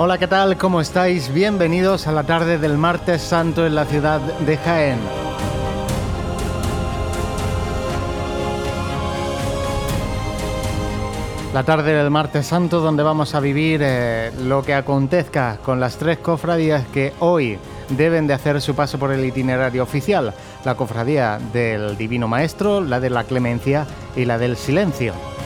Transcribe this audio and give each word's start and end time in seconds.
Hola, 0.00 0.16
¿qué 0.16 0.28
tal? 0.28 0.56
¿Cómo 0.56 0.80
estáis? 0.80 1.34
Bienvenidos 1.34 2.06
a 2.06 2.12
la 2.12 2.22
tarde 2.22 2.56
del 2.56 2.78
martes 2.78 3.20
santo 3.20 3.66
en 3.66 3.74
la 3.74 3.84
ciudad 3.84 4.20
de 4.20 4.56
Jaén. 4.56 5.00
La 11.52 11.64
tarde 11.64 11.94
del 11.94 12.10
martes 12.10 12.46
santo 12.46 12.78
donde 12.78 13.02
vamos 13.02 13.34
a 13.34 13.40
vivir 13.40 13.80
eh, 13.82 14.30
lo 14.44 14.62
que 14.62 14.74
acontezca 14.74 15.58
con 15.64 15.80
las 15.80 15.96
tres 15.96 16.18
cofradías 16.18 16.86
que 16.86 17.12
hoy 17.18 17.58
deben 17.88 18.28
de 18.28 18.34
hacer 18.34 18.60
su 18.60 18.76
paso 18.76 19.00
por 19.00 19.10
el 19.10 19.24
itinerario 19.24 19.82
oficial. 19.82 20.32
La 20.64 20.76
cofradía 20.76 21.40
del 21.52 21.96
Divino 21.96 22.28
Maestro, 22.28 22.80
la 22.80 23.00
de 23.00 23.10
la 23.10 23.24
Clemencia 23.24 23.84
y 24.14 24.26
la 24.26 24.38
del 24.38 24.56
Silencio. 24.56 25.37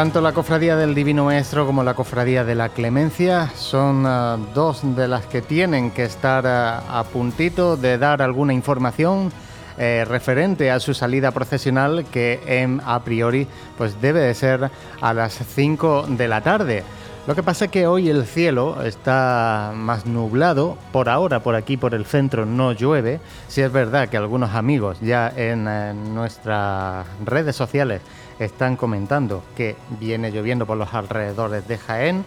Tanto 0.00 0.22
la 0.22 0.32
Cofradía 0.32 0.76
del 0.76 0.94
Divino 0.94 1.26
Maestro 1.26 1.66
como 1.66 1.84
la 1.84 1.92
Cofradía 1.92 2.42
de 2.42 2.54
la 2.54 2.70
Clemencia 2.70 3.50
son 3.54 4.06
uh, 4.06 4.38
dos 4.54 4.80
de 4.96 5.06
las 5.06 5.26
que 5.26 5.42
tienen 5.42 5.90
que 5.90 6.04
estar 6.04 6.46
uh, 6.46 6.90
a 6.90 7.04
puntito 7.04 7.76
de 7.76 7.98
dar 7.98 8.22
alguna 8.22 8.54
información 8.54 9.30
eh, 9.76 10.06
referente 10.08 10.70
a 10.70 10.80
su 10.80 10.94
salida 10.94 11.32
procesional 11.32 12.06
que 12.06 12.40
en, 12.46 12.80
a 12.86 13.04
priori 13.04 13.46
pues 13.76 14.00
debe 14.00 14.20
de 14.20 14.32
ser 14.32 14.70
a 15.02 15.12
las 15.12 15.34
5 15.34 16.06
de 16.08 16.28
la 16.28 16.40
tarde. 16.40 16.82
Lo 17.26 17.34
que 17.34 17.42
pasa 17.42 17.66
es 17.66 17.70
que 17.70 17.86
hoy 17.86 18.08
el 18.08 18.24
cielo 18.24 18.82
está 18.82 19.72
más 19.76 20.06
nublado, 20.06 20.78
por 20.92 21.10
ahora 21.10 21.40
por 21.40 21.54
aquí 21.54 21.76
por 21.76 21.94
el 21.94 22.06
centro 22.06 22.46
no 22.46 22.72
llueve, 22.72 23.20
si 23.48 23.60
es 23.60 23.70
verdad 23.70 24.08
que 24.08 24.16
algunos 24.16 24.54
amigos 24.54 24.96
ya 25.02 25.30
en, 25.36 25.68
en 25.68 26.14
nuestras 26.14 27.06
redes 27.22 27.54
sociales 27.54 28.00
están 28.44 28.76
comentando 28.76 29.44
que 29.56 29.76
viene 30.00 30.30
lloviendo 30.30 30.66
por 30.66 30.76
los 30.76 30.94
alrededores 30.94 31.66
de 31.68 31.78
Jaén. 31.78 32.24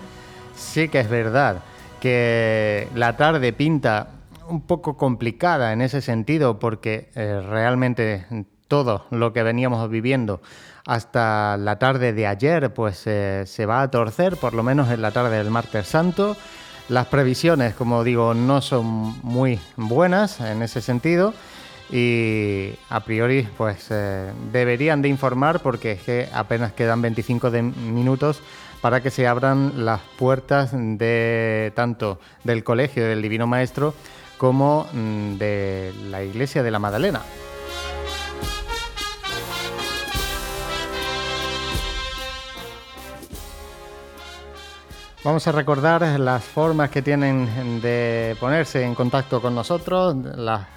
Sí 0.56 0.88
que 0.90 1.00
es 1.00 1.10
verdad 1.10 1.58
que 2.00 2.88
la 2.96 3.18
tarde 3.18 3.54
pinta 3.54 4.10
un 4.48 4.62
poco 4.62 4.98
complicada 4.98 5.74
en 5.74 5.82
ese 5.82 6.02
sentido 6.02 6.60
porque 6.60 7.10
eh, 7.16 7.42
realmente 7.42 8.26
todo 8.68 9.06
lo 9.10 9.34
que 9.34 9.44
veníamos 9.44 9.90
viviendo 9.90 10.42
hasta 10.86 11.58
la 11.58 11.80
tarde 11.80 12.14
de 12.14 12.28
ayer 12.28 12.74
pues 12.74 13.04
eh, 13.06 13.44
se 13.46 13.66
va 13.66 13.82
a 13.82 13.90
torcer, 13.90 14.38
por 14.38 14.54
lo 14.54 14.64
menos 14.64 14.92
en 14.92 15.02
la 15.02 15.12
tarde 15.12 15.38
del 15.38 15.50
martes 15.50 15.88
santo. 15.88 16.36
Las 16.90 17.08
previsiones, 17.08 17.74
como 17.76 18.04
digo, 18.04 18.34
no 18.34 18.62
son 18.62 19.16
muy 19.24 19.60
buenas 19.78 20.42
en 20.42 20.62
ese 20.62 20.82
sentido 20.82 21.34
y 21.92 22.74
a 22.90 23.00
priori 23.02 23.48
pues 23.58 23.88
eh, 23.90 24.32
deberían 24.52 25.02
de 25.02 25.10
informar 25.10 25.62
porque 25.62 25.94
es 25.94 26.02
que 26.02 26.30
apenas 26.34 26.74
quedan 26.74 27.02
25 27.02 27.52
minutos 27.52 28.42
para 28.82 29.02
que 29.02 29.12
se 29.12 29.28
abran 29.28 29.86
las 29.86 30.02
puertas 30.18 30.72
de 30.74 31.72
tanto 31.76 32.20
del 32.44 32.64
Colegio 32.64 33.08
del 33.08 33.22
Divino 33.22 33.48
Maestro 33.48 33.94
como 34.38 34.88
mm, 34.92 35.38
de 35.38 35.94
la 36.10 36.24
Iglesia 36.24 36.64
de 36.64 36.72
la 36.72 36.80
Magdalena. 36.80 37.22
Vamos 45.24 45.48
a 45.48 45.54
recordar 45.54 46.20
las 46.20 46.44
formas 46.44 46.90
que 46.90 47.02
tienen 47.02 47.80
de 47.82 48.36
ponerse 48.42 48.84
en 48.84 48.94
contacto 48.94 49.42
con 49.42 49.56
nosotros, 49.56 50.14
las 50.36 50.68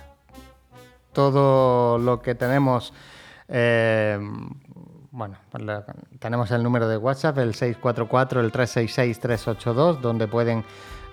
todo 1.16 1.96
lo 1.96 2.20
que 2.20 2.34
tenemos, 2.34 2.92
eh, 3.48 4.18
bueno, 5.10 5.38
tenemos 6.18 6.50
el 6.50 6.62
número 6.62 6.86
de 6.88 6.98
WhatsApp, 6.98 7.38
el 7.38 7.54
644, 7.54 8.42
el 8.42 8.52
366-382, 8.52 10.00
donde 10.00 10.28
pueden 10.28 10.62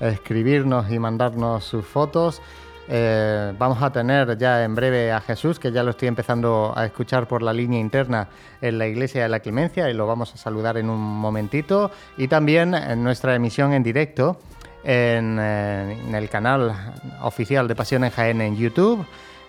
escribirnos 0.01 0.91
y 0.91 0.99
mandarnos 0.99 1.63
sus 1.63 1.85
fotos. 1.85 2.41
Eh, 2.89 3.53
vamos 3.57 3.81
a 3.81 3.93
tener 3.93 4.37
ya 4.37 4.65
en 4.65 4.75
breve 4.75 5.13
a 5.13 5.21
Jesús, 5.21 5.57
que 5.57 5.71
ya 5.71 5.83
lo 5.83 5.91
estoy 5.91 6.09
empezando 6.09 6.73
a 6.75 6.85
escuchar 6.85 7.25
por 7.25 7.41
la 7.41 7.53
línea 7.53 7.79
interna 7.79 8.27
en 8.59 8.77
la 8.77 8.87
Iglesia 8.87 9.23
de 9.23 9.29
la 9.29 9.39
Clemencia 9.39 9.89
y 9.89 9.93
lo 9.93 10.05
vamos 10.05 10.33
a 10.33 10.37
saludar 10.37 10.75
en 10.75 10.89
un 10.89 10.99
momentito. 10.99 11.91
Y 12.17 12.27
también 12.27 12.73
en 12.73 13.01
nuestra 13.05 13.35
emisión 13.35 13.71
en 13.71 13.83
directo 13.83 14.37
en, 14.83 15.37
eh, 15.39 15.97
el 16.11 16.29
canal 16.29 16.73
oficial 17.21 17.69
de 17.69 17.75
Pasión 17.75 18.03
en 18.03 18.11
Jaén 18.11 18.41
en 18.41 18.57
YouTube. 18.57 19.05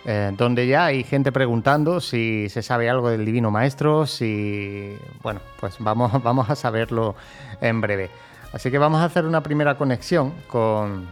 Eh, 0.06 0.32
donde 0.36 0.66
ya 0.66 0.86
hay 0.86 1.02
gente 1.02 1.32
preguntando 1.32 1.98
si 1.98 2.48
se 2.50 2.62
sabe 2.62 2.90
algo 2.90 3.08
del 3.08 3.24
Divino 3.24 3.50
Maestro, 3.50 4.06
si... 4.06 4.96
Bueno, 5.22 5.40
pues 5.58 5.76
vamos, 5.78 6.12
vamos 6.22 6.50
a 6.50 6.56
saberlo 6.56 7.14
en 7.60 7.80
breve. 7.80 8.10
Así 8.52 8.70
que 8.70 8.78
vamos 8.78 9.00
a 9.00 9.06
hacer 9.06 9.24
una 9.24 9.42
primera 9.42 9.76
conexión 9.76 10.34
con 10.46 11.06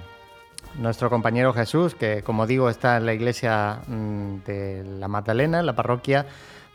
nuestro 0.78 1.10
compañero 1.10 1.52
Jesús, 1.52 1.94
que 1.94 2.22
como 2.22 2.46
digo 2.46 2.68
está 2.68 2.96
en 2.96 3.06
la 3.06 3.14
iglesia 3.14 3.80
mm, 3.86 4.36
de 4.46 4.84
la 4.98 5.08
Magdalena, 5.08 5.60
en 5.60 5.66
la 5.66 5.74
parroquia, 5.74 6.26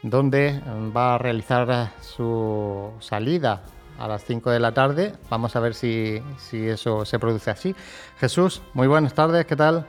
donde 0.02 0.60
mm, 0.66 0.96
va 0.96 1.16
a 1.16 1.18
realizar 1.20 1.92
su 2.02 2.92
salida 3.00 3.62
a 4.00 4.08
las 4.08 4.24
5 4.26 4.50
de 4.50 4.60
la 4.60 4.74
tarde. 4.74 5.14
Vamos 5.30 5.56
a 5.56 5.60
ver 5.60 5.74
si, 5.74 6.22
si 6.38 6.68
eso 6.68 7.06
se 7.06 7.20
produce 7.20 7.52
así. 7.52 7.76
Jesús, 8.20 8.62
muy 8.74 8.88
buenas 8.88 9.14
tardes, 9.14 9.46
¿qué 9.46 9.56
tal? 9.56 9.86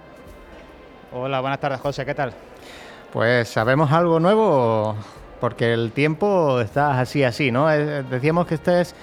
Hola, 1.11 1.41
buenas 1.41 1.59
tardes, 1.59 1.81
José, 1.81 2.05
¿qué 2.05 2.15
tal? 2.15 2.35
Pues 3.15 3.49
sabemos 3.49 3.91
algo 3.93 4.21
nuevo, 4.21 4.95
porque 5.41 5.73
el 5.73 5.93
tiempo 5.93 6.61
está 6.61 7.01
así, 7.01 7.25
así, 7.25 7.51
¿no? 7.51 7.73
Eh, 7.73 8.03
decíamos 8.03 8.47
que 8.47 8.57
estés 8.57 8.95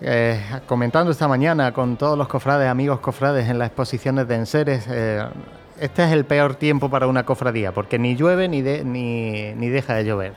eh, 0.00 0.40
comentando 0.66 1.12
esta 1.12 1.28
mañana 1.28 1.72
con 1.74 1.98
todos 1.98 2.16
los 2.16 2.28
cofrades, 2.28 2.66
amigos 2.66 3.00
cofrades 3.00 3.46
en 3.46 3.58
las 3.58 3.66
exposiciones 3.68 4.26
de 4.26 4.34
enseres. 4.36 4.86
Eh, 4.88 5.22
este 5.78 6.04
es 6.04 6.12
el 6.12 6.24
peor 6.24 6.54
tiempo 6.54 6.88
para 6.88 7.06
una 7.06 7.26
cofradía, 7.26 7.72
porque 7.72 7.98
ni 7.98 8.16
llueve 8.16 8.48
ni, 8.48 8.62
ni, 8.62 9.52
ni 9.52 9.68
deja 9.68 9.96
de 9.96 10.06
llover. 10.06 10.32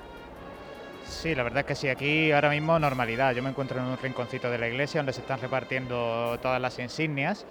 Sí, 1.07 1.33
la 1.33 1.43
verdad 1.43 1.59
es 1.59 1.65
que 1.67 1.75
sí, 1.75 1.88
aquí 1.88 2.33
ahora 2.33 2.49
mismo 2.49 2.77
normalidad. 2.79 3.33
Yo 3.33 3.41
me 3.41 3.51
encuentro 3.51 3.79
en 3.79 3.85
un 3.85 3.97
rinconcito 3.97 4.51
de 4.51 4.57
la 4.57 4.67
iglesia 4.67 4.99
donde 4.99 5.13
se 5.13 5.21
están 5.21 5.39
repartiendo 5.39 6.38
todas 6.41 6.59
las 6.59 6.77
insignias 6.79 7.45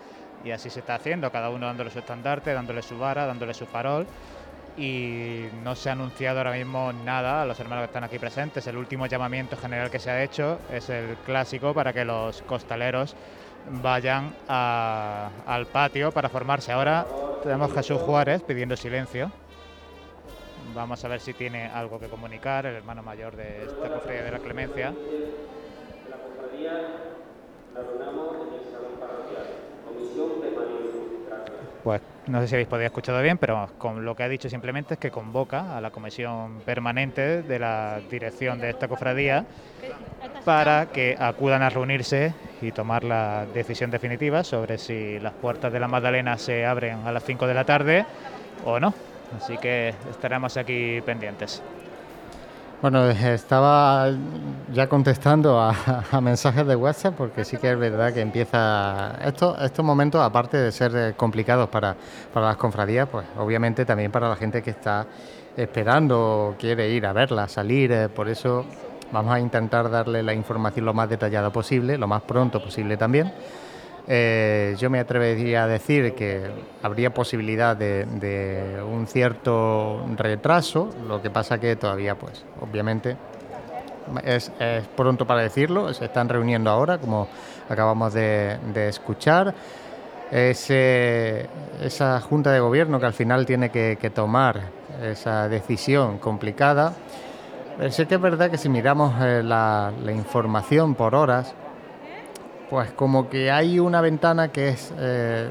y 0.45 0.51
así 0.51 0.71
se 0.71 0.81
está 0.81 0.95
haciendo, 0.95 1.31
cada 1.31 1.51
uno 1.51 1.67
dándole 1.67 1.91
su 1.91 1.99
estandarte, 1.99 2.53
dándole 2.53 2.83
su 2.83 2.99
vara, 2.99 3.27
dándole 3.27 3.55
su 3.55 3.67
farol 3.67 4.07
y 4.77 5.47
no 5.63 5.75
se 5.75 5.91
ha 5.91 5.93
anunciado 5.93 6.39
ahora 6.39 6.53
mismo 6.53 6.93
nada 6.93 7.43
a 7.43 7.45
los 7.45 7.59
hermanos 7.61 7.83
que 7.83 7.87
están 7.87 8.05
aquí 8.05 8.19
presentes. 8.19 8.67
El 8.67 8.77
último 8.77 9.07
llamamiento 9.07 9.57
general 9.57 9.91
que 9.91 9.99
se 9.99 10.11
ha 10.11 10.23
hecho 10.23 10.59
es 10.73 10.89
el 10.89 11.17
clásico 11.27 11.75
para 11.75 11.93
que 11.93 12.05
los 12.05 12.43
costaleros 12.43 13.15
vayan 13.83 14.35
al 14.49 15.67
patio 15.67 16.13
para 16.13 16.29
formarse. 16.29 16.73
Ahora 16.73 17.07
tenemos 17.43 17.73
Jesús 17.75 18.01
Juárez 18.01 18.43
pidiendo 18.43 18.77
silencio. 18.77 19.31
Vamos 20.75 21.05
a 21.05 21.09
ver 21.09 21.21
si 21.21 21.35
tiene 21.35 21.67
algo 21.67 21.99
que 21.99 22.07
comunicar, 22.09 22.65
el 22.65 22.77
hermano 22.77 23.03
mayor 23.03 23.35
de 23.35 23.65
esta 23.65 23.89
cofradía 23.89 24.23
de 24.23 24.31
la 24.31 24.39
Clemencia. 24.39 24.95
La 26.09 26.17
cofradía 26.17 26.73
la 27.75 27.81
pues 31.83 32.03
no 32.27 32.41
sé 32.41 32.49
si 32.49 32.55
habéis 32.55 32.69
podido 32.69 32.87
escuchado 32.87 33.21
bien, 33.23 33.39
pero 33.39 33.69
con 33.79 34.05
lo 34.05 34.15
que 34.15 34.23
ha 34.23 34.29
dicho 34.29 34.49
simplemente 34.49 34.95
es 34.95 35.01
que 35.01 35.11
convoca 35.11 35.77
a 35.77 35.81
la 35.81 35.91
comisión 35.91 36.61
permanente 36.61 37.43
de 37.43 37.59
la 37.59 38.01
dirección 38.11 38.61
de 38.61 38.71
esta 38.71 38.89
cofradía 38.89 39.45
para 40.45 40.87
que 40.87 41.17
acudan 41.19 41.63
a 41.63 41.71
reunirse 41.71 42.35
y 42.61 42.73
tomar 42.73 43.05
la 43.05 43.47
decisión 43.53 43.91
definitiva 43.91 44.45
sobre 44.45 44.79
si 44.79 45.19
las 45.19 45.33
puertas 45.33 45.73
de 45.73 45.81
la 45.81 45.89
Magdalena 45.89 46.37
se 46.39 46.67
abren 46.67 47.07
a 47.07 47.13
las 47.13 47.25
5 47.25 47.47
de 47.47 47.55
la 47.55 47.65
tarde 47.65 48.05
o 48.65 48.79
no. 48.79 48.95
Así 49.37 49.57
que 49.59 49.95
estaremos 50.11 50.57
aquí 50.57 51.01
pendientes. 51.05 51.63
Bueno, 52.83 53.11
estaba 53.11 54.11
ya 54.73 54.89
contestando 54.89 55.61
a, 56.13 56.21
mensajes 56.23 56.67
de 56.67 56.77
WhatsApp 56.77 57.15
porque 57.17 57.45
sí 57.45 57.59
que 57.59 57.71
es 57.71 57.79
verdad 57.79 58.13
que 58.15 58.23
empieza 58.23 59.19
esto, 59.23 59.57
estos 59.61 59.85
momentos, 59.85 60.23
aparte 60.23 60.57
de 60.57 60.73
ser 60.73 60.97
eh, 60.97 61.15
complicados 61.15 61.69
para, 61.69 61.95
para 62.33 62.47
las 62.47 62.57
confradías, 62.57 63.07
pues 63.09 63.27
obviamente 63.39 63.85
también 63.85 64.11
para 64.11 64.31
la 64.31 64.37
gente 64.37 64.63
que 64.63 64.71
está 64.71 65.07
esperando, 65.57 66.55
quiere 66.59 66.89
ir 66.89 67.05
a 67.05 67.13
verla, 67.13 67.49
salir, 67.49 67.93
eh, 67.93 68.09
por 68.09 68.31
eso 68.31 68.65
vamos 69.13 69.35
a 69.35 69.41
intentar 69.41 69.91
darle 69.91 70.23
la 70.23 70.33
información 70.33 70.87
lo 70.87 70.95
más 70.95 71.11
detallada 71.11 71.51
posible, 71.51 71.99
lo 71.99 72.07
más 72.07 72.23
pronto 72.23 72.63
posible 72.63 72.97
también 72.97 73.31
eh, 74.09 74.77
yo 74.79 74.91
me 74.91 74.99
atrevería 74.99 75.65
a 75.65 75.67
decir 75.67 76.15
que 76.15 76.43
habría 76.83 77.13
posibilidad 77.13 77.77
de, 77.77 78.83
un 78.91 79.07
cierto 79.07 80.05
retraso, 80.17 80.91
lo 81.07 81.23
que 81.23 81.31
pasa 81.31 81.59
que 81.59 81.77
todavía, 81.77 82.17
pues, 82.17 82.45
obviamente, 82.61 83.17
es, 84.25 84.51
pronto 84.97 85.27
para 85.27 85.43
decirlo, 85.43 85.93
se 85.95 86.07
están 86.07 86.29
reuniendo 86.29 86.71
ahora, 86.71 86.99
como 86.99 87.29
acabamos 87.69 88.13
de, 88.15 88.59
escuchar. 88.89 89.55
esa 90.31 92.21
Junta 92.21 92.53
de 92.53 92.61
Gobierno 92.61 93.01
que 93.01 93.07
al 93.07 93.15
final 93.15 93.47
tiene 93.47 93.71
que, 93.71 94.11
tomar 94.15 94.61
esa 95.03 95.49
decisión 95.49 96.19
complicada. 96.19 96.95
Pero 97.81 97.93
sí 97.93 98.05
que 98.05 98.17
es 98.17 98.21
verdad 98.21 98.51
que 98.51 98.59
si 98.59 98.69
miramos 98.69 99.15
eh, 99.23 99.43
la, 99.43 99.91
información 100.11 100.95
por 100.95 101.15
horas, 101.15 101.55
pues 102.71 102.93
como 102.93 103.29
que 103.29 103.51
hay 103.51 103.81
una 103.81 104.01
ventana 104.01 104.49
que 104.49 104.69
es 104.69 104.95
eh, 104.97 105.49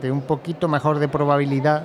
de 0.00 0.12
un 0.12 0.22
poquito 0.22 0.68
mejor 0.68 1.00
de 1.00 1.08
probabilidad 1.08 1.84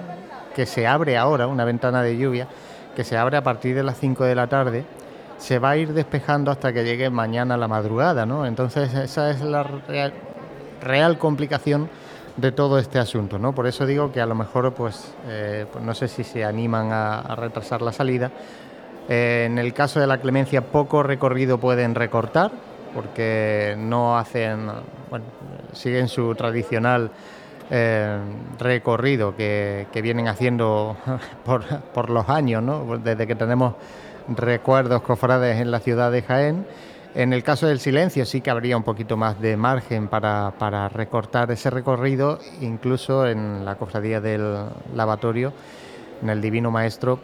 que 0.56 0.68
se 0.68 0.86
abre 0.86 1.18
ahora, 1.18 1.48
una 1.48 1.66
ventana 1.66 2.04
de 2.04 2.16
lluvia, 2.16 2.48
que 2.96 3.04
se 3.04 3.18
abre 3.18 3.36
a 3.36 3.44
partir 3.44 3.76
de 3.76 3.84
las 3.84 3.98
5 3.98 4.24
de 4.24 4.36
la 4.36 4.48
tarde, 4.48 4.86
se 5.38 5.60
va 5.60 5.72
a 5.72 5.78
ir 5.78 5.92
despejando 5.94 6.52
hasta 6.52 6.72
que 6.72 6.86
llegue 6.86 7.10
mañana 7.10 7.58
la 7.58 7.68
madrugada, 7.68 8.26
¿no? 8.26 8.46
Entonces 8.46 8.94
esa 8.94 9.32
es 9.32 9.42
la 9.42 9.66
real 10.82 11.18
complicación 11.18 11.90
de 12.38 12.52
todo 12.52 12.80
este 12.80 13.00
asunto, 13.00 13.40
¿no? 13.40 13.54
Por 13.54 13.68
eso 13.68 13.86
digo 13.86 14.12
que 14.12 14.22
a 14.22 14.26
lo 14.26 14.36
mejor, 14.36 14.74
pues, 14.74 15.14
eh, 15.28 15.66
pues 15.72 15.84
no 15.84 15.94
sé 15.94 16.08
si 16.08 16.24
se 16.24 16.46
animan 16.46 16.92
a, 16.92 17.36
retrasar 17.36 17.81
la 17.81 17.92
salida. 17.92 18.31
Eh, 19.10 19.46
en 19.48 19.58
el 19.58 19.74
caso 19.74 20.00
de 20.00 20.08
la 20.08 20.20
clemencia, 20.20 20.62
poco 20.62 21.04
recorrido 21.04 21.58
pueden 21.58 21.96
recortar, 21.96 22.52
porque 22.95 23.75
no 23.77 24.18
hacen, 24.18 24.68
bueno, 25.09 25.25
siguen 25.74 26.07
su 26.07 26.33
tradicional 26.33 27.12
eh, 27.69 28.18
recorrido 28.57 29.36
que, 29.36 29.86
vienen 30.01 30.27
haciendo 30.27 30.97
por, 31.94 32.09
los 32.09 32.30
años, 32.30 32.63
¿no? 32.63 32.97
Desde 32.97 33.27
que 33.27 33.36
tenemos 33.36 33.75
recuerdos 34.27 35.03
cofrades 35.03 35.62
en 35.62 35.69
la 35.69 35.80
ciudad 35.80 36.12
de 36.12 36.24
Jaén 36.24 36.65
en 37.15 37.31
el 37.31 37.44
caso 37.44 37.65
del 37.65 37.80
silencio 37.80 38.25
sí 38.25 38.42
que 38.42 38.50
habría 38.50 38.75
un 38.75 38.83
poquito 38.83 39.15
más 39.15 39.39
de 39.39 39.56
margen 39.56 40.09
para, 40.09 40.89
recortar 40.89 41.50
ese 41.50 41.69
recorrido, 41.69 42.39
incluso 42.59 43.25
en 43.25 43.63
la 43.63 43.75
cofradía 43.75 44.19
del 44.19 44.65
lavatorio, 44.94 45.53
en 46.21 46.30
el 46.30 46.42
Divino 46.42 46.71
Maestro, 46.71 47.19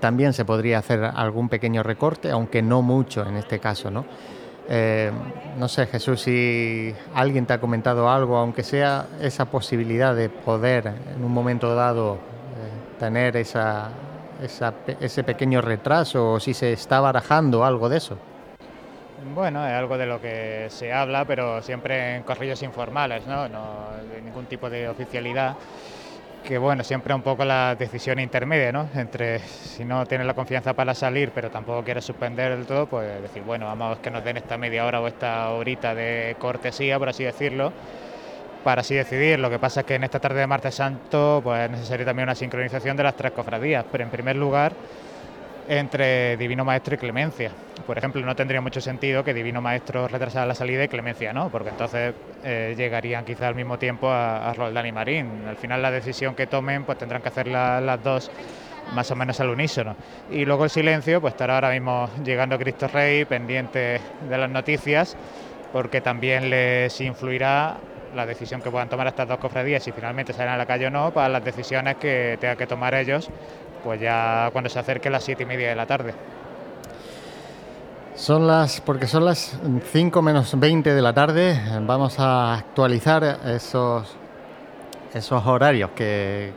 también 0.00 0.32
se 0.32 0.44
podría 0.44 0.78
hacer 0.78 1.04
algún 1.04 1.48
pequeño 1.48 1.84
recorte, 1.84 2.28
aunque 2.32 2.60
no 2.60 2.82
mucho 2.82 3.24
en 3.24 3.36
este 3.36 3.60
caso, 3.60 3.88
¿no? 3.88 4.04
Eh, 4.68 5.10
no 5.58 5.68
sé, 5.68 5.86
Jesús, 5.86 6.22
si 6.22 6.94
alguien 7.14 7.46
te 7.46 7.52
ha 7.52 7.60
comentado 7.60 8.08
algo, 8.08 8.36
aunque 8.36 8.62
sea 8.62 9.06
esa 9.20 9.44
posibilidad 9.44 10.14
de 10.14 10.28
poder 10.28 10.86
en 11.14 11.22
un 11.24 11.32
momento 11.32 11.74
dado 11.74 12.14
eh, 12.14 12.98
tener 12.98 13.36
esa, 13.36 13.90
ese 15.00 15.24
pequeño 15.24 15.60
retraso, 15.60 16.32
o 16.32 16.40
si 16.40 16.54
se 16.54 16.72
está 16.72 17.00
barajando 17.00 17.64
algo 17.64 17.88
de 17.88 17.98
eso. 17.98 18.18
Bueno, 19.34 19.66
es 19.66 19.72
algo 19.72 19.96
de 19.96 20.06
lo 20.06 20.20
que 20.20 20.66
se 20.68 20.92
habla, 20.92 21.24
pero 21.24 21.62
siempre 21.62 22.16
en 22.16 22.22
corrillos 22.24 22.62
informales, 22.62 23.26
¿no? 23.26 23.48
No 23.48 23.88
de 24.12 24.20
ningún 24.20 24.46
tipo 24.46 24.68
de 24.68 24.88
oficialidad. 24.88 25.56
Que 26.46 26.58
bueno, 26.58 26.84
siempre 26.84 27.14
un 27.14 27.22
poco 27.22 27.42
la 27.42 27.74
decisión 27.74 28.18
intermedia, 28.18 28.70
¿no? 28.70 28.90
Entre 28.94 29.38
si 29.38 29.82
no 29.82 30.04
tienes 30.04 30.26
la 30.26 30.34
confianza 30.34 30.74
para 30.74 30.94
salir, 30.94 31.30
pero 31.34 31.50
tampoco 31.50 31.82
quieres 31.82 32.04
suspender 32.04 32.54
del 32.54 32.66
todo, 32.66 32.84
pues 32.86 33.22
decir, 33.22 33.42
bueno, 33.42 33.64
vamos 33.64 33.96
a 33.98 34.02
que 34.02 34.10
nos 34.10 34.22
den 34.22 34.36
esta 34.36 34.58
media 34.58 34.84
hora 34.84 35.00
o 35.00 35.06
esta 35.06 35.48
horita 35.48 35.94
de 35.94 36.36
cortesía, 36.38 36.98
por 36.98 37.08
así 37.08 37.24
decirlo, 37.24 37.72
para 38.62 38.82
así 38.82 38.94
decidir. 38.94 39.38
Lo 39.38 39.48
que 39.48 39.58
pasa 39.58 39.80
es 39.80 39.86
que 39.86 39.94
en 39.94 40.04
esta 40.04 40.20
tarde 40.20 40.40
de 40.40 40.46
martes 40.46 40.74
santo, 40.74 41.40
pues 41.42 41.64
es 41.64 41.70
necesaria 41.70 42.04
también 42.04 42.28
una 42.28 42.34
sincronización 42.34 42.94
de 42.94 43.04
las 43.04 43.16
tres 43.16 43.32
cofradías, 43.32 43.86
pero 43.90 44.04
en 44.04 44.10
primer 44.10 44.36
lugar 44.36 44.74
entre 45.68 46.36
Divino 46.36 46.64
Maestro 46.64 46.94
y 46.94 46.98
Clemencia. 46.98 47.50
Por 47.86 47.98
ejemplo, 47.98 48.24
no 48.24 48.36
tendría 48.36 48.60
mucho 48.60 48.80
sentido 48.80 49.24
que 49.24 49.34
Divino 49.34 49.60
Maestro 49.60 50.08
retrasara 50.08 50.46
la 50.46 50.54
salida 50.54 50.84
y 50.84 50.88
Clemencia 50.88 51.32
no, 51.32 51.50
porque 51.50 51.70
entonces 51.70 52.14
eh, 52.42 52.74
llegarían 52.76 53.24
quizá 53.24 53.48
al 53.48 53.54
mismo 53.54 53.78
tiempo 53.78 54.10
a, 54.10 54.52
Roldán 54.54 54.86
y 54.86 54.92
Marín. 54.92 55.44
Al 55.48 55.56
final 55.56 55.82
la 55.82 55.90
decisión 55.90 56.34
que 56.34 56.46
tomen 56.46 56.84
pues 56.84 56.98
tendrán 56.98 57.22
que 57.22 57.28
hacer 57.28 57.48
las 57.48 58.02
dos 58.02 58.30
más 58.94 59.10
o 59.10 59.16
menos 59.16 59.40
al 59.40 59.50
unísono. 59.50 59.96
Y 60.30 60.44
luego 60.44 60.64
el 60.64 60.70
silencio, 60.70 61.20
pues 61.20 61.34
estará 61.34 61.54
ahora 61.54 61.70
mismo 61.70 62.08
llegando 62.22 62.58
Cristo 62.58 62.88
Rey, 62.88 63.24
pendiente 63.24 64.00
de 64.28 64.38
las 64.38 64.50
noticias, 64.50 65.16
porque 65.72 66.00
también 66.00 66.50
les 66.50 67.00
influirá 67.00 67.76
la 68.14 68.26
decisión 68.26 68.62
que 68.62 68.70
puedan 68.70 68.88
tomar 68.88 69.08
estas 69.08 69.26
dos 69.26 69.38
cofradías, 69.38 69.82
si 69.82 69.90
finalmente 69.90 70.32
salen 70.32 70.52
a 70.52 70.56
la 70.56 70.66
calle 70.66 70.86
o 70.86 70.90
no, 70.90 71.10
para 71.10 71.28
las 71.28 71.44
decisiones 71.44 71.96
que 71.96 72.36
tengan 72.40 72.56
que 72.56 72.66
tomar 72.66 72.94
ellos 72.94 73.28
pues 73.84 74.00
ya 74.00 74.48
cuando 74.52 74.70
se 74.70 74.78
acerque 74.78 75.10
las 75.10 75.22
siete 75.22 75.42
y 75.42 75.46
media 75.46 75.68
de 75.68 75.76
la 75.76 75.86
tarde. 75.86 76.14
Son 78.16 78.46
las, 78.46 78.80
porque 78.80 79.06
son 79.06 79.24
las 79.24 79.58
5 79.92 80.22
menos 80.22 80.58
20 80.58 80.94
de 80.94 81.02
la 81.02 81.12
tarde, 81.12 81.60
vamos 81.82 82.18
a 82.20 82.54
actualizar 82.54 83.40
esos, 83.44 84.16
esos 85.12 85.44
horarios 85.44 85.90
que, 85.96 86.52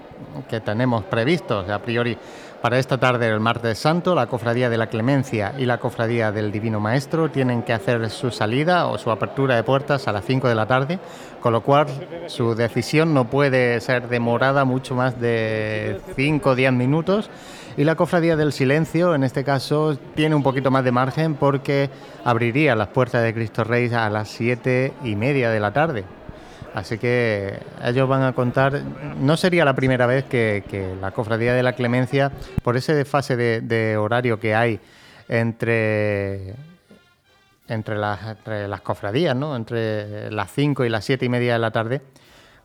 que 0.48 0.62
tenemos 0.62 1.03
previstos 1.05 1.67
a 1.67 1.79
priori 1.79 2.15
para 2.62 2.80
esta 2.80 2.98
tarde, 2.98 3.28
el 3.28 3.40
martes 3.40 3.78
santo, 3.78 4.16
la 4.16 4.28
Cofradía 4.28 4.70
de 4.70 4.78
la 4.78 4.88
Clemencia 4.88 5.54
y 5.58 5.66
la 5.66 5.78
Cofradía 5.78 6.32
del 6.32 6.52
Divino 6.52 6.80
Maestro 6.80 7.30
tienen 7.30 7.62
que 7.62 7.72
hacer 7.72 8.10
su 8.10 8.32
salida 8.32 8.88
o 8.88 8.98
su 8.98 9.12
apertura 9.12 9.56
de 9.56 9.64
puertas 9.64 10.08
a 10.08 10.12
las 10.12 10.26
5 10.26 10.48
de 10.48 10.56
la 10.56 10.66
tarde, 10.66 11.00
con 11.40 11.54
lo 11.54 11.62
cual 11.62 11.88
su 12.28 12.56
decisión 12.56 13.14
no 13.14 13.30
puede 13.30 13.80
ser 13.80 14.10
demorada 14.10 14.66
mucho 14.66 14.96
más 14.96 15.20
de 15.22 16.02
5 16.16 16.50
o 16.50 16.56
10 16.56 16.74
minutos. 16.74 17.30
Y 17.78 17.84
la 17.84 17.96
Cofradía 17.96 18.36
del 18.36 18.52
Silencio, 18.52 19.14
en 19.14 19.24
este 19.24 19.44
caso, 19.44 19.96
tiene 20.16 20.34
un 20.34 20.42
poquito 20.42 20.72
más 20.72 20.84
de 20.84 20.92
margen 20.92 21.36
porque 21.36 21.92
abriría 22.26 22.76
las 22.76 22.88
puertas 22.88 23.22
de 23.22 23.36
Cristo 23.36 23.64
Rey 23.64 23.94
a 23.94 24.10
las 24.10 24.30
7 24.30 24.94
y 25.04 25.16
media 25.16 25.52
de 25.52 25.60
la 25.60 25.74
tarde. 25.74 26.06
Así 26.77 27.00
que 27.00 27.57
ellos 27.84 28.07
van 28.07 28.22
a 28.22 28.34
contar, 28.34 28.84
no 29.19 29.36
sería 29.36 29.65
la 29.65 29.74
primera 29.74 30.05
vez 30.05 30.25
que, 30.25 30.96
la 31.01 31.10
Cofradía 31.10 31.55
de 31.55 31.63
la 31.63 31.74
Clemencia, 31.74 32.31
por 32.62 32.77
ese 32.77 32.93
desfase 32.93 33.36
de, 33.36 33.98
horario 33.98 34.39
que 34.39 34.53
hay 34.53 34.79
entre, 35.27 36.53
entre, 37.67 37.98
las, 37.98 38.19
cofradías, 38.84 39.36
¿no? 39.36 39.55
entre 39.55 40.29
las 40.29 40.51
5 40.51 40.86
y 40.86 40.89
las 40.89 41.03
7 41.03 41.25
y 41.25 41.29
media 41.29 41.53
de 41.53 41.60
la 41.60 41.72
tarde, 41.72 42.03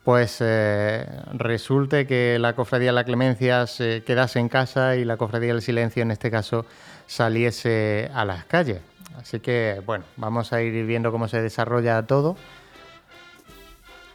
pues 0.04 0.36
eh, 0.40 1.06
resulte 1.32 2.06
que 2.06 2.36
la 2.38 2.52
Cofradía 2.52 2.88
de 2.88 2.96
la 2.96 3.04
Clemencia 3.04 3.66
se 3.66 4.02
quedase 4.04 4.40
en 4.40 4.50
casa 4.50 4.94
y 4.96 5.06
la 5.06 5.16
Cofradía 5.16 5.54
del 5.54 5.62
Silencio, 5.62 6.02
en 6.02 6.10
este 6.10 6.30
caso, 6.30 6.66
saliese 7.06 8.10
a 8.12 8.26
las 8.26 8.44
calles. 8.44 8.82
Así 9.18 9.40
que, 9.40 9.80
bueno, 9.86 10.04
vamos 10.18 10.52
a 10.52 10.60
ir 10.60 10.84
viendo 10.84 11.10
cómo 11.12 11.28
se 11.28 11.40
desarrolla 11.40 12.02
todo. 12.02 12.36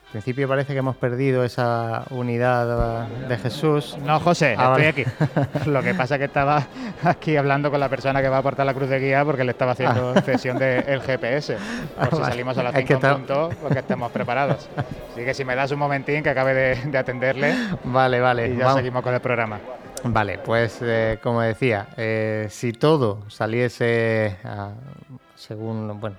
En 0.08 0.12
principio 0.12 0.48
parece 0.48 0.72
que 0.72 0.80
hemos 0.80 0.96
perdido 0.96 1.44
esa 1.44 2.06
unidad 2.12 3.10
de 3.28 3.38
Jesús. 3.38 3.98
No, 4.06 4.22
José, 4.22 4.56
ah, 4.58 4.74
estoy 4.78 4.86
aquí. 4.86 5.12
Lo 5.70 5.84
que 5.84 5.94
pasa 5.94 6.16
es 6.16 6.20
que 6.20 6.26
estaba 6.26 6.66
aquí 7.04 7.36
hablando 7.36 7.70
con 7.70 7.82
la 7.82 7.90
persona 7.90 8.22
que 8.22 8.30
va 8.30 8.38
a 8.38 8.40
aportar 8.40 8.66
la 8.66 8.74
cruz 8.74 8.88
de 8.88 9.00
guía 9.00 9.26
porque 9.26 9.44
le 9.44 9.52
estaba 9.52 9.74
haciendo 9.74 10.14
ah. 10.16 10.22
cesión 10.22 10.58
del 10.58 11.02
GPS. 11.02 11.58
Por 12.00 12.16
si 12.16 12.24
salimos 12.24 12.58
a 12.58 12.64
las 12.64 12.74
5 12.74 12.94
en 12.94 13.00
punto, 13.00 13.50
porque 13.62 13.80
estemos 13.80 14.10
preparados. 14.14 14.70
Así 15.12 15.26
que 15.26 15.34
si 15.34 15.44
me 15.44 15.56
das 15.56 15.72
un 15.72 15.80
momentín 15.80 16.24
que 16.24 16.30
acabe 16.30 16.54
de, 16.54 16.98
atenderle. 16.98 17.54
Vale, 17.84 18.22
vale. 18.22 18.48
Y 18.48 18.56
ya 18.56 18.74
seguimos 18.76 19.04
con 19.04 19.14
el 19.14 19.20
programa. 19.20 19.60
Vale, 20.06 20.40
pues 20.40 20.80
eh, 20.84 21.20
como 21.22 21.42
decía, 21.42 21.88
eh, 21.98 22.48
si 22.50 22.72
todo 22.72 23.24
saliese 23.28 24.38
según 25.36 26.00
bueno, 26.00 26.16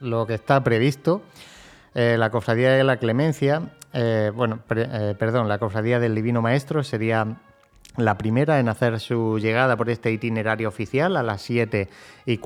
lo 0.00 0.26
que 0.26 0.34
está 0.34 0.62
previsto, 0.62 1.22
eh, 1.94 2.16
la 2.18 2.30
cofradía 2.30 2.70
de 2.72 2.84
la 2.84 2.96
Clemencia, 2.96 3.62
eh, 3.92 4.32
bueno, 4.34 4.60
eh, 4.74 5.14
perdón, 5.18 5.48
la 5.48 5.58
cofradía 5.58 6.00
del 6.00 6.14
Divino 6.14 6.40
Maestro 6.40 6.82
sería 6.82 7.36
la 7.98 8.16
primera 8.16 8.58
en 8.58 8.70
hacer 8.70 8.98
su 9.00 9.38
llegada 9.38 9.76
por 9.76 9.90
este 9.90 10.10
itinerario 10.10 10.68
oficial 10.68 11.16
a 11.18 11.22
las 11.22 11.42
7 11.42 11.90
y, 12.24 12.40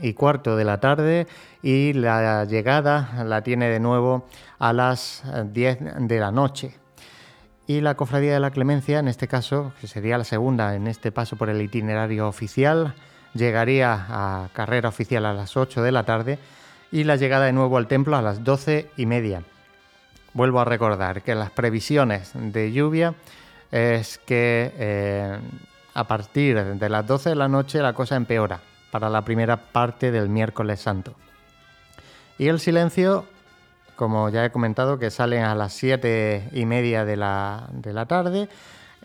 y 0.00 0.12
cuarto 0.14 0.56
de 0.56 0.64
la 0.64 0.80
tarde 0.80 1.26
y 1.62 1.92
la 1.92 2.44
llegada 2.46 3.22
la 3.26 3.42
tiene 3.42 3.68
de 3.68 3.80
nuevo 3.80 4.26
a 4.58 4.72
las 4.72 5.22
10 5.52 5.78
de 6.08 6.18
la 6.18 6.32
noche. 6.32 6.74
Y 7.66 7.80
la 7.80 7.96
Cofradía 7.96 8.32
de 8.32 8.40
la 8.40 8.52
Clemencia, 8.52 9.00
en 9.00 9.08
este 9.08 9.28
caso, 9.28 9.72
que 9.80 9.88
sería 9.88 10.16
la 10.16 10.24
segunda 10.24 10.74
en 10.76 10.86
este 10.86 11.12
paso 11.12 11.36
por 11.36 11.50
el 11.50 11.60
itinerario 11.60 12.28
oficial, 12.28 12.94
llegaría 13.34 14.06
a 14.08 14.48
carrera 14.54 14.88
oficial 14.88 15.26
a 15.26 15.34
las 15.34 15.56
8 15.56 15.82
de 15.82 15.92
la 15.92 16.04
tarde 16.04 16.38
y 16.92 17.04
la 17.04 17.16
llegada 17.16 17.46
de 17.46 17.52
nuevo 17.52 17.76
al 17.76 17.86
templo 17.86 18.16
a 18.16 18.22
las 18.22 18.44
doce 18.44 18.90
y 18.96 19.06
media. 19.06 19.42
Vuelvo 20.32 20.60
a 20.60 20.64
recordar 20.64 21.22
que 21.22 21.34
las 21.34 21.50
previsiones 21.50 22.32
de 22.34 22.72
lluvia 22.72 23.14
es 23.70 24.18
que 24.18 24.72
eh, 24.76 25.38
a 25.94 26.04
partir 26.04 26.62
de 26.62 26.88
las 26.88 27.06
12 27.06 27.30
de 27.30 27.36
la 27.36 27.48
noche 27.48 27.80
la 27.80 27.94
cosa 27.94 28.16
empeora 28.16 28.60
para 28.90 29.08
la 29.08 29.22
primera 29.22 29.56
parte 29.56 30.10
del 30.10 30.28
miércoles 30.28 30.80
santo. 30.80 31.14
Y 32.38 32.48
el 32.48 32.60
silencio, 32.60 33.24
como 33.96 34.28
ya 34.28 34.44
he 34.44 34.50
comentado, 34.50 34.98
que 34.98 35.10
salen 35.10 35.42
a 35.42 35.54
las 35.54 35.72
siete 35.72 36.48
y 36.52 36.66
media 36.66 37.04
de 37.04 37.16
la, 37.16 37.68
de 37.72 37.92
la 37.94 38.06
tarde, 38.06 38.48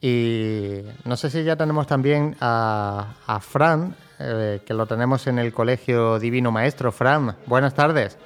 Y 0.00 0.78
no 1.04 1.16
sé 1.16 1.28
si 1.28 1.42
ya 1.44 1.56
tenemos 1.56 1.88
también 1.88 2.36
a, 2.40 3.38
Fran, 3.42 3.94
eh, 4.20 4.60
que 4.66 4.74
lo 4.74 4.86
tenemos 4.86 5.26
en 5.28 5.38
el 5.38 5.52
Colegio 5.52 6.18
Divino 6.18 6.50
Maestro. 6.50 6.90
Fran, 6.90 7.36
buenas 7.46 7.74
tardes. 7.74 8.18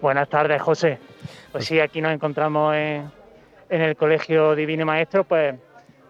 Buenas 0.00 0.28
tardes, 0.28 0.62
José. 0.62 0.98
Pues 1.50 1.66
sí, 1.66 1.80
aquí 1.80 2.00
nos 2.00 2.12
encontramos 2.12 2.74
en, 2.74 3.10
el 3.68 3.96
Colegio 3.96 4.54
Divino 4.54 4.86
Maestro, 4.86 5.24
pues 5.24 5.56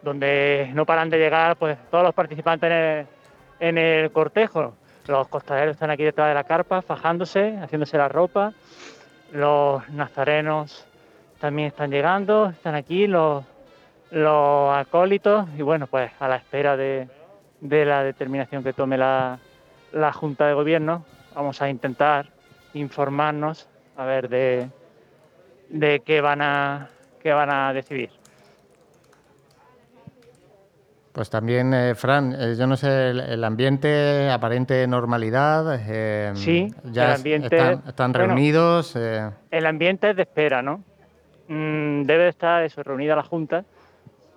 donde 0.03 0.71
no 0.75 0.87
paran 0.87 1.11
de 1.11 1.19
llegar 1.19 1.57
pues 1.57 1.79
todos 1.91 2.05
los 2.05 2.15
participantes 2.15 3.07
en 3.59 3.79
el, 3.79 4.11
cortejo. 4.13 4.75
Los 5.07 5.29
costaleros 5.29 5.75
están 5.75 5.91
aquí 5.91 6.05
detrás 6.05 6.29
de 6.29 6.35
la 6.35 6.45
carpa, 6.45 6.83
fajándose, 6.83 7.59
haciéndose 7.63 7.97
la 7.97 8.09
ropa. 8.09 8.53
Los 9.33 9.89
nazarenos 9.89 10.87
también 11.39 11.69
están 11.69 11.91
llegando, 11.91 12.51
están 12.51 12.75
aquí 12.75 13.07
los, 13.07 13.45
los 14.11 14.77
acólitos 14.77 15.49
y 15.57 15.63
bueno, 15.63 15.87
pues 15.87 16.11
a 16.21 16.29
la 16.29 16.37
espera 16.37 16.77
de, 16.77 17.09
la 17.61 18.03
determinación 18.03 18.63
que 18.63 18.73
tome 18.73 18.97
la, 18.97 19.39
la, 19.93 20.13
Junta 20.13 20.47
de 20.47 20.55
Gobierno, 20.55 21.05
vamos 21.35 21.61
a 21.63 21.69
intentar 21.69 22.27
informarnos 22.75 23.69
a 23.97 24.05
ver 24.05 24.29
de, 24.29 24.71
de 25.69 26.01
qué 26.01 26.21
van 26.21 26.43
a 26.43 26.89
qué 27.23 27.33
van 27.33 27.51
a 27.51 27.73
decidir. 27.73 28.11
Pues 31.13 31.29
también, 31.29 31.75
eh, 31.75 31.95
Fran, 31.97 32.33
eh, 32.39 32.55
yo 32.57 32.69
no 32.69 32.77
sé, 32.77 33.11
el, 33.11 33.43
ambiente, 33.43 34.31
aparente 34.31 34.87
normalidad. 34.87 35.81
Eh, 35.87 36.31
sí, 36.35 36.73
ya 36.85 37.07
el 37.07 37.17
ambiente, 37.17 37.79
están, 37.87 38.15
reunidos. 38.15 38.95
El 38.95 39.67
ambiente 39.67 40.11
es 40.11 40.17
de 40.17 40.23
espera, 40.23 40.63
¿no? 40.63 40.85
Mm, 41.49 42.03
debe 42.03 42.29
estar 42.29 42.63
eso, 42.63 42.83
reunida 42.85 43.17
la 43.17 43.25
Junta, 43.25 43.65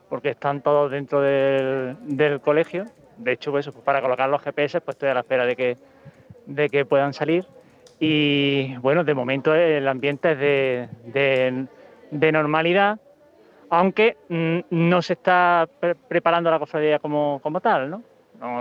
porque 0.09 0.31
están 0.31 0.61
todos 0.61 0.89
dentro 0.89 1.21
del, 1.21 2.41
colegio. 2.41 2.85
De 3.23 3.31
hecho, 3.31 3.51
pues, 3.51 3.69
para 3.83 4.01
colocar 4.01 4.29
los 4.29 4.41
GPS, 4.41 4.81
pues 4.81 4.95
estoy 4.95 5.09
a 5.09 5.13
la 5.13 5.19
espera 5.21 5.45
de 5.45 5.55
que, 5.55 5.77
de 6.45 6.69
que 6.69 6.85
puedan 6.85 7.13
salir. 7.13 7.45
Y 7.99 8.75
bueno, 8.77 9.03
de 9.03 9.13
momento 9.13 9.55
el 9.55 9.87
ambiente 9.87 10.33
es 10.33 10.39
de, 10.39 11.67
de, 12.11 12.31
normalidad 12.31 12.99
aunque 13.69 14.17
mm, 14.29 14.59
no 14.69 15.01
se 15.01 15.13
está 15.13 15.67
preparando 16.07 16.51
la 16.51 16.59
cofradía 16.59 16.99
como, 16.99 17.41
tal, 17.61 17.89
¿no? 17.89 18.03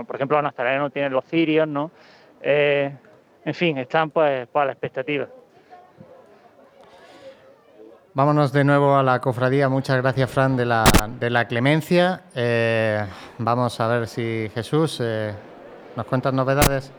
Por 0.05 0.15
ejemplo, 0.15 0.37
los 0.37 0.43
nazarenos 0.43 0.91
tienen 0.91 1.13
los 1.13 1.25
cirios, 1.25 1.67
¿no? 1.67 1.91
Eh, 2.41 2.91
en 3.45 3.53
fin, 3.53 3.77
están 3.77 4.09
pues, 4.09 4.47
pues, 4.47 4.63
a 4.63 4.65
la 4.65 4.71
expectativa. 4.71 5.27
Vámonos 8.15 8.53
de 8.53 8.63
nuevo 8.63 8.95
a 8.95 9.03
la 9.03 9.19
cofradía. 9.19 9.69
Muchas 9.69 9.97
gracias, 9.97 10.29
Fran, 10.29 10.55
de 10.55 10.65
la, 10.65 10.83
de 11.19 11.29
la 11.29 11.45
clemencia. 11.45 12.21
Eh, 12.35 13.03
vamos 13.39 13.79
a 13.79 13.87
ver 13.87 14.07
si 14.07 14.51
Jesús 14.53 14.99
eh, 15.01 15.33
nos 15.95 16.05
cuenta 16.05 16.31
novedades. 16.31 16.91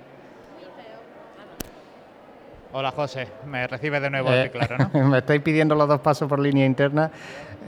Hola 2.76 2.90
José, 2.90 3.28
me 3.46 3.68
recibe 3.68 4.00
de 4.00 4.10
nuevo 4.10 4.32
eh, 4.32 4.50
claro, 4.50 4.76
¿no? 4.92 5.04
me 5.08 5.18
estáis 5.18 5.40
pidiendo 5.42 5.76
los 5.76 5.86
dos 5.86 6.00
pasos 6.00 6.28
por 6.28 6.40
línea 6.40 6.66
interna. 6.66 7.08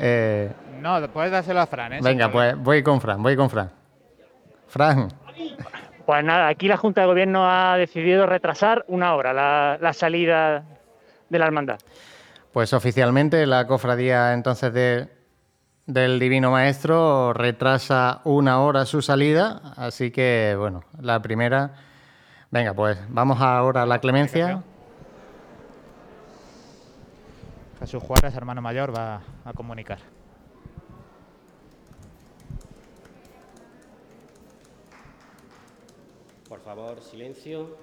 Eh, 0.01 0.51
no, 0.81 1.01
puedes 1.13 1.31
dárselo 1.31 1.61
a 1.61 1.67
Fran, 1.69 1.93
¿eh? 1.93 2.01
Venga, 2.03 2.29
pues 2.33 2.57
voy 2.59 2.83
con 2.83 3.01
Fran, 3.01 3.23
voy 3.23 3.37
con 3.37 3.49
Fran. 3.49 3.71
Fran. 4.67 5.09
Pues 6.05 6.25
nada, 6.25 6.49
aquí 6.49 6.67
la 6.67 6.77
Junta 6.77 7.03
de 7.03 7.07
Gobierno 7.07 7.49
ha 7.49 7.77
decidido 7.77 8.27
retrasar 8.27 8.85
una 8.89 9.15
hora 9.15 9.79
la, 9.81 9.93
salida 9.93 10.65
de 11.29 11.39
la 11.39 11.47
hermandad. 11.47 11.79
Pues 12.57 12.73
oficialmente 12.73 13.45
la 13.45 13.67
cofradía 13.67 14.33
entonces 14.33 14.73
de, 14.73 15.11
del 15.85 16.19
Divino 16.19 16.51
Maestro 16.51 17.35
retrasa 17.35 18.23
una 18.25 18.63
hora 18.63 18.87
su 18.87 19.03
salida, 19.03 19.75
así 19.77 20.11
que 20.11 20.57
bueno, 20.59 20.83
la 20.99 21.21
primera... 21.21 21.75
Venga, 22.51 22.73
pues 22.73 22.97
vamos 23.11 23.43
ahora 23.43 23.83
a 23.83 23.87
la 23.87 23.99
clemencia. 23.99 24.63
Jesús 27.79 28.03
Juárez, 28.03 28.35
hermano 28.35 28.63
mayor, 28.63 28.97
va 28.97 29.21
a 29.45 29.53
comunicar. 29.53 29.99
Por 36.49 36.61
favor, 36.61 37.03
silencio. 37.03 37.77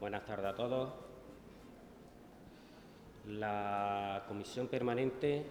Buenas 0.00 0.24
tardes 0.24 0.46
a 0.46 0.54
todos. 0.54 0.88
La 3.26 4.24
Comisión 4.28 4.66
Permanente, 4.66 5.44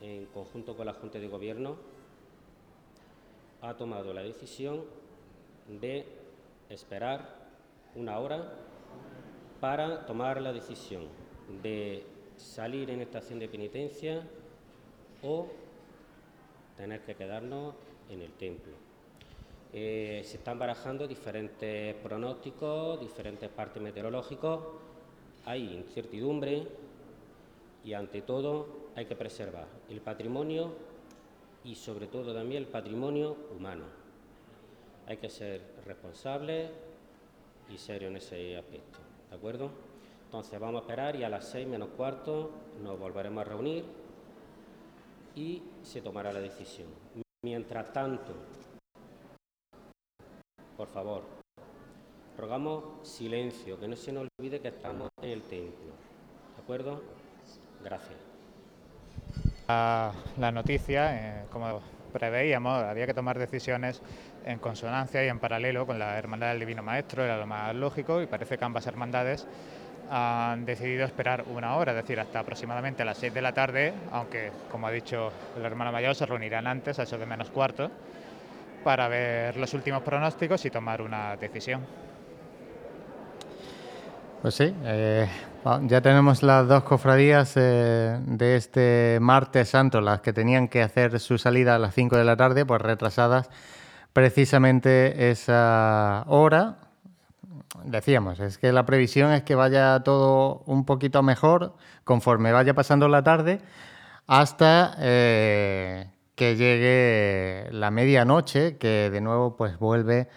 en 0.00 0.26
conjunto 0.26 0.76
con 0.76 0.86
la 0.86 0.92
Junta 0.94 1.20
de 1.20 1.28
Gobierno, 1.28 1.76
ha 3.62 3.74
tomado 3.76 4.12
la 4.12 4.24
decisión 4.24 4.82
de 5.80 6.06
esperar 6.68 7.36
una 7.94 8.18
hora 8.18 8.52
para 9.60 10.04
tomar 10.04 10.42
la 10.42 10.52
decisión 10.52 11.04
de 11.62 12.04
salir 12.36 12.90
en 12.90 13.00
estación 13.00 13.38
de 13.38 13.48
penitencia 13.48 14.26
o 15.22 15.46
tener 16.76 17.04
que 17.04 17.14
quedarnos 17.14 17.76
en 18.10 18.22
el 18.22 18.32
templo. 18.32 18.85
Eh, 19.78 20.22
se 20.24 20.38
están 20.38 20.58
barajando 20.58 21.06
diferentes 21.06 21.94
pronósticos, 21.96 22.98
diferentes 22.98 23.50
partes 23.50 23.82
meteorológicos, 23.82 24.58
hay 25.44 25.74
incertidumbre 25.74 26.66
y 27.84 27.92
ante 27.92 28.22
todo 28.22 28.88
hay 28.96 29.04
que 29.04 29.14
preservar 29.14 29.66
el 29.90 30.00
patrimonio 30.00 30.72
y 31.62 31.74
sobre 31.74 32.06
todo 32.06 32.32
también 32.32 32.62
el 32.62 32.68
patrimonio 32.70 33.36
humano. 33.54 33.84
Hay 35.06 35.18
que 35.18 35.28
ser 35.28 35.60
responsable 35.84 36.70
y 37.68 37.76
serio 37.76 38.08
en 38.08 38.16
ese 38.16 38.56
aspecto, 38.56 39.00
¿de 39.28 39.36
acuerdo? 39.36 39.68
Entonces 40.24 40.58
vamos 40.58 40.80
a 40.80 40.84
esperar 40.84 41.16
y 41.16 41.22
a 41.22 41.28
las 41.28 41.48
seis 41.48 41.68
menos 41.68 41.90
cuarto 41.98 42.50
nos 42.82 42.98
volveremos 42.98 43.42
a 43.42 43.44
reunir 43.44 43.84
y 45.34 45.62
se 45.82 46.00
tomará 46.00 46.32
la 46.32 46.40
decisión. 46.40 46.88
Mientras 47.42 47.92
tanto, 47.92 48.32
por 50.76 50.88
favor, 50.88 51.22
rogamos 52.36 52.84
silencio, 53.02 53.78
que 53.80 53.88
no 53.88 53.96
se 53.96 54.12
nos 54.12 54.28
olvide 54.38 54.60
que 54.60 54.68
estamos 54.68 55.08
en 55.22 55.30
el 55.30 55.42
templo, 55.42 55.92
¿de 56.56 56.62
acuerdo? 56.62 57.02
Gracias. 57.82 58.18
La, 59.68 60.52
noticia, 60.52 61.40
eh, 61.40 61.44
como 61.50 61.80
preveíamos, 62.12 62.84
había 62.84 63.06
que 63.06 63.14
tomar 63.14 63.38
decisiones 63.38 64.00
en 64.44 64.58
consonancia 64.58 65.24
y 65.24 65.28
en 65.28 65.40
paralelo 65.40 65.86
con 65.86 65.98
la 65.98 66.18
Hermandad 66.18 66.50
del 66.50 66.60
Divino 66.60 66.82
Maestro, 66.82 67.24
era 67.24 67.36
lo 67.36 67.46
más 67.46 67.74
lógico 67.74 68.22
y 68.22 68.26
parece 68.26 68.58
que 68.58 68.64
ambas 68.64 68.86
hermandades 68.86 69.46
han 70.08 70.64
decidido 70.64 71.04
esperar 71.04 71.44
una 71.48 71.76
hora, 71.76 71.92
es 71.92 71.96
decir, 71.96 72.20
hasta 72.20 72.38
aproximadamente 72.38 73.02
a 73.02 73.06
las 73.06 73.18
6 73.18 73.34
de 73.34 73.42
la 73.42 73.52
tarde, 73.52 73.92
aunque, 74.12 74.52
como 74.70 74.86
ha 74.86 74.92
dicho 74.92 75.32
el 75.56 75.64
hermano 75.64 75.90
mayor, 75.90 76.14
se 76.14 76.26
reunirán 76.26 76.68
antes, 76.68 77.00
a 77.00 77.02
eso 77.02 77.18
de 77.18 77.26
menos 77.26 77.50
cuarto, 77.50 77.90
para 78.86 79.08
ver 79.08 79.56
los 79.56 79.74
últimos 79.74 80.00
pronósticos 80.04 80.64
y 80.64 80.70
tomar 80.70 81.02
una 81.02 81.34
decisión. 81.34 81.84
Pues 84.40 84.54
sí, 84.54 84.72
eh, 84.84 85.28
ya 85.88 86.00
tenemos 86.00 86.44
las 86.44 86.68
dos 86.68 86.84
cofradías 86.84 87.54
eh, 87.56 88.16
de 88.24 88.54
este 88.54 89.18
martes 89.20 89.70
santo, 89.70 90.00
las 90.00 90.20
que 90.20 90.32
tenían 90.32 90.68
que 90.68 90.84
hacer 90.84 91.18
su 91.18 91.36
salida 91.36 91.74
a 91.74 91.80
las 91.80 91.94
5 91.94 92.16
de 92.16 92.22
la 92.22 92.36
tarde, 92.36 92.64
pues 92.64 92.80
retrasadas 92.80 93.50
precisamente 94.12 95.32
esa 95.32 96.22
hora. 96.28 96.76
Decíamos, 97.82 98.38
es 98.38 98.56
que 98.56 98.70
la 98.70 98.86
previsión 98.86 99.32
es 99.32 99.42
que 99.42 99.56
vaya 99.56 99.98
todo 100.04 100.62
un 100.66 100.84
poquito 100.84 101.24
mejor 101.24 101.74
conforme 102.04 102.52
vaya 102.52 102.72
pasando 102.72 103.08
la 103.08 103.24
tarde 103.24 103.58
hasta 104.28 104.94
eh, 105.00 106.06
que 106.36 106.56
llegue 106.56 107.68
la 107.72 107.90
medianoche, 107.90 108.78
que 108.78 109.10
de 109.10 109.20
nuevo 109.20 109.56
pues 109.56 109.78
vuelve 109.78 110.28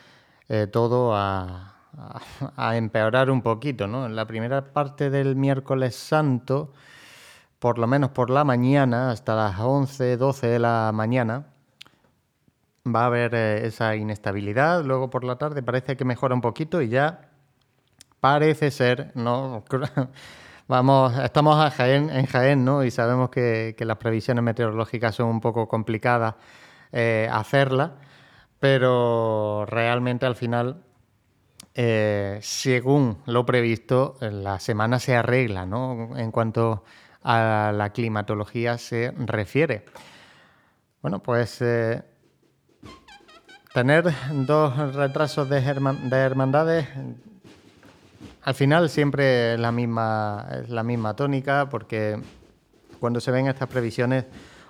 todo 0.72 1.16
a, 1.16 1.80
a, 2.58 2.78
empeorar 2.78 3.30
un 3.30 3.42
poquito, 3.42 3.88
¿no? 3.88 4.06
En 4.06 4.16
la 4.16 4.26
primera 4.26 4.74
parte 4.74 5.10
del 5.10 5.36
miércoles 5.36 5.96
santo, 5.96 6.74
por 7.60 7.78
lo 7.78 7.88
menos 7.88 8.12
por 8.12 8.30
la 8.30 8.44
mañana, 8.44 9.12
hasta 9.12 9.36
las 9.36 9.60
11, 9.60 10.18
12 10.18 10.48
de 10.48 10.60
la 10.60 10.92
mañana, 10.94 11.46
va 12.86 13.04
a 13.04 13.06
haber 13.08 13.36
eh, 13.36 13.68
esa 13.68 13.96
inestabilidad. 13.96 14.84
Luego 14.84 15.10
por 15.10 15.24
la 15.24 15.38
tarde 15.38 15.64
parece 15.64 15.98
que 15.98 16.06
mejora 16.06 16.36
un 16.36 16.42
poquito 16.42 16.82
y 16.82 16.90
ya 16.90 17.30
parece 18.20 18.72
ser, 18.72 19.12
¿no? 19.16 19.64
Vamos, 20.70 21.18
estamos 21.18 21.80
en 21.80 22.28
Jaén, 22.28 22.64
¿no? 22.64 22.84
Y 22.84 22.92
sabemos 22.92 23.32
que, 23.32 23.76
las 23.80 23.98
previsiones 23.98 24.44
meteorológicas 24.44 25.16
son 25.16 25.30
un 25.30 25.42
poco 25.42 25.68
complicadas 25.68 26.36
eh, 26.92 27.28
hacerlas, 27.32 27.94
pero 28.60 29.66
realmente 29.66 30.28
al 30.28 30.36
final, 30.36 30.84
eh, 31.74 32.38
según 32.44 33.18
lo 33.26 33.48
previsto, 33.48 34.16
la 34.22 34.60
semana 34.60 35.00
se 35.00 35.16
arregla, 35.16 35.66
¿no? 35.66 36.16
En 36.16 36.30
cuanto 36.30 36.84
a 37.24 37.72
la 37.74 37.90
climatología 37.90 38.78
se 38.78 39.12
refiere. 39.18 39.86
Bueno, 41.02 41.18
pues 41.18 41.64
eh, 41.64 42.04
tener 43.74 44.14
dos 44.46 44.94
retrasos 44.94 45.50
de, 45.50 45.62
de 45.62 46.16
hermandades 46.16 46.88
al 48.44 48.56
final 48.56 48.90
siempre 48.90 49.54
es 49.54 49.60
la 49.60 49.72
misma, 49.72 50.48
la 50.68 50.84
misma 50.84 51.16
tónica, 51.16 51.70
porque 51.70 52.20
cuando 53.00 53.20
se 53.20 53.32
ven 53.32 53.48
estas 53.48 53.68
previsiones, 53.68 54.26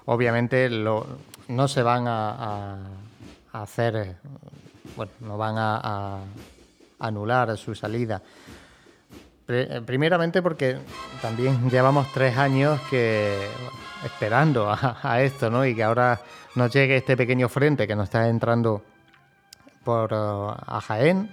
obviamente 0.06 0.70
no 0.70 1.68
se 1.68 1.84
van 1.84 2.06
a, 2.08 2.78
hacer, 3.54 4.18
bueno, 4.96 5.12
no 5.22 5.38
van 5.38 5.56
a, 5.58 6.20
anular 7.00 7.58
su 7.58 7.76
salida. 7.76 8.22
Primeramente 9.86 10.42
porque 10.42 10.78
también 11.22 11.70
llevamos 11.70 12.12
tres 12.14 12.38
años 12.38 12.80
que 12.90 13.48
esperando 14.04 14.70
a, 14.70 15.22
esto, 15.22 15.50
¿no? 15.50 15.66
Y 15.66 15.76
que 15.76 15.84
ahora 15.84 16.20
nos 16.56 16.72
llegue 16.72 16.98
este 16.98 17.16
pequeño 17.16 17.50
frente 17.50 17.88
que 17.88 17.96
nos 17.96 18.06
está 18.06 18.28
entrando 18.28 18.84
por 19.84 20.14
a 20.14 20.82
Jaén 20.82 21.30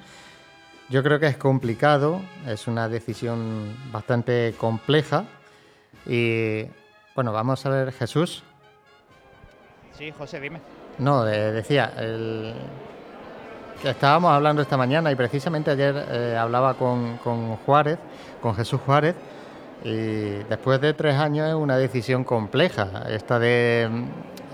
yo 0.89 1.03
creo 1.03 1.19
que 1.19 1.27
es 1.27 1.37
complicado, 1.37 2.21
es 2.47 2.69
una 2.69 2.89
decisión 2.89 3.77
bastante 3.91 4.55
compleja 4.59 5.25
y 6.07 6.65
bueno, 7.15 7.33
vamos 7.33 7.65
a 7.67 7.71
ver 7.71 7.93
Jesús. 7.93 8.43
Sí, 9.93 10.13
José, 10.13 10.41
dime. 10.41 10.61
No, 10.99 11.25
decía, 11.25 11.93
que 13.83 13.91
estábamos 13.91 14.31
hablando 14.31 14.63
esta 14.63 14.77
mañana 14.77 15.11
y 15.11 15.15
precisamente 15.15 15.71
ayer 15.71 16.07
eh, 16.11 16.37
hablaba 16.39 16.75
con, 16.75 17.19
con 17.19 17.57
Juárez, 17.57 17.99
con 18.41 18.55
Jesús 18.55 18.81
Juárez, 18.85 19.15
y 19.85 20.45
después 20.49 20.81
de 20.81 20.95
tres 20.95 21.17
años 21.17 21.49
es 21.49 21.55
una 21.55 21.77
decisión 21.77 22.25
compleja, 22.25 23.05
esta 23.09 23.39
de 23.39 23.89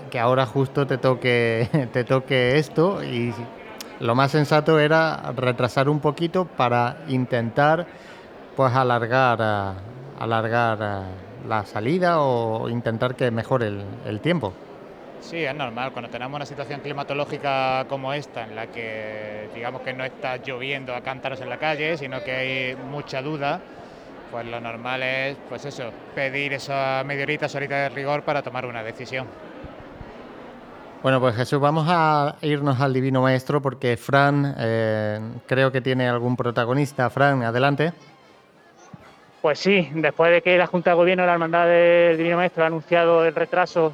que 0.09 0.19
ahora 0.19 0.45
justo 0.45 0.85
te 0.85 0.97
toque, 0.97 1.89
te 1.93 2.03
toque 2.03 2.57
esto 2.57 3.03
y 3.03 3.33
lo 4.03 4.15
más 4.15 4.31
sensato 4.31 4.79
era 4.79 5.31
retrasar 5.33 5.87
un 5.87 6.01
poquito 6.01 6.43
para 6.43 6.97
intentar 7.07 7.87
pues 8.53 8.73
alargar, 8.73 9.39
eh, 9.41 9.79
alargar 10.19 10.77
eh, 10.81 11.47
la 11.47 11.65
salida 11.65 12.19
o 12.19 12.67
intentar 12.67 13.15
que 13.15 13.31
mejore 13.31 13.71
el, 14.05 14.19
tiempo. 14.19 14.53
Sí, 15.21 15.45
es 15.45 15.55
normal. 15.55 15.93
Cuando 15.93 16.11
tenemos 16.11 16.35
una 16.35 16.45
situación 16.45 16.81
climatológica 16.81 17.85
como 17.87 18.13
esta, 18.13 18.43
en 18.43 18.57
la 18.57 18.67
que 18.67 19.49
digamos 19.55 19.81
que 19.81 19.93
no 19.93 20.03
está 20.03 20.35
lloviendo 20.35 20.93
a 20.93 20.99
cántaros 20.99 21.39
en 21.39 21.49
la 21.49 21.57
calle, 21.57 21.97
sino 21.97 22.21
que 22.21 22.31
hay 22.31 22.75
mucha 22.75 23.21
duda, 23.21 23.61
pues 24.31 24.45
lo 24.45 24.59
normal 24.59 25.01
es, 25.01 25.37
pues 25.47 25.63
eso, 25.63 25.91
pedir 26.13 26.51
esa 26.51 27.03
media 27.05 27.23
horita, 27.23 27.47
horita 27.55 27.75
de 27.75 27.89
rigor 27.89 28.23
para 28.23 28.41
tomar 28.41 28.65
una 28.65 28.83
decisión. 28.83 29.27
Bueno, 31.03 31.19
pues 31.19 31.35
Jesús, 31.35 31.59
vamos 31.59 31.85
a 31.89 32.37
irnos 32.41 32.79
al 32.79 32.93
Divino 32.93 33.21
Maestro 33.21 33.61
porque 33.61 33.97
Fran 33.97 34.55
eh, 34.57 35.19
creo 35.45 35.69
que 35.69 35.81
tiene 35.81 36.07
algún 36.07 36.37
protagonista. 36.37 37.09
Fran, 37.09 37.43
adelante. 37.43 37.91
Pues 39.41 39.59
sí, 39.59 39.89
después 39.95 40.31
de 40.31 40.41
que 40.41 40.57
la 40.57 40.65
Junta 40.65 40.91
de 40.91 40.95
Gobierno 40.95 41.23
de 41.23 41.27
la 41.27 41.33
Hermandad 41.33 41.67
del 41.67 42.15
Divino 42.15 42.37
Maestro 42.37 42.63
ha 42.63 42.67
anunciado 42.67 43.25
el 43.25 43.35
retraso 43.35 43.93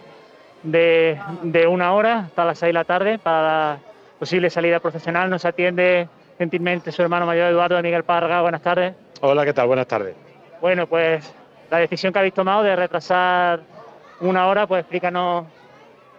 de, 0.62 1.20
una 1.68 1.94
hora 1.94 2.20
hasta 2.20 2.46
las 2.46 2.60
seis 2.60 2.70
de 2.70 2.74
la 2.74 2.84
tarde 2.84 3.18
para 3.18 3.42
la 3.42 3.80
posible 4.20 4.52
salida 4.52 4.80
profesional, 4.80 5.32
nos 5.32 5.46
atiende 5.46 6.08
gentilmente 6.38 6.92
su 6.92 7.02
hermano 7.02 7.26
mayor 7.26 7.50
Eduardo 7.50 7.82
Miguel 7.82 8.04
Parga. 8.04 8.44
Buenas 8.44 8.62
tardes. 8.62 8.94
Hola, 9.22 9.46
¿qué 9.46 9.54
tal? 9.54 9.66
Buenas 9.66 9.88
tardes. 9.88 10.16
Bueno, 10.62 10.86
pues 10.86 11.34
la 11.72 11.80
decisión 11.80 12.14
que 12.14 12.20
habéis 12.20 12.36
tomado 12.36 12.62
de 12.62 12.76
retrasar 12.76 13.62
una 14.20 14.46
hora, 14.46 14.68
pues 14.68 14.82
explícanos 14.82 15.46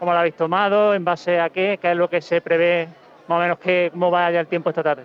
cómo 0.01 0.13
lo 0.13 0.19
habéis 0.19 0.35
tomado, 0.35 0.95
en 0.95 1.05
base 1.05 1.39
a 1.39 1.51
qué, 1.51 1.79
qué 1.81 1.91
es 1.91 1.97
lo 1.97 2.09
que 2.09 2.23
se 2.23 2.41
prevé, 2.41 2.89
más 3.29 3.37
o 3.37 3.41
menos 3.41 3.59
qué, 3.59 3.91
cómo 3.93 4.11
vaya 4.11 4.41
el 4.41 4.47
tiempo 4.47 4.71
esta 4.71 4.83
tarde. 4.83 5.05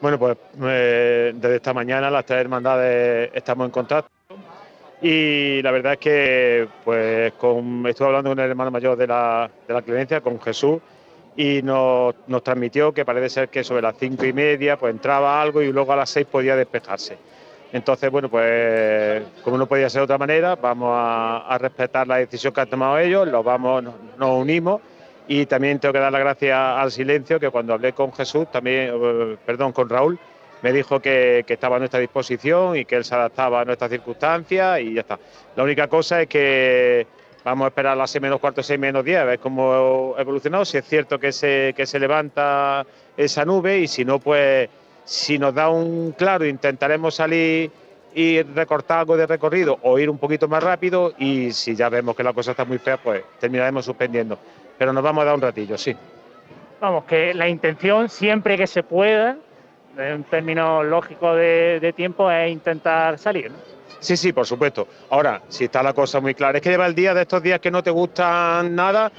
Bueno, 0.00 0.18
pues 0.18 0.36
eh, 0.62 1.32
desde 1.34 1.56
esta 1.56 1.72
mañana 1.72 2.10
las 2.10 2.26
tres 2.26 2.40
hermandades 2.42 3.30
estamos 3.32 3.64
en 3.64 3.70
contacto 3.70 4.10
y 5.00 5.62
la 5.62 5.70
verdad 5.70 5.94
es 5.94 5.98
que 5.98 6.68
pues 6.84 7.32
estuve 7.32 8.06
hablando 8.06 8.30
con 8.30 8.38
el 8.38 8.50
hermano 8.50 8.70
mayor 8.70 8.96
de 8.96 9.06
la, 9.06 9.50
de 9.66 9.72
la 9.72 9.80
Clemencia, 9.80 10.20
con 10.20 10.38
Jesús, 10.40 10.80
y 11.34 11.62
nos, 11.62 12.14
nos, 12.26 12.42
transmitió 12.42 12.92
que 12.92 13.06
parece 13.06 13.30
ser 13.30 13.48
que 13.48 13.64
sobre 13.64 13.82
las 13.82 13.96
cinco 13.98 14.26
y 14.26 14.34
media 14.34 14.76
pues 14.78 14.92
entraba 14.92 15.40
algo 15.40 15.62
y 15.62 15.72
luego 15.72 15.94
a 15.94 15.96
las 15.96 16.10
seis 16.10 16.26
podía 16.26 16.56
despejarse. 16.56 17.16
Entonces, 17.72 18.10
bueno, 18.10 18.28
pues 18.28 19.22
como 19.42 19.58
no 19.58 19.66
podía 19.66 19.90
ser 19.90 20.00
de 20.00 20.04
otra 20.04 20.18
manera, 20.18 20.54
vamos 20.54 20.90
a, 20.92 21.58
respetar 21.58 22.06
la 22.06 22.16
decisión 22.16 22.52
que 22.52 22.60
han 22.60 22.70
tomado 22.70 22.98
ellos, 22.98 23.26
los 23.26 23.44
vamos, 23.44 23.82
nos, 23.82 24.30
unimos 24.30 24.80
y 25.26 25.46
también 25.46 25.80
tengo 25.80 25.92
que 25.92 25.98
dar 25.98 26.12
las 26.12 26.20
gracias 26.20 26.56
al 26.56 26.92
silencio, 26.92 27.40
que 27.40 27.50
cuando 27.50 27.74
hablé 27.74 27.92
con 27.92 28.12
Jesús, 28.12 28.50
también, 28.50 28.92
eh, 28.94 29.36
perdón, 29.44 29.72
con 29.72 29.88
Raúl, 29.88 30.18
me 30.62 30.72
dijo 30.72 31.00
que, 31.00 31.44
estaba 31.46 31.76
a 31.76 31.78
nuestra 31.78 32.00
disposición 32.00 32.76
y 32.76 32.84
que 32.84 32.96
él 32.96 33.04
se 33.04 33.14
adaptaba 33.14 33.60
a 33.60 33.64
nuestras 33.64 33.90
circunstancias 33.90 34.80
y 34.80 34.94
ya 34.94 35.00
está. 35.00 35.18
La 35.56 35.64
única 35.64 35.88
cosa 35.88 36.22
es 36.22 36.28
que 36.28 37.06
vamos 37.44 37.64
a 37.66 37.68
esperar 37.68 37.92
a 37.92 37.96
las 37.96 38.10
6 38.10 38.22
menos 38.22 38.40
cuarto, 38.40 38.62
6 38.62 38.78
menos 38.78 39.04
10, 39.04 39.18
a 39.18 39.24
ver 39.24 39.38
cómo 39.40 40.14
ha 40.16 40.20
evolucionado, 40.20 40.64
si 40.64 40.78
es 40.78 40.84
cierto 40.84 41.18
que 41.18 41.32
se, 41.32 41.74
que 41.76 41.84
se 41.84 41.98
levanta 41.98 42.86
esa 43.16 43.44
nube 43.44 43.78
y 43.78 43.88
si 43.88 44.04
no, 44.04 44.18
pues 44.18 44.68
si 45.06 45.38
nos 45.38 45.54
da 45.54 45.70
un 45.70 46.12
claro, 46.12 46.44
intentaremos 46.44 47.14
salir 47.14 47.70
y 48.12 48.42
recortar 48.42 48.98
algo 48.98 49.16
de 49.16 49.26
recorrido 49.26 49.78
o 49.82 49.98
ir 49.98 50.10
un 50.10 50.18
poquito 50.18 50.48
más 50.48 50.62
rápido 50.62 51.14
y 51.16 51.52
si 51.52 51.76
ya 51.76 51.88
vemos 51.88 52.16
que 52.16 52.24
la 52.24 52.32
cosa 52.32 52.50
está 52.50 52.64
muy 52.64 52.78
fea, 52.78 52.96
pues 52.96 53.22
terminaremos 53.38 53.84
suspendiendo. 53.84 54.36
Pero 54.76 54.92
nos 54.92 55.02
vamos 55.02 55.22
a 55.22 55.26
dar 55.26 55.34
un 55.36 55.42
ratillo, 55.42 55.78
sí. 55.78 55.96
Vamos, 56.80 57.04
que 57.04 57.32
la 57.34 57.48
intención 57.48 58.08
siempre 58.08 58.56
que 58.56 58.66
se 58.66 58.82
pueda, 58.82 59.36
en 59.96 60.24
términos 60.24 60.84
lógicos 60.84 61.36
de, 61.36 61.78
de 61.80 61.92
tiempo, 61.92 62.30
es 62.30 62.50
intentar 62.50 63.16
salir. 63.18 63.52
Sí, 64.00 64.16
sí, 64.16 64.32
por 64.32 64.46
supuesto. 64.46 64.86
Ahora, 65.10 65.42
si 65.48 65.64
está 65.64 65.82
la 65.82 65.92
cosa 65.92 66.20
muy 66.20 66.34
clara, 66.34 66.58
es 66.58 66.62
que 66.62 66.70
lleva 66.70 66.86
el 66.86 66.94
día 66.94 67.14
de 67.14 67.22
estos 67.22 67.42
días 67.42 67.60
que 67.60 67.70
no 67.70 67.82
te 67.82 67.90
gustan 67.90 68.74
nada, 68.74 69.10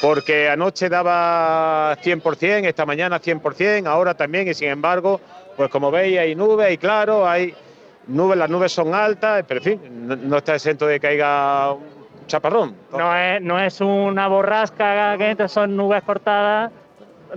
porque 0.00 0.48
anoche 0.48 0.88
daba 0.88 1.96
100%, 1.96 2.66
esta 2.66 2.84
mañana 2.84 3.20
100%, 3.20 3.86
ahora 3.86 4.14
también, 4.14 4.48
y 4.48 4.54
sin 4.54 4.68
embargo, 4.68 5.20
pues 5.56 5.70
como 5.70 5.90
veis, 5.90 6.18
hay 6.18 6.34
nubes, 6.34 6.72
y 6.72 6.78
claro, 6.78 7.26
hay 7.28 7.54
nubes, 8.06 8.36
las 8.36 8.50
nubes 8.50 8.72
son 8.72 8.94
altas, 8.94 9.44
pero 9.46 9.60
en 9.60 9.64
fin, 9.64 10.28
no, 10.28 10.36
está 10.36 10.54
exento 10.54 10.86
de 10.86 10.94
que 10.94 11.06
caiga 11.06 11.72
un 11.72 12.26
chaparrón. 12.26 12.74
No 12.92 13.16
es, 13.16 13.40
no 13.40 13.58
es 13.58 13.80
una 13.80 14.28
borrasca, 14.28 15.16
que 15.16 15.48
son 15.48 15.76
nubes 15.76 16.02
cortadas 16.02 16.70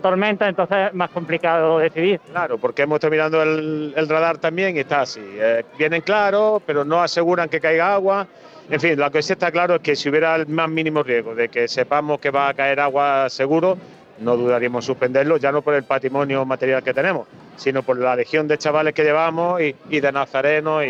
tormenta, 0.02 0.48
entonces 0.48 0.78
es 0.88 0.94
más 0.94 1.10
complicado 1.10 1.80
decidir. 1.80 2.20
Claro, 2.32 2.58
porque 2.58 2.84
hemos 2.84 3.04
estado 3.04 3.44
el, 3.44 4.08
radar 4.08 4.38
también 4.38 4.76
y 4.76 4.80
está 4.80 5.02
así. 5.02 5.22
Eh, 5.24 5.64
vienen 5.78 6.02
claros, 6.02 6.62
pero 6.66 6.84
no 6.86 7.02
aseguran 7.02 7.50
que 7.50 7.60
caiga 7.60 7.94
agua. 7.94 8.28
En 8.70 8.80
fin, 8.80 9.00
lo 9.00 9.10
que 9.12 9.22
sí 9.22 9.34
está 9.34 9.52
claro 9.52 9.76
es 9.76 9.82
que 9.82 9.96
si 9.96 10.10
hubiera 10.10 10.36
el 10.36 10.48
más 10.48 10.70
mínimo 10.70 11.04
riesgo 11.04 11.36
de 11.36 11.50
que 11.50 11.68
sepamos 11.68 12.20
que 12.20 12.32
va 12.32 12.50
a 12.50 12.54
caer 12.54 12.80
agua 12.80 13.30
seguro, 13.30 13.78
no 14.20 14.36
dudaríamos 14.36 14.84
suspenderlo, 14.84 15.38
ya 15.38 15.52
no 15.52 15.62
por 15.62 15.74
el 15.74 15.84
patrimonio 15.84 16.44
material 16.46 16.84
que 16.84 16.94
tenemos, 16.94 17.28
sino 17.56 17.84
por 17.84 17.98
la 17.98 18.16
legión 18.16 18.48
de 18.48 18.58
chavales 18.58 18.94
que 18.94 19.04
llevamos 19.04 19.62
y, 19.62 20.00
de 20.00 20.12
nazarenos 20.12 20.84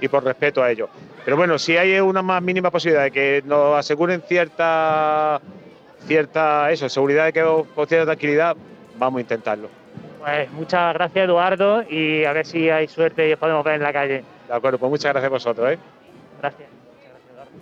y 0.00 0.08
por 0.08 0.24
respeto 0.24 0.62
a 0.62 0.70
ellos. 0.70 0.88
Pero 1.28 1.36
bueno, 1.36 1.58
si 1.58 1.76
hay 1.76 2.00
una 2.00 2.22
más 2.22 2.42
mínima 2.42 2.70
posibilidad 2.70 3.02
de 3.02 3.10
que 3.10 3.42
nos 3.44 3.78
aseguren 3.78 4.22
cierta 4.22 5.38
cierta 6.08 6.70
eso, 6.72 6.88
seguridad 6.88 7.26
de 7.26 7.32
que 7.32 7.42
os, 7.42 7.66
cierta 7.86 8.06
tranquilidad, 8.06 8.56
vamos 8.98 9.18
a 9.18 9.20
intentarlo. 9.20 9.68
Pues 10.18 10.50
muchas 10.52 10.94
gracias 10.94 11.24
Eduardo 11.24 11.82
y 11.88 12.24
a 12.24 12.32
ver 12.32 12.44
si 12.44 12.68
hay 12.70 12.88
suerte 12.88 13.28
y 13.28 13.32
os 13.34 13.38
podemos 13.38 13.64
ver 13.64 13.74
en 13.74 13.82
la 13.82 13.92
calle. 13.92 14.24
De 14.48 14.54
acuerdo, 14.54 14.78
pues 14.78 14.90
muchas 14.90 15.12
gracias 15.12 15.30
a 15.30 15.32
vosotros. 15.32 15.72
¿eh? 15.72 15.78
Gracias. 16.40 16.68
Muchas 16.70 17.10
gracias 17.10 17.32
Eduardo. 17.32 17.52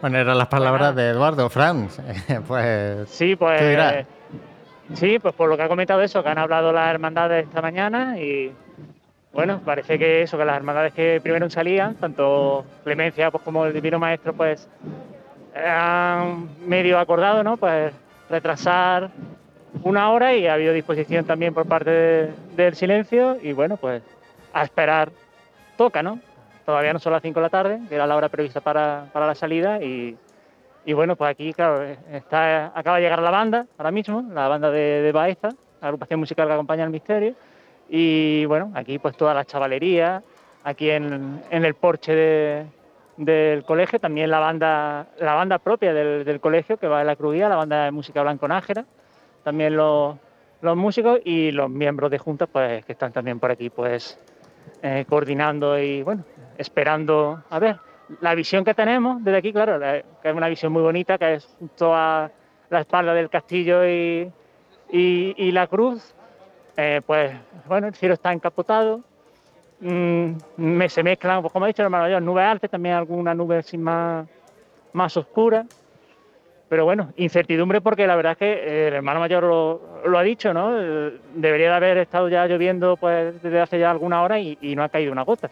Bueno, 0.00 0.18
eran 0.18 0.38
las 0.38 0.48
palabras 0.48 0.94
de 0.94 1.08
Eduardo, 1.08 1.50
Franz. 1.50 1.98
pues, 2.46 3.08
sí, 3.08 3.34
pues. 3.34 4.06
Sí, 4.92 5.18
pues 5.18 5.34
por 5.34 5.48
lo 5.48 5.56
que 5.56 5.62
ha 5.62 5.68
comentado 5.68 6.02
eso, 6.02 6.22
que 6.22 6.28
han 6.28 6.38
hablado 6.38 6.70
las 6.70 6.90
hermandades 6.90 7.46
esta 7.46 7.62
mañana 7.62 8.18
y 8.20 8.52
bueno, 9.32 9.60
parece 9.64 9.98
que 9.98 10.22
eso, 10.22 10.36
que 10.36 10.44
las 10.44 10.56
hermandades 10.56 10.92
que 10.92 11.20
primero 11.22 11.48
salían, 11.50 11.94
tanto 11.94 12.64
Clemencia 12.84 13.30
pues, 13.30 13.42
como 13.42 13.64
el 13.64 13.72
Divino 13.72 13.98
Maestro, 13.98 14.34
pues 14.34 14.68
han 15.54 16.48
medio 16.66 16.98
acordado, 16.98 17.42
¿no? 17.42 17.56
Pues 17.56 17.92
retrasar 18.28 19.10
una 19.82 20.10
hora 20.10 20.34
y 20.34 20.46
ha 20.46 20.54
habido 20.54 20.72
disposición 20.72 21.24
también 21.24 21.52
por 21.52 21.66
parte 21.66 22.30
del 22.56 22.74
silencio 22.74 23.36
y 23.42 23.52
bueno, 23.52 23.76
pues 23.76 24.02
a 24.52 24.62
esperar 24.64 25.10
toca, 25.76 26.02
¿no? 26.02 26.20
Todavía 26.64 26.92
no 26.92 26.98
son 26.98 27.12
las 27.12 27.22
5 27.22 27.38
de 27.38 27.42
la 27.42 27.50
tarde, 27.50 27.80
que 27.88 27.94
era 27.94 28.06
la 28.06 28.16
hora 28.16 28.28
prevista 28.28 28.60
para, 28.60 29.06
la 29.14 29.34
salida 29.34 29.82
y, 29.82 30.16
bueno, 30.94 31.16
pues 31.16 31.30
aquí, 31.30 31.52
claro, 31.52 31.82
está, 32.10 32.72
acaba 32.74 32.96
de 32.96 33.02
llegar 33.02 33.20
la 33.20 33.30
banda 33.30 33.66
ahora 33.76 33.90
mismo, 33.90 34.24
la 34.32 34.48
banda 34.48 34.70
de, 34.70 35.02
de 35.02 35.12
Baeza, 35.12 35.50
la 35.80 35.88
agrupación 35.88 36.20
musical 36.20 36.46
que 36.46 36.54
acompaña 36.54 36.84
al 36.84 36.90
misterio 36.90 37.34
y 37.88 38.44
bueno, 38.46 38.72
aquí 38.74 38.98
pues 38.98 39.16
toda 39.16 39.34
la 39.34 39.44
chavalería, 39.44 40.22
aquí 40.64 40.90
en, 40.90 41.42
el 41.50 41.74
porche 41.74 42.66
del 43.16 43.64
colegio, 43.64 44.00
también 44.00 44.30
la 44.30 44.38
banda, 44.38 45.06
la 45.18 45.34
banda 45.34 45.58
propia 45.58 45.92
del, 45.94 46.40
colegio 46.40 46.76
que 46.76 46.88
va 46.88 47.00
en 47.00 47.06
la 47.06 47.16
crujía, 47.16 47.48
la 47.48 47.56
banda 47.56 47.84
de 47.84 47.90
música 47.90 48.22
blanco 48.22 48.48
nájera, 48.48 48.84
también 49.42 49.76
los, 49.76 50.16
músicos 50.62 51.20
y 51.24 51.52
los 51.52 51.70
miembros 51.70 52.10
de 52.10 52.18
juntas 52.18 52.48
pues 52.50 52.84
que 52.84 52.92
están 52.92 53.12
también 53.12 53.38
por 53.38 53.50
aquí 53.50 53.70
pues 53.70 54.18
eh, 54.82 55.04
coordinando 55.08 55.78
y 55.78 56.02
bueno, 56.02 56.24
esperando 56.58 57.42
a 57.50 57.58
ver. 57.58 57.76
La 58.20 58.34
visión 58.34 58.64
que 58.64 58.74
tenemos 58.74 59.24
desde 59.24 59.38
aquí, 59.38 59.52
claro, 59.52 59.80
que 59.80 60.28
es 60.28 60.34
una 60.34 60.48
visión 60.48 60.72
muy 60.72 60.82
bonita, 60.82 61.16
que 61.16 61.34
es 61.34 61.56
toda 61.74 62.30
la 62.68 62.80
espalda 62.80 63.14
del 63.14 63.30
castillo 63.30 63.88
y, 63.88 64.30
y 64.90 65.52
la 65.52 65.66
cruz, 65.68 66.14
eh, 66.76 67.00
pues 67.06 67.32
bueno, 67.66 67.86
el 67.86 67.94
cielo 67.94 68.14
está 68.14 68.32
encapotado, 68.32 69.00
mm, 69.80 70.30
me, 70.56 70.88
se 70.88 71.02
mezclan, 71.02 71.42
pues, 71.42 71.52
como 71.52 71.64
ha 71.64 71.68
dicho 71.68 71.82
el 71.82 71.86
hermano 71.86 72.04
mayor, 72.04 72.22
nubes 72.22 72.44
altas, 72.44 72.70
también 72.70 72.94
alguna 72.94 73.34
nube 73.34 73.58
así 73.58 73.78
más, 73.78 74.26
más 74.92 75.16
oscura. 75.16 75.64
Pero 76.68 76.86
bueno, 76.86 77.12
incertidumbre 77.16 77.80
porque 77.80 78.06
la 78.06 78.16
verdad 78.16 78.32
es 78.32 78.38
que 78.38 78.88
el 78.88 78.94
hermano 78.94 79.20
mayor 79.20 79.44
lo, 79.44 80.18
ha 80.18 80.22
dicho, 80.22 80.52
¿no? 80.54 80.72
Debería 81.34 81.68
de 81.68 81.74
haber 81.76 81.98
estado 81.98 82.28
ya 82.28 82.46
lloviendo 82.46 82.96
pues 82.96 83.40
desde 83.42 83.60
hace 83.60 83.78
ya 83.78 83.90
alguna 83.90 84.22
hora 84.22 84.40
y, 84.40 84.74
no 84.74 84.82
ha 84.82 84.88
caído 84.88 85.12
una 85.12 85.22
gota. 85.22 85.50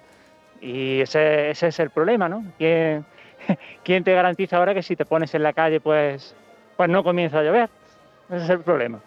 Y 0.61 1.00
ese, 1.00 1.50
ese 1.50 1.68
es 1.68 1.78
el 1.80 1.90
problema, 1.90 2.28
¿no? 2.28 2.44
¿Quién, 2.58 3.04
¿Quién, 3.85 4.04
te 4.04 4.14
garantiza 4.14 4.56
ahora 4.56 4.74
que 4.74 4.82
si 4.82 4.96
te 4.96 5.04
pones 5.04 5.35
en 5.35 5.42
la 5.42 5.52
calle 5.52 5.80
pues, 5.80 6.35
pues 6.76 6.88
no 6.88 7.04
comienza 7.04 7.40
a 7.40 7.42
llover? 7.42 7.68
Ese 8.28 8.44
es 8.44 8.50
el 8.50 8.61
problema. 8.61 9.00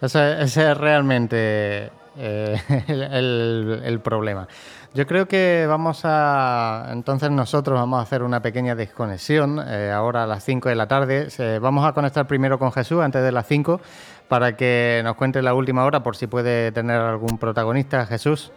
Ese, 0.00 0.42
es 0.42 0.78
realmente 0.78 1.90
eh, 2.18 2.60
el, 3.84 4.00
problema. 4.02 4.48
Yo 4.94 5.06
creo 5.06 5.26
que 5.26 5.66
vamos 5.68 6.02
a, 6.04 6.88
entonces 6.92 7.30
nosotros 7.30 7.78
vamos 7.78 7.98
a 7.98 8.02
hacer 8.02 8.22
una 8.22 8.40
pequeña 8.40 8.74
desconexión 8.74 9.62
eh, 9.66 9.90
ahora 9.92 10.24
a 10.24 10.26
las 10.26 10.44
5 10.44 10.68
de 10.68 10.74
la 10.74 10.86
tarde. 10.88 11.28
vamos 11.60 11.86
a 11.86 11.92
conectar 11.92 12.26
primero 12.26 12.58
con 12.58 12.72
Jesús 12.72 13.02
antes 13.02 13.22
de 13.22 13.32
las 13.32 13.46
5 13.46 13.80
para 14.28 14.56
que 14.56 15.00
nos 15.04 15.16
cuente 15.16 15.42
la 15.42 15.54
última 15.54 15.84
hora 15.84 16.02
por 16.02 16.16
si 16.16 16.26
puede 16.26 16.72
tener 16.72 17.00
algún 17.00 17.38
protagonista. 17.38 18.06
Jesús. 18.06 18.52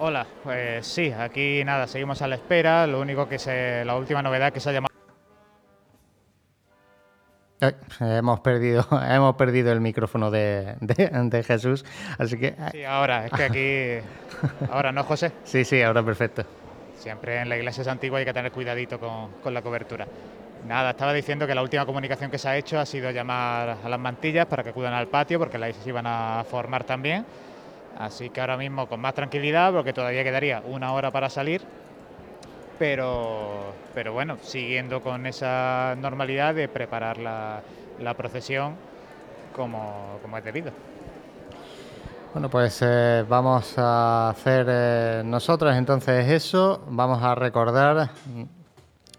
Hola, 0.00 0.26
pues 0.44 0.86
sí, 0.86 1.10
aquí 1.10 1.64
nada, 1.64 1.88
seguimos 1.88 2.22
a 2.22 2.28
la 2.28 2.36
espera. 2.36 2.86
Lo 2.86 3.00
único 3.00 3.28
que 3.28 3.38
se, 3.38 3.84
la 3.84 3.96
última 3.96 4.22
novedad 4.22 4.52
que 4.52 4.60
se 4.60 4.70
ha 4.70 4.72
llamado 4.72 4.87
hemos 8.00 8.40
perdido, 8.40 8.86
hemos 9.08 9.36
perdido 9.36 9.72
el 9.72 9.80
micrófono 9.80 10.30
de, 10.30 10.76
Jesús, 11.46 11.84
así 12.18 12.38
que... 12.38 12.54
Sí, 12.72 12.84
ahora, 12.84 13.26
es 13.26 13.32
que 13.32 13.42
aquí... 13.42 14.68
Ahora, 14.70 14.92
¿no, 14.92 15.04
José? 15.04 15.32
Sí, 15.44 15.64
sí, 15.64 15.82
ahora 15.82 16.02
perfecto. 16.02 16.44
Siempre 16.96 17.40
en 17.40 17.48
la 17.48 17.56
iglesia 17.56 17.82
es 17.82 17.88
antigua 17.88 18.18
hay 18.18 18.24
que 18.24 18.32
tener 18.32 18.50
cuidadito 18.50 18.98
con, 18.98 19.54
la 19.54 19.62
cobertura. 19.62 20.06
Nada, 20.66 20.90
estaba 20.90 21.12
diciendo 21.12 21.46
que 21.46 21.54
la 21.54 21.62
última 21.62 21.86
comunicación 21.86 22.30
que 22.30 22.38
se 22.38 22.48
ha 22.48 22.56
hecho 22.56 22.78
ha 22.78 22.84
sido 22.84 23.10
llamar 23.10 23.78
a 23.84 23.88
las 23.88 24.00
mantillas 24.00 24.46
para 24.46 24.64
que 24.64 24.70
acudan 24.70 24.92
al 24.92 25.06
patio, 25.06 25.38
porque 25.38 25.58
las 25.58 25.74
iban 25.86 26.06
a 26.06 26.44
formar 26.50 26.84
también. 26.84 27.24
Así 27.96 28.30
que 28.30 28.40
ahora 28.40 28.56
mismo 28.56 28.88
con 28.88 29.00
más 29.00 29.14
tranquilidad, 29.14 29.72
porque 29.72 29.92
todavía 29.92 30.24
quedaría 30.24 30.62
una 30.66 30.92
hora 30.92 31.10
para 31.10 31.30
salir, 31.30 31.62
pero, 32.78 33.72
pero 33.94 34.12
bueno, 34.12 34.38
siguiendo 34.42 35.02
con 35.02 35.26
esa 35.26 35.96
normalidad 35.98 36.54
de 36.54 36.68
preparar 36.68 37.18
la, 37.18 37.62
procesión 38.16 38.76
como, 39.54 40.18
como 40.22 40.38
es 40.38 40.44
debido. 40.44 40.72
Bueno, 42.32 42.50
pues 42.50 42.80
eh, 42.82 43.24
vamos 43.28 43.74
a 43.78 44.30
hacer 44.30 44.66
eh, 44.68 45.22
nosotros 45.24 45.74
entonces 45.74 46.30
eso, 46.30 46.84
vamos 46.88 47.22
a 47.22 47.34
recordar 47.34 48.10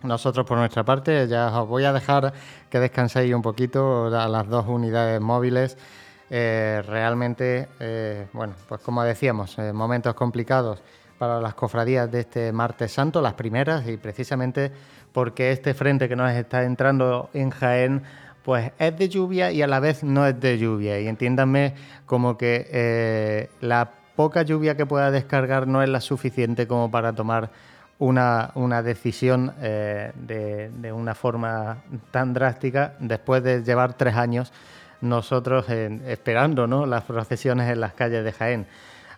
nosotros 0.04 0.46
por 0.46 0.58
nuestra 0.58 0.84
parte, 0.84 1.28
ya 1.28 1.48
os 1.60 1.68
voy 1.68 1.84
a 1.86 1.92
dejar 1.92 2.32
que 2.70 2.80
descanséis 2.80 3.34
un 3.34 3.42
poquito 3.42 4.06
a 4.06 4.28
las 4.28 4.48
dos 4.48 4.68
unidades 4.68 5.20
móviles. 5.20 5.78
Eh, 6.32 6.84
realmente, 6.86 7.68
bueno, 8.32 8.54
pues 8.68 8.82
como 8.82 9.04
decíamos, 9.04 9.58
momentos 9.74 10.14
complicados 10.14 10.80
para 11.20 11.42
las 11.42 11.54
cofradías 11.54 12.10
de 12.10 12.22
este 12.22 12.52
martes 12.52 12.94
santo, 12.94 13.22
las 13.22 13.34
primeras, 13.34 13.88
y 13.88 13.98
precisamente 13.98 14.72
porque 15.12 15.52
este 15.52 15.74
frente 15.74 16.08
que 16.08 16.16
nos 16.16 16.32
está 16.32 16.64
entrando 16.64 17.30
en 17.34 17.50
Jaén, 17.50 18.04
pues 18.44 18.72
es 18.80 18.98
de 18.98 19.10
lluvia 19.10 19.52
y 19.52 19.62
a 19.62 19.68
la 19.68 19.82
vez 19.82 20.04
no 20.04 20.26
es 20.26 20.40
de 20.40 20.58
lluvia. 20.58 21.00
Y 21.00 21.08
entiéndanme 21.08 21.76
como 22.06 22.38
que 22.38 22.68
eh, 22.72 23.50
la 23.60 23.92
poca 24.16 24.44
lluvia 24.44 24.76
que 24.76 24.86
pueda 24.86 25.12
descargar 25.12 25.68
no 25.68 25.84
es 25.84 25.90
la 25.90 26.00
suficiente 26.00 26.68
como 26.68 26.90
para 26.90 27.14
tomar 27.14 27.52
una, 28.00 28.82
decisión 28.82 29.54
eh, 29.62 30.14
de, 30.16 30.94
una 30.94 31.16
forma 31.16 31.84
tan 32.12 32.34
drástica 32.34 32.94
después 33.00 33.44
de 33.44 33.62
llevar 33.62 33.94
tres 33.94 34.16
años 34.16 34.54
nosotros 35.02 35.70
esperando 35.70 36.68
¿no? 36.68 36.86
las 36.86 37.04
procesiones 37.04 37.70
en 37.70 37.82
las 37.82 37.94
calles 37.94 38.24
de 38.24 38.32
Jaén. 38.32 38.68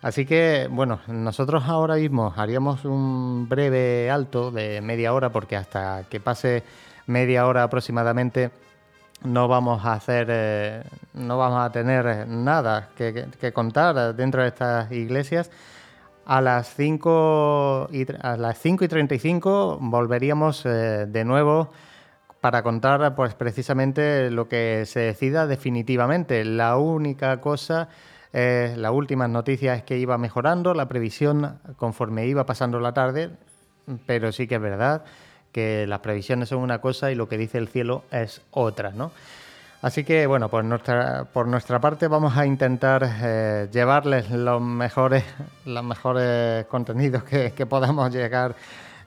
Así 0.02 0.26
que, 0.26 0.68
bueno, 0.68 1.00
nosotros 1.06 1.62
ahora 1.66 1.94
mismo 1.94 2.34
haríamos 2.36 2.84
un 2.84 3.48
breve 3.48 4.10
alto 4.10 4.50
de 4.50 4.80
media 4.80 5.14
hora 5.14 5.30
porque 5.30 5.54
hasta 5.56 6.04
que 6.10 6.18
pase 6.18 6.64
media 7.06 7.46
hora 7.46 7.62
aproximadamente 7.62 8.50
no 9.22 9.46
vamos 9.46 9.84
a 9.84 9.92
hacer, 9.92 10.26
eh, 10.28 10.82
no 11.14 11.38
vamos 11.38 11.64
a 11.64 11.70
tener 11.70 12.26
nada 12.26 12.88
que, 12.96 13.52
contar 13.52 14.16
dentro 14.16 14.42
de 14.42 14.48
estas 14.48 14.90
iglesias. 14.90 15.52
A 16.26 16.40
las 16.40 16.74
5 16.74 17.88
y, 17.92 18.06
a 18.20 18.36
las 18.36 18.58
5 18.58 18.84
y 18.84 18.88
35 18.88 19.78
volveríamos 19.80 20.66
eh, 20.66 21.06
de 21.06 21.24
nuevo 21.24 21.70
para 22.40 22.62
contar 22.64 23.14
pues 23.14 23.34
precisamente 23.34 24.30
lo 24.30 24.48
que 24.48 24.84
se 24.86 25.00
decida 25.00 25.46
definitivamente. 25.46 26.44
La 26.44 26.76
única 26.76 27.40
cosa 27.40 27.88
eh, 28.32 28.74
la 28.76 28.90
última 28.92 29.28
noticia 29.28 29.74
es 29.74 29.82
que 29.82 29.98
iba 29.98 30.16
mejorando 30.16 30.72
la 30.74 30.88
previsión 30.88 31.58
conforme 31.76 32.26
iba 32.26 32.46
pasando 32.46 32.80
la 32.80 32.94
tarde, 32.94 33.30
pero 34.06 34.32
sí 34.32 34.46
que 34.46 34.54
es 34.54 34.60
verdad 34.60 35.04
que 35.52 35.86
las 35.86 36.00
previsiones 36.00 36.48
son 36.48 36.60
una 36.60 36.80
cosa 36.80 37.12
y 37.12 37.14
lo 37.14 37.28
que 37.28 37.36
dice 37.36 37.58
el 37.58 37.68
cielo 37.68 38.04
es 38.10 38.40
otra, 38.50 38.90
¿no? 38.90 39.12
Así 39.82 40.04
que, 40.04 40.26
bueno, 40.28 40.48
por 40.48 40.64
nuestra, 40.64 41.24
por 41.24 41.48
nuestra 41.48 41.80
parte 41.80 42.06
vamos 42.06 42.36
a 42.36 42.46
intentar 42.46 43.16
eh, 43.20 43.68
llevarles 43.72 44.30
los 44.30 44.62
mejores, 44.62 45.24
los 45.66 45.84
mejores 45.84 46.64
contenidos 46.66 47.24
que, 47.24 47.50
que 47.50 47.66
podamos 47.66 48.12
llegar 48.12 48.54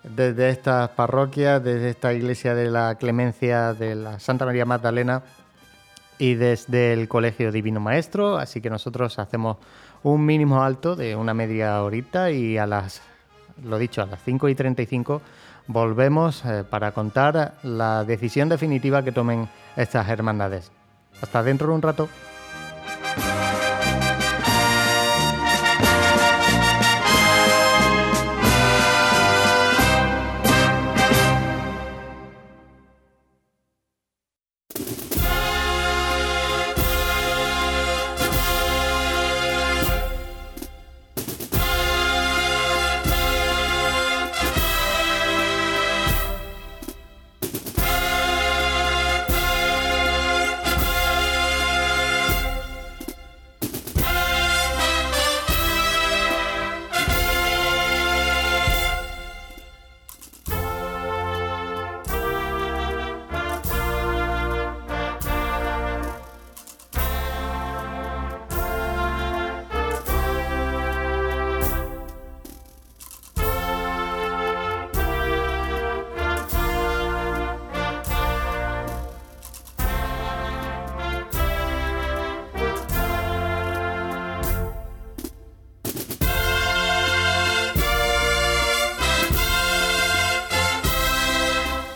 desde 0.04 0.50
estas 0.50 0.90
parroquias, 0.90 1.64
desde 1.64 1.90
esta 1.90 2.14
iglesia 2.14 2.54
de 2.54 2.70
la 2.70 2.96
Clemencia 2.96 3.74
de 3.74 3.96
la 3.96 4.20
Santa 4.20 4.46
María 4.46 4.66
Magdalena 4.66 5.24
y 6.18 6.36
desde 6.36 6.94
el 6.94 7.08
Colegio 7.08 7.52
Divino 7.52 7.80
Maestro, 7.80 8.38
así 8.38 8.62
que 8.62 8.70
nosotros 8.70 9.20
hacemos 9.20 9.58
un 10.04 10.26
mínimo 10.26 10.64
alto 10.64 10.96
de 10.96 11.16
una 11.16 11.34
media 11.34 11.82
horita 11.82 12.32
y 12.32 12.58
a 12.58 12.66
las, 12.66 13.02
lo 13.64 13.78
dicho, 13.78 14.02
a 14.02 14.06
las 14.06 14.22
5 14.24 14.50
y 14.50 14.56
35 14.56 15.22
volvemos 15.68 16.46
eh, 16.46 16.64
para 16.70 16.92
contar 16.92 17.56
la 17.64 18.04
decisión 18.04 18.50
definitiva 18.50 19.04
que 19.04 19.12
tomen 19.12 19.50
estas 19.76 20.08
hermandades. 20.10 20.72
Hasta 21.22 21.44
dentro 21.44 21.70
de 21.70 21.74
un 21.74 21.82
rato. 21.82 22.10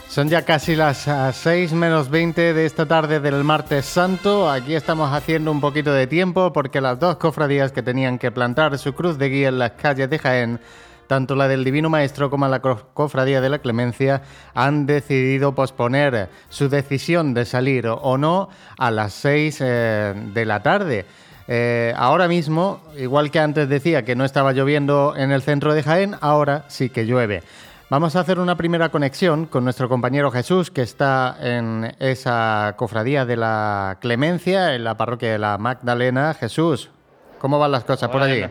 Son 0.10 0.28
ya 0.28 0.42
casi 0.42 0.76
las 0.76 1.08
6 1.34 1.72
menos 1.74 2.10
20 2.10 2.56
de 2.56 2.66
esta 2.66 2.88
tarde 2.88 3.20
del 3.20 3.44
martes 3.44 3.86
santo. 3.86 4.50
Aquí 4.50 4.74
estamos 4.74 5.14
haciendo 5.14 5.52
un 5.52 5.62
poquito 5.62 5.94
de 5.94 6.08
tiempo 6.08 6.52
porque 6.52 6.82
las 6.82 7.00
dos 7.00 7.18
cofradías 7.18 7.72
que 7.72 7.84
tenían 7.84 8.18
que 8.18 8.32
plantar 8.32 8.76
su 8.80 8.94
cruz 8.94 9.20
de 9.20 9.30
guía 9.30 9.50
en 9.50 9.60
las 9.60 9.74
calles 9.74 10.10
de 10.10 10.18
Jaén, 10.18 10.60
tanto 11.06 11.36
la 11.36 11.48
del 11.48 11.64
Divino 11.64 11.92
Maestro 11.92 12.32
como 12.32 12.48
la 12.48 12.60
cofradía 12.60 13.40
de 13.40 13.50
la 13.50 13.60
Clemencia, 13.60 14.24
han 14.56 14.88
decidido 14.88 15.54
posponer 15.54 16.28
su 16.50 16.70
decisión 16.70 17.36
de 17.36 17.46
salir 17.46 17.86
o 17.88 18.18
no 18.18 18.50
a 18.80 18.90
las 18.90 19.14
6 19.14 19.58
eh, 19.62 20.14
de 20.34 20.46
la 20.46 20.64
tarde. 20.64 21.06
Eh, 21.48 21.94
ahora 21.96 22.28
mismo, 22.28 22.82
igual 22.98 23.30
que 23.30 23.40
antes 23.40 23.70
decía 23.70 24.04
que 24.04 24.16
no 24.16 24.26
estaba 24.26 24.54
lloviendo 24.54 25.14
en 25.16 25.32
el 25.32 25.44
centro 25.44 25.76
de 25.76 25.84
Jaén, 25.84 26.16
ahora 26.20 26.66
sí 26.68 26.90
que 26.90 27.06
llueve. 27.06 27.44
Vamos 27.92 28.16
a 28.16 28.20
hacer 28.20 28.38
una 28.38 28.56
primera 28.56 28.90
conexión 28.90 29.48
con 29.48 29.64
nuestro 29.64 29.90
compañero 29.90 30.30
Jesús, 30.30 30.70
que 30.70 30.84
está 30.84 31.36
en 31.42 31.96
esa 31.98 32.76
cofradía 32.78 33.26
de 33.26 33.36
la 33.36 33.98
Clemencia, 34.00 34.76
en 34.76 34.84
la 34.84 34.96
parroquia 34.96 35.32
de 35.32 35.40
la 35.40 35.58
Magdalena. 35.58 36.36
Jesús, 36.36 36.92
¿cómo 37.40 37.58
van 37.58 37.72
las 37.72 37.86
cosas 37.86 38.10
por 38.10 38.22
allí? 38.22 38.46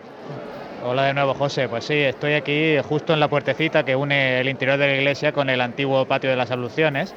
Hola 0.85 1.05
de 1.05 1.15
nuevo, 1.15 1.35
José. 1.35 1.69
Pues 1.69 1.85
sí, 1.85 1.95
estoy 1.95 2.33
aquí 2.33 2.79
justo 2.89 3.13
en 3.13 3.21
la 3.21 3.29
puertecita 3.29 3.85
que 3.85 3.95
une 3.95 4.41
el 4.41 4.49
interior 4.49 4.77
de 4.77 4.89
la 4.89 4.97
iglesia 4.97 5.31
con 5.31 5.49
el 5.51 5.61
antiguo 5.61 6.05
patio 6.07 6.31
de 6.31 6.37
las 6.37 6.51
Abluciones, 6.51 7.15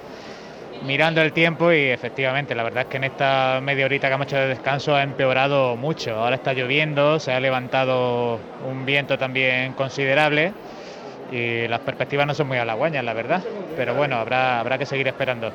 mirando 0.85 1.23
el 1.23 1.33
tiempo 1.33 1.71
y 1.71 1.85
efectivamente, 1.85 2.53
la 2.53 2.61
verdad 2.61 2.83
es 2.83 2.89
que 2.89 2.97
en 2.97 3.05
esta 3.05 3.59
media 3.63 3.85
horita 3.85 4.09
que 4.09 4.13
hemos 4.13 4.27
hecho 4.27 4.37
de 4.37 4.47
descanso 4.47 4.95
ha 4.95 5.01
empeorado 5.01 5.75
mucho. 5.75 6.17
Ahora 6.17 6.35
está 6.35 6.53
lloviendo, 6.53 7.19
se 7.19 7.33
ha 7.33 7.39
levantado 7.39 8.37
un 8.69 8.85
viento 8.85 9.17
también 9.17 9.73
considerable 9.73 10.53
y 11.31 11.67
las 11.67 11.79
perspectivas 11.79 12.27
no 12.27 12.33
son 12.33 12.47
muy 12.47 12.57
halagüeñas, 12.57 13.03
la 13.03 13.13
verdad. 13.13 13.41
Pero 13.75 13.95
bueno, 13.95 14.17
habrá, 14.17 14.59
habrá 14.59 14.77
que 14.77 14.85
seguir 14.85 15.07
esperando. 15.07 15.51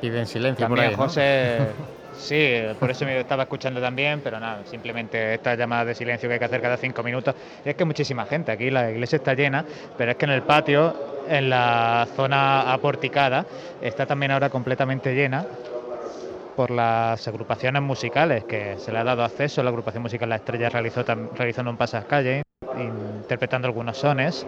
Piden 0.00 0.26
silencio 0.26 0.68
por 0.68 0.80
ahí, 0.80 0.94
José, 0.94 1.58
sí, 2.18 2.56
por 2.80 2.90
eso 2.90 3.04
me 3.04 3.20
estaba 3.20 3.44
escuchando 3.44 3.80
también, 3.80 4.20
pero 4.20 4.40
nada, 4.40 4.62
simplemente 4.66 5.34
estas 5.34 5.56
llamadas 5.56 5.86
de 5.86 5.94
silencio 5.94 6.28
que 6.28 6.32
hay 6.34 6.38
que 6.40 6.44
hacer 6.44 6.60
cada 6.60 6.76
cinco 6.76 7.04
minutos. 7.04 7.36
Y 7.64 7.68
es 7.68 7.76
que 7.76 7.84
muchísima 7.84 8.26
gente, 8.26 8.50
aquí 8.50 8.68
la 8.68 8.90
iglesia 8.90 9.16
está 9.16 9.34
llena, 9.34 9.64
pero 9.96 10.10
es 10.10 10.16
que 10.16 10.24
en 10.24 10.32
el 10.32 10.42
patio, 10.42 11.22
en 11.28 11.48
la 11.48 12.08
zona 12.16 12.72
aporticada, 12.72 13.46
está 13.80 14.04
también 14.04 14.32
ahora 14.32 14.50
completamente 14.50 15.14
llena 15.14 15.46
por 16.56 16.70
las 16.70 17.26
agrupaciones 17.28 17.82
musicales 17.82 18.44
que 18.44 18.76
se 18.78 18.92
le 18.92 18.98
ha 18.98 19.04
dado 19.04 19.24
acceso. 19.24 19.62
La 19.62 19.70
agrupación 19.70 20.02
musical 20.02 20.28
La 20.28 20.36
Estrella 20.36 20.68
realizó 20.68 21.04
realizando 21.34 21.70
un 21.70 21.76
calle 21.76 22.42
interpretando 22.78 23.66
algunos 23.66 23.96
sones. 23.98 24.46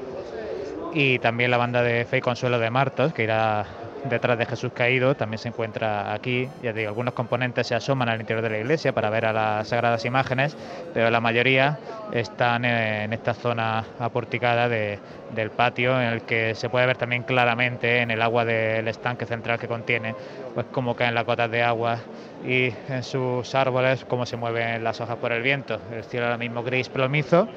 Y 0.92 1.18
también 1.18 1.50
la 1.50 1.56
banda 1.56 1.82
de 1.82 2.04
Fe 2.04 2.18
y 2.18 2.20
Consuelo 2.20 2.58
de 2.58 2.70
Martos, 2.70 3.12
que 3.12 3.24
irá 3.24 3.66
detrás 4.04 4.38
de 4.38 4.46
Jesús 4.46 4.72
Caído, 4.72 5.14
también 5.14 5.38
se 5.38 5.48
encuentra 5.48 6.12
aquí. 6.12 6.48
Ya 6.62 6.72
digo, 6.72 6.88
algunos 6.88 7.14
componentes 7.14 7.66
se 7.66 7.74
asoman 7.74 8.08
al 8.08 8.20
interior 8.20 8.42
de 8.42 8.50
la 8.50 8.58
iglesia 8.58 8.92
para 8.92 9.10
ver 9.10 9.26
a 9.26 9.32
las 9.32 9.68
sagradas 9.68 10.04
imágenes, 10.04 10.56
pero 10.92 11.10
la 11.10 11.20
mayoría 11.20 11.78
están 12.12 12.64
en 12.64 13.12
esta 13.12 13.34
zona 13.34 13.84
aporticada 13.98 14.68
del 14.68 15.50
patio, 15.56 16.00
en 16.00 16.08
el 16.08 16.22
que 16.22 16.54
se 16.54 16.68
puede 16.68 16.86
ver 16.86 16.96
también 16.96 17.22
claramente 17.22 18.00
en 18.00 18.10
el 18.10 18.22
agua 18.22 18.44
del 18.44 18.86
estanque 18.88 19.26
central 19.26 19.58
que 19.58 19.68
contiene, 19.68 20.14
pues 20.54 20.66
cómo 20.70 20.94
caen 20.94 21.14
las 21.14 21.24
gotas 21.24 21.50
de 21.50 21.62
agua 21.62 21.98
y 22.46 22.72
en 22.88 23.02
sus 23.02 23.54
árboles 23.54 24.04
cómo 24.04 24.26
se 24.26 24.36
mueven 24.36 24.84
las 24.84 25.00
hojas 25.00 25.16
por 25.16 25.32
el 25.32 25.42
viento. 25.42 25.80
El 25.92 26.04
cielo 26.04 26.26
ahora 26.26 26.38
mismo 26.38 26.62
gris 26.62 26.88
plomizo 26.88 27.48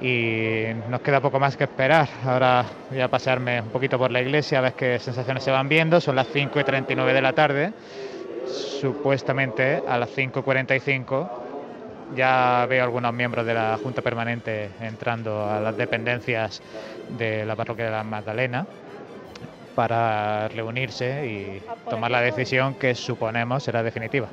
y 0.00 0.64
nos 0.88 1.00
queda 1.00 1.20
poco 1.20 1.38
más 1.38 1.56
que 1.56 1.64
esperar. 1.64 2.08
Ahora 2.24 2.64
voy 2.90 3.00
a 3.00 3.08
pasarme 3.08 3.60
un 3.60 3.68
poquito 3.68 3.98
por 3.98 4.10
la 4.10 4.20
iglesia 4.20 4.58
a 4.58 4.62
ver 4.62 4.72
qué 4.74 4.98
sensaciones 4.98 5.42
se 5.44 5.50
van 5.50 5.68
viendo. 5.68 6.00
Son 6.00 6.16
las 6.16 6.28
5 6.32 6.58
y 6.60 6.64
39 6.64 7.12
de 7.12 7.22
la 7.22 7.32
tarde. 7.32 7.72
Supuestamente 8.46 9.82
a 9.86 9.98
las 9.98 10.10
5 10.10 10.40
y 10.40 10.42
45 10.42 11.44
ya 12.14 12.66
veo 12.68 12.84
algunos 12.84 13.12
miembros 13.14 13.46
de 13.46 13.54
la 13.54 13.78
Junta 13.82 14.02
Permanente 14.02 14.70
entrando 14.80 15.48
a 15.48 15.60
las 15.60 15.76
dependencias 15.76 16.62
de 17.16 17.44
la 17.44 17.56
parroquia 17.56 17.86
de 17.86 17.90
la 17.90 18.04
Magdalena 18.04 18.66
para 19.74 20.48
reunirse 20.48 21.26
y 21.26 21.62
tomar 21.90 22.10
la 22.10 22.20
decisión 22.20 22.74
que 22.74 22.94
suponemos 22.94 23.62
será 23.62 23.82
definitiva. 23.82 24.28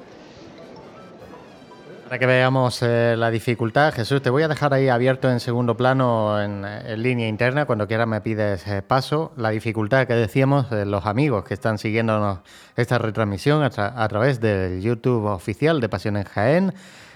Para 2.11 2.19
que 2.19 2.25
veamos 2.25 2.81
eh, 2.81 3.15
la 3.17 3.31
dificultad, 3.31 3.93
Jesús, 3.93 4.21
te 4.21 4.29
voy 4.29 4.43
a 4.43 4.49
dejar 4.49 4.73
ahí 4.73 4.89
abierto 4.89 5.31
en 5.31 5.39
segundo 5.39 5.77
plano 5.77 6.41
en, 6.41 6.61
línea 7.01 7.29
interna, 7.29 7.63
cuando 7.65 7.87
quieras 7.87 8.05
me 8.05 8.19
pides 8.19 8.67
eh, 8.67 8.81
paso. 8.81 9.31
La 9.37 9.51
dificultad 9.51 10.05
que 10.07 10.13
decíamos, 10.15 10.69
de 10.69 10.85
los 10.85 11.05
amigos 11.05 11.45
que 11.45 11.53
están 11.53 11.77
siguiéndonos 11.77 12.39
esta 12.75 12.97
retransmisión 12.97 13.63
a, 13.63 14.07
través 14.09 14.41
del 14.41 14.81
YouTube 14.81 15.23
oficial 15.27 15.79
de 15.79 15.87
Pasión 15.87 16.17
en 16.17 16.25
Jaén, 16.25 16.73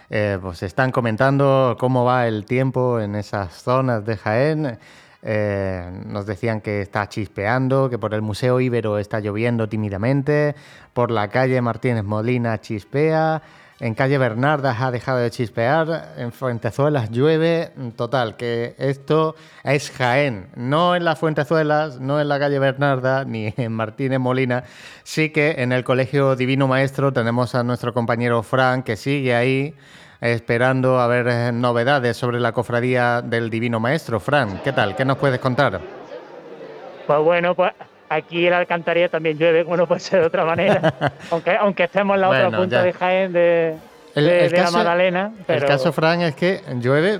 eh, 0.09 0.39
pues 0.41 0.63
están 0.63 0.93
comentando 0.93 1.75
cómo 1.77 2.05
va 2.05 2.25
el 2.25 2.45
tiempo 2.45 3.01
en 3.01 3.15
esas 3.15 3.51
zonas 3.51 4.05
de 4.05 4.15
Jaén. 4.15 4.79
nos 6.05 6.25
decían 6.25 6.61
que 6.61 6.81
está 6.81 7.09
chispeando, 7.09 7.89
que 7.89 7.97
por 7.97 8.13
el 8.13 8.21
Museo 8.21 8.61
Ibero 8.61 8.97
está 8.97 9.19
lloviendo 9.19 9.67
tímidamente, 9.67 10.55
por 10.93 11.11
la 11.11 11.27
calle 11.27 11.59
Martínez 11.59 12.05
Molina 12.05 12.61
chispea. 12.61 13.41
En 13.81 13.93
calle 13.93 14.17
Bernardas 14.17 14.79
ha 14.79 14.89
dejado 14.89 15.17
de 15.17 15.29
chispear, 15.29 16.13
en 16.15 16.31
Fuentezuelas 16.31 17.11
llueve, 17.11 17.71
total, 17.97 18.37
que 18.37 18.73
esto 18.77 19.35
es 19.65 19.91
Jaén, 19.91 20.47
no 20.55 20.95
en 20.95 21.03
las 21.03 21.19
Fuentezuelas, 21.19 21.99
no 21.99 22.21
en 22.21 22.29
la 22.29 22.39
calle 22.39 22.57
Bernarda, 22.57 23.25
ni 23.25 23.53
en 23.57 23.73
Martínez 23.73 24.19
Molina, 24.19 24.63
sí 25.03 25.29
que 25.29 25.55
en 25.57 25.73
el 25.73 25.83
Colegio 25.83 26.37
Divino 26.37 26.69
Maestro 26.69 27.11
tenemos 27.11 27.53
a 27.53 27.63
nuestro 27.63 27.93
compañero 27.93 28.43
Fran, 28.43 28.81
que 28.81 28.95
sigue 28.95 29.35
ahí 29.35 29.75
esperando 30.21 30.97
a 31.01 31.07
ver 31.07 31.27
eh, 31.27 31.51
novedades 31.51 32.15
sobre 32.15 32.39
la 32.39 32.53
cofradía 32.53 33.21
del 33.21 33.49
Divino 33.49 33.81
Maestro. 33.81 34.21
Fran, 34.21 34.61
¿qué 34.63 34.71
tal? 34.71 34.95
¿Qué 34.95 35.03
nos 35.03 35.17
puedes 35.17 35.39
contar? 35.39 35.81
Pues 37.05 37.19
bueno, 37.19 37.53
pues 37.53 37.73
Aquí 38.15 38.45
en 38.45 38.51
la 38.51 38.59
alcantarilla 38.59 39.09
también 39.09 39.37
llueve, 39.37 39.63
bueno, 39.63 39.85
puede 39.85 39.99
ser 39.99 40.21
de 40.21 40.27
otra 40.27 40.45
manera. 40.45 40.93
aunque, 41.31 41.51
aunque 41.57 41.83
estemos 41.83 42.15
en 42.15 42.21
la 42.21 42.29
otra 42.29 42.49
punta 42.49 42.81
de 42.81 42.93
Jaén 42.93 43.33
de, 43.33 43.75
la 44.15 44.71
Magdalena. 44.71 45.33
El 45.47 45.65
caso, 45.65 45.91
Fran, 45.91 46.21
es 46.21 46.33
que 46.33 46.61
llueve, 46.79 47.19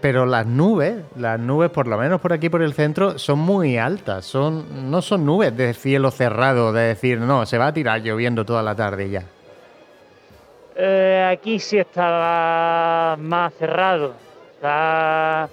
pero 0.00 0.26
las 0.26 0.46
nubes, 0.46 0.94
las 1.16 1.40
nubes, 1.40 1.70
por 1.70 1.88
lo 1.88 1.98
menos 1.98 2.20
por 2.20 2.32
aquí 2.32 2.48
por 2.48 2.62
el 2.62 2.72
centro, 2.72 3.18
son 3.18 3.40
muy 3.40 3.78
altas. 3.78 4.26
Son, 4.26 4.90
no 4.90 5.02
son 5.02 5.26
nubes 5.26 5.56
de 5.56 5.74
cielo 5.74 6.12
cerrado, 6.12 6.72
de 6.72 6.82
decir, 6.82 7.18
no, 7.18 7.44
se 7.44 7.58
va 7.58 7.66
a 7.68 7.72
tirar 7.72 8.00
lloviendo 8.00 8.44
toda 8.44 8.62
la 8.62 8.76
tarde 8.76 9.10
ya. 9.10 9.24
Eh, 10.76 11.28
aquí 11.32 11.58
sí 11.58 11.78
está 11.78 13.16
más 13.18 13.52
cerrado. 13.54 14.14
Está, 14.54 15.48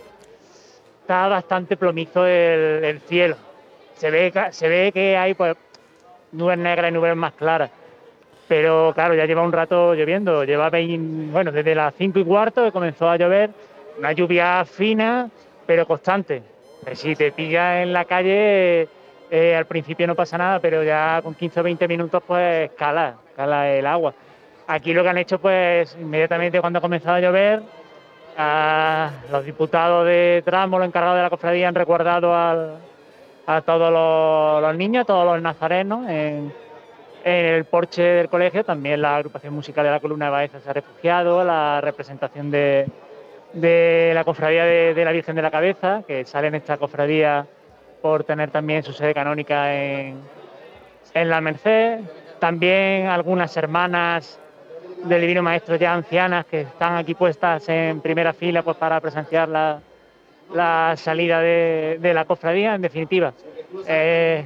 está 1.02 1.28
bastante 1.28 1.76
plomizo 1.76 2.28
el 2.28 3.00
cielo 3.08 3.36
se 3.96 4.12
ve, 4.12 4.32
se 4.52 4.70
ve 4.70 4.92
que 4.94 5.18
hay 5.18 5.34
pues, 5.34 5.56
nubes 6.32 6.58
negras 6.58 6.92
y 6.92 6.94
nubes 6.94 7.16
más 7.16 7.34
claras. 7.34 7.72
Pero 8.48 8.92
claro, 8.94 9.16
ya 9.16 9.26
lleva 9.26 9.42
un 9.42 9.52
rato 9.52 9.96
lloviendo, 9.96 10.44
lleva 10.44 10.70
bueno, 10.70 11.52
desde 11.52 11.74
las 11.74 11.94
5 11.96 12.20
y 12.20 12.26
cuarto 12.26 12.72
comenzó 12.72 13.10
a 13.10 13.18
llover, 13.18 13.50
una 13.98 14.12
lluvia 14.12 14.64
fina, 14.66 15.30
pero 15.66 15.88
constante. 15.88 16.44
Eh, 16.86 16.96
si 16.96 17.16
te 17.16 17.32
pillas 17.32 17.82
en 17.82 17.92
la 17.92 18.06
calle, 18.06 18.88
eh, 19.32 19.56
al 19.56 19.66
principio 19.66 20.06
no 20.06 20.14
pasa 20.14 20.38
nada, 20.38 20.60
pero 20.60 20.84
ya 20.84 21.22
con 21.24 21.34
15 21.34 21.60
o 21.60 21.64
20 21.64 21.88
minutos 21.88 22.22
pues 22.28 22.70
cala, 22.78 23.16
cala 23.36 23.72
el 23.72 23.88
agua. 23.88 24.14
Aquí 24.68 24.94
lo 24.94 25.02
que 25.02 25.10
han 25.10 25.18
hecho 25.18 25.40
pues 25.40 25.98
inmediatamente 26.00 26.62
cuando 26.62 26.78
ha 26.78 26.82
comenzado 26.82 27.16
a 27.16 27.22
llover, 27.22 27.64
los 29.32 29.46
diputados 29.46 30.06
de 30.06 30.44
tramo, 30.46 30.78
los 30.78 30.88
encargados 30.88 31.18
de 31.18 31.24
la 31.24 31.30
cofradía 31.30 31.68
han 31.68 31.76
recuerdado 31.76 32.36
al, 32.36 32.78
a 33.48 33.62
todos 33.62 34.62
los, 34.62 34.76
niños, 34.76 35.04
a 35.04 35.06
todos 35.06 35.26
los 35.26 35.42
nazarenos 35.42 36.08
en, 36.10 36.54
el 37.24 37.66
porche 37.66 38.02
del 38.02 38.30
colegio. 38.30 38.64
También 38.64 39.02
la 39.02 39.16
agrupación 39.16 39.54
musical 39.54 39.84
de 39.86 39.92
la 39.92 40.00
columna 40.00 40.26
de 40.26 40.32
Baeza 40.32 40.60
se 40.60 40.70
ha 40.70 40.74
refugiado, 40.74 41.44
la 41.44 41.82
representación 41.82 42.52
de, 42.52 42.88
la 44.14 44.24
cofradía 44.24 44.64
de, 44.66 45.06
la 45.06 45.12
Virgen 45.12 45.36
de 45.36 45.42
la 45.42 45.52
Cabeza, 45.52 46.04
que 46.08 46.26
sale 46.26 46.48
en 46.48 46.56
esta 46.56 46.78
cofradía 46.78 47.48
por 48.02 48.24
tener 48.24 48.52
también 48.52 48.84
su 48.84 48.94
sede 48.94 49.14
canónica 49.14 49.76
en, 49.76 50.20
en 51.14 51.30
la 51.30 51.42
Merced. 51.42 52.02
También 52.40 53.08
algunas 53.08 53.56
hermanas 53.58 54.40
del 55.04 55.22
Divino 55.22 55.42
Maestro 55.42 55.76
ya 55.78 55.94
ancianas 55.94 56.46
que 56.46 56.62
están 56.62 56.96
aquí 56.96 57.16
puestas 57.16 57.68
en 57.70 58.02
primera 58.02 58.34
fila 58.34 58.62
pues 58.62 58.78
para 58.78 59.00
presenciar 59.00 59.50
la, 59.50 59.80
la 60.54 60.96
salida 60.98 61.40
de, 61.40 62.12
la 62.14 62.26
cofradía, 62.26 62.76
en 62.76 62.82
definitiva. 62.82 63.34
Eh, 63.88 64.46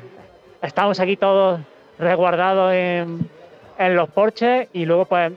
estamos 0.62 1.00
aquí 1.00 1.18
todos 1.18 1.60
resguardados 1.98 2.74
en, 2.74 3.30
los 3.96 4.10
porches 4.10 4.68
y 4.74 4.86
luego, 4.86 5.06
pues, 5.06 5.32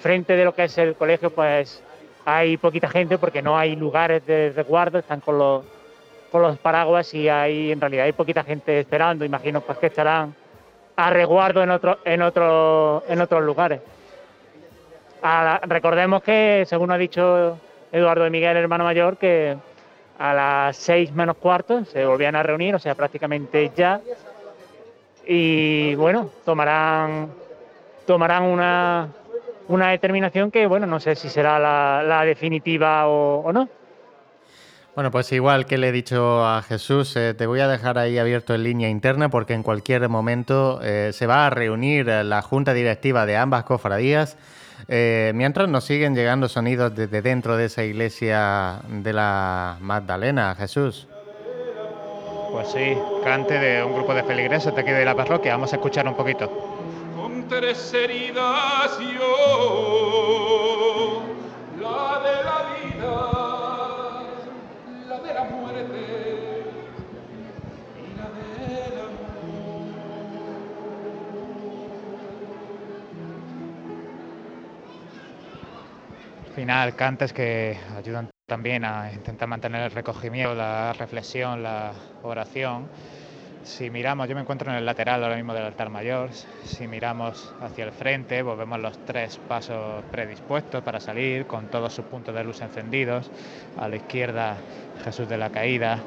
frente 0.00 0.36
de 0.36 0.44
lo 0.44 0.54
que 0.54 0.64
es 0.64 0.78
el 0.78 0.94
colegio, 0.94 1.30
pues 1.30 1.82
hay 2.24 2.56
poquita 2.56 2.88
gente 2.88 3.16
porque 3.16 3.42
no 3.42 3.56
hay 3.56 3.74
lugares 3.76 4.24
de 4.26 4.52
resguardo, 4.54 4.98
están 4.98 5.20
con 5.20 5.38
los, 5.38 5.64
con 6.30 6.42
los 6.42 6.58
paraguas 6.58 7.14
y 7.14 7.28
hay 7.28 7.72
en 7.72 7.80
realidad 7.80 8.04
hay 8.04 8.12
poquita 8.12 8.44
gente 8.44 8.80
esperando, 8.80 9.24
imagino 9.24 9.60
pues 9.60 9.78
que 9.78 9.86
estarán 9.86 10.34
a 10.96 11.10
resguardo 11.10 11.62
en, 11.62 11.70
otro, 11.70 11.98
en, 12.04 12.22
otro, 12.22 13.04
en 13.08 13.20
otros 13.20 13.42
lugares. 13.42 13.80
recordemos 15.62 16.22
que, 16.22 16.64
según 16.66 16.90
ha 16.90 16.98
dicho 16.98 17.58
Eduardo 17.92 18.24
de 18.24 18.30
Miguel, 18.30 18.56
hermano 18.56 18.84
mayor, 18.84 19.16
que 19.16 19.56
a 20.18 20.34
las 20.34 20.76
seis 20.76 21.12
menos 21.12 21.36
cuarto 21.36 21.84
se 21.84 22.04
volvían 22.04 22.36
a 22.36 22.42
reunir, 22.42 22.74
o 22.74 22.78
sea, 22.78 22.94
prácticamente 22.94 23.70
ya. 23.74 24.00
Y 25.26 25.94
bueno, 25.94 26.30
tomarán, 26.44 27.30
tomarán 28.06 28.44
una, 28.44 29.08
una 29.68 29.90
determinación 29.90 30.50
que, 30.50 30.66
bueno, 30.66 30.86
no 30.86 30.98
sé 30.98 31.14
si 31.14 31.28
será 31.28 31.58
la, 31.58 32.24
definitiva 32.24 33.06
o, 33.06 33.52
no. 33.52 33.68
Bueno, 34.98 35.12
pues 35.12 35.30
igual 35.30 35.66
que 35.66 35.78
le 35.78 35.90
he 35.90 35.92
dicho 35.92 36.44
a 36.44 36.60
Jesús, 36.60 37.14
eh, 37.14 37.32
te 37.32 37.46
voy 37.46 37.60
a 37.60 37.68
dejar 37.68 37.98
ahí 37.98 38.18
abierto 38.18 38.52
en 38.52 38.64
línea 38.64 38.88
interna 38.88 39.28
porque 39.28 39.54
en 39.54 39.62
cualquier 39.62 40.08
momento 40.08 40.80
eh, 40.82 41.12
se 41.12 41.28
va 41.28 41.46
a 41.46 41.50
reunir 41.50 42.06
la 42.06 42.42
junta 42.42 42.74
directiva 42.74 43.24
de 43.24 43.36
ambas 43.36 43.62
cofradías. 43.62 44.36
Eh, 44.88 45.30
mientras 45.36 45.68
nos 45.68 45.84
siguen 45.84 46.16
llegando 46.16 46.48
sonidos 46.48 46.96
desde 46.96 47.22
dentro 47.22 47.56
de 47.56 47.66
esa 47.66 47.84
iglesia 47.84 48.80
de 48.88 49.12
la 49.12 49.76
Magdalena, 49.78 50.56
Jesús. 50.58 51.06
Pues 52.50 52.66
sí, 52.72 52.98
cante 53.22 53.56
de 53.56 53.84
un 53.84 53.94
grupo 53.94 54.12
de 54.14 54.24
feligreses 54.24 54.74
de 54.74 54.80
aquí 54.80 54.90
de 54.90 55.04
la 55.04 55.14
parroquia. 55.14 55.52
Vamos 55.52 55.72
a 55.72 55.76
escuchar 55.76 56.08
un 56.08 56.16
poquito. 56.16 56.50
Con 57.14 57.46
tres 57.46 57.94
heridas 57.94 58.98
yo, 58.98 60.27
final, 76.58 76.96
cantes 76.96 77.32
que 77.32 77.78
ayudan 77.96 78.30
también 78.44 78.84
a 78.84 79.12
intentar 79.12 79.46
mantener 79.46 79.80
el 79.82 79.92
recogimiento, 79.92 80.56
la 80.56 80.92
reflexión, 80.92 81.62
la 81.62 81.92
oración. 82.24 82.88
Si 83.62 83.90
miramos, 83.90 84.28
yo 84.28 84.34
me 84.34 84.40
encuentro 84.40 84.68
en 84.68 84.76
el 84.76 84.84
lateral 84.84 85.22
ahora 85.22 85.36
mismo 85.36 85.54
del 85.54 85.62
altar 85.62 85.88
mayor, 85.88 86.30
si 86.64 86.88
miramos 86.88 87.54
hacia 87.62 87.84
el 87.84 87.92
frente, 87.92 88.42
volvemos 88.42 88.80
los 88.80 88.98
tres 89.04 89.38
pasos 89.46 90.02
predispuestos 90.10 90.82
para 90.82 90.98
salir, 90.98 91.46
con 91.46 91.68
todos 91.68 91.92
sus 91.92 92.06
puntos 92.06 92.34
de 92.34 92.42
luz 92.42 92.60
encendidos. 92.60 93.30
A 93.78 93.86
la 93.86 93.94
izquierda 93.94 94.56
Jesús 95.04 95.28
de 95.28 95.38
la 95.38 95.50
Caída, 95.50 96.00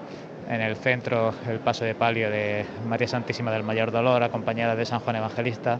en 0.49 0.59
el 0.59 0.75
centro 0.75 1.33
el 1.47 1.59
paso 1.59 1.85
de 1.85 1.95
palio 1.95 2.29
de 2.29 2.65
María 2.85 3.07
Santísima 3.07 3.53
del 3.53 3.63
Mayor 3.63 3.89
Dolor, 3.89 4.21
acompañada 4.21 4.75
de 4.75 4.85
San 4.85 4.99
Juan 4.99 5.15
Evangelista 5.15 5.79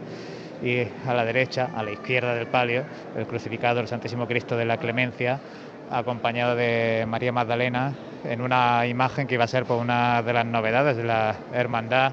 y 0.62 0.86
a 1.06 1.14
la 1.14 1.24
derecha, 1.24 1.70
a 1.74 1.82
la 1.82 1.90
izquierda 1.90 2.34
del 2.34 2.46
palio, 2.46 2.84
el 3.16 3.26
crucificado 3.26 3.76
del 3.76 3.88
Santísimo 3.88 4.26
Cristo 4.26 4.56
de 4.56 4.64
la 4.64 4.76
Clemencia, 4.76 5.40
acompañado 5.90 6.56
de 6.56 7.04
María 7.06 7.32
Magdalena 7.32 7.92
en 8.24 8.40
una 8.40 8.86
imagen 8.86 9.26
que 9.26 9.34
iba 9.34 9.44
a 9.44 9.48
ser 9.48 9.64
por 9.64 9.78
una 9.78 10.22
de 10.22 10.32
las 10.32 10.46
novedades 10.46 10.96
de 10.96 11.04
la 11.04 11.34
hermandad 11.52 12.12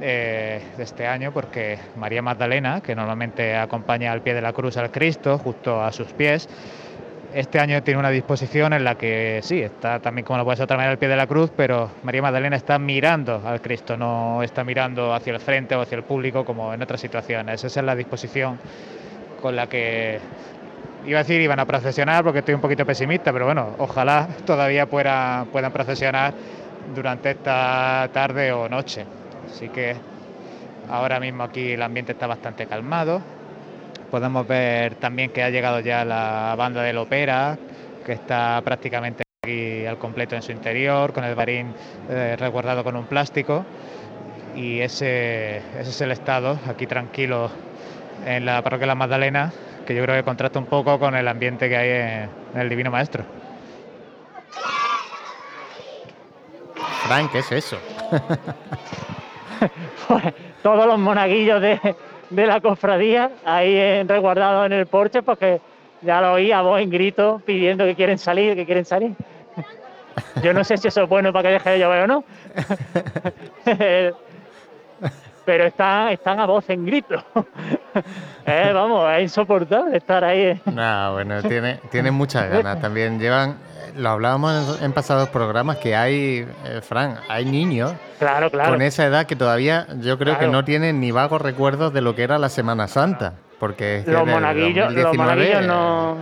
eh, 0.00 0.60
de 0.76 0.82
este 0.82 1.06
año, 1.06 1.30
porque 1.32 1.78
María 1.96 2.22
Magdalena, 2.22 2.80
que 2.80 2.94
normalmente 2.94 3.54
acompaña 3.54 4.12
al 4.12 4.22
pie 4.22 4.34
de 4.34 4.42
la 4.42 4.52
cruz 4.52 4.76
al 4.76 4.90
Cristo, 4.90 5.38
justo 5.38 5.82
a 5.82 5.92
sus 5.92 6.08
pies, 6.12 6.48
este 7.34 7.58
año 7.58 7.82
tiene 7.82 7.98
una 7.98 8.10
disposición 8.10 8.72
en 8.72 8.84
la 8.84 8.96
que 8.96 9.40
sí, 9.42 9.60
está 9.60 9.98
también 9.98 10.24
como 10.24 10.38
lo 10.38 10.44
puede 10.44 10.56
ser 10.56 10.64
otra 10.64 10.76
manera 10.76 10.92
al 10.92 10.98
pie 10.98 11.08
de 11.08 11.16
la 11.16 11.26
cruz, 11.26 11.50
pero 11.56 11.90
María 12.04 12.22
Magdalena 12.22 12.56
está 12.56 12.78
mirando 12.78 13.42
al 13.44 13.60
Cristo, 13.60 13.96
no 13.96 14.42
está 14.42 14.62
mirando 14.62 15.12
hacia 15.12 15.32
el 15.32 15.40
frente 15.40 15.74
o 15.74 15.80
hacia 15.80 15.96
el 15.96 16.04
público 16.04 16.44
como 16.44 16.72
en 16.72 16.80
otras 16.80 17.00
situaciones. 17.00 17.64
Esa 17.64 17.80
es 17.80 17.86
la 17.86 17.96
disposición 17.96 18.58
con 19.42 19.56
la 19.56 19.66
que 19.66 20.20
iba 21.06 21.18
a 21.18 21.22
decir 21.22 21.40
iban 21.40 21.58
a 21.58 21.66
procesionar 21.66 22.22
porque 22.22 22.38
estoy 22.38 22.54
un 22.54 22.60
poquito 22.60 22.86
pesimista, 22.86 23.32
pero 23.32 23.46
bueno, 23.46 23.74
ojalá 23.78 24.28
todavía 24.46 24.86
puedan 24.86 25.72
procesionar 25.72 26.32
durante 26.94 27.32
esta 27.32 28.08
tarde 28.12 28.52
o 28.52 28.68
noche. 28.68 29.04
Así 29.50 29.68
que 29.70 29.96
ahora 30.88 31.18
mismo 31.18 31.42
aquí 31.42 31.72
el 31.72 31.82
ambiente 31.82 32.12
está 32.12 32.28
bastante 32.28 32.66
calmado. 32.66 33.33
Podemos 34.14 34.46
ver 34.46 34.94
también 34.94 35.30
que 35.30 35.42
ha 35.42 35.50
llegado 35.50 35.80
ya 35.80 36.04
la 36.04 36.54
banda 36.56 36.82
del 36.82 36.98
ópera, 36.98 37.58
que 38.06 38.12
está 38.12 38.62
prácticamente 38.64 39.24
aquí 39.42 39.84
al 39.86 39.98
completo 39.98 40.36
en 40.36 40.42
su 40.42 40.52
interior, 40.52 41.12
con 41.12 41.24
el 41.24 41.34
barín 41.34 41.74
eh, 42.08 42.36
resguardado 42.38 42.84
con 42.84 42.94
un 42.94 43.06
plástico. 43.06 43.64
Y 44.54 44.78
ese, 44.78 45.56
ese 45.56 45.90
es 45.90 46.00
el 46.00 46.12
estado, 46.12 46.60
aquí 46.68 46.86
tranquilo 46.86 47.50
en 48.24 48.46
la 48.46 48.62
parroquia 48.62 48.82
de 48.82 48.86
la 48.86 48.94
Magdalena, 48.94 49.52
que 49.84 49.96
yo 49.96 50.04
creo 50.04 50.14
que 50.14 50.22
contrasta 50.22 50.60
un 50.60 50.66
poco 50.66 50.96
con 51.00 51.16
el 51.16 51.26
ambiente 51.26 51.68
que 51.68 51.76
hay 51.76 52.28
en, 52.54 52.60
el 52.60 52.68
Divino 52.68 52.92
Maestro. 52.92 53.24
Frank, 57.08 57.32
¿qué 57.32 57.38
es 57.40 57.50
eso? 57.50 57.78
Pues, 60.06 60.34
todos 60.62 60.86
los 60.86 60.98
monaguillos 60.98 61.58
de, 61.62 61.96
la 62.30 62.60
cofradía 62.60 63.30
ahí 63.44 64.02
resguardados 64.04 64.66
en 64.66 64.72
el 64.72 64.86
porche, 64.86 65.22
porque 65.22 65.60
ya 66.02 66.20
lo 66.20 66.34
oí 66.34 66.52
a 66.52 66.62
voz 66.62 66.80
en 66.80 66.90
grito 66.90 67.40
pidiendo 67.44 67.84
que 67.84 67.94
quieren 67.94 68.18
salir, 68.18 68.54
que 68.54 68.66
quieren 68.66 68.84
salir. 68.84 69.12
Yo 70.42 70.52
no 70.52 70.62
sé 70.64 70.76
si 70.76 70.88
eso 70.88 71.02
es 71.02 71.08
bueno 71.08 71.32
para 71.32 71.48
que 71.48 71.52
deje 71.54 71.70
de 71.70 71.78
llover 71.78 72.02
o 72.02 72.06
no. 72.06 72.24
pero 75.44 75.64
están, 75.64 76.08
están 76.08 76.40
a 76.40 76.46
voz 76.46 76.68
en 76.70 76.86
grito. 76.86 77.22
eh, 78.46 78.70
vamos, 78.72 79.10
es 79.14 79.22
insoportable 79.22 79.96
estar 79.96 80.24
ahí. 80.24 80.60
No, 80.66 81.12
bueno, 81.12 81.42
tiene, 81.42 81.80
tiene 81.90 82.10
muchas 82.10 82.48
ganas. 82.50 82.80
También 82.80 83.18
llevan, 83.18 83.58
lo 83.96 84.10
hablábamos 84.10 84.80
en, 84.82 84.92
pasados 84.92 85.28
programas, 85.28 85.78
que 85.78 85.94
hay, 85.94 86.46
eh, 86.64 86.80
Fran, 86.82 87.18
hay 87.28 87.44
niños 87.44 87.94
claro, 88.18 88.50
claro. 88.50 88.72
con 88.72 88.82
esa 88.82 89.06
edad 89.06 89.26
que 89.26 89.36
todavía 89.36 89.86
yo 90.00 90.18
creo 90.18 90.38
que 90.38 90.48
no 90.48 90.64
tienen 90.64 91.00
ni 91.00 91.10
vagos 91.10 91.42
recuerdos 91.42 91.92
de 91.92 92.00
lo 92.00 92.14
que 92.14 92.22
era 92.22 92.38
la 92.38 92.48
Semana 92.48 92.88
Santa. 92.88 93.34
Porque 93.58 94.02
los, 94.06 94.26
monaguillos, 94.26 94.92
los 94.92 95.16
monaguillos 95.16 95.64
no... 95.66 96.16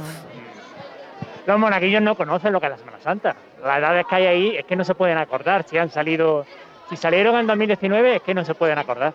Los 1.44 1.58
monaguillos 1.58 2.00
no 2.00 2.14
conocen 2.14 2.52
lo 2.52 2.60
que 2.60 2.66
es 2.66 2.72
la 2.72 2.78
Semana 2.78 2.98
Santa. 3.00 3.36
Las 3.64 3.78
edades 3.78 4.06
que 4.08 4.14
hay 4.14 4.26
ahí 4.26 4.56
es 4.56 4.64
que 4.64 4.76
no 4.76 4.84
se 4.84 4.94
pueden 4.94 5.18
acordar 5.18 5.64
si 5.64 5.76
han 5.76 5.90
salido 5.90 6.46
si 6.92 6.96
salieron 6.98 7.38
en 7.38 7.46
2019 7.46 8.16
es 8.16 8.22
que 8.22 8.34
no 8.34 8.44
se 8.44 8.54
pueden 8.54 8.76
acordar 8.76 9.14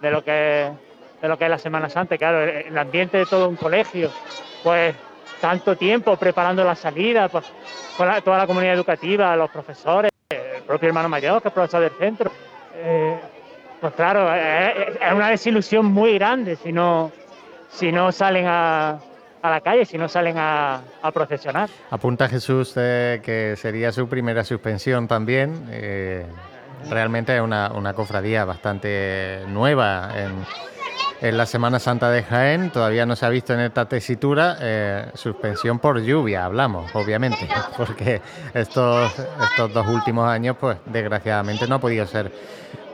de 0.00 0.10
lo 0.10 0.24
que, 0.24 0.70
de 1.20 1.28
lo 1.28 1.36
que 1.36 1.44
es 1.44 1.50
la 1.50 1.58
Semana 1.58 1.90
Santa. 1.90 2.16
Claro, 2.16 2.42
el 2.42 2.76
ambiente 2.78 3.18
de 3.18 3.26
todo 3.26 3.50
un 3.50 3.56
colegio, 3.56 4.10
pues 4.62 4.94
tanto 5.38 5.76
tiempo 5.76 6.16
preparando 6.16 6.64
la 6.64 6.74
salida, 6.74 7.28
pues 7.28 7.44
con 7.98 8.08
toda 8.22 8.38
la 8.38 8.46
comunidad 8.46 8.72
educativa, 8.72 9.36
los 9.36 9.50
profesores, 9.50 10.10
el 10.30 10.62
propio 10.62 10.88
hermano 10.88 11.10
mayor, 11.10 11.42
que 11.42 11.48
es 11.48 11.54
profesor 11.54 11.82
del 11.82 11.90
centro. 11.98 12.32
Eh, 12.76 13.20
pues 13.78 13.92
claro, 13.92 14.34
es, 14.34 15.12
una 15.14 15.28
desilusión 15.28 15.84
muy 15.84 16.14
grande 16.14 16.56
si 16.56 16.72
no, 16.72 17.12
si 17.68 17.92
no 17.92 18.10
salen 18.10 18.46
a, 18.48 18.98
la 19.42 19.60
calle, 19.60 19.84
si 19.84 19.98
no 19.98 20.08
salen 20.08 20.38
a, 20.38 20.80
a 21.02 21.10
procesionar. 21.10 21.68
Apunta 21.90 22.26
Jesús 22.26 22.72
eh, 22.76 23.20
que 23.22 23.54
sería 23.56 23.92
su 23.92 24.08
primera 24.08 24.44
suspensión 24.44 25.06
también. 25.06 25.66
Eh, 25.70 26.24
realmente 26.90 27.34
es 27.34 27.42
una, 27.42 27.92
cofradía 27.94 28.44
bastante 28.44 29.44
nueva 29.48 30.10
en, 30.16 31.36
la 31.36 31.46
Semana 31.46 31.78
Santa 31.78 32.10
de 32.10 32.24
Jaén. 32.24 32.70
Todavía 32.70 33.06
no 33.06 33.14
se 33.14 33.24
ha 33.24 33.28
visto 33.28 33.54
en 33.54 33.60
esta 33.60 33.86
tesitura 33.86 34.56
eh, 34.60 35.10
suspensión 35.14 35.78
por 35.78 36.00
lluvia, 36.02 36.44
hablamos, 36.44 36.94
obviamente, 36.94 37.48
porque 37.76 38.20
estos, 38.52 39.12
dos 39.72 39.86
últimos 39.86 40.28
años, 40.28 40.56
pues 40.58 40.78
desgraciadamente 40.86 41.68
no 41.68 41.76
ha 41.76 41.80
podido 41.80 42.06
ser 42.06 42.32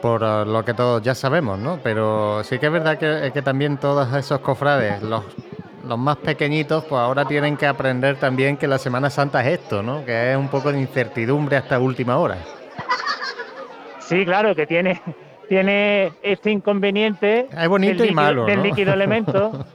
por 0.03 0.20
lo 0.22 0.64
que 0.64 0.74
todos 0.74 1.03
ya 1.03 1.14
sabemos, 1.14 1.59
¿no? 1.59 1.80
Pero 1.82 2.45
sí 2.45 2.59
que 2.59 2.66
es 2.66 2.72
verdad 2.72 2.99
que, 2.99 3.32
que 3.32 3.43
también 3.43 3.78
todos 3.78 4.12
esos 4.14 4.41
cofrades, 4.41 5.03
los 5.03 5.24
los 5.89 5.99
más 5.99 6.18
pequeñitos, 6.18 6.84
pues 6.84 7.01
ahora 7.01 7.24
tienen 7.24 7.57
que 7.57 7.66
aprender 7.66 8.16
también 8.16 8.59
que 8.59 8.68
la 8.68 8.78
Semana 8.78 9.09
Santa 9.09 9.41
es 9.41 9.59
esto, 9.59 9.82
¿no? 9.82 10.05
Que 10.05 10.32
es 10.32 10.36
un 10.36 10.49
poco 10.49 10.70
de 10.70 10.78
incertidumbre 10.78 11.57
hasta 11.57 11.78
última 11.78 12.18
hora. 12.18 12.36
Sí, 14.09 14.24
claro, 14.24 14.54
que 14.54 14.66
tiene, 14.66 15.00
tiene 15.48 16.12
este 16.22 16.50
inconveniente. 16.50 17.48
Es 17.56 17.68
bonito 17.68 18.04
y 18.04 18.12
malo. 18.12 18.46
Del 18.46 18.62
líquido 18.62 18.94
elemento. 18.94 19.66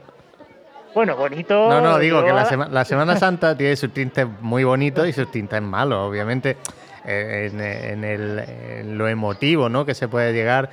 Bueno, 0.94 1.16
bonito. 1.16 1.68
No, 1.68 1.80
no, 1.80 1.98
digo 1.98 2.22
que 2.24 2.32
la, 2.32 2.84
Semana 2.84 3.16
Santa 3.16 3.56
tiene 3.56 3.74
sus 3.74 3.92
tintes 3.92 4.26
muy 4.40 4.62
bonitos 4.62 5.08
y 5.08 5.12
sus 5.12 5.28
tintes 5.28 5.60
malos, 5.60 5.98
obviamente, 6.08 6.56
en, 7.04 8.04
el, 8.04 8.96
lo 8.96 9.08
emotivo, 9.08 9.68
¿no? 9.68 9.84
Que 9.84 9.94
se 9.94 10.06
puede 10.06 10.32
llegar 10.32 10.70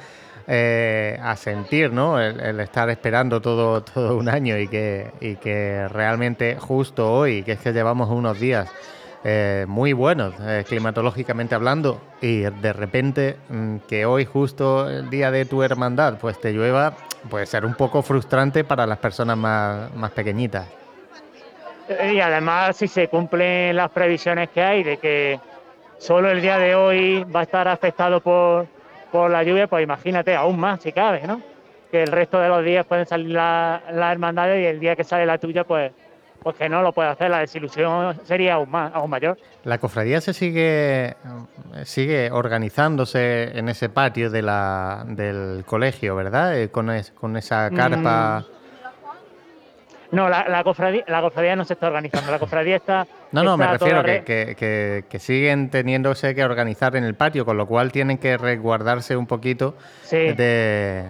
eh, 0.47 1.19
a 1.21 1.35
sentir, 1.35 1.91
¿no? 1.91 2.19
El, 2.19 2.59
estar 2.59 2.89
esperando 2.91 3.41
todo, 3.41 3.81
todo 3.83 4.15
un 4.15 4.29
año 4.29 4.59
y 4.59 4.67
que, 4.67 5.11
y 5.21 5.37
que 5.37 5.87
realmente 5.87 6.55
justo 6.55 7.11
hoy, 7.11 7.41
que 7.41 7.53
es 7.53 7.59
que 7.59 7.73
llevamos 7.73 8.07
unos 8.09 8.39
días 8.39 8.69
eh, 9.23 9.65
muy 9.67 9.93
buenos 9.93 10.33
eh, 10.41 10.63
climatológicamente 10.67 11.53
hablando 11.53 12.01
y 12.21 12.41
de 12.41 12.73
repente 12.73 13.37
mm, 13.49 13.77
que 13.87 14.03
hoy 14.03 14.25
justo 14.25 14.89
el 14.89 15.11
día 15.11 15.29
de 15.29 15.45
tu 15.45 15.61
hermandad 15.61 16.17
pues 16.19 16.41
te 16.41 16.51
llueva 16.51 16.95
puede 17.29 17.45
ser 17.45 17.63
un 17.63 17.75
poco 17.75 18.01
frustrante 18.01 18.63
para 18.63 18.87
las 18.87 18.97
personas 18.97 19.37
más, 19.37 19.93
más 19.93 20.09
pequeñitas. 20.11 20.67
Y 22.11 22.19
además 22.19 22.77
si 22.77 22.87
se 22.87 23.09
cumplen 23.09 23.75
las 23.75 23.91
previsiones 23.91 24.49
que 24.49 24.61
hay 24.63 24.83
de 24.83 24.97
que 24.97 25.39
solo 25.99 26.31
el 26.31 26.41
día 26.41 26.57
de 26.57 26.73
hoy 26.73 27.23
va 27.23 27.41
a 27.41 27.43
estar 27.43 27.67
afectado 27.67 28.21
por, 28.21 28.65
por 29.11 29.29
la 29.29 29.43
lluvia, 29.43 29.67
pues 29.67 29.83
imagínate 29.83 30.35
aún 30.35 30.59
más 30.59 30.81
si 30.81 30.91
cabe, 30.91 31.21
¿no? 31.27 31.41
Que 31.91 32.01
el 32.01 32.11
resto 32.11 32.39
de 32.39 32.49
los 32.49 32.65
días 32.65 32.87
pueden 32.87 33.05
salir 33.05 33.29
las 33.29 33.81
la 33.93 34.11
hermandades 34.11 34.63
y 34.63 34.65
el 34.65 34.79
día 34.79 34.95
que 34.95 35.03
sale 35.03 35.27
la 35.27 35.37
tuya 35.37 35.63
pues 35.63 35.91
pues 36.41 36.55
que 36.55 36.69
no 36.69 36.81
lo 36.81 36.91
puede 36.91 37.09
hacer, 37.09 37.29
la 37.29 37.39
desilusión 37.39 38.19
sería 38.23 38.55
aún, 38.55 38.69
más, 38.69 38.91
aún 38.93 39.09
mayor. 39.09 39.37
¿La 39.63 39.77
cofradía 39.77 40.21
se 40.21 40.33
sigue, 40.33 41.15
sigue 41.83 42.31
organizándose 42.31 43.57
en 43.57 43.69
ese 43.69 43.89
patio 43.89 44.29
de 44.29 44.41
la, 44.41 45.03
del 45.07 45.63
colegio, 45.65 46.15
verdad? 46.15 46.57
Eh, 46.57 46.69
con, 46.69 46.89
con 47.15 47.37
esa 47.37 47.69
carpa... 47.69 48.45
Mm, 48.47 48.60
no, 50.11 50.27
la, 50.27 50.47
la, 50.49 50.63
cofradía, 50.63 51.03
la 51.07 51.21
cofradía 51.21 51.55
no 51.55 51.63
se 51.63 51.73
está 51.73 51.87
organizando, 51.87 52.31
la 52.31 52.39
cofradía 52.39 52.75
está... 52.75 53.07
No, 53.31 53.43
no, 53.43 53.55
me 53.55 53.65
refiero 53.65 54.03
que, 54.03 54.23
que, 54.57 55.05
que, 55.09 55.19
siguen 55.19 55.69
teniéndose 55.69 56.35
que 56.35 56.43
organizar 56.43 56.95
en 56.97 57.05
el 57.05 57.15
patio, 57.15 57.45
con 57.45 57.57
lo 57.57 57.65
cual 57.65 57.91
tienen 57.91 58.17
que 58.17 58.37
resguardarse 58.37 59.15
un 59.15 59.25
poquito 59.25 59.75
de, 60.11 61.05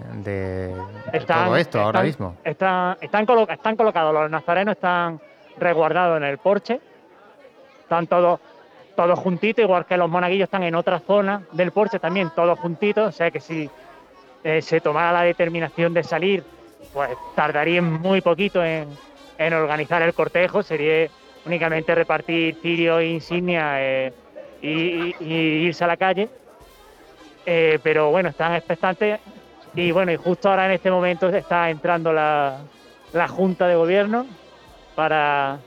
todo 1.26 1.58
esto 1.58 1.80
ahora 1.80 2.04
mismo. 2.04 2.38
Están, 2.43 2.97
están, 3.02 3.26
están 3.49 3.76
colocados, 3.76 4.14
los 4.14 4.30
nazarenos 4.30 4.76
están 4.76 5.20
resguardados 5.58 6.18
en 6.18 6.24
el 6.24 6.38
porche, 6.38 6.80
están 7.82 8.06
todos 8.08 8.39
todos 8.95 9.18
juntitos, 9.20 9.64
igual 9.64 9.86
que 9.86 9.97
los 9.97 10.10
monaguillos 10.10 10.45
están 10.45 10.64
en 10.64 10.76
otra 10.76 10.99
zona 10.99 11.43
del 11.54 11.72
porche 11.72 11.97
también, 11.97 12.30
todos 12.36 12.60
juntitos, 12.60 13.08
o 13.08 13.12
sea 13.12 13.32
que 13.32 13.39
si 13.39 13.70
eh, 14.43 14.62
se 14.62 14.82
tomara 14.82 15.12
la 15.12 15.22
determinación 15.24 15.93
de 15.93 16.04
salir 16.04 16.43
pues 16.94 17.12
tardaría 17.36 17.82
muy 17.82 18.22
poquito 18.22 18.64
en, 18.64 18.88
organizar 19.54 20.02
el 20.02 20.14
cortejo, 20.14 20.62
sería 20.62 21.10
únicamente 21.46 21.96
repartir 21.96 22.58
cirio 22.62 23.00
e 23.00 23.08
insignia 23.08 23.82
eh, 23.82 24.14
y, 24.62 25.16
irse 25.20 25.84
a 25.84 25.88
la 25.88 25.98
calle. 25.98 26.30
Eh, 27.46 27.80
pero 27.82 28.12
bueno, 28.12 28.30
están 28.30 28.54
expectantes 28.54 29.20
y 29.74 29.92
bueno, 29.92 30.12
y 30.12 30.18
justo 30.18 30.50
ahora 30.50 30.66
en 30.66 30.74
este 30.74 30.92
momento 30.92 31.30
está 31.30 31.70
entrando 31.70 32.14
la, 32.14 32.60
Junta 33.30 33.68
de 33.68 33.76
Gobierno 33.76 34.28
para, 34.96 35.58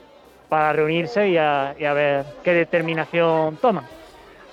reunirse 0.49 1.27
y 1.27 1.37
a, 1.37 1.73
ver 1.77 2.25
qué 2.43 2.53
determinación 2.53 3.57
toman. 3.57 3.85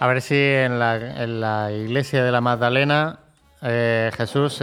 A 0.01 0.07
ver 0.09 0.21
si 0.21 0.35
en 0.37 0.81
la, 0.81 1.71
iglesia 1.71 2.25
de 2.25 2.33
la 2.33 2.41
Magdalena 2.41 3.21
eh, 3.63 4.11
Jesús 4.17 4.61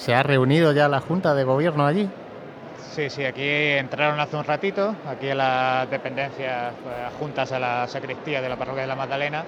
¿Se 0.00 0.14
ha 0.14 0.22
reunido 0.22 0.72
ya 0.72 0.88
la 0.88 1.00
Junta 1.00 1.34
de 1.34 1.44
Gobierno 1.44 1.84
allí? 1.84 2.08
Sí, 2.92 3.10
sí, 3.10 3.22
aquí 3.22 3.44
entraron 3.44 4.18
hace 4.18 4.34
un 4.34 4.44
ratito, 4.44 4.96
aquí 5.06 5.28
en 5.28 5.36
las 5.36 5.90
dependencias 5.90 6.72
pues, 6.82 6.96
juntas 7.18 7.52
a 7.52 7.58
la 7.58 7.86
sacristía 7.86 8.40
de 8.40 8.48
la 8.48 8.56
parroquia 8.56 8.80
de 8.80 8.88
la 8.88 8.96
Magdalena, 8.96 9.44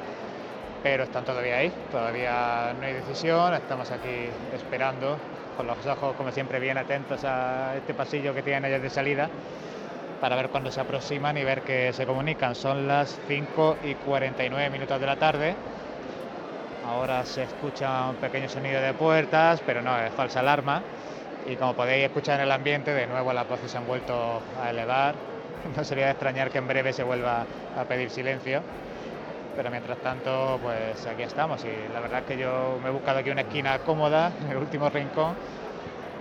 pero 0.82 1.04
están 1.04 1.24
todavía 1.24 1.56
ahí, 1.56 1.72
todavía 1.90 2.74
no 2.78 2.86
hay 2.86 2.92
decisión, 2.92 3.54
estamos 3.54 3.90
aquí 3.92 4.28
esperando, 4.54 5.16
con 5.56 5.66
los 5.66 5.86
ojos 5.86 6.14
como 6.16 6.30
siempre 6.32 6.60
bien 6.60 6.76
atentos 6.76 7.24
a 7.24 7.74
este 7.74 7.94
pasillo 7.94 8.34
que 8.34 8.42
tienen 8.42 8.66
ellos 8.66 8.82
de 8.82 8.90
salida, 8.90 9.30
para 10.20 10.36
ver 10.36 10.50
cuándo 10.50 10.70
se 10.70 10.82
aproximan 10.82 11.38
y 11.38 11.44
ver 11.44 11.62
que 11.62 11.94
se 11.94 12.04
comunican. 12.04 12.54
Son 12.54 12.86
las 12.86 13.18
5 13.26 13.78
y 13.84 13.94
49 13.94 14.68
minutos 14.68 15.00
de 15.00 15.06
la 15.06 15.16
tarde 15.16 15.54
Ahora 16.84 17.24
se 17.24 17.44
escucha 17.44 18.08
un 18.10 18.16
pequeño 18.16 18.48
sonido 18.48 18.80
de 18.80 18.92
puertas, 18.94 19.60
pero 19.64 19.82
no, 19.82 19.96
es 19.98 20.12
falsa 20.14 20.40
alarma. 20.40 20.82
Y 21.46 21.56
como 21.56 21.74
podéis 21.74 22.04
escuchar 22.04 22.40
en 22.40 22.46
el 22.46 22.52
ambiente, 22.52 22.92
de 22.92 23.06
nuevo 23.06 23.32
las 23.32 23.48
voces 23.48 23.70
se 23.70 23.78
han 23.78 23.86
vuelto 23.86 24.42
a 24.60 24.70
elevar. 24.70 25.14
No 25.76 25.84
sería 25.84 26.06
de 26.06 26.10
extrañar 26.10 26.50
que 26.50 26.58
en 26.58 26.66
breve 26.66 26.92
se 26.92 27.04
vuelva 27.04 27.46
a 27.76 27.84
pedir 27.84 28.10
silencio. 28.10 28.60
Pero 29.56 29.70
mientras 29.70 29.98
tanto, 29.98 30.58
pues 30.60 31.06
aquí 31.06 31.22
estamos. 31.22 31.64
Y 31.64 31.88
la 31.92 32.00
verdad 32.00 32.20
es 32.20 32.24
que 32.24 32.36
yo 32.36 32.78
me 32.82 32.88
he 32.88 32.92
buscado 32.92 33.18
aquí 33.20 33.30
una 33.30 33.42
esquina 33.42 33.78
cómoda, 33.80 34.32
en 34.40 34.50
el 34.50 34.56
último 34.56 34.88
rincón, 34.90 35.36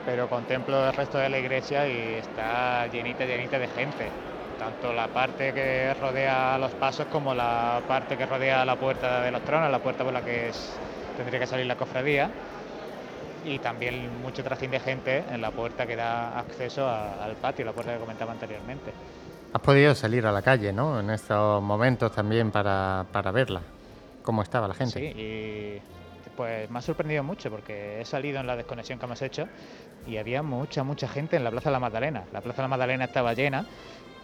pero 0.05 0.27
contemplo 0.29 0.87
el 0.87 0.93
resto 0.93 1.17
de 1.17 1.29
la 1.29 1.39
iglesia 1.39 1.87
y 1.87 2.15
está 2.15 2.87
llenita, 2.87 3.25
llenita 3.25 3.57
de 3.59 3.67
gente 3.67 4.30
tanto 4.61 4.93
la 4.93 5.07
parte 5.07 5.53
que 5.55 5.91
rodea 5.95 6.55
los 6.59 6.69
pasos 6.73 7.07
como 7.07 7.33
la 7.33 7.81
parte 7.87 8.15
que 8.15 8.27
rodea 8.27 8.63
la 8.63 8.75
puerta 8.75 9.21
de 9.21 9.31
los 9.31 9.41
tronos, 9.41 9.71
la 9.71 9.79
puerta 9.79 10.03
por 10.03 10.13
la 10.13 10.21
que 10.21 10.51
tendría 11.17 11.39
que 11.39 11.47
salir 11.47 11.65
la 11.65 11.75
cofradía. 11.75 12.29
Y 13.43 13.57
también 13.57 14.21
mucho 14.21 14.43
trajín 14.43 14.69
de 14.69 14.79
gente 14.79 15.23
en 15.31 15.41
la 15.41 15.49
puerta 15.49 15.87
que 15.87 15.95
da 15.95 16.37
acceso 16.37 16.87
al 16.87 17.35
patio, 17.37 17.65
la 17.65 17.71
puerta 17.71 17.93
que 17.93 17.99
comentaba 17.99 18.33
anteriormente. 18.33 18.93
Has 19.51 19.61
podido 19.61 19.95
salir 19.95 20.27
a 20.27 20.31
la 20.31 20.43
calle, 20.43 20.71
¿no? 20.71 20.99
En 20.99 21.09
estos 21.09 21.59
momentos 21.63 22.11
también 22.11 22.51
para, 22.51 23.07
para 23.11 23.31
verla. 23.31 23.61
¿Cómo 24.21 24.43
estaba 24.43 24.67
la 24.67 24.75
gente? 24.75 24.99
Sí, 24.99 25.05
y 25.19 25.81
pues 26.37 26.69
me 26.69 26.77
ha 26.77 26.81
sorprendido 26.83 27.23
mucho 27.23 27.49
porque 27.49 27.99
he 27.99 28.05
salido 28.05 28.39
en 28.39 28.45
la 28.45 28.55
desconexión 28.55 28.99
que 28.99 29.05
hemos 29.05 29.23
hecho 29.23 29.47
y 30.05 30.17
había 30.17 30.43
mucha, 30.43 30.83
mucha 30.83 31.07
gente 31.07 31.35
en 31.35 31.43
la 31.43 31.49
Plaza 31.49 31.69
de 31.69 31.73
la 31.73 31.79
Magdalena. 31.79 32.25
La 32.31 32.41
Plaza 32.41 32.57
de 32.57 32.61
la 32.61 32.67
Magdalena 32.67 33.05
estaba 33.05 33.33
llena 33.33 33.65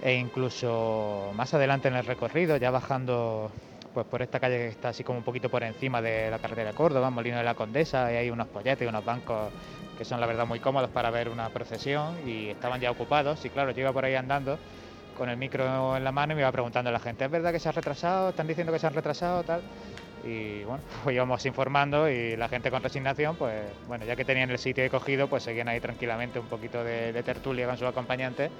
e 0.02 0.14
incluso 0.14 1.32
más 1.34 1.54
adelante 1.54 1.88
en 1.88 1.96
el 1.96 2.06
recorrido, 2.06 2.58
ya 2.58 2.72
bajando 2.72 3.52
pues 3.94 4.06
por 4.06 4.22
esta 4.22 4.40
calle 4.40 4.58
que 4.58 4.68
está 4.68 4.90
así 4.90 5.04
como 5.04 5.18
un 5.18 5.24
poquito 5.24 5.50
por 5.50 5.64
encima 5.64 6.02
de 6.02 6.30
la 6.30 6.38
carretera 6.38 6.70
de 6.70 6.76
Córdoba, 6.76 7.10
Molino 7.10 7.38
de 7.38 7.44
la 7.44 7.56
Condesa, 7.56 8.12
y 8.12 8.16
hay 8.16 8.30
unos 8.30 8.48
polletes 8.48 8.86
y 8.86 8.90
unos 8.90 9.04
bancos 9.04 9.52
que 9.98 10.06
son 10.06 10.22
la 10.22 10.28
verdad 10.28 10.46
muy 10.46 10.60
cómodos 10.60 10.92
para 10.92 11.10
ver 11.10 11.30
una 11.30 11.50
procesión 11.50 12.16
y 12.28 12.50
estaban 12.50 12.80
ya 12.80 12.92
ocupados 12.92 13.44
y 13.44 13.50
claro, 13.50 13.72
yo 13.72 13.82
iba 13.82 13.92
por 13.92 14.06
ahí 14.06 14.14
andando 14.14 14.60
con 15.18 15.30
el 15.30 15.38
micro 15.38 15.98
en 15.98 16.04
la 16.04 16.12
mano 16.12 16.34
y 16.34 16.36
me 16.36 16.42
iba 16.42 16.52
preguntando 16.52 16.90
a 16.90 16.94
la 16.94 17.00
gente, 17.00 17.26
¿es 17.26 17.32
verdad 17.32 17.52
que 17.52 17.60
se 17.60 17.70
ha 17.70 17.72
retrasado? 17.72 18.30
¿Están 18.30 18.46
diciendo 18.46 18.72
que 18.72 18.78
se 18.78 18.86
han 18.86 18.94
retrasado? 18.94 19.44
tal 19.44 19.62
y 20.24 20.64
bueno, 20.64 20.84
pues 21.04 21.16
íbamos 21.16 21.46
informando 21.46 22.10
y 22.10 22.36
la 22.36 22.48
gente 22.50 22.70
con 22.70 22.84
resignación, 22.84 23.36
pues 23.36 23.66
bueno, 23.88 24.06
ya 24.06 24.16
que 24.16 24.26
tenían 24.26 24.50
el 24.52 24.60
sitio 24.60 24.88
cogido, 24.90 25.28
pues 25.28 25.44
seguían 25.44 25.68
ahí 25.68 25.80
tranquilamente 25.80 26.40
un 26.40 26.48
poquito 26.48 26.84
de, 26.84 27.14
de 27.14 27.24
tertulia 27.24 27.66
con 27.66 27.78
sus 27.78 27.88
acompañantes 27.88 28.52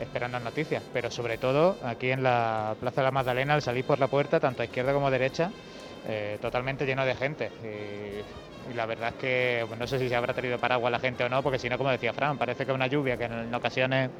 esperando 0.00 0.40
noticias, 0.40 0.82
pero 0.92 1.10
sobre 1.10 1.38
todo 1.38 1.76
aquí 1.82 2.10
en 2.10 2.22
la 2.22 2.74
Plaza 2.80 3.02
de 3.02 3.04
la 3.06 3.10
Magdalena, 3.10 3.54
al 3.54 3.62
salir 3.62 3.84
por 3.84 3.98
la 3.98 4.08
puerta, 4.08 4.40
tanto 4.40 4.62
a 4.62 4.64
izquierda 4.64 4.92
como 4.92 5.08
a 5.08 5.10
derecha, 5.10 5.50
eh, 6.06 6.38
totalmente 6.40 6.86
lleno 6.86 7.04
de 7.04 7.14
gente. 7.14 7.50
Y, 7.62 8.40
la 8.74 8.86
verdad 8.86 9.08
es 9.08 9.14
que 9.14 9.64
pues 9.66 9.80
no 9.80 9.86
sé 9.86 9.98
si 9.98 10.08
se 10.08 10.14
habrá 10.14 10.34
traído 10.34 10.58
paraguas 10.58 10.92
la 10.92 10.98
gente 10.98 11.24
o 11.24 11.28
no, 11.28 11.42
porque 11.42 11.58
si 11.58 11.68
no, 11.68 11.78
como 11.78 11.90
decía 11.90 12.12
Fran, 12.12 12.38
parece 12.38 12.66
que 12.66 12.72
una 12.72 12.86
lluvia 12.86 13.16
que 13.16 13.24
en, 13.24 13.52
ocasiones 13.54 14.10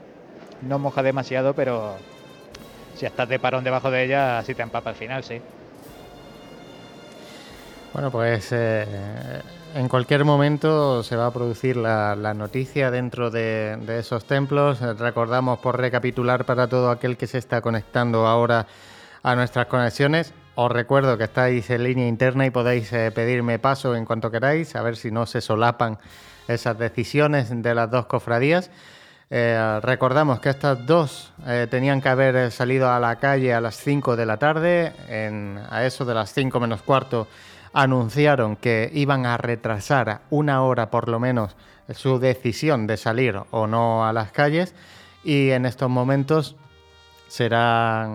no 0.63 0.79
moja 0.79 1.03
demasiado, 1.03 1.55
pero 1.55 1.99
si 2.95 3.07
estás 3.07 3.29
de 3.29 3.39
parón 3.39 3.65
debajo 3.65 3.91
de 3.91 4.05
ella, 4.05 4.39
así 4.39 4.55
te 4.55 4.63
empapa 4.63 4.91
al 4.91 4.97
final, 4.97 5.23
sí. 5.23 5.41
Bueno, 7.93 8.11
pues 8.11 8.51
eh, 8.53 9.43
en 9.75 9.89
cualquier 9.89 10.25
momento 10.25 11.03
se 11.03 11.17
va 11.17 11.27
a 11.27 11.31
producir 11.31 11.77
la, 11.77 12.15
noticia 12.35 12.91
dentro 12.91 13.31
de, 13.31 13.79
esos 13.99 14.25
templos. 14.25 14.81
Recordamos 14.99 15.59
por 15.61 15.79
recapitular 15.79 16.45
para 16.45 16.69
todo 16.69 16.91
aquel 16.91 17.17
que 17.17 17.27
se 17.27 17.39
está 17.39 17.61
conectando 17.61 18.27
ahora 18.27 18.67
a 19.23 19.35
nuestras 19.35 19.67
conexiones. 19.67 20.33
Os 20.55 20.71
recuerdo 20.71 21.17
que 21.17 21.25
estáis 21.25 21.71
en 21.71 21.85
línea 21.85 22.09
interna 22.09 22.47
y 22.47 22.51
podéis 22.51 22.93
eh, 22.93 23.11
pedirme 23.13 23.59
paso 23.59 23.95
en 23.95 24.05
cuanto 24.05 24.31
queráis, 24.31 24.75
a 24.77 24.83
ver 24.83 24.97
si 24.97 25.11
no 25.11 25.27
se 25.27 25.41
solapan 25.41 25.99
esas 26.49 26.79
decisiones 26.79 27.51
de 27.51 27.75
las 27.75 27.91
dos 27.91 28.07
cofradías. 28.07 28.71
Eh, 29.31 29.79
recordamos 29.83 30.41
que 30.41 30.51
estas 30.51 30.85
dos 30.87 31.33
eh, 31.47 31.69
tenían 31.71 32.01
que 32.01 32.09
haber 32.09 32.51
salido 32.51 32.91
a 32.91 32.99
la 32.99 33.17
calle 33.21 33.55
a 33.55 33.61
las 33.61 33.77
5 33.77 34.17
de 34.17 34.27
la 34.27 34.39
tarde, 34.39 34.93
a 35.71 35.85
eso 35.85 36.05
de 36.05 36.15
las 36.15 36.33
5 36.33 36.59
menos 36.59 36.83
cuarto 36.83 37.29
anunciaron 37.73 38.57
que 38.57 38.91
iban 38.93 39.27
a 39.27 39.37
retrasar 39.37 40.23
una 40.31 40.63
hora 40.63 40.91
por 40.91 41.09
lo 41.09 41.21
menos 41.21 41.57
su 41.95 42.19
decisión 42.19 42.87
de 42.87 42.97
salir 42.97 43.41
o 43.51 43.67
no 43.67 44.07
a 44.07 44.13
las 44.13 44.33
calles 44.33 44.75
y 45.25 45.51
en 45.51 45.67
estos 45.67 45.91
momentos 45.91 46.57
será 47.29 48.09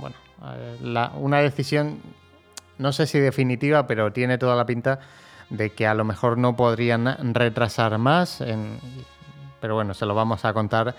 bueno, 0.00 0.16
eh, 0.54 1.08
una 1.16 1.38
decisión 1.38 2.00
no 2.80 2.92
sé 2.92 3.06
si 3.06 3.18
definitiva, 3.18 3.86
pero 3.86 4.10
tiene 4.12 4.38
toda 4.38 4.56
la 4.56 4.64
pinta 4.64 5.00
de 5.50 5.70
que 5.70 5.86
a 5.86 5.94
lo 5.94 6.04
mejor 6.04 6.38
no 6.38 6.56
podrían 6.56 7.34
retrasar 7.34 7.98
más, 7.98 8.42
pero 9.60 9.74
bueno, 9.74 9.92
se 9.92 10.06
lo 10.06 10.14
vamos 10.14 10.44
a 10.46 10.54
contar 10.54 10.94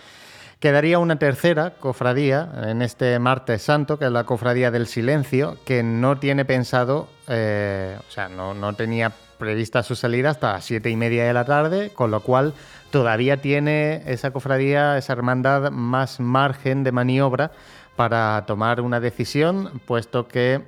Quedaría 0.61 0.99
una 0.99 1.15
tercera 1.15 1.71
cofradía 1.71 2.47
en 2.67 2.83
este 2.83 3.17
martes 3.17 3.63
santo, 3.63 3.97
que 3.97 4.05
es 4.05 4.11
la 4.11 4.25
cofradía 4.25 4.69
del 4.69 4.85
silencio, 4.85 5.57
que 5.65 5.81
no 5.81 6.19
tiene 6.19 6.45
pensado, 6.45 7.07
eh, 7.27 7.97
o 8.07 8.11
sea, 8.11 8.29
no, 8.29 8.73
tenía 8.75 9.11
prevista 9.39 9.81
su 9.81 9.95
salida 9.95 10.29
hasta 10.29 10.53
las 10.53 10.63
siete 10.63 10.91
y 10.91 10.95
media 10.95 11.25
de 11.25 11.33
la 11.33 11.45
tarde, 11.45 11.89
con 11.89 12.11
lo 12.11 12.19
cual 12.19 12.53
todavía 12.91 13.37
tiene 13.37 14.03
esa 14.05 14.29
cofradía, 14.29 14.99
esa 14.99 15.13
hermandad, 15.13 15.71
más 15.71 16.19
margen 16.19 16.83
de 16.83 16.91
maniobra 16.91 17.51
para 17.95 18.43
tomar 18.45 18.81
una 18.81 18.99
decisión, 18.99 19.81
puesto 19.87 20.27
que 20.27 20.61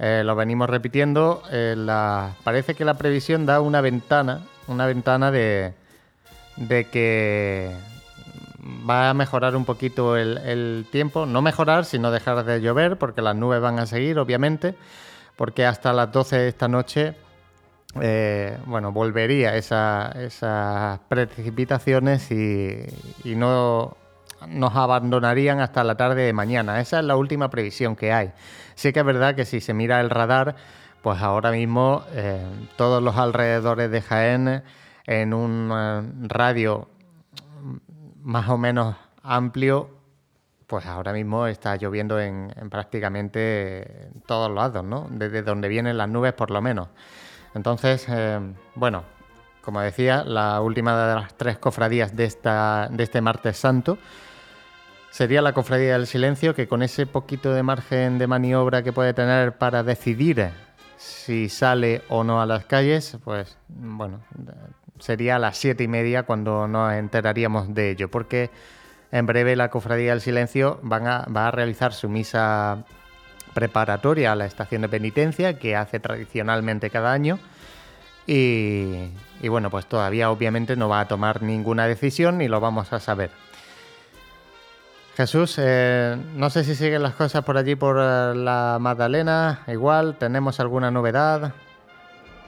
eh, 0.00 0.22
lo 0.24 0.34
venimos 0.34 0.68
repitiendo, 0.68 1.44
eh, 1.52 1.76
parece 2.42 2.74
que 2.74 2.84
la 2.84 2.94
previsión 2.94 3.46
da 3.46 3.60
una 3.60 3.80
ventana, 3.80 4.40
una 4.66 4.86
ventana 4.86 5.30
de, 5.30 5.74
de 6.56 6.86
que 6.86 7.76
va 8.62 9.10
a 9.10 9.14
mejorar 9.14 9.56
un 9.56 9.64
poquito 9.64 10.16
el, 10.16 10.86
tiempo, 10.90 11.26
no 11.26 11.42
mejorar, 11.42 11.84
sino 11.84 12.10
dejar 12.10 12.44
de 12.44 12.60
llover, 12.60 12.98
porque 12.98 13.22
las 13.22 13.36
nubes 13.36 13.60
van 13.60 13.78
a 13.78 13.86
seguir, 13.86 14.18
obviamente, 14.18 14.74
porque 15.36 15.66
hasta 15.66 15.92
las 15.92 16.12
12 16.12 16.38
de 16.38 16.48
esta 16.48 16.68
noche, 16.68 17.14
eh, 18.00 18.58
bueno, 18.66 18.92
volvería 18.92 19.56
esas 19.56 21.00
precipitaciones 21.08 22.30
y, 22.30 22.86
no 23.34 23.96
nos 24.48 24.74
abandonarían 24.74 25.60
hasta 25.60 25.84
la 25.84 25.96
tarde 25.96 26.22
de 26.22 26.32
mañana. 26.32 26.80
Esa 26.80 27.00
es 27.00 27.04
la 27.04 27.16
última 27.16 27.50
previsión 27.50 27.94
que 27.94 28.12
hay. 28.12 28.32
Sí 28.74 28.92
que 28.92 29.00
es 29.00 29.06
verdad 29.06 29.34
que 29.34 29.44
si 29.44 29.60
se 29.60 29.74
mira 29.74 30.00
el 30.00 30.08
radar, 30.08 30.56
pues 31.02 31.20
ahora 31.20 31.50
mismo 31.50 32.04
eh, 32.12 32.42
todos 32.76 33.02
los 33.02 33.16
alrededores 33.16 33.90
de 33.90 34.00
Jaén, 34.00 34.62
en 35.06 35.34
un 35.34 35.70
eh, 35.72 36.02
radio 36.28 36.88
más 38.22 38.48
o 38.48 38.58
menos 38.58 38.96
amplio, 39.22 39.90
pues 40.66 40.86
ahora 40.86 41.12
mismo 41.12 41.46
está 41.46 41.76
lloviendo 41.76 42.20
en, 42.20 42.52
prácticamente 42.70 44.10
todos 44.26 44.50
lados, 44.50 44.84
¿no? 44.84 45.06
Desde 45.10 45.42
donde 45.42 45.68
vienen 45.68 45.98
las 45.98 46.08
nubes 46.08 46.32
por 46.32 46.50
lo 46.50 46.62
menos. 46.62 46.88
Entonces, 47.54 48.06
eh, 48.08 48.40
bueno, 48.74 49.02
como 49.62 49.80
decía, 49.80 50.24
la 50.24 50.60
última 50.60 51.06
de 51.06 51.14
las 51.16 51.34
tres 51.34 51.58
cofradías 51.58 52.14
de, 52.14 52.24
esta, 52.24 52.88
de 52.90 53.02
este 53.02 53.20
martes 53.20 53.56
santo 53.56 53.98
sería 55.10 55.42
la 55.42 55.52
Cofradía 55.52 55.94
del 55.94 56.06
Silencio, 56.06 56.54
que 56.54 56.68
con 56.68 56.82
ese 56.82 57.06
poquito 57.06 57.52
de 57.52 57.62
margen 57.62 58.18
de 58.18 58.26
maniobra 58.26 58.82
que 58.82 58.92
puede 58.92 59.12
tener 59.12 59.58
para 59.58 59.82
decidir 59.82 60.50
si 60.96 61.48
sale 61.48 62.02
o 62.08 62.24
no 62.24 62.40
a 62.40 62.46
las 62.46 62.66
calles, 62.66 63.18
pues 63.24 63.56
bueno, 63.68 64.20
sería 65.00 65.36
a 65.36 65.38
las 65.38 65.56
siete 65.56 65.84
y 65.84 65.88
media 65.88 66.22
cuando 66.22 66.68
nos 66.68 66.92
enteraríamos 66.94 67.74
de 67.74 67.90
ello, 67.90 68.10
porque 68.10 68.50
en 69.12 69.26
breve 69.26 69.56
la 69.56 69.70
Cofradía 69.70 70.10
del 70.10 70.20
Silencio 70.20 70.80
va 70.84 71.48
a 71.48 71.50
realizar 71.50 71.92
su 71.92 72.08
misa 72.08 72.84
preparatoria 73.54 74.32
a 74.32 74.36
la 74.36 74.46
estación 74.46 74.82
de 74.82 74.88
penitencia 74.88 75.58
que 75.58 75.74
hace 75.74 75.98
tradicionalmente 75.98 76.90
cada 76.90 77.12
año. 77.12 77.38
Y, 78.26 79.10
y 79.40 79.48
bueno, 79.48 79.70
pues 79.70 79.86
todavía 79.86 80.30
obviamente 80.30 80.76
no 80.76 80.88
va 80.88 81.00
a 81.00 81.08
tomar 81.08 81.42
ninguna 81.42 81.86
decisión 81.86 82.38
ni 82.38 82.46
lo 82.46 82.60
vamos 82.60 82.92
a 82.92 83.00
saber. 83.00 83.30
Jesús, 85.16 85.56
eh, 85.58 86.16
no 86.36 86.48
sé 86.48 86.64
si 86.64 86.74
siguen 86.74 87.02
las 87.02 87.14
cosas 87.14 87.44
por 87.44 87.58
allí 87.58 87.74
por 87.74 87.98
eh, 88.00 88.34
la 88.34 88.78
Magdalena, 88.80 89.64
igual, 89.66 90.16
¿tenemos 90.16 90.60
alguna 90.60 90.90
novedad? 90.90 91.52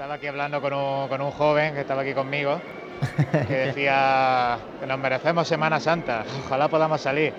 Estaba 0.02 0.14
aquí 0.14 0.26
hablando 0.26 0.60
con 0.60 0.72
un, 0.72 1.06
con 1.06 1.20
un 1.20 1.30
joven 1.30 1.74
que 1.74 1.82
estaba 1.82 2.02
aquí 2.02 2.12
conmigo, 2.12 2.60
que 3.46 3.54
decía 3.54 4.58
que 4.80 4.84
nos 4.88 4.98
merecemos 4.98 5.46
Semana 5.46 5.78
Santa, 5.78 6.24
ojalá 6.44 6.66
podamos 6.66 7.00
salir. 7.00 7.32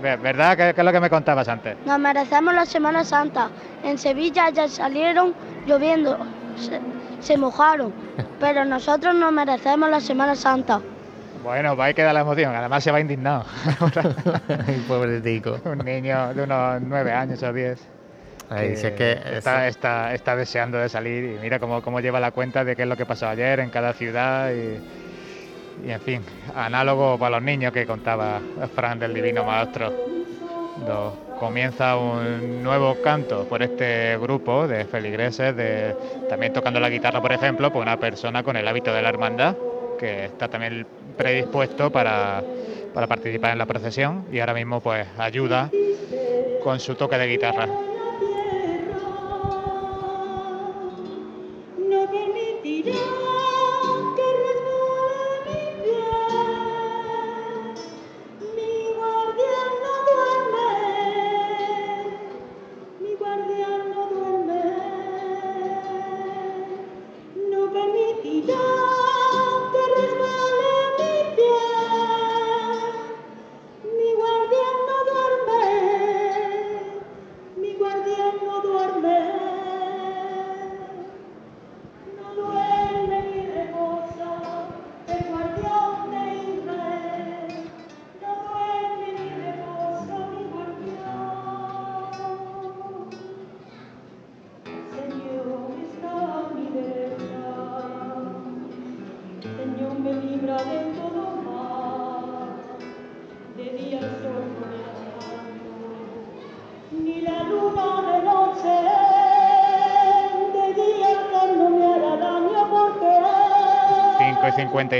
¿Verdad? 0.00 0.56
¿Qué, 0.56 0.70
es 0.70 0.82
lo 0.82 0.92
que 0.92 1.00
me 1.00 1.10
contabas 1.10 1.46
antes? 1.48 1.76
Nos 1.84 1.98
merecemos 1.98 2.54
la 2.54 2.64
Semana 2.64 3.04
Santa. 3.04 3.50
En 3.84 3.98
Sevilla 3.98 4.48
ya 4.48 4.66
salieron 4.66 5.34
lloviendo, 5.66 6.16
se 7.20 7.36
mojaron, 7.36 7.92
pero 8.40 8.64
nosotros 8.64 9.14
nos 9.14 9.30
merecemos 9.30 9.90
la 9.90 10.00
Semana 10.00 10.34
Santa. 10.34 10.80
Bueno, 11.44 11.76
va 11.76 11.84
a 11.84 11.92
quedar 11.92 12.14
la 12.14 12.20
emoción. 12.20 12.56
Además 12.56 12.82
se 12.82 12.92
va 12.92 13.00
indignado. 13.00 13.44
Pobretico. 14.88 15.58
Un 15.66 15.84
niño 15.84 16.32
de 16.32 16.44
unos 16.44 16.80
nueve 16.80 17.12
años 17.12 17.42
o 17.42 17.52
diez. 17.52 17.99
Ahí, 18.50 18.74
que, 18.74 18.94
que 18.94 19.12
está, 19.36 19.68
está, 19.68 20.12
está, 20.12 20.34
deseando 20.34 20.76
de 20.78 20.88
salir 20.88 21.24
y 21.24 21.38
mira 21.40 21.60
cómo, 21.60 21.80
cómo, 21.82 22.00
lleva 22.00 22.18
la 22.18 22.32
cuenta 22.32 22.64
de 22.64 22.74
qué 22.74 22.82
es 22.82 22.88
lo 22.88 22.96
que 22.96 23.06
pasó 23.06 23.28
ayer 23.28 23.60
en 23.60 23.70
cada 23.70 23.92
ciudad 23.92 24.50
y, 24.50 25.86
y 25.86 25.90
en 25.92 26.00
fin, 26.00 26.22
análogo 26.54 27.16
para 27.16 27.36
los 27.36 27.42
niños 27.42 27.72
que 27.72 27.86
contaba 27.86 28.40
Fran 28.74 28.98
del 28.98 29.14
Divino 29.14 29.44
Maestro. 29.44 29.92
comienza 31.38 31.96
un 31.96 32.62
nuevo 32.62 32.96
canto 33.02 33.44
por 33.44 33.62
este 33.62 34.18
grupo 34.18 34.66
de 34.66 34.84
feligreses, 34.84 35.54
de, 35.54 35.94
también 36.28 36.52
tocando 36.52 36.80
la 36.80 36.90
guitarra, 36.90 37.20
por 37.20 37.32
ejemplo, 37.32 37.72
por 37.72 37.82
una 37.82 37.98
persona 37.98 38.42
con 38.42 38.56
el 38.56 38.66
hábito 38.66 38.92
de 38.92 39.02
la 39.02 39.08
hermandad, 39.10 39.56
que 39.98 40.26
está 40.26 40.48
también 40.48 40.86
predispuesto 41.16 41.90
para, 41.90 42.42
para 42.92 43.06
participar 43.06 43.52
en 43.52 43.58
la 43.58 43.66
procesión 43.66 44.24
y 44.32 44.40
ahora 44.40 44.54
mismo 44.54 44.80
pues 44.80 45.06
ayuda 45.18 45.70
con 46.64 46.80
su 46.80 46.94
toque 46.94 47.16
de 47.16 47.26
guitarra. 47.28 47.89
do. 52.82 53.19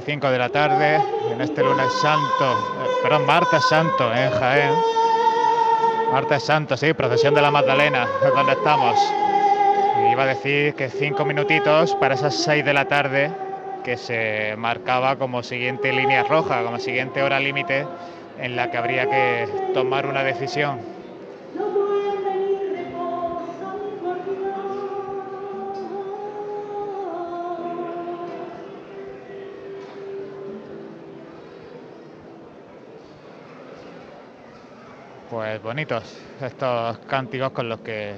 De 0.00 0.38
la 0.38 0.48
tarde, 0.48 0.98
en 1.30 1.40
este 1.42 1.62
lunes 1.62 1.92
santo, 2.00 2.52
eh, 2.52 2.88
perdón, 3.02 3.26
martes 3.26 3.62
santo 3.68 4.10
en 4.14 4.30
Jaén. 4.30 4.72
Martes 6.10 6.42
santo, 6.42 6.74
sí, 6.76 6.94
procesión 6.94 7.34
de 7.34 7.42
la 7.42 7.50
Magdalena, 7.50 8.08
donde 8.34 8.52
estamos. 8.52 8.98
Iba 10.10 10.22
a 10.22 10.26
decir 10.26 10.74
que 10.74 10.88
cinco 10.88 11.26
minutitos 11.26 11.94
para 11.96 12.14
esas 12.14 12.34
seis 12.34 12.64
de 12.64 12.72
la 12.72 12.86
tarde 12.86 13.30
que 13.84 13.98
se 13.98 14.54
marcaba 14.56 15.16
como 15.16 15.42
siguiente 15.42 15.92
línea 15.92 16.24
roja, 16.24 16.64
como 16.64 16.78
siguiente 16.78 17.22
hora 17.22 17.38
límite 17.38 17.86
en 18.38 18.56
la 18.56 18.70
que 18.70 18.78
habría 18.78 19.04
que 19.04 19.46
tomar 19.74 20.06
una 20.06 20.24
decisión. 20.24 20.80
Pues 35.50 35.62
bonitos 35.62 36.04
estos 36.40 36.98
cánticos 37.08 37.50
con 37.50 37.68
los 37.68 37.80
que 37.80 38.14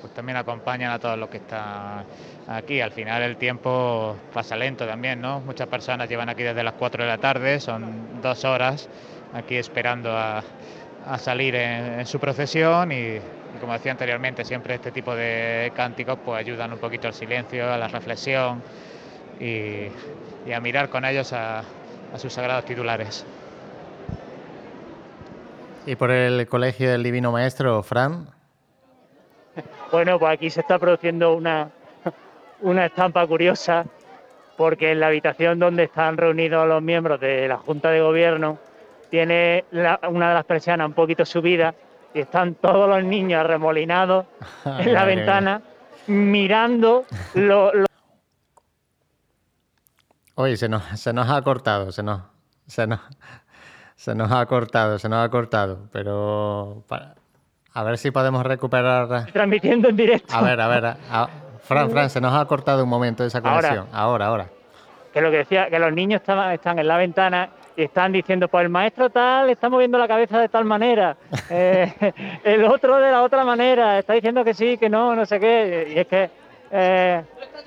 pues 0.00 0.14
también 0.14 0.36
acompañan 0.36 0.92
a 0.92 1.00
todos 1.00 1.18
los 1.18 1.28
que 1.28 1.38
están 1.38 2.04
aquí. 2.46 2.80
Al 2.80 2.92
final 2.92 3.22
el 3.22 3.36
tiempo 3.36 4.16
pasa 4.32 4.54
lento 4.54 4.86
también, 4.86 5.20
¿no? 5.20 5.40
Muchas 5.40 5.66
personas 5.66 6.08
llevan 6.08 6.28
aquí 6.28 6.44
desde 6.44 6.62
las 6.62 6.74
4 6.74 7.02
de 7.02 7.10
la 7.10 7.18
tarde, 7.18 7.58
son 7.58 8.20
dos 8.22 8.44
horas 8.44 8.88
aquí 9.32 9.56
esperando 9.56 10.16
a, 10.16 10.44
salir 11.18 11.56
en, 11.56 12.06
su 12.06 12.20
procesión 12.20 12.92
y, 12.92 13.18
como 13.60 13.72
decía 13.72 13.90
anteriormente, 13.90 14.44
siempre 14.44 14.76
este 14.76 14.92
tipo 14.92 15.14
de 15.16 15.72
cánticos 15.74 16.18
pues 16.24 16.38
ayudan 16.38 16.72
un 16.72 16.78
poquito 16.78 17.08
al 17.08 17.14
silencio, 17.14 17.72
a 17.72 17.78
la 17.78 17.88
reflexión 17.88 18.62
y, 19.40 19.88
a 20.52 20.60
mirar 20.60 20.88
con 20.88 21.04
ellos 21.04 21.32
a 21.32 21.64
sus 22.16 22.32
sagrados 22.32 22.64
titulares. 22.64 23.26
¿Y 25.86 25.94
por 25.94 26.10
el 26.10 26.48
Colegio 26.48 26.90
del 26.90 27.04
Divino 27.04 27.30
Maestro, 27.30 27.80
Fran? 27.82 28.28
Bueno, 29.92 30.18
pues 30.18 30.32
aquí 30.32 30.50
se 30.50 30.60
está 30.60 30.80
produciendo 30.80 31.34
una, 31.34 31.70
una 32.60 32.86
estampa 32.86 33.24
curiosa 33.26 33.86
porque 34.56 34.90
en 34.92 35.00
la 35.00 35.06
habitación 35.06 35.60
donde 35.60 35.84
están 35.84 36.16
reunidos 36.16 36.66
los 36.66 36.82
miembros 36.82 37.20
de 37.20 37.46
la 37.46 37.58
Junta 37.58 37.90
de 37.90 38.00
Gobierno 38.00 38.58
tiene 39.10 39.64
una 39.70 40.28
de 40.28 40.34
las 40.34 40.44
persianas 40.44 40.88
un 40.88 40.94
poquito 40.94 41.24
subida 41.24 41.72
y 42.12 42.20
están 42.20 42.54
todos 42.56 42.88
los 42.88 43.04
niños 43.04 43.40
arremolinados 43.40 44.26
en 44.64 44.92
la 44.92 45.04
ventana 45.04 45.62
mirando 46.08 47.04
lo, 47.34 47.70
Oye, 50.34 50.56
se 50.56 50.68
nos, 50.68 50.82
se 51.00 51.12
nos 51.14 51.30
ha 51.30 51.40
cortado, 51.40 51.92
se 51.92 52.02
nos, 52.02 52.22
se 52.66 52.86
nos, 52.86 53.00
se 53.96 54.14
nos 54.14 54.30
ha 54.30 54.44
cortado, 54.46 54.98
se 54.98 55.08
nos 55.08 55.24
ha 55.24 55.28
cortado, 55.30 55.88
pero 55.90 56.84
a 57.72 57.82
ver 57.82 57.98
si 57.98 58.10
podemos 58.10 58.44
recuperar. 58.44 59.26
Transmitiendo 59.32 59.88
en 59.88 59.96
directo. 59.96 60.34
A 60.34 60.42
ver, 60.42 60.60
a 60.60 60.68
ver, 60.68 60.96
Fran, 61.62 61.90
Fran, 61.90 62.10
se 62.10 62.20
nos 62.20 62.32
ha 62.32 62.44
cortado 62.44 62.84
un 62.84 62.88
momento 62.88 63.24
esa 63.24 63.42
conexión. 63.42 63.88
Ahora, 63.92 64.26
ahora. 64.26 64.46
Que 65.12 65.20
lo 65.20 65.30
que 65.30 65.38
decía, 65.38 65.68
que 65.68 65.78
los 65.78 65.92
niños 65.92 66.20
están, 66.20 66.52
están 66.52 66.78
en 66.78 66.86
la 66.86 66.98
ventana 66.98 67.48
y 67.74 67.84
están 67.84 68.12
diciendo, 68.12 68.48
pues 68.48 68.64
el 68.64 68.68
maestro 68.68 69.10
tal 69.10 69.50
está 69.50 69.68
moviendo 69.68 69.98
la 69.98 70.06
cabeza 70.06 70.38
de 70.38 70.48
tal 70.48 70.64
manera, 70.64 71.16
eh, 71.50 72.12
el 72.44 72.64
otro 72.64 72.98
de 72.98 73.10
la 73.10 73.22
otra 73.22 73.44
manera, 73.44 73.98
está 73.98 74.12
diciendo 74.12 74.44
que 74.44 74.54
sí, 74.54 74.78
que 74.78 74.88
no, 74.88 75.16
no 75.16 75.26
sé 75.26 75.40
qué. 75.40 75.92
Y 75.94 75.98
es 75.98 76.06
que 76.06 76.30
eh, 76.70 77.22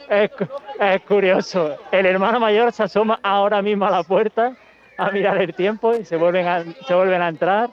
es, 0.09 1.01
curioso. 1.01 1.75
El 1.91 2.05
hermano 2.05 2.39
mayor 2.39 2.71
se 2.71 2.83
asoma 2.83 3.19
ahora 3.23 3.61
mismo 3.61 3.85
a 3.85 3.91
la 3.91 4.03
puerta 4.03 4.55
a 4.99 5.11
mirar 5.11 5.41
el 5.41 5.53
tiempo 5.53 5.95
y 5.95 6.05
se 6.05 6.17
vuelven 6.17 6.47
a, 6.47 6.63
se 6.63 6.93
vuelven 6.93 7.21
a 7.21 7.29
entrar 7.29 7.69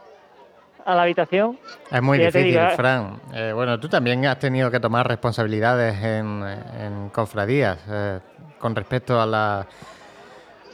a 0.85 0.95
la 0.95 1.03
habitación. 1.03 1.59
Es 1.91 2.01
muy 2.01 2.19
difícil, 2.19 2.61
Fran. 2.77 3.21
Eh, 3.35 3.53
bueno, 3.53 3.81
tú 3.81 3.89
también 3.89 4.25
has 4.27 4.39
tenido 4.39 4.71
que 4.71 4.79
tomar 4.79 5.09
responsabilidades 5.09 6.01
en, 6.03 7.11
cofradías 7.13 7.79
eh, 7.91 8.21
con 8.61 8.77
respecto 8.77 9.21
a 9.21 9.27
la, 9.27 9.67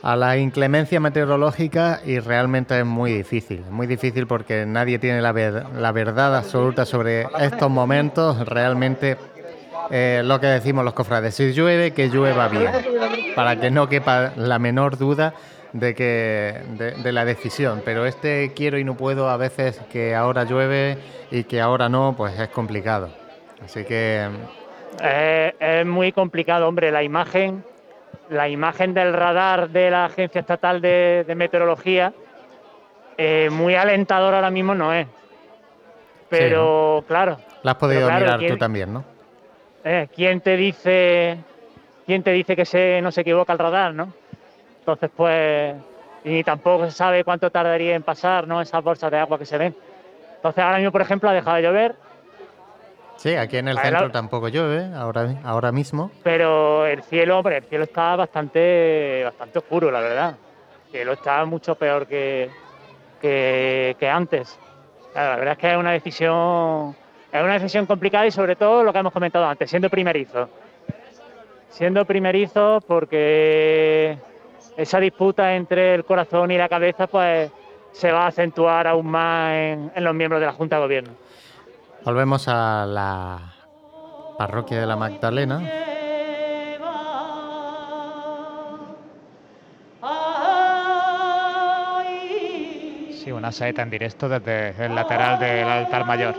a 0.02 0.16
la 0.16 0.36
inclemencia 0.36 1.00
meteorológica 1.00 2.00
y 2.04 2.18
realmente 2.18 2.78
es 2.78 2.84
muy 2.84 3.12
difícil. 3.12 3.64
Muy 3.70 3.86
difícil 3.86 4.26
porque 4.26 4.66
nadie 4.66 4.98
tiene 4.98 5.22
la, 5.22 5.32
la 5.32 5.92
verdad 5.92 6.36
absoluta 6.36 6.84
sobre 6.84 7.26
estos 7.40 7.70
momentos. 7.70 8.46
Realmente 8.46 9.16
eh, 9.90 10.22
lo 10.24 10.40
que 10.40 10.46
decimos 10.46 10.84
los 10.84 10.94
cofrades, 10.94 11.34
si 11.34 11.52
llueve, 11.52 11.92
que 11.92 12.08
llueva 12.08 12.48
bien, 12.48 12.70
para 13.34 13.58
que 13.58 13.70
no 13.70 13.88
quepa 13.88 14.32
la 14.36 14.58
menor 14.58 14.98
duda 14.98 15.34
de 15.72 15.94
que 15.94 16.60
de, 16.76 17.12
la 17.12 17.24
decisión, 17.24 17.82
pero 17.84 18.04
este 18.04 18.52
quiero 18.54 18.78
y 18.78 18.84
no 18.84 18.96
puedo 18.96 19.28
a 19.28 19.36
veces 19.36 19.80
que 19.90 20.14
ahora 20.14 20.44
llueve 20.44 20.98
y 21.30 21.44
que 21.44 21.60
ahora 21.60 21.88
no, 21.88 22.14
pues 22.16 22.38
es 22.38 22.48
complicado. 22.48 23.10
Así 23.64 23.84
que 23.84 24.28
eh, 25.02 25.54
es 25.58 25.86
muy 25.86 26.12
complicado, 26.12 26.68
hombre, 26.68 26.90
la 26.90 27.02
imagen, 27.02 27.64
la 28.28 28.48
imagen 28.48 28.92
del 28.92 29.12
radar 29.12 29.70
de 29.70 29.90
la 29.90 30.06
Agencia 30.06 30.40
Estatal 30.40 30.80
de, 30.80 31.32
Meteorología, 31.36 32.12
eh, 33.16 33.48
muy 33.50 33.74
alentador 33.74 34.34
ahora 34.34 34.50
mismo 34.50 34.74
no 34.74 34.92
es. 34.92 35.06
Pero 36.28 37.04
claro. 37.06 37.38
La 37.62 37.72
has 37.72 37.76
podido 37.78 38.10
mirar 38.10 38.40
tú 38.46 38.56
también, 38.56 38.92
¿no? 38.92 39.04
Eh, 39.84 40.08
¿Quién 40.14 40.40
te 40.40 40.56
dice, 40.56 41.38
quién 42.06 42.22
te 42.22 42.32
dice 42.32 42.54
que 42.54 42.64
se, 42.64 43.00
no 43.02 43.10
se 43.10 43.22
equivoca 43.22 43.52
el 43.52 43.58
radar, 43.58 43.94
no? 43.94 44.12
Entonces, 44.82 45.10
pues, 45.16 45.76
y 46.24 46.42
tampoco 46.42 46.86
se 46.86 46.90
sabe 46.90 47.22
cuánto 47.22 47.50
tardaría 47.50 47.94
en 47.94 48.02
pasar, 48.02 48.48
¿no? 48.48 48.60
Esas 48.60 48.82
bolsas 48.82 49.12
de 49.12 49.18
agua 49.18 49.38
que 49.38 49.46
se 49.46 49.56
ven. 49.56 49.76
Entonces, 50.36 50.64
ahora 50.64 50.78
mismo, 50.78 50.90
por 50.90 51.02
ejemplo, 51.02 51.30
ha 51.30 51.32
dejado 51.32 51.56
de 51.56 51.62
llover. 51.62 51.94
Sí, 53.14 53.36
aquí 53.36 53.58
en 53.58 53.68
el 53.68 53.78
centro 53.78 54.10
tampoco 54.10 54.48
llueve, 54.48 54.92
ahora, 54.96 55.36
ahora 55.44 55.70
mismo. 55.70 56.10
Pero 56.24 56.84
el 56.84 57.04
cielo, 57.04 57.38
hombre, 57.38 57.58
el 57.58 57.62
cielo 57.62 57.84
está 57.84 58.16
bastante, 58.16 59.22
bastante 59.22 59.60
oscuro, 59.60 59.88
la 59.92 60.00
verdad. 60.00 60.34
El 60.86 60.90
cielo 60.90 61.12
está 61.12 61.44
mucho 61.44 61.76
peor 61.76 62.08
que, 62.08 62.50
que, 63.20 64.10
antes. 64.12 64.58
La 65.14 65.36
verdad 65.36 65.52
es 65.52 65.58
que 65.58 65.70
es 65.70 65.78
una 65.78 65.92
decisión, 65.92 66.96
es 67.30 67.40
una 67.40 67.52
decisión 67.52 67.86
complicada 67.86 68.26
y 68.26 68.32
sobre 68.32 68.56
todo 68.56 68.82
lo 68.82 68.92
que 68.92 68.98
hemos 68.98 69.12
comentado 69.12 69.46
antes, 69.46 69.70
siendo 69.70 69.88
primerizo. 69.88 70.48
Siendo 71.68 72.04
primerizo 72.04 72.82
porque 72.84 74.18
esa 74.76 75.00
disputa 75.00 75.54
entre 75.54 75.94
el 75.94 76.04
corazón 76.04 76.50
y 76.50 76.58
la 76.58 76.68
cabeza 76.68 77.06
pues 77.06 77.50
se 77.92 78.10
va 78.10 78.24
a 78.24 78.26
acentuar 78.28 78.86
aún 78.86 79.06
más 79.06 79.52
en, 79.52 79.92
los 79.96 80.14
miembros 80.14 80.40
de 80.40 80.46
la 80.46 80.52
Junta 80.52 80.76
de 80.76 80.82
Gobierno. 80.82 81.12
Volvemos 82.04 82.48
a 82.48 82.86
la 82.86 83.38
parroquia 84.38 84.80
de 84.80 84.86
la 84.86 84.96
Magdalena. 84.96 85.60
Sí, 93.12 93.30
una 93.30 93.52
saeta 93.52 93.82
en 93.82 93.90
directo 93.90 94.28
desde 94.28 94.84
el 94.84 94.94
lateral 94.94 95.38
del 95.38 95.68
altar 95.68 96.06
mayor. 96.06 96.34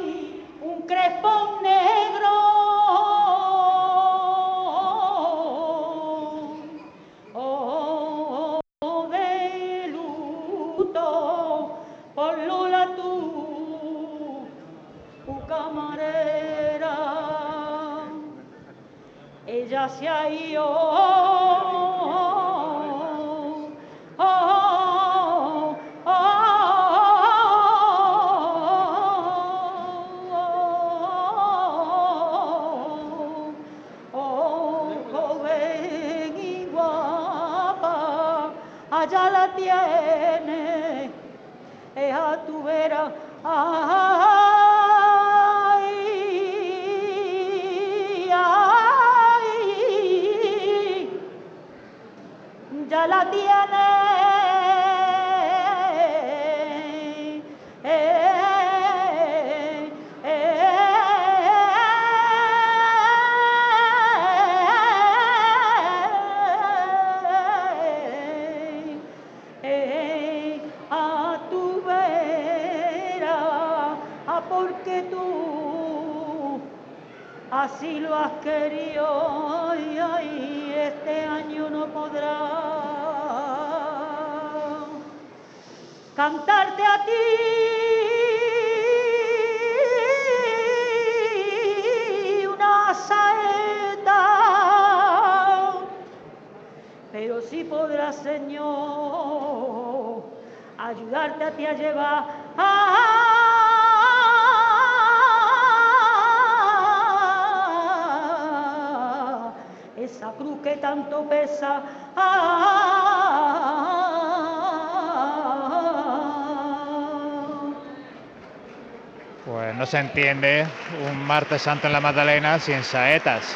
Se 119.93 119.99
entiende 119.99 120.65
un 121.07 121.23
martes 121.23 121.61
santo 121.61 121.85
en 121.85 121.93
la 121.93 122.01
Magdalena 122.01 122.57
sin 122.57 122.83
saetas. 122.83 123.55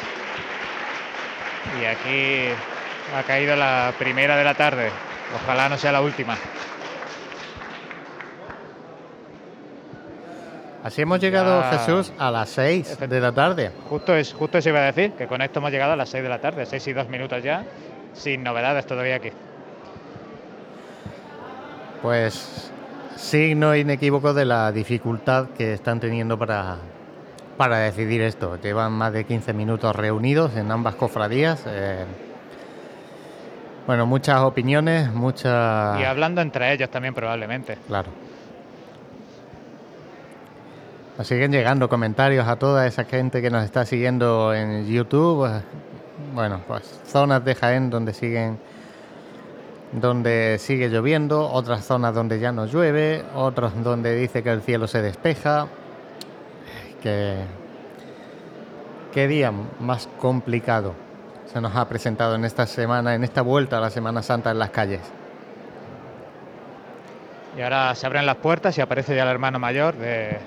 Y 1.82 1.84
aquí 1.84 2.54
ha 3.16 3.24
caído 3.24 3.56
la 3.56 3.92
primera 3.98 4.36
de 4.36 4.44
la 4.44 4.54
tarde. 4.54 4.88
Ojalá 5.34 5.68
no 5.68 5.76
sea 5.76 5.90
la 5.90 6.00
última. 6.00 6.36
Así 10.84 11.02
hemos 11.02 11.18
llegado, 11.18 11.60
Ya- 11.60 11.76
Jesús, 11.76 12.12
a 12.16 12.30
las 12.30 12.50
6 12.50 13.00
de 13.00 13.20
la 13.20 13.32
tarde. 13.32 13.72
Justo, 13.90 14.14
es, 14.14 14.32
justo 14.32 14.58
eso 14.58 14.68
iba 14.68 14.78
a 14.78 14.92
decir, 14.92 15.14
que 15.14 15.26
con 15.26 15.42
esto 15.42 15.58
hemos 15.58 15.72
llegado 15.72 15.94
a 15.94 15.96
las 15.96 16.08
6 16.08 16.22
de 16.22 16.28
la 16.28 16.40
tarde, 16.40 16.66
6 16.66 16.86
y 16.86 16.92
2 16.92 17.08
minutos 17.08 17.42
ya, 17.42 17.64
sin 18.14 18.44
novedades 18.44 18.86
todavía 18.86 19.16
aquí. 19.16 19.32
Pues 22.00 22.67
signo 23.28 23.76
inequívoco 23.76 24.32
de 24.32 24.44
la 24.46 24.72
dificultad 24.72 25.48
que 25.50 25.74
están 25.74 26.00
teniendo 26.00 26.38
para, 26.38 26.76
para 27.58 27.78
decidir 27.78 28.22
esto. 28.22 28.58
Llevan 28.60 28.92
más 28.92 29.12
de 29.12 29.24
15 29.24 29.52
minutos 29.52 29.94
reunidos 29.94 30.56
en 30.56 30.70
ambas 30.70 30.94
cofradías. 30.94 31.62
eh, 31.66 32.04
bueno, 33.86 34.06
muchas 34.06 34.40
opiniones, 34.40 35.12
muchas... 35.12 35.98
Y 36.00 36.04
hablando 36.04 36.40
entre 36.42 36.72
ellos 36.72 36.90
también 36.90 37.14
probablemente. 37.14 37.76
Claro. 37.86 38.08
Nos 41.16 41.26
siguen 41.26 41.50
llegando 41.52 41.88
comentarios 41.88 42.46
a 42.46 42.56
toda 42.56 42.86
esa 42.86 43.04
gente 43.04 43.42
que 43.42 43.50
nos 43.50 43.64
está 43.64 43.84
siguiendo 43.84 44.54
en 44.54 44.86
YouTube. 44.86 45.46
eh, 45.46 45.62
Bueno, 46.34 46.60
pues 46.66 47.00
zonas 47.06 47.44
de 47.44 47.54
Jaén 47.54 47.90
donde 47.90 48.12
siguen 48.12 48.58
donde 49.92 50.56
sigue 50.58 50.88
lloviendo, 50.88 51.50
otras 51.50 51.84
zonas 51.84 52.14
donde 52.14 52.38
ya 52.38 52.52
no 52.52 52.66
llueve, 52.66 53.24
otros 53.34 53.72
donde 53.82 54.14
dice 54.14 54.42
que 54.42 54.50
el 54.50 54.62
cielo 54.62 54.86
se 54.86 55.02
despeja. 55.02 55.68
Que 57.02 57.44
qué 59.12 59.28
día 59.28 59.52
más 59.80 60.08
complicado 60.18 60.94
se 61.52 61.60
nos 61.60 61.74
ha 61.76 61.88
presentado 61.88 62.34
en 62.34 62.44
esta 62.44 62.66
semana, 62.66 63.14
en 63.14 63.24
esta 63.24 63.42
vuelta 63.42 63.78
a 63.78 63.80
la 63.80 63.90
Semana 63.90 64.22
Santa 64.22 64.50
en 64.50 64.58
las 64.58 64.70
calles. 64.70 65.00
Y 67.56 67.62
ahora 67.62 67.94
se 67.94 68.06
abren 68.06 68.26
las 68.26 68.36
puertas 68.36 68.76
y 68.78 68.80
aparece 68.80 69.16
ya 69.16 69.22
el 69.22 69.30
hermano 69.30 69.58
mayor 69.58 69.96
de 69.96 70.38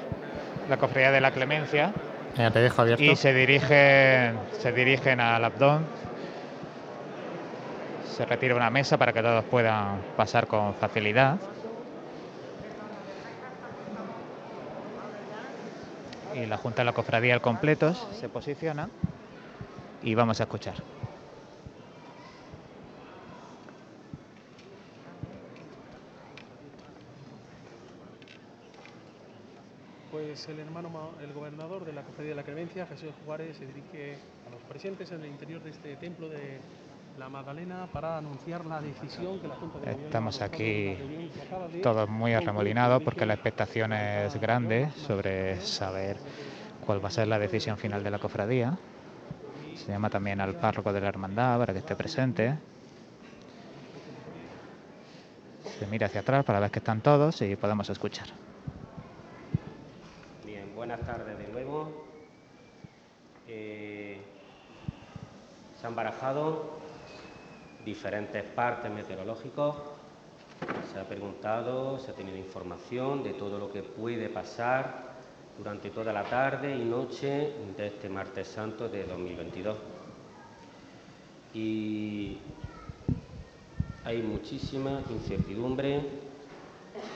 la 0.69 0.77
cofradía 0.77 1.11
de 1.11 1.19
la 1.19 1.31
Clemencia 1.31 1.91
Venga, 2.37 2.51
te 2.51 2.59
dejo 2.59 2.81
abierto. 2.81 3.03
y 3.03 3.15
se 3.15 3.33
dirigen, 3.33 4.37
se 4.59 4.71
dirigen 4.71 5.19
al 5.19 5.43
abdón. 5.43 5.85
Se 8.21 8.27
retira 8.27 8.53
una 8.55 8.69
mesa 8.69 8.99
para 8.99 9.13
que 9.13 9.23
todos 9.23 9.43
puedan 9.45 9.99
pasar 10.15 10.45
con 10.45 10.75
facilidad. 10.75 11.39
Y 16.35 16.45
la 16.45 16.55
Junta 16.57 16.83
de 16.83 16.85
la 16.85 16.93
Cofradía 16.93 17.33
al 17.33 17.41
completo 17.41 17.95
se 17.95 18.29
posiciona 18.29 18.89
y 20.03 20.13
vamos 20.13 20.39
a 20.39 20.43
escuchar. 20.43 20.75
Pues 30.11 30.47
el 30.47 30.59
hermano, 30.59 30.91
ma- 30.91 31.09
el 31.23 31.33
gobernador 31.33 31.85
de 31.85 31.93
la 31.93 32.03
Cofradía 32.03 32.33
de 32.33 32.35
la 32.35 32.43
Clemencia, 32.43 32.85
Jesús 32.85 33.15
Juárez, 33.25 33.57
se 33.57 33.65
dirige 33.65 34.19
a 34.45 34.51
los 34.51 34.61
presentes 34.69 35.11
en 35.11 35.21
el 35.23 35.27
interior 35.31 35.59
de 35.63 35.71
este 35.71 35.95
templo 35.95 36.29
de 36.29 36.59
la 37.17 37.29
Magdalena 37.29 37.87
para 37.91 38.17
anunciar 38.17 38.65
la 38.65 38.81
decisión 38.81 39.39
que 39.39 39.47
la 39.47 39.55
Junta 39.55 39.79
de 39.79 39.91
Estamos 39.91 40.41
aquí 40.41 40.97
todos 41.83 42.09
muy 42.09 42.33
arremolinados 42.33 43.01
porque 43.03 43.25
la 43.25 43.33
expectación 43.33 43.93
es 43.93 44.39
grande 44.39 44.89
sobre 44.91 45.59
saber 45.61 46.17
cuál 46.85 47.03
va 47.03 47.09
a 47.09 47.11
ser 47.11 47.27
la 47.27 47.39
decisión 47.39 47.77
final 47.77 48.03
de 48.03 48.11
la 48.11 48.19
cofradía. 48.19 48.77
Se 49.75 49.91
llama 49.91 50.09
también 50.09 50.41
al 50.41 50.55
párroco 50.55 50.93
de 50.93 51.01
la 51.01 51.09
hermandad 51.09 51.59
para 51.59 51.73
que 51.73 51.79
esté 51.79 51.95
presente. 51.95 52.57
Se 55.79 55.87
mira 55.87 56.07
hacia 56.07 56.21
atrás 56.21 56.45
para 56.45 56.59
ver 56.59 56.71
que 56.71 56.79
están 56.79 57.01
todos 57.01 57.41
y 57.41 57.55
podemos 57.55 57.89
escuchar. 57.89 58.27
Bien, 60.45 60.73
buenas 60.75 60.99
tardes 61.01 61.37
de 61.37 61.47
nuevo. 61.47 62.05
Eh, 63.47 64.21
se 65.79 65.87
han 65.87 65.95
barajado 65.95 66.80
diferentes 67.85 68.43
partes 68.43 68.91
meteorológicos. 68.91 69.75
Se 70.93 70.99
ha 70.99 71.03
preguntado, 71.07 71.97
se 71.99 72.11
ha 72.11 72.13
tenido 72.13 72.37
información 72.37 73.23
de 73.23 73.33
todo 73.33 73.57
lo 73.57 73.71
que 73.71 73.81
puede 73.83 74.29
pasar 74.29 75.11
durante 75.57 75.89
toda 75.89 76.13
la 76.13 76.23
tarde 76.23 76.75
y 76.75 76.83
noche 76.83 77.53
de 77.77 77.87
este 77.87 78.09
martes 78.09 78.47
santo 78.47 78.89
de 78.89 79.03
2022. 79.05 79.77
Y 81.53 82.37
hay 84.05 84.21
muchísima 84.21 85.01
incertidumbre, 85.09 86.01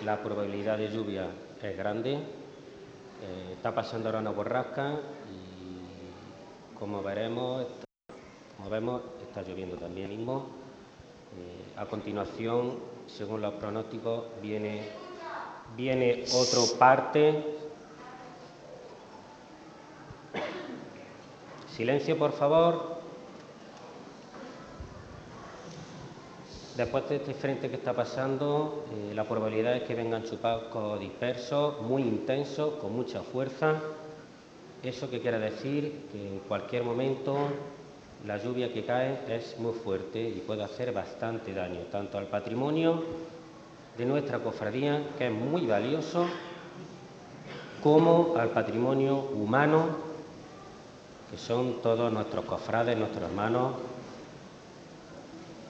la 0.04 0.22
probabilidad 0.22 0.78
de 0.78 0.90
lluvia 0.90 1.28
es 1.62 1.78
grande, 1.78 2.14
eh, 2.14 3.54
está 3.54 3.74
pasando 3.74 4.10
ahora 4.10 4.20
una 4.20 4.32
borrasca 4.32 5.00
y 5.32 6.78
como 6.78 7.02
veremos, 7.02 7.85
como 8.58 8.70
vemos, 8.70 9.02
está 9.22 9.42
lloviendo 9.42 9.76
también 9.78 10.10
mismo. 10.10 10.48
Eh, 11.38 11.74
a 11.78 11.86
continuación, 11.86 12.80
según 13.08 13.42
los 13.42 13.54
pronósticos, 13.56 14.26
viene, 14.42 14.88
viene 15.76 16.24
otro 16.34 16.64
parte. 16.80 17.58
Silencio, 21.68 22.18
por 22.18 22.32
favor. 22.32 22.96
Después 26.78 27.08
de 27.10 27.18
este 27.18 27.34
frente 27.34 27.70
que 27.70 27.76
está 27.76 27.94
pasando, 27.94 28.86
eh, 28.94 29.14
la 29.14 29.24
probabilidad 29.26 29.76
es 29.76 29.84
que 29.84 29.96
vengan 29.96 30.24
chupascos 30.24 31.00
dispersos, 31.00 31.82
muy 31.82 32.02
intensos, 32.02 32.76
con 32.76 32.94
mucha 32.94 33.22
fuerza. 33.22 33.82
¿Eso 34.84 35.10
qué 35.10 35.20
quiere 35.22 35.40
decir? 35.40 36.08
Que 36.12 36.28
en 36.28 36.40
cualquier 36.40 36.84
momento 36.84 37.36
la 38.26 38.38
lluvia 38.38 38.74
que 38.74 38.84
cae 38.84 39.20
es 39.30 39.58
muy 39.60 39.74
fuerte 39.74 40.20
y 40.20 40.44
puede 40.46 40.64
hacer 40.64 40.92
bastante 40.92 41.54
daño, 41.54 41.82
tanto 41.92 42.18
al 42.18 42.26
patrimonio 42.26 43.04
de 43.98 44.06
nuestra 44.06 44.40
cofradía, 44.40 45.02
que 45.18 45.28
es 45.28 45.32
muy 45.32 45.68
valioso, 45.68 46.26
como 47.84 48.36
al 48.38 48.50
patrimonio 48.50 49.16
humano, 49.16 49.90
que 51.30 51.38
son 51.38 51.82
todos 51.84 52.12
nuestros 52.12 52.46
cofrades, 52.46 52.98
nuestros 52.98 53.24
hermanos, 53.24 53.74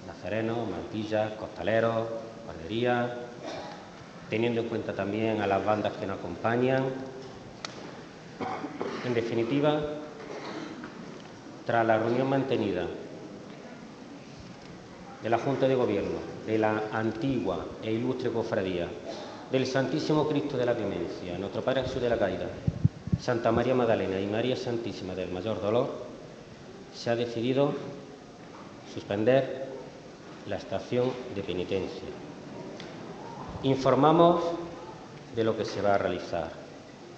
nazarenos, 0.08 0.58
mantillas, 0.70 1.34
costaleros, 1.34 2.08
guarderías, 2.45 3.12
teniendo 4.30 4.62
en 4.62 4.70
cuenta 4.70 4.93
también 4.93 5.41
a 5.41 5.47
las 5.47 5.64
bandas 5.66 5.93
que 5.93 6.08
nos 6.08 6.20
acompañan. 6.20 6.86
En 9.06 9.14
definitiva, 9.14 9.82
tras 11.66 11.86
la 11.86 11.97
reunión 11.97 12.30
mantenida 12.30 12.86
de 15.22 15.30
la 15.30 15.39
Junta 15.39 15.68
de 15.68 15.76
Gobierno 15.76 16.36
de 16.45 16.57
la 16.59 16.84
antigua 16.91 17.66
e 17.82 17.91
ilustre 17.91 18.30
cofradía 18.30 18.88
del 19.51 19.66
Santísimo 19.66 20.28
Cristo 20.28 20.57
de 20.57 20.66
la 20.66 20.76
Clemencia, 20.76 21.38
nuestro 21.39 21.63
Padre 21.63 21.84
Jesús 21.84 22.01
de 22.01 22.09
la 22.09 22.18
Caída, 22.18 22.47
Santa 23.20 23.51
María 23.51 23.74
Magdalena 23.74 24.20
y 24.20 24.28
María 24.28 24.55
Santísima 24.55 25.16
del 25.16 25.32
Mayor 25.32 25.61
Dolor, 25.61 25.89
se 26.93 27.09
ha 27.09 27.16
decidido 27.16 27.74
suspender 28.93 29.66
la 30.47 30.57
estación 30.57 31.11
de 31.34 31.41
penitencia. 31.41 32.07
Informamos 33.63 34.43
de 35.36 35.43
lo 35.43 35.57
que 35.57 35.66
se 35.66 35.82
va 35.82 35.95
a 35.95 35.97
realizar. 35.97 36.51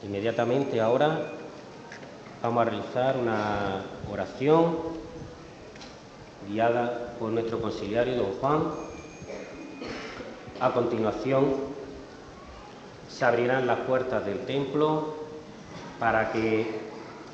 Inmediatamente 0.04 0.80
ahora 0.80 1.34
vamos 2.48 2.62
a 2.62 2.70
realizar 2.70 3.18
una 3.18 3.82
oración 4.10 4.78
guiada 6.48 7.14
por 7.20 7.30
nuestro 7.30 7.60
conciliario, 7.60 8.16
don 8.16 8.32
Juan. 8.40 8.72
A 10.62 10.72
continuación 10.72 11.56
se 13.10 13.26
abrirán 13.26 13.68
las 13.68 13.80
puertas 13.80 14.26
del 14.26 14.40
templo 14.46 15.16
para 16.00 16.32
que 16.32 16.80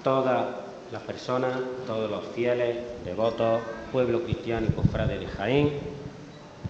todas 0.03 0.47
las 0.91 1.03
personas, 1.03 1.59
todos 1.85 2.09
los 2.09 2.25
fieles, 2.33 2.77
devotos, 3.05 3.61
pueblo 3.91 4.23
cristiano 4.23 4.65
y 4.67 4.73
cofrades 4.73 5.19
de 5.19 5.27
Jaén 5.27 5.79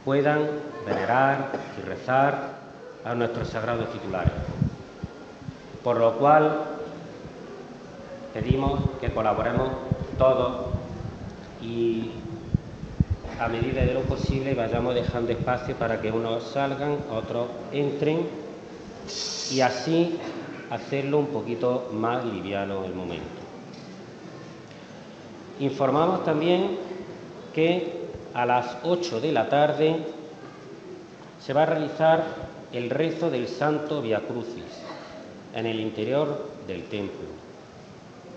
puedan 0.03 0.49
venerar 0.85 1.49
y 1.77 1.81
rezar 1.81 2.57
a 3.05 3.15
nuestros 3.15 3.47
sagrados 3.47 3.89
titulares. 3.93 4.33
Por 5.81 5.97
lo 5.97 6.17
cual 6.17 6.72
pedimos 8.33 8.79
que 8.99 9.11
colaboremos 9.13 9.69
todos 10.17 10.65
y 11.61 12.09
a 13.39 13.47
medida 13.47 13.85
de 13.85 13.93
lo 13.93 14.01
posible 14.01 14.53
vayamos 14.53 14.95
dejando 14.95 15.31
espacio 15.31 15.75
para 15.75 16.01
que 16.01 16.11
unos 16.11 16.43
salgan, 16.43 16.97
otros 17.11 17.47
entren 17.71 18.27
y 19.51 19.61
así 19.61 20.17
hacerlo 20.69 21.19
un 21.19 21.27
poquito 21.27 21.89
más 21.93 22.25
liviano 22.25 22.85
el 22.85 22.93
momento. 22.93 23.25
Informamos 25.59 26.25
también 26.25 26.77
que 27.53 28.03
a 28.33 28.45
las 28.45 28.77
8 28.83 29.21
de 29.21 29.31
la 29.31 29.47
tarde 29.49 29.97
se 31.39 31.53
va 31.53 31.63
a 31.63 31.67
realizar 31.67 32.23
el 32.71 32.89
rezo 32.89 33.29
del 33.29 33.47
Santo 33.47 34.01
Via 34.01 34.21
Crucis, 34.21 34.81
en 35.53 35.67
el 35.67 35.79
interior 35.79 36.47
del 36.65 36.85
templo, 36.85 37.27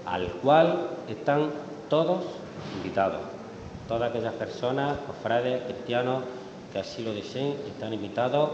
al 0.07 0.29
cual 0.43 0.91
están 1.09 1.51
todos 1.91 2.25
invitados. 2.77 3.21
Todas 3.89 4.11
aquellas 4.11 4.35
personas, 4.35 4.99
cofrades, 5.07 5.63
cristianos 5.65 6.23
que 6.73 6.79
así 6.79 7.03
lo 7.03 7.13
deseen, 7.13 7.57
están 7.67 7.93
invitados 7.93 8.51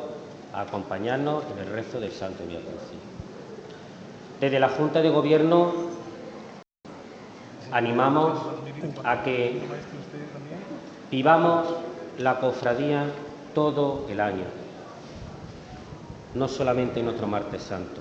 a 0.52 0.62
acompañarnos 0.62 1.44
en 1.52 1.66
el 1.66 1.72
rezo 1.72 2.00
del 2.00 2.12
Santo 2.12 2.44
Vía. 2.46 2.58
Desde 4.40 4.58
la 4.58 4.68
Junta 4.68 5.00
de 5.00 5.10
Gobierno 5.10 5.72
animamos 7.70 8.38
a 9.04 9.22
que 9.22 9.60
vivamos 11.10 11.68
la 12.18 12.38
cofradía 12.38 13.06
todo 13.54 14.06
el 14.10 14.20
año, 14.20 14.44
no 16.34 16.48
solamente 16.48 17.00
en 17.00 17.06
nuestro 17.06 17.26
martes 17.26 17.62
santo. 17.62 18.00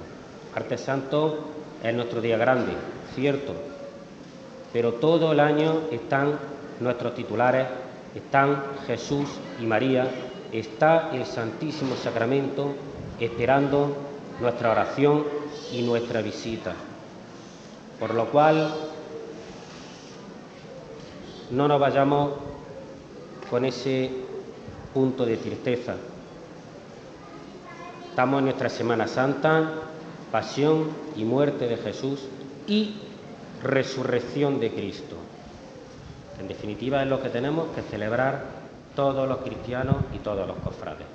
Martes 0.54 0.82
santo 0.82 1.40
es 1.82 1.94
nuestro 1.94 2.20
día 2.20 2.38
grande, 2.38 2.74
cierto, 3.16 3.54
pero 4.74 4.94
todo 4.94 5.32
el 5.32 5.40
año 5.40 5.82
están 5.92 6.40
nuestros 6.80 7.14
titulares, 7.16 7.68
están 8.16 8.64
Jesús 8.88 9.30
y 9.60 9.66
María, 9.66 10.10
está 10.52 11.12
el 11.14 11.26
Santísimo 11.26 11.96
Sacramento 11.96 12.74
esperando 13.20 13.96
nuestra 14.40 14.72
oración 14.72 15.26
y 15.72 15.82
nuestra 15.84 16.22
visita. 16.22 16.74
Por 18.00 18.14
lo 18.14 18.26
cual, 18.30 18.74
no 21.52 21.68
nos 21.68 21.80
vayamos 21.80 22.32
con 23.50 23.66
ese 23.66 24.10
punto 24.94 25.26
de 25.26 25.38
tristeza. 25.38 25.96
Estamos 28.10 28.40
en 28.40 28.46
nuestra 28.46 28.70
Semana 28.70 29.08
Santa, 29.08 29.72
pasión 30.32 30.88
y 31.16 31.24
muerte 31.24 31.68
de 31.68 31.78
Jesús 31.78 32.22
y 32.72 32.96
resurrección 33.62 34.62
de 34.62 34.72
Cristo. 34.72 35.18
En 36.40 36.48
definitiva 36.48 37.04
es 37.04 37.10
lo 37.10 37.22
que 37.22 37.28
tenemos 37.28 37.68
que 37.76 37.82
celebrar 37.82 38.46
todos 38.96 39.28
los 39.28 39.40
cristianos 39.40 39.98
y 40.16 40.20
todos 40.20 40.48
los 40.48 40.56
cofrades. 40.60 41.06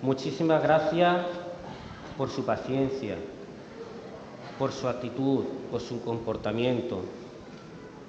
Muchísimas 0.00 0.62
gracias 0.62 1.26
por 2.16 2.30
su 2.30 2.46
paciencia, 2.46 3.16
por 4.58 4.72
su 4.72 4.88
actitud, 4.88 5.44
por 5.70 5.82
su 5.82 6.00
comportamiento. 6.02 7.02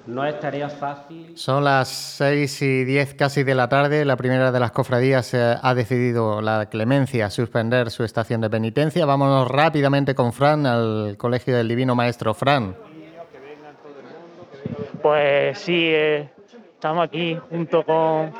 No 0.08 0.24
es 0.24 0.40
tarea 0.40 0.70
fácil. 0.70 1.36
Son 1.36 1.62
las 1.62 1.88
6 1.88 2.62
y 2.62 2.84
10 2.84 3.12
casi 3.12 3.44
de 3.44 3.54
la 3.54 3.68
tarde. 3.68 4.06
La 4.06 4.16
primera 4.16 4.50
de 4.50 4.58
las 4.58 4.72
cofradías 4.72 5.34
ha 5.34 5.74
decidido 5.74 6.40
la 6.40 6.64
clemencia 6.70 7.28
suspender 7.28 7.90
su 7.90 8.04
estación 8.04 8.40
de 8.40 8.48
penitencia. 8.48 9.04
Vámonos 9.04 9.48
rápidamente 9.48 10.14
con 10.14 10.32
Fran 10.32 10.64
al 10.64 11.16
Colegio 11.18 11.54
del 11.54 11.68
Divino 11.68 11.94
Maestro. 11.94 12.32
Fran. 12.32 12.74
Pues 15.02 15.58
sí, 15.58 15.90
eh, 15.92 16.30
estamos 16.72 17.04
aquí 17.04 17.38
junto 17.50 17.82
con, 17.84 18.32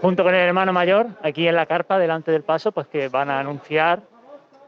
junto 0.00 0.22
con 0.22 0.32
el 0.32 0.40
hermano 0.40 0.72
mayor, 0.72 1.08
aquí 1.24 1.48
en 1.48 1.56
la 1.56 1.66
carpa, 1.66 1.98
delante 1.98 2.30
del 2.30 2.44
paso, 2.44 2.70
pues 2.70 2.86
que 2.86 3.08
van 3.08 3.28
a 3.28 3.40
anunciar 3.40 4.02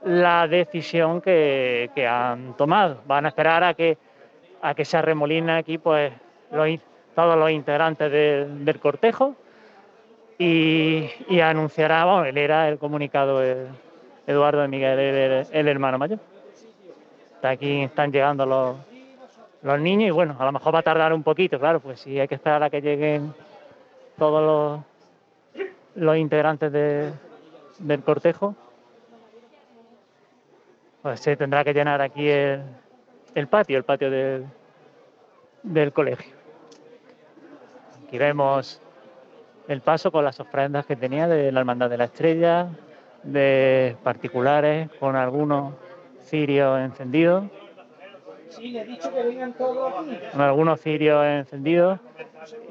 la 0.05 0.49
decisión 0.49 1.21
que, 1.21 1.93
que 1.95 2.09
han 2.09 2.57
tomado. 2.57 3.03
Van 3.07 3.25
a 3.25 3.29
esperar 3.29 3.63
a 3.63 3.75
que, 3.75 3.99
a 4.61 4.75
que 4.75 4.85
se 4.85 4.97
arremolinen 4.97 5.51
aquí 5.51 5.79
pues, 5.79 6.13
los, 6.53 6.69
todos 7.15 7.37
los 7.37 7.51
integrantes 7.51 8.11
de- 8.11 8.47
del 8.47 8.79
cortejo 8.81 9.35
y, 10.39 11.11
anunciará, 11.43 12.05
bueno, 12.07 12.25
él 12.25 12.39
era 12.39 12.69
el 12.69 12.79
comunicado 12.79 13.43
Eduardo 14.27 14.63
de 14.63 14.69
Miguel, 14.69 14.99
el, 15.53 15.69
hermano 15.69 15.99
mayor. 15.99 16.19
Aquí 17.43 17.83
están 17.83 18.11
llegando 18.11 18.47
los, 18.47 18.77
los 19.63 19.81
niños 19.81 20.09
y 20.09 20.11
bueno, 20.11 20.37
a 20.39 20.45
lo 20.45 20.53
mejor 20.53 20.75
va 20.75 20.79
a 20.79 20.83
tardar 20.83 21.13
un 21.13 21.23
poquito, 21.23 21.59
claro, 21.59 21.81
pues 21.81 22.01
si 22.01 22.19
hay 22.19 22.27
que 22.29 22.37
esperar 22.37 22.63
a 22.63 22.71
que 22.71 22.81
lleguen 22.81 23.35
todos 24.19 24.85
los, 25.55 25.65
los 25.95 26.17
integrantes 26.17 26.73
de- 26.73 27.13
del 27.79 28.03
cortejo, 28.03 28.55
pues 31.03 31.21
se 31.21 31.37
tendrá 31.37 31.65
que 31.65 31.73
llenar 31.75 32.01
aquí 32.01 32.29
el, 32.29 32.63
el 33.35 33.47
patio, 33.47 33.77
el 33.79 33.85
patio 33.85 34.11
del, 34.11 34.45
del 35.63 35.93
colegio. 35.93 36.40
Aquí 38.11 38.19
vemos 38.19 38.83
el 39.69 39.83
paso 39.83 40.11
con 40.11 40.25
las 40.25 40.41
ofrendas 40.41 40.85
que 40.85 40.97
tenía 40.97 41.29
de 41.29 41.53
la 41.53 41.61
Hermandad 41.61 41.89
de 41.89 41.97
la 41.97 42.07
Estrella, 42.07 42.67
de 43.23 43.97
particulares, 44.03 44.91
con 44.99 45.15
algunos 45.15 45.75
cirios 46.25 46.81
encendidos. 46.81 47.45
Sí, 48.49 48.71
le 48.73 48.81
he 48.81 48.85
dicho 48.85 49.15
que 49.15 49.23
vengan 49.23 49.53
todos 49.53 49.93
aquí. 49.97 50.19
con 50.33 50.41
algunos 50.41 50.81
cirios 50.81 51.25
encendidos 51.25 52.01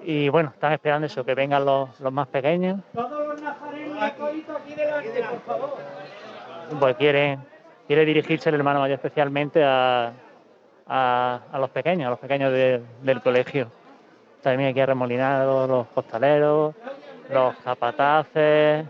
y 0.04 0.28
bueno, 0.28 0.50
están 0.54 0.74
esperando 0.74 1.08
eso, 1.08 1.24
que 1.24 1.34
vengan 1.36 1.64
los, 1.64 1.98
los 2.02 2.12
más 2.12 2.28
pequeños, 2.28 2.82
Todos 2.94 3.26
los 3.26 3.42
nazarenos 3.42 4.18
toditos 4.18 4.58
aquí 4.58 4.74
delante, 4.76 5.24
por 5.24 5.40
favor. 5.44 5.78
pues 6.82 6.96
quieren, 6.98 7.40
quiere 7.88 8.04
dirigirse 8.04 8.50
el 8.50 8.56
hermano 8.56 8.82
mayor 8.82 8.96
especialmente 8.96 9.64
a, 9.64 10.12
a, 10.86 11.40
a 11.50 11.60
los 11.60 11.70
pequeños, 11.70 12.08
a 12.08 12.10
los 12.10 12.20
pequeños 12.20 12.52
de- 12.52 12.84
del 13.04 13.22
colegio. 13.22 13.72
También 14.42 14.70
aquí 14.70 14.80
arremolinados 14.80 15.70
los 15.70 15.88
costaleros, 15.88 16.74
los 17.30 17.56
capataces. 17.58 18.86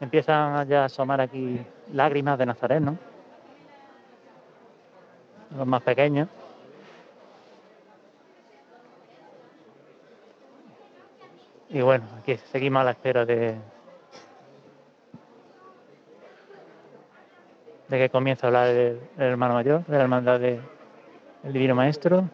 Empiezan 0.00 0.66
ya 0.68 0.82
a 0.82 0.84
asomar 0.86 1.20
aquí 1.20 1.64
lágrimas 1.92 2.36
de 2.36 2.46
Nazareno, 2.46 2.98
los 5.56 5.66
más 5.66 5.82
pequeños. 5.82 6.28
Y 11.68 11.80
bueno, 11.80 12.04
aquí 12.18 12.36
seguimos 12.50 12.80
a 12.80 12.84
la 12.84 12.90
espera 12.90 13.24
de, 13.24 13.56
de 17.92 17.98
que 17.98 18.08
comience 18.08 18.46
a 18.46 18.48
hablar 18.48 18.68
el, 18.68 19.00
el 19.18 19.22
hermano 19.22 19.52
mayor 19.52 19.84
de 19.84 19.96
la 19.98 20.02
hermandad 20.04 20.40
del 20.40 20.62
Divino 21.42 21.74
Maestro. 21.74 22.26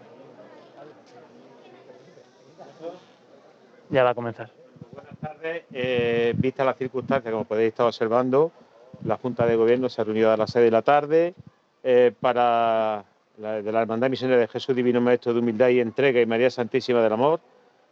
Ya 3.91 4.05
va 4.05 4.11
a 4.11 4.15
comenzar. 4.15 4.53
Buenas 4.93 5.17
tardes. 5.19 5.65
Eh, 5.73 6.33
vista 6.37 6.65
las 6.65 6.77
como 6.77 7.45
podéis 7.45 7.71
estar 7.71 7.87
observando, 7.87 8.53
la 9.03 9.17
Junta 9.17 9.47
de 9.47 9.57
Gobierno 9.57 9.89
se 9.89 10.01
ha 10.01 10.05
reunido 10.05 10.31
a 10.31 10.37
las 10.37 10.53
6 10.53 10.65
de 10.65 10.71
la 10.71 10.83
tarde 10.83 11.35
eh, 11.83 12.13
para 12.21 13.05
la, 13.39 13.61
de 13.61 13.73
la 13.73 13.83
Hermandad 13.83 14.11
Misionera 14.11 14.41
de 14.41 14.47
Jesús 14.47 14.77
Divino 14.77 15.01
Maestro 15.01 15.35
de 15.35 15.41
Humildad 15.41 15.71
y 15.71 15.81
Entrega 15.81 16.21
y 16.21 16.27
María 16.27 16.51
Santísima 16.51 17.03
del 17.03 17.15
Amor, 17.15 17.41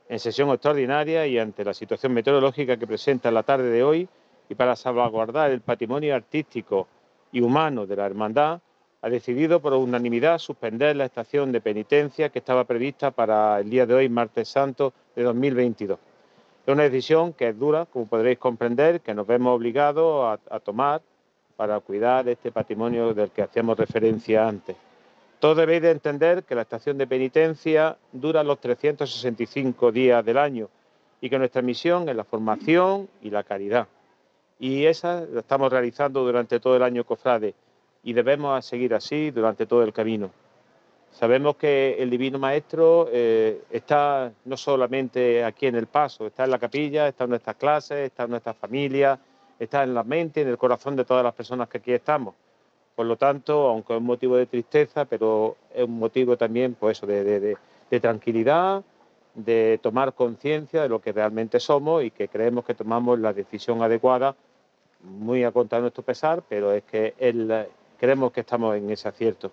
en 0.08 0.20
sesión 0.20 0.50
extraordinaria 0.50 1.26
y 1.26 1.36
ante 1.40 1.64
la 1.64 1.74
situación 1.74 2.12
meteorológica 2.14 2.76
que 2.76 2.86
presenta 2.86 3.28
la 3.32 3.42
tarde 3.42 3.70
de 3.70 3.82
hoy 3.82 4.08
y 4.48 4.54
para 4.54 4.76
salvaguardar 4.76 5.50
el 5.50 5.62
patrimonio 5.62 6.14
artístico 6.14 6.86
y 7.36 7.42
humano 7.42 7.86
de 7.86 7.96
la 7.96 8.06
Hermandad, 8.06 8.60
ha 9.02 9.10
decidido 9.10 9.60
por 9.60 9.74
unanimidad 9.74 10.38
suspender 10.38 10.96
la 10.96 11.04
estación 11.04 11.52
de 11.52 11.60
penitencia 11.60 12.30
que 12.30 12.38
estaba 12.38 12.64
prevista 12.64 13.10
para 13.10 13.60
el 13.60 13.68
día 13.68 13.84
de 13.84 13.92
hoy, 13.92 14.08
martes 14.08 14.48
santo 14.48 14.94
de 15.14 15.22
2022. 15.22 15.98
Es 16.66 16.72
una 16.72 16.84
decisión 16.84 17.34
que 17.34 17.48
es 17.48 17.58
dura, 17.58 17.84
como 17.84 18.06
podréis 18.06 18.38
comprender, 18.38 19.02
que 19.02 19.12
nos 19.12 19.26
vemos 19.26 19.54
obligados 19.54 20.40
a, 20.48 20.54
a 20.56 20.60
tomar 20.60 21.02
para 21.56 21.78
cuidar 21.80 22.26
este 22.26 22.50
patrimonio 22.50 23.12
del 23.12 23.30
que 23.30 23.42
hacíamos 23.42 23.76
referencia 23.76 24.48
antes. 24.48 24.74
Todos 25.38 25.58
debéis 25.58 25.82
de 25.82 25.90
entender 25.90 26.42
que 26.42 26.54
la 26.54 26.62
estación 26.62 26.96
de 26.96 27.06
penitencia 27.06 27.98
dura 28.12 28.42
los 28.42 28.58
365 28.60 29.92
días 29.92 30.24
del 30.24 30.38
año 30.38 30.70
y 31.20 31.28
que 31.28 31.38
nuestra 31.38 31.60
misión 31.60 32.08
es 32.08 32.16
la 32.16 32.24
formación 32.24 33.10
y 33.20 33.28
la 33.28 33.42
caridad. 33.42 33.88
Y 34.58 34.86
esa 34.86 35.26
la 35.30 35.40
estamos 35.40 35.70
realizando 35.70 36.24
durante 36.24 36.60
todo 36.60 36.76
el 36.76 36.82
año, 36.82 37.04
cofrade, 37.04 37.54
y 38.02 38.12
debemos 38.12 38.64
seguir 38.64 38.94
así 38.94 39.30
durante 39.30 39.66
todo 39.66 39.82
el 39.82 39.92
camino. 39.92 40.30
Sabemos 41.10 41.56
que 41.56 41.96
el 41.98 42.10
Divino 42.10 42.38
Maestro 42.38 43.08
eh, 43.10 43.62
está 43.70 44.32
no 44.44 44.56
solamente 44.56 45.42
aquí 45.44 45.66
en 45.66 45.74
el 45.74 45.86
paso, 45.86 46.26
está 46.26 46.44
en 46.44 46.50
la 46.50 46.58
capilla, 46.58 47.08
está 47.08 47.24
en 47.24 47.30
nuestras 47.30 47.56
clases, 47.56 47.98
está 47.98 48.24
en 48.24 48.30
nuestras 48.30 48.56
familias, 48.56 49.18
está 49.58 49.82
en 49.82 49.94
la 49.94 50.04
mente, 50.04 50.42
en 50.42 50.48
el 50.48 50.58
corazón 50.58 50.94
de 50.96 51.04
todas 51.04 51.24
las 51.24 51.34
personas 51.34 51.68
que 51.68 51.78
aquí 51.78 51.92
estamos. 51.92 52.34
Por 52.94 53.06
lo 53.06 53.16
tanto, 53.16 53.68
aunque 53.68 53.94
es 53.94 53.98
un 53.98 54.06
motivo 54.06 54.36
de 54.36 54.46
tristeza, 54.46 55.04
pero 55.04 55.56
es 55.74 55.84
un 55.84 55.98
motivo 55.98 56.36
también 56.36 56.74
pues 56.74 56.98
eso, 56.98 57.06
de, 57.06 57.56
tranquilidad, 58.00 58.82
de 59.34 59.78
tomar 59.82 60.14
conciencia 60.14 60.82
de 60.82 60.88
lo 60.88 61.00
que 61.00 61.12
realmente 61.12 61.60
somos 61.60 62.04
y 62.04 62.10
que 62.10 62.28
creemos 62.28 62.64
que 62.64 62.74
tomamos 62.74 63.18
la 63.18 63.32
decisión 63.32 63.82
adecuada, 63.82 64.34
muy 65.06 65.44
a 65.44 65.52
contra 65.52 65.78
de 65.78 65.82
nuestro 65.82 66.02
pesar, 66.02 66.42
pero 66.48 66.72
es 66.72 66.84
que 66.84 67.14
él, 67.18 67.66
creemos 67.98 68.32
que 68.32 68.40
estamos 68.40 68.76
en 68.76 68.90
ese 68.90 69.08
acierto. 69.08 69.50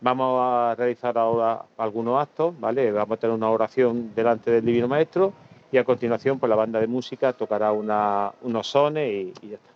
Vamos 0.00 0.40
a 0.40 0.74
realizar 0.76 1.16
ahora 1.18 1.62
algunos 1.76 2.20
actos, 2.20 2.58
¿vale? 2.58 2.90
Vamos 2.90 3.16
a 3.16 3.20
tener 3.20 3.36
una 3.36 3.50
oración 3.50 4.14
delante 4.14 4.50
del 4.50 4.64
Divino 4.64 4.88
Maestro 4.88 5.32
y 5.70 5.78
a 5.78 5.84
continuación 5.84 6.38
pues 6.38 6.48
la 6.48 6.56
banda 6.56 6.80
de 6.80 6.86
música 6.86 7.32
tocará 7.32 7.72
una, 7.72 8.32
unos 8.42 8.66
sones 8.66 9.08
y, 9.08 9.32
y 9.42 9.48
ya 9.50 9.56
está. 9.56 9.70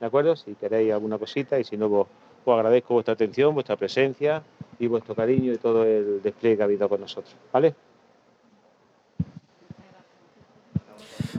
¿De 0.00 0.06
acuerdo? 0.06 0.36
Si 0.36 0.54
queréis 0.54 0.92
alguna 0.92 1.18
cosita 1.18 1.58
y 1.58 1.64
si 1.64 1.76
no, 1.76 1.88
pues, 1.88 2.06
os 2.44 2.54
agradezco 2.54 2.94
vuestra 2.94 3.14
atención, 3.14 3.54
vuestra 3.54 3.76
presencia 3.76 4.42
y 4.78 4.86
vuestro 4.86 5.14
cariño 5.14 5.52
y 5.52 5.58
todo 5.58 5.84
el 5.84 6.22
despliegue 6.22 6.56
que 6.56 6.62
ha 6.62 6.66
habido 6.66 6.88
con 6.88 7.00
nosotros. 7.00 7.34
¿Vale? 7.52 7.74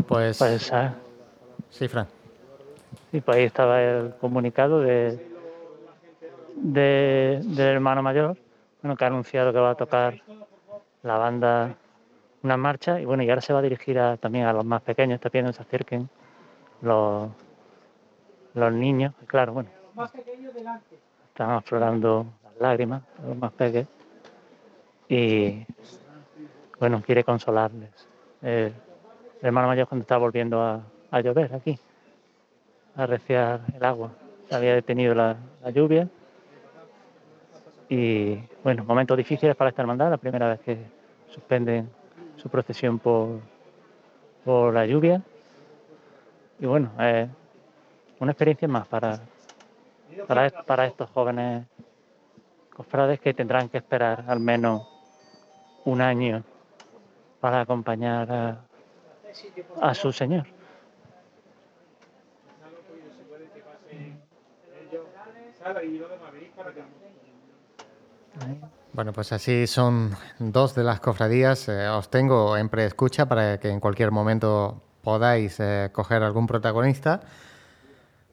Pues, 0.08 0.38
Pues, 0.38 0.72
ah, 0.74 0.96
sí, 1.70 1.88
Fran. 1.88 2.15
Y 3.16 3.22
pues 3.22 3.38
ahí 3.38 3.44
estaba 3.46 3.82
el 3.82 4.14
comunicado 4.20 4.82
de, 4.82 5.18
de- 6.56 7.42
del 7.44 7.68
hermano 7.68 8.02
mayor, 8.04 8.38
bueno, 8.82 8.96
que 8.98 9.04
ha 9.04 9.08
anunciado 9.08 9.54
que 9.54 9.60
va 9.60 9.72
a 9.72 9.76
tocar 9.76 10.22
la 11.04 11.18
banda 11.18 11.76
una 12.44 12.58
marcha. 12.58 13.00
Y 13.00 13.06
bueno, 13.06 13.24
y 13.24 13.30
ahora 13.30 13.42
se 13.42 13.54
va 13.54 13.60
a 13.60 13.62
dirigir 13.62 13.98
también 14.20 14.46
a 14.46 14.54
los 14.54 14.66
más 14.66 14.82
pequeños, 14.82 15.16
está 15.16 15.30
pidiendo 15.30 15.52
que 15.52 15.58
se 15.58 15.64
acerquen 15.64 16.10
los, 16.82 17.30
los 18.54 18.72
niños, 18.74 19.14
claro, 19.28 19.54
bueno, 19.54 19.70
están 21.30 21.52
aflorando 21.52 22.26
las 22.44 22.56
lágrimas, 22.60 23.02
los 23.26 23.38
más 23.38 23.52
pequeños, 23.54 23.88
y 25.10 25.66
bueno, 26.80 27.02
quiere 27.06 27.24
consolarles. 27.24 27.92
El 28.42 28.74
hermano 29.42 29.68
mayor 29.68 29.88
cuando 29.88 30.04
está 30.04 30.18
volviendo 30.18 30.62
a, 30.62 30.82
a 31.12 31.22
llover 31.22 31.54
aquí, 31.54 31.78
arreciar 32.96 33.62
el 33.76 33.84
agua. 33.84 34.12
Había 34.52 34.74
detenido 34.76 35.16
la, 35.16 35.38
lluvia 35.74 36.08
y 37.90 38.40
bueno, 38.64 38.84
momentos 38.86 39.18
difíciles 39.18 39.56
para 39.56 39.70
esta 39.70 39.82
hermandad, 39.82 40.10
la 40.10 40.18
primera 40.18 40.50
vez 40.50 40.60
que 40.62 40.78
suspenden 41.30 41.90
su 42.38 42.50
procesión 42.50 43.00
por, 43.00 43.40
por 44.44 44.74
la 44.74 44.86
lluvia. 44.86 45.22
Y 46.60 46.66
bueno, 46.66 46.92
eh, 47.00 47.28
una 48.20 48.32
experiencia 48.32 48.68
más 48.68 48.88
para, 48.88 49.20
para, 50.28 50.46
est- 50.46 50.62
para 50.66 50.86
estos 50.86 51.10
jóvenes 51.10 51.66
cofrades 52.74 53.20
que 53.20 53.34
tendrán 53.34 53.70
que 53.70 53.78
esperar 53.78 54.26
al 54.28 54.40
menos 54.40 54.84
un 55.86 56.02
año 56.02 56.44
para 57.40 57.62
acompañar 57.62 58.32
a, 58.32 58.62
a 59.82 59.94
su 59.94 60.12
Señor. 60.12 60.46
Bueno, 68.94 69.14
pues 69.14 69.32
así 69.34 69.66
son 69.66 70.16
dos 70.38 70.76
de 70.76 70.84
las 70.84 71.00
cofradías. 71.00 71.68
Eh, 71.70 71.88
os 71.88 72.10
tengo 72.10 72.56
en 72.56 72.70
preescucha 72.70 73.26
para 73.28 73.60
que 73.60 73.70
en 73.70 73.80
cualquier 73.80 74.12
momento 74.12 74.82
podáis 75.02 75.60
eh, 75.60 75.90
coger 75.92 76.22
algún 76.24 76.46
protagonista. 76.48 77.22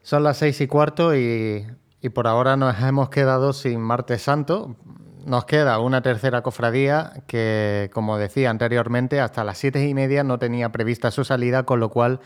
Son 0.03 0.23
las 0.23 0.37
seis 0.37 0.61
y 0.61 0.67
cuarto 0.67 1.17
y, 1.17 1.67
y 2.01 2.09
por 2.11 2.27
ahora 2.27 2.57
nos 2.57 2.79
hemos 2.83 3.09
quedado 3.09 3.53
sin 3.53 3.81
Martes 3.81 4.23
Santo. 4.23 4.77
Nos 5.25 5.45
queda 5.47 5.79
una 5.79 6.03
tercera 6.03 6.43
cofradía 6.43 7.13
que, 7.27 7.91
como 7.95 8.19
decía 8.19 8.51
anteriormente, 8.51 9.21
hasta 9.21 9.45
las 9.45 9.57
siete 9.57 9.87
y 9.87 9.95
media 9.95 10.23
no 10.23 10.39
tenía 10.39 10.71
prevista 10.71 11.11
su 11.11 11.25
salida, 11.25 11.63
con 11.63 11.81
lo 11.81 11.89
cual 11.89 12.21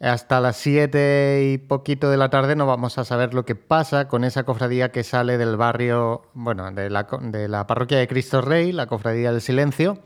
hasta 0.00 0.40
las 0.40 0.56
7 0.58 1.52
y 1.52 1.58
poquito 1.58 2.10
de 2.10 2.18
la 2.18 2.28
tarde 2.28 2.54
no 2.54 2.66
vamos 2.66 2.98
a 2.98 3.04
saber 3.04 3.32
lo 3.32 3.44
que 3.44 3.54
pasa 3.54 4.08
con 4.08 4.24
esa 4.24 4.44
cofradía 4.44 4.92
que 4.92 5.02
sale 5.02 5.38
del 5.38 5.56
barrio, 5.56 6.22
bueno, 6.34 6.70
de 6.70 6.90
la, 6.90 7.06
de 7.22 7.48
la 7.48 7.66
parroquia 7.66 7.98
de 7.98 8.06
Cristo 8.06 8.42
Rey, 8.42 8.72
la 8.72 8.86
cofradía 8.86 9.32
del 9.32 9.40
silencio. 9.40 9.98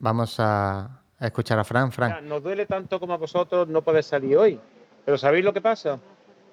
Vamos 0.00 0.36
a, 0.38 1.02
escuchar 1.20 1.58
a 1.58 1.64
Fran. 1.64 1.92
Fran. 1.92 2.28
Nos 2.28 2.42
duele 2.42 2.66
tanto 2.66 2.98
como 2.98 3.14
a 3.14 3.18
vosotros 3.18 3.68
no 3.68 3.82
poder 3.82 4.02
salir 4.02 4.36
hoy. 4.36 4.60
Pero 5.04 5.16
¿sabéis 5.16 5.44
lo 5.44 5.52
que 5.52 5.60
pasa? 5.60 5.98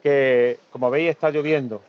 Que, 0.04 0.60
como 0.72 0.90
veis, 0.92 1.10
está 1.10 1.32
lloviendo. 1.32 1.82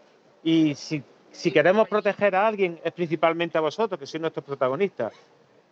Y 0.43 0.75
si, 0.75 1.03
si 1.31 1.53
queremos 1.53 1.87
proteger 1.87 2.35
a 2.35 2.47
alguien, 2.47 2.81
es 2.83 2.93
principalmente 2.93 3.59
a 3.59 3.61
vosotros, 3.61 4.01
que 4.01 4.07
sois 4.07 4.21
nuestros 4.21 4.45
protagonistas. 4.45 5.13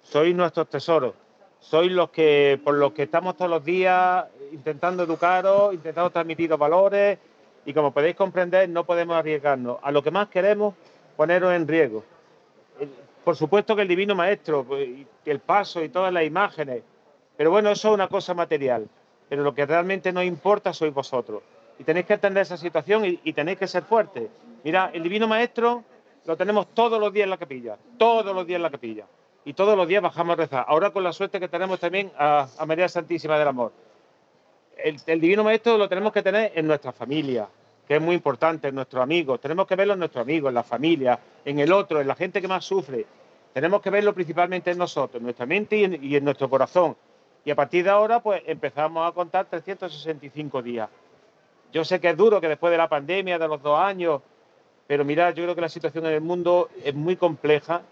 Sois 0.02 0.34
nuestros 0.34 0.68
tesoros. 0.68 1.14
Sois 1.60 1.92
los 1.92 2.10
que, 2.10 2.58
por 2.64 2.74
los 2.74 2.92
que 2.92 3.04
estamos 3.04 3.36
todos 3.36 3.50
los 3.50 3.64
días 3.64 4.24
intentando 4.52 5.02
educaros, 5.02 5.74
intentando 5.74 6.10
transmitiros 6.10 6.58
valores. 6.58 7.18
Y 7.66 7.74
como 7.74 7.92
podéis 7.92 8.16
comprender, 8.16 8.68
no 8.68 8.84
podemos 8.84 9.16
arriesgarnos. 9.16 9.78
A 9.82 9.92
lo 9.92 10.02
que 10.02 10.10
más 10.10 10.28
queremos, 10.28 10.74
poneros 11.16 11.52
en 11.52 11.68
riesgo. 11.68 12.02
Por 13.22 13.36
supuesto 13.36 13.76
que 13.76 13.82
el 13.82 13.88
Divino 13.88 14.14
Maestro, 14.14 14.64
pues, 14.64 14.88
el 15.26 15.38
paso 15.40 15.84
y 15.84 15.90
todas 15.90 16.12
las 16.12 16.24
imágenes, 16.24 16.82
pero 17.36 17.50
bueno, 17.50 17.70
eso 17.70 17.88
es 17.88 17.94
una 17.94 18.08
cosa 18.08 18.32
material. 18.32 18.88
Pero 19.28 19.42
lo 19.42 19.54
que 19.54 19.66
realmente 19.66 20.12
nos 20.12 20.24
importa 20.24 20.72
sois 20.72 20.92
vosotros. 20.92 21.42
Y 21.78 21.84
tenéis 21.84 22.06
que 22.06 22.14
entender 22.14 22.42
esa 22.42 22.56
situación 22.56 23.04
y, 23.04 23.20
y 23.22 23.32
tenéis 23.32 23.58
que 23.58 23.68
ser 23.68 23.82
fuertes. 23.84 24.28
Mira, 24.64 24.90
el 24.92 25.02
Divino 25.02 25.28
Maestro 25.28 25.84
lo 26.24 26.36
tenemos 26.36 26.68
todos 26.74 26.98
los 26.98 27.12
días 27.12 27.24
en 27.24 27.30
la 27.30 27.36
capilla. 27.36 27.76
Todos 27.98 28.34
los 28.34 28.46
días 28.46 28.56
en 28.56 28.62
la 28.62 28.70
capilla. 28.70 29.04
Y 29.44 29.54
todos 29.54 29.76
los 29.76 29.88
días 29.88 30.02
bajamos 30.02 30.34
a 30.34 30.36
rezar. 30.36 30.64
Ahora 30.68 30.90
con 30.90 31.02
la 31.02 31.12
suerte 31.12 31.40
que 31.40 31.48
tenemos 31.48 31.80
también 31.80 32.12
a, 32.18 32.46
a 32.58 32.66
María 32.66 32.88
Santísima 32.88 33.38
del 33.38 33.48
Amor. 33.48 33.72
El, 34.76 35.20
Divino 35.20 35.44
Maestro 35.44 35.76
lo 35.78 35.88
tenemos 35.88 36.12
que 36.12 36.22
tener 36.22 36.52
en 36.54 36.66
nuestra 36.66 36.92
familia, 36.92 37.48
que 37.86 37.96
es 37.96 38.02
muy 38.02 38.14
importante, 38.14 38.68
en 38.68 38.74
nuestros 38.74 39.02
amigos. 39.02 39.40
Tenemos 39.40 39.66
que 39.66 39.76
verlo 39.76 39.94
en 39.94 39.98
nuestros 39.98 40.22
amigos, 40.22 40.48
en 40.48 40.54
la 40.54 40.62
familia, 40.62 41.18
en 41.44 41.58
el 41.58 41.72
otro, 41.72 42.00
en 42.00 42.08
la 42.08 42.14
gente 42.14 42.40
que 42.40 42.48
más 42.48 42.64
sufre. 42.64 43.06
Tenemos 43.52 43.80
que 43.80 43.90
verlo 43.90 44.14
principalmente 44.14 44.70
en 44.70 44.78
nosotros, 44.78 45.20
en 45.20 45.24
nuestra 45.24 45.46
mente 45.46 45.76
y 45.76 45.84
en, 45.84 46.04
y 46.04 46.16
en 46.16 46.24
nuestro 46.24 46.48
corazón. 46.48 46.96
Y 47.44 47.50
a 47.50 47.56
partir 47.56 47.84
de 47.84 47.90
ahora, 47.90 48.20
pues 48.20 48.42
empezamos 48.46 49.08
a 49.08 49.12
contar 49.12 49.46
365 49.46 50.62
días. 50.62 50.88
Yo 51.72 51.84
sé 51.84 52.00
que 52.00 52.10
es 52.10 52.16
duro, 52.16 52.40
que 52.40 52.48
después 52.48 52.70
de 52.70 52.78
la 52.78 52.88
pandemia, 52.88 53.38
de 53.38 53.48
los 53.48 53.62
dos 53.62 53.78
años, 53.78 54.22
pero 54.86 55.04
mirad, 55.04 55.34
yo 55.34 55.44
creo 55.44 55.54
que 55.54 55.60
la 55.60 55.68
situación 55.68 56.06
en 56.06 56.12
el 56.12 56.20
mundo 56.20 56.68
es 56.84 56.94
muy 56.94 57.16
compleja 57.16 57.82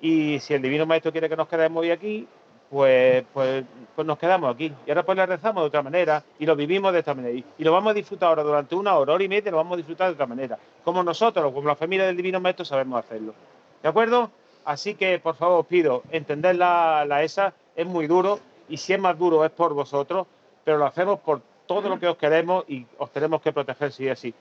y 0.00 0.40
si 0.40 0.54
el 0.54 0.62
Divino 0.62 0.86
Maestro 0.86 1.12
quiere 1.12 1.28
que 1.28 1.36
nos 1.36 1.48
quedemos 1.48 1.82
hoy 1.82 1.90
aquí, 1.90 2.26
pues, 2.70 3.24
pues, 3.34 3.64
pues 3.94 4.06
nos 4.06 4.18
quedamos 4.18 4.54
aquí. 4.54 4.72
Y 4.86 4.90
ahora 4.90 5.04
pues 5.04 5.16
le 5.16 5.26
rezamos 5.26 5.62
de 5.62 5.66
otra 5.68 5.82
manera 5.82 6.22
y 6.38 6.46
lo 6.46 6.56
vivimos 6.56 6.92
de 6.92 7.00
esta 7.00 7.14
manera. 7.14 7.34
Y, 7.58 7.64
lo 7.64 7.72
vamos 7.72 7.90
a 7.90 7.94
disfrutar 7.94 8.28
ahora 8.30 8.42
durante 8.42 8.74
una 8.74 8.96
hora, 8.96 9.12
hora 9.12 9.24
y 9.24 9.28
media, 9.28 9.50
lo 9.50 9.58
vamos 9.58 9.74
a 9.74 9.76
disfrutar 9.76 10.08
de 10.08 10.14
otra 10.14 10.26
manera. 10.26 10.58
Como 10.84 11.02
nosotros, 11.02 11.52
como 11.52 11.68
la 11.68 11.76
familia 11.76 12.06
del 12.06 12.16
Divino 12.16 12.40
Maestro, 12.40 12.64
sabemos 12.64 13.04
hacerlo. 13.04 13.34
¿De 13.82 13.88
acuerdo? 13.88 14.30
Así 14.64 14.94
que, 14.94 15.18
por 15.18 15.34
favor, 15.34 15.60
os 15.60 15.66
pido, 15.66 16.02
entender 16.10 16.56
la, 16.56 17.04
la 17.06 17.22
ESA, 17.22 17.52
es 17.76 17.86
muy 17.86 18.06
duro 18.06 18.38
y 18.68 18.76
si 18.76 18.92
es 18.92 19.00
más 19.00 19.18
duro 19.18 19.44
es 19.44 19.50
por 19.50 19.74
vosotros, 19.74 20.26
pero 20.64 20.78
lo 20.78 20.86
hacemos 20.86 21.18
por 21.20 21.40
todo 21.66 21.88
lo 21.88 21.98
que 21.98 22.08
os 22.08 22.16
queremos 22.16 22.64
y 22.68 22.86
os 22.98 23.10
tenemos 23.10 23.42
que 23.42 23.52
proteger 23.52 23.92
si 23.92 24.06
es 24.06 24.12
así. 24.12 24.34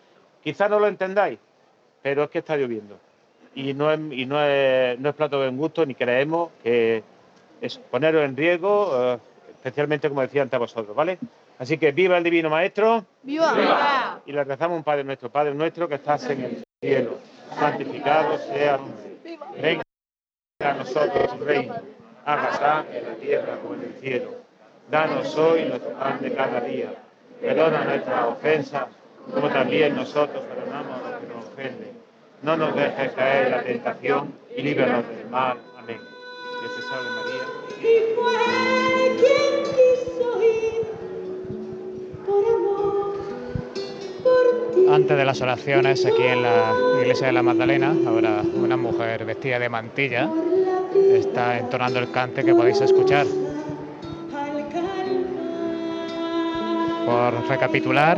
Quizás 0.43 0.70
no 0.70 0.80
lo 0.80 0.88
entendáis, 0.88 1.39
pero 2.01 2.24
es 2.24 2.30
que 2.30 2.39
está 2.39 2.55
lloviendo 2.55 2.97
y 3.60 3.74
no 3.74 3.91
es, 3.91 3.99
y 4.12 4.26
no 4.26 4.41
es, 4.41 4.97
no 4.99 5.10
es 5.10 5.16
plato 5.16 5.41
de 5.41 5.49
gusto 5.49 5.86
ni 5.86 5.93
creemos 5.93 6.49
que 6.64 7.03
es 7.60 7.78
poneros 7.78 8.24
en 8.24 8.38
riesgo, 8.38 8.91
eh, 8.93 9.20
especialmente 9.51 10.07
como 10.07 10.22
decía 10.22 10.41
antes 10.41 10.57
vosotros, 10.57 10.95
¿vale? 10.95 11.20
Así 11.57 11.78
que 11.78 11.91
viva 11.91 12.18
el 12.18 12.24
Divino 12.24 12.49
Maestro 12.49 13.05
¡Viva! 13.22 14.22
y 14.26 14.32
le 14.32 14.43
rezamos 14.45 14.78
un 14.78 14.84
Padre 14.84 15.03
nuestro, 15.03 15.30
Padre 15.30 15.53
nuestro 15.53 15.89
que 15.89 15.95
estás 15.95 16.30
en 16.30 16.41
el 16.41 16.64
cielo, 16.80 17.18
santificado 17.60 18.38
sea 18.38 18.78
tu 18.78 18.84
nombre. 18.84 19.62
Venga 19.62 19.82
a 20.62 20.74
nosotros 20.74 21.38
tu 21.38 21.43
reino, 21.43 21.76
hágase 22.26 22.97
en 22.97 23.05
la 23.07 23.16
tierra 23.16 23.57
como 23.62 23.74
en 23.74 23.82
el 23.82 23.93
cielo. 23.99 24.36
Danos 24.89 25.36
hoy 25.38 25.66
nuestro 25.66 25.91
pan 25.99 26.20
de 26.22 26.34
cada 26.34 26.62
día. 26.62 26.93
Perdona 27.41 27.84
nuestras 27.84 28.26
ofensas, 28.26 28.88
como 29.34 29.49
también 29.49 29.95
nosotros 29.95 30.43
perdonamos 30.45 31.05
a 31.05 31.12
los 31.12 31.20
que 31.20 31.28
nos 31.28 31.45
ofenden. 31.45 31.99
No 32.42 32.56
nos 32.56 32.74
dejes 32.76 33.12
caer 33.14 33.46
en 33.48 33.52
la 33.52 33.64
tentación 33.64 34.34
y 34.56 34.62
líbranos 34.62 35.06
del 35.08 35.30
mal. 35.30 35.58
Amén. 35.78 35.98
Dios 36.62 36.76
te 36.76 36.82
salve 36.84 37.10
María. 37.10 37.44
Y 37.82 38.16
fue 38.16 38.34
quien 39.20 39.64
quiso 39.76 40.42
ir 40.42 40.88
por 42.26 42.44
amor, 42.56 43.18
por 44.24 44.74
ti. 44.74 44.86
Antes 44.90 45.18
de 45.18 45.26
las 45.26 45.42
oraciones, 45.42 46.06
aquí 46.06 46.24
en 46.24 46.44
la 46.44 46.74
iglesia 47.02 47.28
de 47.28 47.34
la 47.34 47.44
Magdalena, 47.44 47.94
ahora 48.08 48.42
una 48.56 48.78
mujer 48.78 49.26
vestida 49.26 49.60
de 49.60 49.68
mantilla 49.68 50.30
está 51.14 51.58
entonando 51.60 52.00
el 52.00 52.10
cante 52.12 52.44
que 52.46 52.56
podéis 52.56 52.80
escuchar. 52.80 53.28
Por 57.06 57.48
recapitular, 57.50 58.18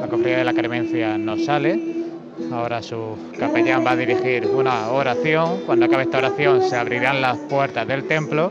la 0.00 0.06
cofradía 0.06 0.38
de 0.38 0.44
la 0.44 0.52
Cremencia 0.52 1.16
no 1.16 1.38
sale. 1.38 1.97
Ahora 2.52 2.82
su 2.82 3.16
capellán 3.38 3.84
va 3.84 3.92
a 3.92 3.96
dirigir 3.96 4.46
una 4.46 4.90
oración. 4.90 5.60
Cuando 5.66 5.86
acabe 5.86 6.04
esta 6.04 6.18
oración 6.18 6.62
se 6.62 6.76
abrirán 6.76 7.20
las 7.20 7.36
puertas 7.38 7.86
del 7.86 8.04
templo 8.06 8.50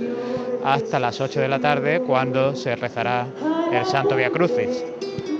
hasta 0.64 1.00
las 1.00 1.20
8 1.22 1.40
de 1.40 1.48
la 1.48 1.60
tarde 1.60 2.02
cuando 2.02 2.56
se 2.56 2.76
rezará 2.76 3.28
el 3.72 3.86
Santo 3.86 4.16
Via 4.16 4.30
Crucis. 4.30 4.84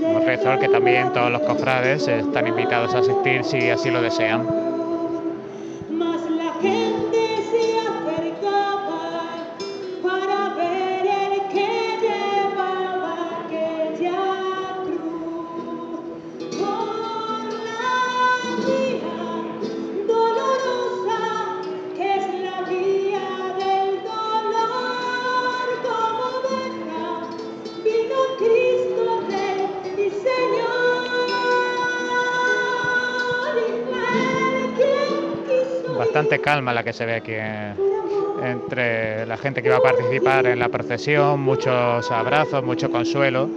Un 0.02 0.26
rezo 0.26 0.52
al 0.52 0.60
que 0.60 0.70
también 0.70 1.12
todos 1.14 1.32
los 1.32 1.42
cofrades 1.42 2.08
están 2.08 2.48
invitados 2.48 2.94
a 2.96 3.00
asistir 3.00 3.44
si 3.44 3.70
así 3.70 3.92
lo 3.92 4.02
desean. 4.02 4.67
Bastante 36.28 36.44
calma 36.44 36.74
la 36.74 36.84
que 36.84 36.92
se 36.92 37.06
ve 37.06 37.16
aquí 37.16 37.34
entre 38.44 39.26
la 39.26 39.38
gente 39.38 39.64
que 39.64 39.70
va 39.70 39.78
a 39.78 39.82
participar 39.82 40.46
en 40.46 40.60
la 40.60 40.68
procesión, 40.68 41.40
muchos 41.40 42.12
abrazos, 42.12 42.64
mucho 42.66 42.92
consuelo, 42.92 43.50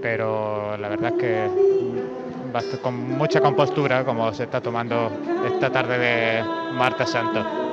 pero 0.00 0.76
la 0.76 0.88
verdad 0.88 1.12
es 1.16 1.20
que 1.20 2.78
con 2.80 2.94
mucha 3.18 3.40
compostura 3.40 4.04
como 4.04 4.32
se 4.32 4.44
está 4.44 4.60
tomando 4.60 5.10
esta 5.44 5.70
tarde 5.70 5.98
de 5.98 6.44
martes 6.72 7.10
Santo. 7.10 7.69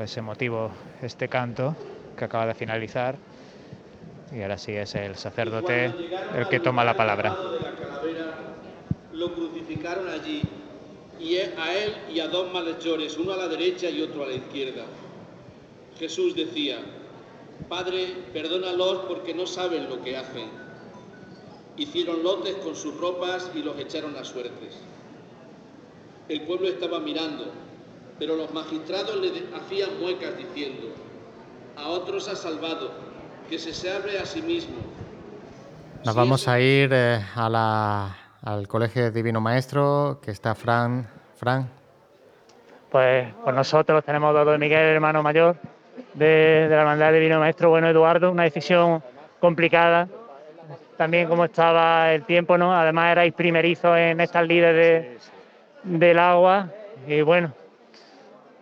Pues 0.00 0.16
emotivo 0.16 0.70
este 1.02 1.28
canto 1.28 1.76
que 2.16 2.24
acaba 2.24 2.46
de 2.46 2.54
finalizar 2.54 3.16
y 4.34 4.40
ahora 4.40 4.56
sí 4.56 4.72
es 4.72 4.94
el 4.94 5.14
sacerdote 5.14 5.92
el 6.34 6.48
que 6.48 6.58
toma 6.58 6.82
la 6.86 6.96
palabra. 6.96 7.36
Lo 9.12 9.34
crucificaron 9.34 10.08
allí 10.08 10.40
y 11.20 11.36
a 11.36 11.74
él 11.76 11.94
y 12.14 12.20
a 12.20 12.28
dos 12.28 12.50
malhechores, 12.50 13.18
uno 13.18 13.34
a 13.34 13.36
la 13.36 13.46
derecha 13.48 13.90
y 13.90 14.00
otro 14.00 14.24
a 14.24 14.28
la 14.28 14.32
izquierda. 14.32 14.86
Jesús 15.98 16.34
decía, 16.34 16.78
Padre, 17.68 18.06
perdónalos 18.32 19.04
porque 19.06 19.34
no 19.34 19.46
saben 19.46 19.90
lo 19.90 20.02
que 20.02 20.16
hacen. 20.16 20.48
Hicieron 21.76 22.22
lotes 22.22 22.54
con 22.54 22.74
sus 22.74 22.96
ropas 22.96 23.50
y 23.54 23.58
los 23.58 23.78
echaron 23.78 24.16
a 24.16 24.24
suertes. 24.24 24.78
El 26.30 26.40
pueblo 26.44 26.68
estaba 26.68 27.00
mirando 27.00 27.52
pero 28.20 28.36
los 28.36 28.52
magistrados 28.52 29.16
le 29.16 29.30
hacían 29.56 29.98
muecas 29.98 30.36
diciendo, 30.36 30.88
a 31.74 31.88
otros 31.88 32.28
ha 32.28 32.36
salvado, 32.36 32.92
que 33.48 33.58
se 33.58 33.72
salve 33.72 34.18
a 34.18 34.26
sí 34.26 34.42
mismo. 34.42 34.76
Nos 36.04 36.14
vamos 36.14 36.46
a 36.46 36.60
ir 36.60 36.90
eh, 36.92 37.18
al 37.34 38.68
Colegio 38.68 39.10
Divino 39.10 39.40
Maestro, 39.40 40.20
que 40.22 40.32
está 40.32 40.54
Fran. 40.54 41.08
Fran. 41.36 41.66
Pues 42.90 43.32
con 43.42 43.54
nosotros 43.54 44.04
tenemos 44.04 44.36
a 44.36 44.44
don 44.44 44.60
Miguel, 44.60 44.96
hermano 44.96 45.22
mayor 45.22 45.56
de, 46.12 46.66
la 46.68 46.80
Hermandad 46.80 47.14
Divino 47.14 47.40
Maestro. 47.40 47.70
Bueno, 47.70 47.88
Eduardo, 47.88 48.30
una 48.30 48.42
decisión 48.42 49.02
complicada. 49.40 50.08
También 50.98 51.26
como 51.26 51.46
estaba 51.46 52.12
el 52.12 52.24
tiempo, 52.24 52.58
¿no? 52.58 52.74
Además 52.74 53.12
erais 53.12 53.32
primerizos 53.32 53.96
en 53.96 54.20
estas 54.20 54.46
líderes 54.46 55.32
del 55.84 56.18
agua. 56.18 56.68
Y 57.06 57.22
bueno, 57.22 57.54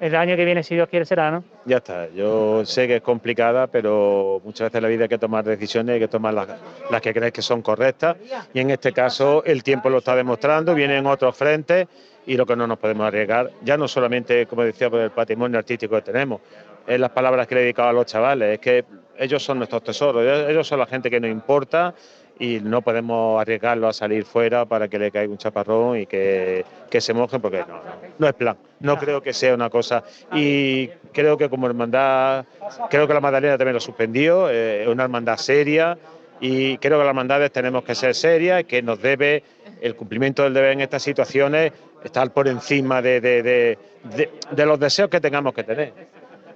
el 0.01 0.15
año 0.15 0.37
que 0.37 0.45
viene, 0.45 0.62
si 0.62 0.75
Dios 0.75 0.89
quiere, 0.89 1.05
será, 1.05 1.31
¿no? 1.31 1.45
Ya 1.65 1.79
está. 1.79 2.09
Yo 2.11 2.65
sé 2.65 2.87
que 2.87 2.97
es 2.97 3.03
complicada, 3.03 3.66
pero 3.66 4.41
muchas 4.45 4.66
veces 4.66 4.77
en 4.77 4.83
la 4.83 4.89
vida 4.89 5.03
hay 5.05 5.09
que 5.09 5.19
tomar 5.19 5.45
decisiones, 5.45 5.95
hay 5.95 6.01
que 6.01 6.09
tomar 6.09 6.35
las, 6.35 7.01
que 7.01 7.12
crees 7.12 7.33
que 7.33 7.43
son 7.43 7.62
correctas. 7.62 8.16
Y 8.55 8.61
en 8.61 8.70
este 8.70 8.93
caso, 8.93 9.43
el 9.45 9.62
tiempo 9.62 9.91
lo 9.91 9.99
está 9.99 10.15
demostrando, 10.15 10.75
vienen 10.75 11.07
otros 11.07 11.37
frentes 11.37 11.87
y 12.27 12.37
lo 12.37 12.45
que 12.45 12.55
no 12.55 12.66
nos 12.66 12.79
podemos 12.79 13.07
arriesgar, 13.07 13.51
ya 13.62 13.77
no 13.77 13.89
solamente, 13.89 14.47
como 14.47 14.62
decía, 14.62 14.91
por 14.91 15.01
el 15.01 15.11
patrimonio 15.11 15.59
artístico 15.59 15.97
que 15.97 16.03
tenemos, 16.03 16.43
es 16.87 17.01
las 17.01 17.11
palabras 17.11 17.47
que 17.47 17.55
le 17.55 17.61
he 17.62 17.65
dedicado 17.65 17.89
a 17.89 17.93
los 17.93 18.07
chavales, 18.07 18.55
es 18.55 18.59
que 18.59 18.85
ellos 19.19 19.43
son 19.43 19.59
nuestros 19.59 19.83
tesoros, 19.83 20.23
ellos 20.49 20.66
son 20.66 20.79
la 20.79 20.87
gente 20.87 21.11
que 21.11 21.20
nos 21.20 21.31
importa 21.31 21.95
y 22.39 22.60
no 22.60 22.82
podemos 22.82 23.40
arriesgarlo 23.40 23.89
a 23.89 23.93
salir 23.93 24.24
fuera 24.24 24.65
para 24.65 24.89
que 24.89 24.98
le 24.98 25.10
caiga 25.10 25.31
un 25.31 25.39
chaparrón 25.39 25.98
y 25.98 26.06
que, 26.06 26.65
se 26.98 27.15
mojen, 27.15 27.40
porque 27.40 27.59
no, 27.60 27.81
no, 28.19 28.28
es 28.28 28.35
plan. 28.35 28.56
No 28.81 28.97
creo 28.97 29.20
que 29.20 29.32
sea 29.32 29.55
una 29.55 29.70
cosa. 29.70 30.05
Y 30.32 30.89
creo 31.12 31.36
que 31.36 31.48
como 31.48 31.66
hermandad, 31.66 32.44
creo 32.90 33.09
que 33.09 33.15
la 33.15 33.20
Magdalena 33.20 33.59
también 33.59 33.74
lo 33.74 33.81
suspendió, 33.81 34.48
eh, 34.48 34.82
es 34.82 34.89
una 34.89 35.05
hermandad 35.05 35.36
seria 35.36 35.98
y 36.40 36.78
creo 36.78 36.98
que 36.98 37.05
las 37.05 37.10
hermandades 37.10 37.51
tenemos 37.51 37.82
que 37.82 37.97
ser 37.97 38.15
serias, 38.15 38.65
que 38.65 38.82
nos 38.82 39.02
debe 39.02 39.43
el 39.81 39.97
cumplimiento 39.97 40.44
del 40.44 40.55
deber 40.55 40.73
en 40.73 40.81
estas 40.81 41.02
situaciones 41.02 41.73
estar 42.05 42.32
por 42.32 42.47
encima 42.47 43.02
de, 43.02 43.20
de 43.20 44.66
los 44.66 44.78
deseos 44.78 45.10
que 45.10 45.20
tengamos 45.20 45.52
que 45.55 45.65
tener. 45.65 45.93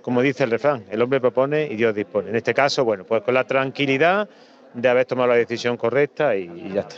Como 0.03 0.21
dice 0.21 0.45
el 0.45 0.51
refrán, 0.51 0.85
el 0.91 1.01
hombre 1.01 1.21
propone 1.21 1.67
y 1.67 1.77
Dios 1.77 1.95
dispone. 1.95 2.31
En 2.31 2.37
este 2.37 2.53
caso, 2.55 2.85
bueno, 2.85 3.05
pues 3.05 3.23
con 3.23 3.35
la 3.35 3.45
tranquilidad 3.45 4.29
de 4.75 4.89
haber 4.89 5.05
tomado 5.07 5.29
la 5.29 5.37
decisión 5.37 5.77
correcta 5.77 6.37
y, 6.37 6.73
ya 6.73 6.83
está. 6.83 6.97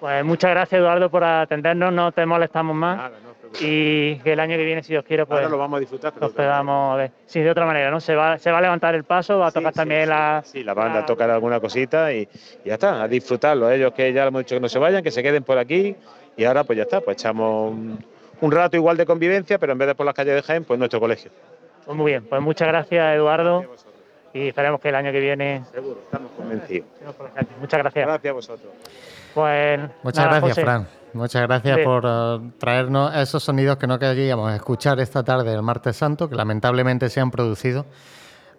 Pues 0.00 0.24
muchas 0.24 0.50
gracias 0.50 0.80
Eduardo 0.80 1.10
por 1.10 1.24
atendernos, 1.24 1.92
no 1.92 2.12
te 2.12 2.26
molestamos 2.26 2.76
más. 2.76 3.12
y 3.60 4.16
que 4.16 4.32
el 4.32 4.40
año 4.40 4.56
que 4.56 4.64
viene, 4.64 4.82
si 4.82 4.92
Dios 4.92 5.04
quiere, 5.04 5.24
pues 5.24 5.48
lo 5.48 5.56
vamos 5.56 5.76
a 5.76 5.80
disfrutar. 5.80 6.12
Nos 6.20 6.32
podamos 6.32 6.98
ver. 6.98 7.12
Sí, 7.26 7.40
de 7.40 7.50
otra 7.50 7.64
manera, 7.64 7.90
¿no? 7.90 8.00
Se 8.00 8.14
va, 8.14 8.38
se 8.38 8.50
va 8.50 8.58
a 8.58 8.60
levantar 8.60 8.94
el 8.94 9.04
paso, 9.04 9.38
va 9.38 9.46
a 9.46 9.52
tocar 9.52 9.72
también 9.72 10.08
la. 10.08 10.42
Sí, 10.44 10.64
la 10.64 10.74
banda 10.74 11.00
a 11.00 11.06
tocar 11.06 11.30
alguna 11.30 11.60
cosita 11.60 12.12
y, 12.12 12.28
ya 12.64 12.74
está, 12.74 13.02
a 13.02 13.08
disfrutarlo. 13.08 13.70
Ellos 13.70 13.92
que 13.92 14.12
ya 14.12 14.26
hemos 14.26 14.42
dicho 14.42 14.56
que 14.56 14.60
no 14.60 14.68
se 14.68 14.78
vayan, 14.78 15.02
que 15.02 15.10
se 15.10 15.22
queden 15.22 15.44
por 15.44 15.58
aquí 15.58 15.96
y 16.36 16.44
ahora 16.44 16.64
pues 16.64 16.76
ya 16.76 16.82
está, 16.82 17.00
pues 17.00 17.16
echamos 17.16 17.72
un, 18.40 18.52
rato 18.52 18.76
igual 18.76 18.96
de 18.96 19.06
convivencia, 19.06 19.58
pero 19.58 19.72
en 19.72 19.78
vez 19.78 19.88
de 19.88 19.94
por 19.94 20.04
las 20.04 20.14
calles 20.14 20.34
de 20.34 20.42
Jaén, 20.42 20.64
pues 20.64 20.78
nuestro 20.78 21.00
colegio. 21.00 21.30
Pues 21.86 21.96
muy 21.96 22.12
bien, 22.12 22.24
pues 22.24 22.42
muchas 22.42 22.68
gracias 22.68 23.14
Eduardo 23.14 23.64
y 24.34 24.48
esperemos 24.48 24.80
que 24.80 24.88
el 24.88 24.96
año 24.96 25.12
que 25.12 25.20
viene. 25.20 25.64
Seguro, 25.72 26.00
estamos 26.04 26.32
convencidos. 26.36 26.88
Muchas 27.60 27.78
gracias. 27.78 28.06
Gracias 28.06 28.30
a 28.30 28.34
vosotros. 28.34 28.72
Pues, 29.32 29.80
Muchas 30.02 30.24
gracias, 30.26 30.60
Fran. 30.60 30.86
Muchas 31.12 31.42
gracias 31.42 31.78
por 31.84 32.04
uh, 32.04 32.50
traernos 32.58 33.14
esos 33.16 33.42
sonidos 33.42 33.76
que 33.76 33.86
no 33.86 33.98
queríamos 34.00 34.52
escuchar 34.52 34.98
esta 34.98 35.22
tarde, 35.22 35.54
el 35.54 35.62
martes 35.62 35.96
santo, 35.96 36.28
que 36.28 36.34
lamentablemente 36.34 37.08
se 37.08 37.20
han 37.20 37.30
producido 37.30 37.86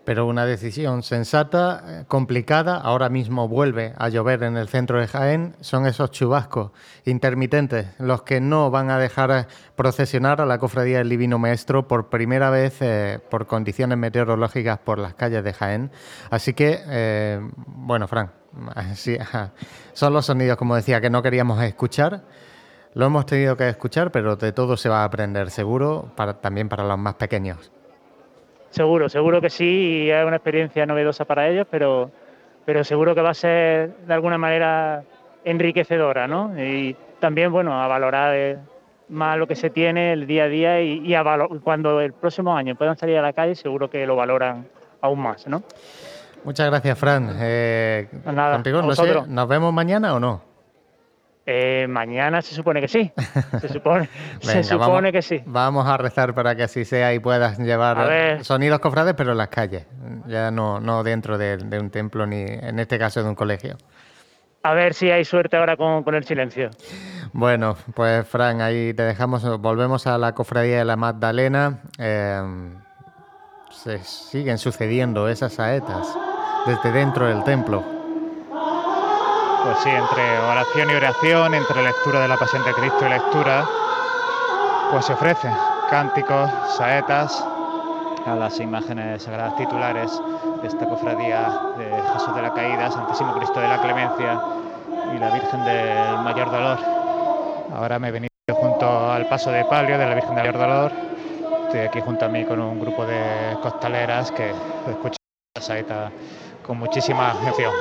pero 0.06 0.27
una 0.27 0.45
decisión 0.45 1.03
sensata, 1.03 1.84
eh, 1.86 2.06
complicada. 2.07 2.77
Ahora 2.77 3.10
mismo 3.10 3.48
vuelve 3.48 3.94
a 3.98 4.07
llover 4.10 4.44
en 4.44 4.56
el 4.56 4.69
centro 4.69 4.99
de 4.99 5.07
Jaén. 5.07 5.56
Son 5.60 5.88
esos 5.88 6.11
chubascos 6.11 6.72
intermitentes 7.06 7.88
los 7.98 8.22
que 8.22 8.40
no 8.40 8.69
van 8.69 8.91
a 8.91 8.99
dejar 8.99 9.32
eh, 9.32 9.48
procesionar 9.76 10.41
a 10.41 10.45
la 10.45 10.60
Cofradía 10.60 10.99
del 10.99 11.10
Divino 11.10 11.40
Maestro 11.40 11.88
por 11.88 12.10
primera 12.10 12.52
vez 12.52 12.82
eh, 12.82 13.19
por 13.30 13.48
condiciones 13.48 13.98
meteorológicas 13.98 14.77
por 14.77 14.99
las 14.99 15.15
calles 15.15 15.44
de 15.44 15.53
Jaén. 15.53 15.91
Así 16.30 16.53
que, 16.53 17.41
bueno, 17.68 18.07
Fran, 18.07 18.32
son 19.94 20.14
los 20.14 20.26
sonidos, 20.26 20.57
como 20.57 20.76
decía, 20.76 21.02
que 21.02 21.10
no 21.10 21.23
queríamos 21.23 21.61
escuchar. 21.64 22.23
Lo 22.94 23.07
hemos 23.07 23.26
tenido 23.26 23.57
que 23.57 23.68
escuchar, 23.68 24.11
pero 24.11 24.36
de 24.36 24.53
todo 24.53 24.77
se 24.77 24.88
va 24.88 25.02
a 25.02 25.03
aprender 25.06 25.49
seguro, 25.49 26.11
para, 26.15 26.40
también 26.40 26.69
para 26.69 26.86
los 26.86 26.98
más 26.98 27.15
pequeños. 27.15 27.72
Seguro, 28.76 29.07
seguro 29.07 29.39
que 29.39 29.49
sí, 29.49 30.03
y 30.03 30.11
es 30.11 30.26
una 30.26 30.35
experiencia 30.35 30.85
novedosa 30.85 31.23
para 31.23 31.47
ellos, 31.47 31.65
pero, 31.72 32.11
pero 32.65 32.84
seguro 32.84 33.15
que 33.15 33.22
va 33.22 33.30
a 33.30 33.34
ser 33.34 33.95
de 34.06 34.14
alguna 34.14 34.38
manera 34.38 35.02
enriquecedora, 35.45 36.27
¿no? 36.27 36.52
Y 36.61 36.93
también, 37.22 37.53
bueno, 37.53 37.81
a 37.81 37.88
valorar 37.88 38.35
eh, 38.35 38.57
más 39.07 39.38
lo 39.38 39.47
que 39.47 39.56
se 39.56 39.69
tiene 39.69 40.11
el 40.11 40.27
día 40.27 40.43
a 40.43 40.47
día 40.49 40.81
y, 40.81 41.15
cuando 41.64 42.02
el 42.02 42.11
próximo 42.11 42.53
año 42.53 42.76
puedan 42.76 42.97
salir 42.97 43.18
a 43.18 43.22
la 43.22 43.31
calle, 43.31 43.56
seguro 43.56 43.89
que 43.89 44.06
lo 44.06 44.18
valoran 44.18 44.68
aún 44.99 45.22
más, 45.22 45.47
¿no? 45.47 45.64
Muchas 46.43 46.69
gracias, 46.69 46.99
Fran. 46.99 47.34
Eh, 47.39 48.10
pues 48.11 48.35
nada, 48.35 48.56
contigo, 48.56 48.81
no 48.81 49.26
¿nos 49.26 49.47
vemos 49.47 49.72
mañana 49.72 50.14
o 50.15 50.19
no? 50.19 50.41
Eh, 51.47 51.85
mañana 51.88 52.41
se 52.41 52.55
supone 52.55 52.81
que 52.81 52.88
sí. 52.88 53.11
Se 53.61 53.67
supone, 53.69 54.09
se 54.39 54.47
Venga, 54.47 54.63
supone 54.63 54.89
vamos, 54.89 55.11
que 55.11 55.22
sí. 55.22 55.43
Vamos 55.45 55.88
a 55.88 55.97
rezar 55.97 56.34
para 56.34 56.55
que 56.55 56.63
así 56.63 56.85
sea 56.85 57.13
y 57.13 57.19
puedas 57.19 57.59
llevar 57.59 58.43
sonidos 58.43 58.80
cofrades, 58.80 59.13
pero 59.15 59.34
en 59.34 59.38
las 59.38 59.49
calles, 59.49 59.85
ya 60.26 60.49
no, 60.49 60.80
no 60.80 61.03
dentro 61.03 61.38
de, 61.38 61.57
de 61.57 61.80
un 61.80 61.91
templo 61.91 62.26
ni 62.26 62.41
en 62.41 62.80
este 62.80 62.97
caso 62.97 63.22
de 63.22 63.30
un 63.30 63.35
colegio. 63.35 63.77
A 64.63 64.73
ver 64.73 64.95
si 64.95 65.11
hay 65.11 65.23
suerte 65.23 65.57
ahora 65.57 65.77
con, 65.77 66.03
con 66.03 66.15
el 66.15 66.23
silencio. 66.23 66.72
Bueno, 67.34 67.77
pues 67.93 68.27
Fran, 68.27 68.61
ahí 68.61 68.95
te 68.95 69.03
dejamos, 69.03 69.59
volvemos 69.59 70.07
a 70.07 70.17
la 70.17 70.34
cofradía 70.34 70.80
de 70.80 70.85
la 70.85 70.95
Magdalena. 70.95 71.81
Eh, 71.99 72.41
se 73.69 73.99
siguen 73.99 74.57
sucediendo 74.57 75.30
esas 75.30 75.53
saetas 75.53 76.07
desde 76.65 76.91
dentro 76.91 77.27
del 77.27 77.43
templo. 77.43 77.94
Pues 79.65 79.79
sí, 79.79 79.89
entre 79.89 80.39
oración 80.41 80.91
y 80.91 80.93
oración, 80.93 81.55
entre 81.55 81.81
lectura 81.81 82.19
de 82.19 82.27
la 82.27 82.37
Pasión 82.37 82.63
de 82.63 82.71
Cristo 82.73 83.03
y 83.03 83.09
lectura, 83.09 83.65
pues 84.91 85.05
se 85.05 85.13
ofrecen 85.13 85.51
cánticos, 85.89 86.51
saetas 86.77 87.43
a 88.27 88.35
las 88.35 88.59
imágenes 88.59 89.23
sagradas 89.23 89.55
titulares 89.55 90.21
de 90.61 90.67
esta 90.67 90.85
cofradía 90.85 91.51
de 91.79 91.89
Jesús 92.13 92.35
de 92.35 92.43
la 92.43 92.53
Caída, 92.53 92.91
Santísimo 92.91 93.33
Cristo 93.37 93.59
de 93.59 93.67
la 93.67 93.81
Clemencia 93.81 94.39
y 95.15 95.17
la 95.17 95.33
Virgen 95.33 95.65
del 95.65 96.19
Mayor 96.19 96.51
Dolor. 96.51 96.77
Ahora 97.73 97.97
me 97.97 98.09
he 98.09 98.11
venido 98.11 98.29
junto 98.53 99.11
al 99.11 99.25
paso 99.25 99.49
de 99.49 99.65
palio 99.65 99.97
de 99.97 100.05
la 100.05 100.13
Virgen 100.13 100.35
del 100.35 100.45
Mayor 100.45 100.59
Dolor. 100.59 100.91
Estoy 101.65 101.79
aquí 101.79 102.01
junto 102.01 102.25
a 102.25 102.29
mí 102.29 102.45
con 102.45 102.61
un 102.61 102.79
grupo 102.79 103.03
de 103.07 103.57
costaleras 103.63 104.31
que 104.31 104.51
escuchan 104.91 105.17
la 105.55 105.61
saeta 105.63 106.11
con 106.63 106.77
muchísima 106.77 107.31
atención. 107.31 107.73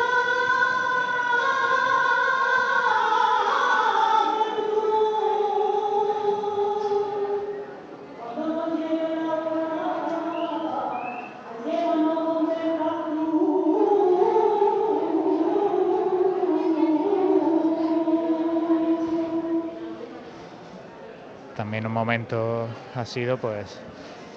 Momento 22.25 22.75
ha 22.95 23.05
sido 23.07 23.39
pues 23.39 23.81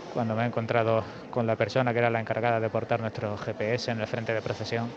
cuando 0.10 0.36
me 0.36 0.44
he 0.44 0.48
encontrado 0.48 1.06
con 1.30 1.48
la 1.48 1.56
persona 1.58 1.94
que 1.94 2.00
era 2.00 2.10
la 2.10 2.20
encargada 2.22 2.60
de 2.60 2.70
portar 2.70 3.02
nuestro 3.02 3.38
GPS 3.38 3.92
en 3.92 4.02
el 4.02 4.08
frente 4.08 4.34
de 4.34 4.42
procesión 4.42 4.96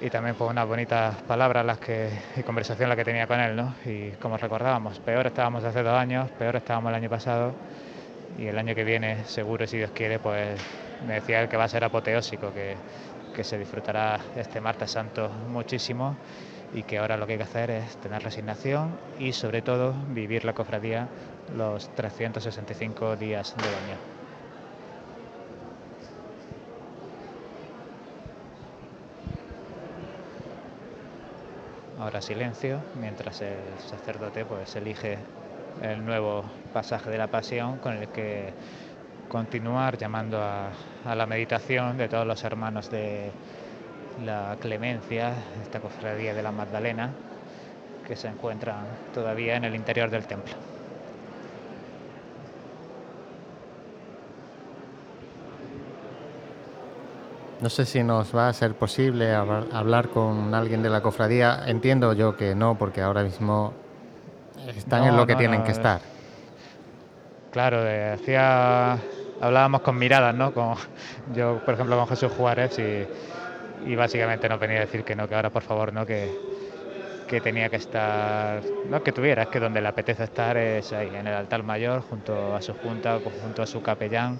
y 0.00 0.10
también 0.10 0.36
pues 0.36 0.50
unas 0.50 0.66
bonitas 0.66 1.22
palabras 1.24 1.64
las 1.64 1.78
que 1.80 2.20
y 2.36 2.42
conversación 2.44 2.88
la 2.88 2.96
que 2.96 3.04
tenía 3.04 3.26
con 3.26 3.40
él, 3.40 3.56
¿no? 3.56 3.74
Y 3.84 4.12
como 4.16 4.36
recordábamos, 4.36 5.00
peor 5.00 5.26
estábamos 5.26 5.64
hace 5.64 5.82
dos 5.82 5.94
años, 5.98 6.30
peor 6.32 6.56
estábamos 6.56 6.90
el 6.90 6.96
año 6.96 7.10
pasado 7.10 7.58
y 8.28 8.46
el 8.48 8.58
año 8.58 8.74
que 8.74 8.84
viene, 8.84 9.24
seguro 9.24 9.66
si 9.66 9.78
Dios 9.78 9.92
quiere, 9.92 10.20
pues 10.20 10.62
me 11.00 11.14
decía 11.14 11.40
él 11.42 11.48
que 11.48 11.56
va 11.56 11.64
a 11.64 11.68
ser 11.68 11.84
apoteósico, 11.84 12.52
que, 12.52 12.82
que 13.32 13.44
se 13.44 13.58
disfrutará 13.58 14.20
este 14.34 14.60
martes 14.60 14.90
santo 14.92 15.30
muchísimo 15.30 16.20
y 16.70 16.84
que 16.84 16.98
ahora 16.98 17.16
lo 17.16 17.26
que 17.26 17.32
hay 17.34 17.38
que 17.38 17.44
hacer 17.44 17.70
es 17.70 17.98
tener 17.98 18.22
resignación 18.22 19.00
y 19.16 19.32
sobre 19.34 19.62
todo 19.62 20.04
vivir 20.08 20.44
la 20.44 20.54
cofradía 20.54 21.10
los 21.56 21.88
365 21.94 23.16
días 23.16 23.54
del 23.56 23.74
año. 23.74 24.18
Ahora 31.98 32.22
silencio 32.22 32.80
mientras 33.00 33.42
el 33.42 33.56
sacerdote 33.78 34.44
pues 34.44 34.76
elige 34.76 35.18
el 35.82 36.04
nuevo 36.04 36.44
pasaje 36.72 37.10
de 37.10 37.18
la 37.18 37.26
pasión 37.26 37.78
con 37.78 37.94
el 37.94 38.08
que 38.08 38.52
continuar 39.28 39.98
llamando 39.98 40.40
a, 40.42 40.70
a 41.04 41.14
la 41.14 41.26
meditación 41.26 41.96
de 41.98 42.08
todos 42.08 42.26
los 42.26 42.44
hermanos 42.44 42.88
de 42.90 43.32
la 44.24 44.56
Clemencia, 44.60 45.32
esta 45.62 45.80
cofradía 45.80 46.34
de 46.34 46.42
la 46.42 46.52
Magdalena, 46.52 47.10
que 48.06 48.16
se 48.16 48.28
encuentran 48.28 48.86
todavía 49.12 49.56
en 49.56 49.64
el 49.64 49.74
interior 49.74 50.10
del 50.10 50.26
templo. 50.26 50.77
No 57.60 57.68
sé 57.70 57.84
si 57.84 58.02
nos 58.04 58.34
va 58.34 58.48
a 58.48 58.52
ser 58.52 58.74
posible 58.74 59.34
hablar, 59.34 60.08
con 60.08 60.54
alguien 60.54 60.82
de 60.82 60.90
la 60.90 61.00
cofradía. 61.00 61.64
Entiendo 61.66 62.12
yo 62.12 62.36
que 62.36 62.54
no, 62.54 62.76
porque 62.76 63.02
ahora 63.02 63.22
mismo 63.24 63.72
están 64.76 65.04
en 65.04 65.16
lo 65.16 65.26
que 65.26 65.32
no, 65.32 65.38
tienen 65.38 65.60
no, 65.60 65.64
que 65.66 65.72
es- 65.72 65.78
estar. 65.78 66.00
Claro, 67.50 67.84
eh, 67.88 68.12
hacía, 68.12 68.98
hablábamos 69.40 69.80
con 69.80 69.98
miradas, 69.98 70.34
¿no? 70.34 70.52
Con, 70.52 70.74
yo, 71.34 71.58
por 71.64 71.74
ejemplo, 71.74 71.96
con 71.98 72.06
Jesús 72.08 72.30
Juárez 72.36 72.78
y, 72.78 73.90
y 73.90 73.96
básicamente 73.96 74.48
nos 74.48 74.60
venía 74.60 74.76
a 74.78 74.80
decir 74.80 75.02
que 75.02 75.16
no, 75.16 75.26
que 75.26 75.34
ahora 75.34 75.50
por 75.50 75.62
favor 75.62 75.92
no, 75.92 76.06
que, 76.06 76.28
que 77.26 77.40
tenía 77.40 77.68
que 77.68 77.76
estar, 77.76 78.62
no 78.88 79.02
que 79.02 79.12
tuviera, 79.12 79.42
es 79.42 79.48
que 79.48 79.58
donde 79.60 79.80
le 79.80 79.88
apetece 79.88 80.24
estar 80.24 80.56
es 80.56 80.92
ahí, 80.92 81.08
en 81.08 81.26
el 81.26 81.34
altar 81.34 81.62
mayor, 81.64 82.02
junto 82.02 82.54
a 82.54 82.62
su 82.62 82.72
junta, 82.74 83.18
junto 83.42 83.62
a 83.62 83.66
su 83.66 83.82
capellán, 83.82 84.38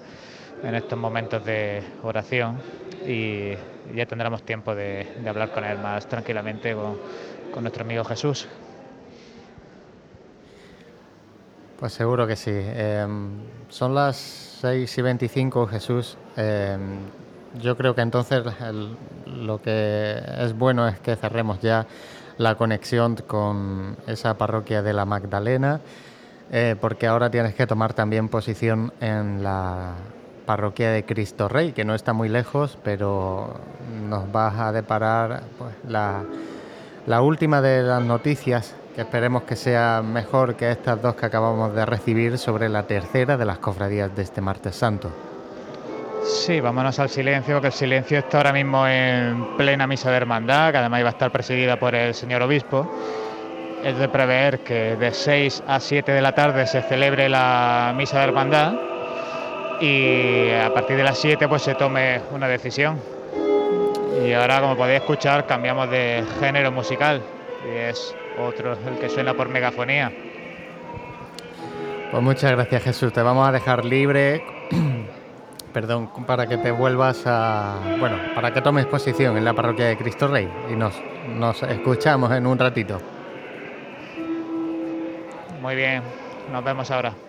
en 0.62 0.74
estos 0.74 0.98
momentos 0.98 1.44
de 1.44 1.82
oración 2.02 2.58
y 3.06 3.52
ya 3.94 4.06
tendremos 4.06 4.42
tiempo 4.42 4.74
de, 4.74 5.06
hablar 5.26 5.52
con 5.52 5.64
él 5.64 5.78
más 5.78 6.06
tranquilamente, 6.08 6.74
con, 6.74 6.98
nuestro 7.62 7.84
amigo 7.84 8.04
Jesús. 8.04 8.46
Pues 11.80 11.92
seguro 11.92 12.26
que 12.26 12.36
sí. 12.36 12.52
Em, 12.54 13.30
son 13.68 13.94
las 13.94 14.16
6 14.16 14.98
y 14.98 15.02
25, 15.02 15.66
Jesús. 15.66 16.16
Em, 16.36 16.98
yo 17.60 17.76
creo 17.76 17.94
que 17.96 18.02
entonces 18.02 18.44
lo 19.26 19.60
que 19.60 20.20
es 20.38 20.56
bueno 20.56 20.86
es 20.86 21.00
que 21.00 21.16
cerremos 21.16 21.60
ya 21.60 21.86
la 22.36 22.54
conexión 22.54 23.16
con 23.26 23.96
esa 24.06 24.34
parroquia 24.38 24.82
de 24.82 24.92
la 24.92 25.04
Magdalena, 25.04 25.80
eh, 26.52 26.76
porque 26.80 27.06
ahora 27.06 27.30
tienes 27.30 27.54
que 27.54 27.66
tomar 27.66 27.94
también 27.94 28.28
posición 28.28 28.92
en 29.00 29.42
la 29.42 29.94
parroquia 30.48 30.90
de 30.92 31.04
Cristo 31.04 31.46
Rey, 31.46 31.72
que 31.72 31.84
no 31.84 31.94
está 31.94 32.14
muy 32.14 32.30
lejos, 32.30 32.78
pero 32.82 33.60
nos 34.08 34.32
vas 34.32 34.58
a 34.58 34.72
deparar 34.72 35.42
pues, 35.58 35.74
la, 35.86 36.22
la 37.06 37.20
última 37.20 37.60
de 37.60 37.82
las 37.82 38.02
noticias, 38.02 38.74
que 38.94 39.02
esperemos 39.02 39.42
que 39.42 39.56
sea 39.56 40.00
mejor 40.02 40.56
que 40.56 40.70
estas 40.70 41.02
dos 41.02 41.16
que 41.16 41.26
acabamos 41.26 41.74
de 41.74 41.84
recibir 41.84 42.38
sobre 42.38 42.70
la 42.70 42.84
tercera 42.84 43.36
de 43.36 43.44
las 43.44 43.58
cofradías 43.58 44.16
de 44.16 44.22
este 44.22 44.40
martes 44.40 44.74
santo. 44.74 45.10
Sí, 46.24 46.60
vámonos 46.60 46.98
al 46.98 47.10
silencio, 47.10 47.60
que 47.60 47.66
el 47.66 47.72
silencio 47.74 48.18
está 48.18 48.38
ahora 48.38 48.54
mismo 48.54 48.88
en 48.88 49.54
plena 49.58 49.86
misa 49.86 50.10
de 50.10 50.16
hermandad, 50.16 50.72
que 50.72 50.78
además 50.78 51.00
iba 51.00 51.10
a 51.10 51.12
estar 51.12 51.30
presidida 51.30 51.78
por 51.78 51.94
el 51.94 52.14
señor 52.14 52.40
obispo. 52.40 52.90
Es 53.84 53.98
de 53.98 54.08
prever 54.08 54.60
que 54.60 54.96
de 54.96 55.12
6 55.12 55.64
a 55.66 55.78
7 55.78 56.10
de 56.10 56.22
la 56.22 56.34
tarde 56.34 56.66
se 56.66 56.80
celebre 56.80 57.28
la 57.28 57.92
misa 57.94 58.20
de 58.20 58.24
hermandad 58.24 58.97
y 59.80 60.50
a 60.50 60.72
partir 60.72 60.96
de 60.96 61.04
las 61.04 61.18
7 61.18 61.48
pues 61.48 61.62
se 61.62 61.74
tome 61.74 62.20
una 62.32 62.48
decisión. 62.48 63.00
Y 64.24 64.32
ahora, 64.32 64.60
como 64.60 64.76
podéis 64.76 65.00
escuchar, 65.00 65.46
cambiamos 65.46 65.88
de 65.90 66.24
género 66.40 66.72
musical 66.72 67.22
y 67.64 67.76
es 67.76 68.14
otro 68.38 68.72
el 68.72 68.98
que 68.98 69.08
suena 69.08 69.34
por 69.34 69.48
megafonía. 69.48 70.12
Pues 72.10 72.22
muchas 72.22 72.52
gracias 72.52 72.82
Jesús, 72.82 73.12
te 73.12 73.22
vamos 73.22 73.46
a 73.46 73.52
dejar 73.52 73.84
libre, 73.84 74.42
perdón, 75.72 76.10
para 76.26 76.46
que 76.46 76.56
te 76.56 76.70
vuelvas 76.70 77.22
a, 77.26 77.76
bueno, 78.00 78.16
para 78.34 78.52
que 78.52 78.62
tomes 78.62 78.86
posición 78.86 79.36
en 79.36 79.44
la 79.44 79.52
parroquia 79.52 79.86
de 79.86 79.98
Cristo 79.98 80.26
Rey 80.26 80.48
y 80.70 80.74
nos, 80.74 80.94
nos 81.28 81.62
escuchamos 81.62 82.32
en 82.32 82.46
un 82.46 82.58
ratito. 82.58 82.98
Muy 85.60 85.76
bien, 85.76 86.02
nos 86.50 86.64
vemos 86.64 86.90
ahora. 86.90 87.27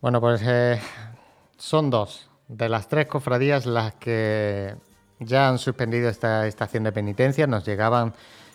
Bueno, 0.00 0.18
pues 0.18 0.40
eh, 0.46 0.80
son 1.58 1.90
dos 1.90 2.30
de 2.48 2.70
las 2.70 2.88
tres 2.88 3.06
cofradías 3.06 3.66
las 3.66 3.96
que 3.96 4.74
ya 5.18 5.46
han 5.46 5.58
suspendido 5.58 6.08
esta 6.08 6.46
estación 6.46 6.84
de 6.84 6.92
penitencia. 6.92 7.46
Nos 7.46 7.66
llegaban 7.66 8.14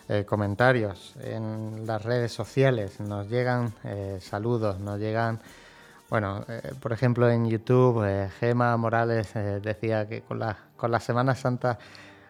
eh, 0.09 0.25
comentarios 0.25 1.13
en 1.21 1.85
las 1.85 2.03
redes 2.03 2.31
sociales, 2.31 2.99
nos 2.99 3.29
llegan 3.29 3.75
eh, 3.83 4.17
saludos, 4.21 4.79
nos 4.79 4.99
llegan, 4.99 5.39
bueno, 6.09 6.43
por 6.79 6.93
ejemplo 6.93 7.29
en 7.29 7.47
YouTube, 7.47 8.03
Gema 8.39 8.75
Morales 8.75 9.31
decía 9.61 10.09
que 10.09 10.21
con 10.21 10.39
la, 10.39 10.57
con 10.75 10.89
la 10.89 10.99
Semana 10.99 11.35
Santa, 11.35 11.77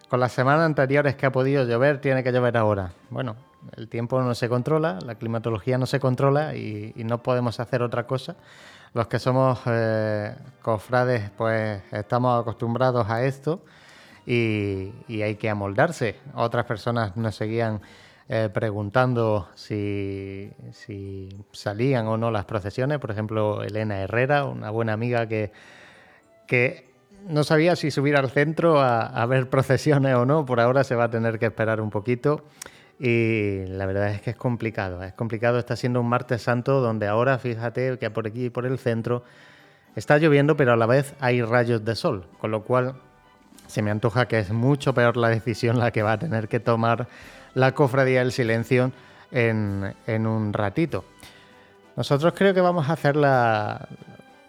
con 0.10 0.20
las 0.20 0.34
semanas 0.34 0.66
anteriores 0.66 1.16
que 1.16 1.26
ha 1.26 1.32
podido 1.32 1.64
llover, 1.64 2.02
tiene 2.02 2.22
que 2.22 2.34
llover 2.34 2.58
ahora. 2.58 2.92
Bueno, 3.10 3.38
el 3.78 3.88
tiempo 3.88 4.22
no 4.22 4.36
se 4.36 4.50
controla, 4.50 5.00
la 5.06 5.16
climatología 5.16 5.78
no 5.78 5.86
se 5.86 6.02
controla 6.02 6.54
y 6.54 6.94
no 6.98 7.24
podemos 7.24 7.62
hacer 7.62 7.82
otra 7.82 8.06
cosa. 8.06 8.36
Los 8.96 9.08
que 9.08 9.20
somos 9.20 9.60
eh, 9.66 10.34
cofrades, 10.62 11.30
pues 11.32 11.82
estamos 11.92 12.40
acostumbrados 12.40 13.10
a 13.10 13.26
esto 13.26 13.62
y, 14.26 14.94
hay 15.22 15.36
que 15.36 15.50
amoldarse. 15.50 16.16
Otras 16.34 16.64
personas 16.64 17.18
nos 17.18 17.36
seguían 17.36 17.82
eh, 18.30 18.50
preguntando 18.54 19.50
si, 19.54 20.50
salían 21.52 22.08
o 22.08 22.16
no 22.16 22.32
las 22.32 22.46
procesiones. 22.46 23.00
Por 23.00 23.12
ejemplo, 23.12 23.64
Elena 23.64 24.00
Herrera, 24.00 24.46
una 24.46 24.70
buena 24.70 24.94
amiga 24.94 25.28
que, 25.28 25.52
que 26.48 26.90
no 27.28 27.44
sabía 27.44 27.76
si 27.76 27.92
subir 27.92 28.16
al 28.16 28.30
centro 28.30 28.80
a, 28.80 29.08
a 29.08 29.26
ver 29.26 29.50
procesiones 29.50 30.16
o 30.16 30.26
no. 30.26 30.46
Por 30.46 30.62
ahora 30.62 30.86
se 30.86 30.96
va 30.96 31.04
a 31.04 31.10
tener 31.10 31.38
que 31.38 31.48
esperar 31.48 31.82
un 31.82 31.90
poquito. 31.90 32.46
Y 33.00 33.66
la 33.68 33.86
verdad 33.86 34.10
es 34.12 34.22
que 34.22 34.30
es 34.30 34.36
complicado, 34.38 35.04
es 35.04 35.14
complicado, 35.14 35.60
está 35.60 35.76
siendo 35.76 36.00
un 36.00 36.08
martes 36.08 36.42
santo 36.42 36.80
donde 36.80 37.08
ahora 37.08 37.38
fíjate 37.38 37.98
que 38.00 38.10
por 38.10 38.26
aquí, 38.26 38.50
por 38.50 38.66
el 38.66 38.80
centro, 38.80 39.24
está 39.96 40.18
lloviendo, 40.18 40.56
pero 40.56 40.74
a 40.74 40.78
la 40.78 40.86
vez 40.86 41.14
hay 41.20 41.42
rayos 41.42 41.84
de 41.84 41.96
sol, 41.96 42.26
con 42.40 42.52
lo 42.52 42.64
cual 42.64 42.96
se 43.68 43.82
me 43.82 43.92
antoja 43.92 44.28
que 44.28 44.40
es 44.40 44.52
mucho 44.52 44.94
peor 44.94 45.18
la 45.18 45.30
decisión 45.30 45.78
la 45.78 45.92
que 45.92 46.04
va 46.04 46.14
a 46.14 46.20
tener 46.20 46.48
que 46.48 46.60
tomar 46.62 47.08
la 47.54 47.74
cofradía 47.74 48.20
del 48.20 48.32
silencio 48.32 48.92
en, 49.32 49.94
en 50.08 50.26
un 50.26 50.54
ratito. 50.54 51.04
Nosotros 51.98 52.34
creo 52.36 52.54
que 52.54 52.62
vamos 52.62 52.90
a 52.90 52.94
hacer 52.94 53.18
la, 53.18 53.90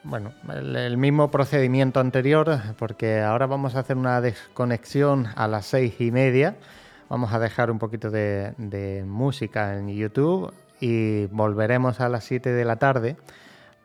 bueno, 0.04 0.32
el, 0.52 0.76
el, 0.76 0.96
mismo 0.96 1.30
procedimiento 1.30 1.98
anterior, 1.98 2.60
porque 2.78 3.20
ahora 3.20 3.46
vamos 3.46 3.74
a 3.74 3.80
hacer 3.80 3.96
una 3.96 4.20
desconexión 4.20 5.28
a 5.34 5.48
las 5.48 5.66
seis 5.66 6.00
y 6.00 6.12
media 6.12 6.56
Vamos 7.08 7.32
a 7.32 7.38
dejar 7.38 7.70
un 7.70 7.78
poquito 7.78 8.10
de, 8.10 9.04
música 9.06 9.78
en 9.78 9.88
YouTube 9.88 10.52
y 10.80 11.26
volveremos 11.26 12.00
a 12.00 12.08
las 12.08 12.24
7 12.24 12.50
de 12.50 12.64
la 12.64 12.76
tarde 12.76 13.16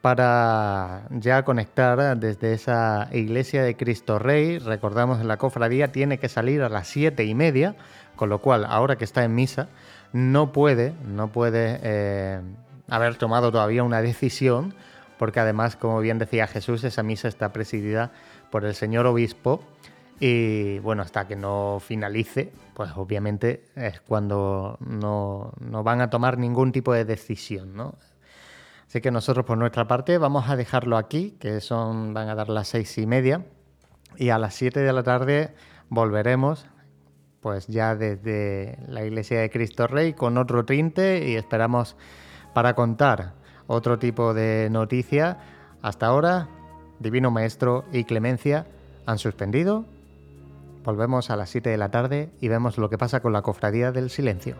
para 0.01 1.03
ya 1.11 1.43
conectar 1.43 2.17
desde 2.17 2.53
esa 2.53 3.09
iglesia 3.11 3.61
de 3.61 3.77
Cristo 3.77 4.17
Rey. 4.17 4.57
Recordamos 4.57 5.21
en 5.21 5.27
la 5.27 5.37
cofradía 5.37 5.91
tiene 5.91 6.17
que 6.17 6.29
salir 6.29 6.63
a 6.63 6.69
las 6.69 6.87
siete 6.87 7.23
y 7.23 7.35
media, 7.35 7.75
con 8.15 8.29
lo 8.29 8.39
cual 8.39 8.65
ahora 8.65 8.95
que 8.95 9.05
está 9.05 9.23
en 9.23 9.35
misa 9.35 9.67
no 10.13 10.51
puede, 10.51 10.93
no 11.05 11.27
puede 11.31 11.79
eh, 11.83 12.41
haber 12.89 13.17
tomado 13.17 13.51
todavía 13.51 13.83
una 13.83 14.01
decisión, 14.01 14.73
porque 15.19 15.39
además, 15.39 15.75
como 15.75 15.99
bien 15.99 16.17
decía 16.17 16.47
Jesús, 16.47 16.83
esa 16.83 17.03
misa 17.03 17.27
está 17.27 17.53
presidida 17.53 18.09
por 18.49 18.65
el 18.65 18.73
señor 18.73 19.05
obispo 19.05 19.63
y 20.23 20.77
bueno, 20.77 21.01
hasta 21.01 21.27
que 21.27 21.35
no 21.35 21.79
finalice, 21.79 22.53
pues 22.75 22.91
obviamente 22.95 23.65
es 23.75 24.01
cuando 24.01 24.77
no, 24.79 25.51
no, 25.59 25.83
van 25.83 25.99
a 25.99 26.11
tomar 26.11 26.37
ningún 26.37 26.71
tipo 26.71 26.93
de 26.93 27.05
decisión, 27.05 27.75
¿no? 27.75 27.95
Así 28.87 29.01
que 29.01 29.09
nosotros 29.09 29.47
por 29.47 29.57
nuestra 29.57 29.87
parte 29.87 30.19
vamos 30.19 30.47
a 30.47 30.55
dejarlo 30.55 30.97
aquí, 30.97 31.31
que 31.39 31.59
son, 31.59 32.13
van 32.13 32.29
a 32.29 32.35
dar 32.35 32.49
las 32.49 32.67
seis 32.67 32.99
y 32.99 33.07
media, 33.07 33.47
y 34.15 34.29
a 34.29 34.37
las 34.37 34.53
siete 34.53 34.81
de 34.81 34.93
la 34.93 35.01
tarde 35.01 35.55
volveremos, 35.89 36.67
pues 37.39 37.65
ya 37.65 37.95
desde 37.95 38.77
la 38.87 39.03
Iglesia 39.03 39.41
de 39.41 39.49
Cristo 39.49 39.87
Rey 39.87 40.13
con 40.13 40.37
otro 40.37 40.65
tinte 40.65 41.27
y 41.27 41.35
esperamos 41.35 41.95
para 42.53 42.75
contar 42.75 43.33
otro 43.65 43.97
tipo 43.97 44.35
de 44.35 44.69
noticia. 44.69 45.39
Hasta 45.81 46.05
ahora, 46.05 46.47
Divino 46.99 47.31
Maestro 47.31 47.85
y 47.91 48.03
Clemencia 48.03 48.67
han 49.07 49.17
suspendido 49.17 49.87
Volvemos 50.83 51.29
a 51.29 51.35
las 51.35 51.49
7 51.49 51.69
de 51.69 51.77
la 51.77 51.91
tarde 51.91 52.31
y 52.39 52.47
vemos 52.47 52.77
lo 52.77 52.89
que 52.89 52.97
pasa 52.97 53.21
con 53.21 53.33
la 53.33 53.43
Cofradía 53.43 53.91
del 53.91 54.09
Silencio. 54.09 54.55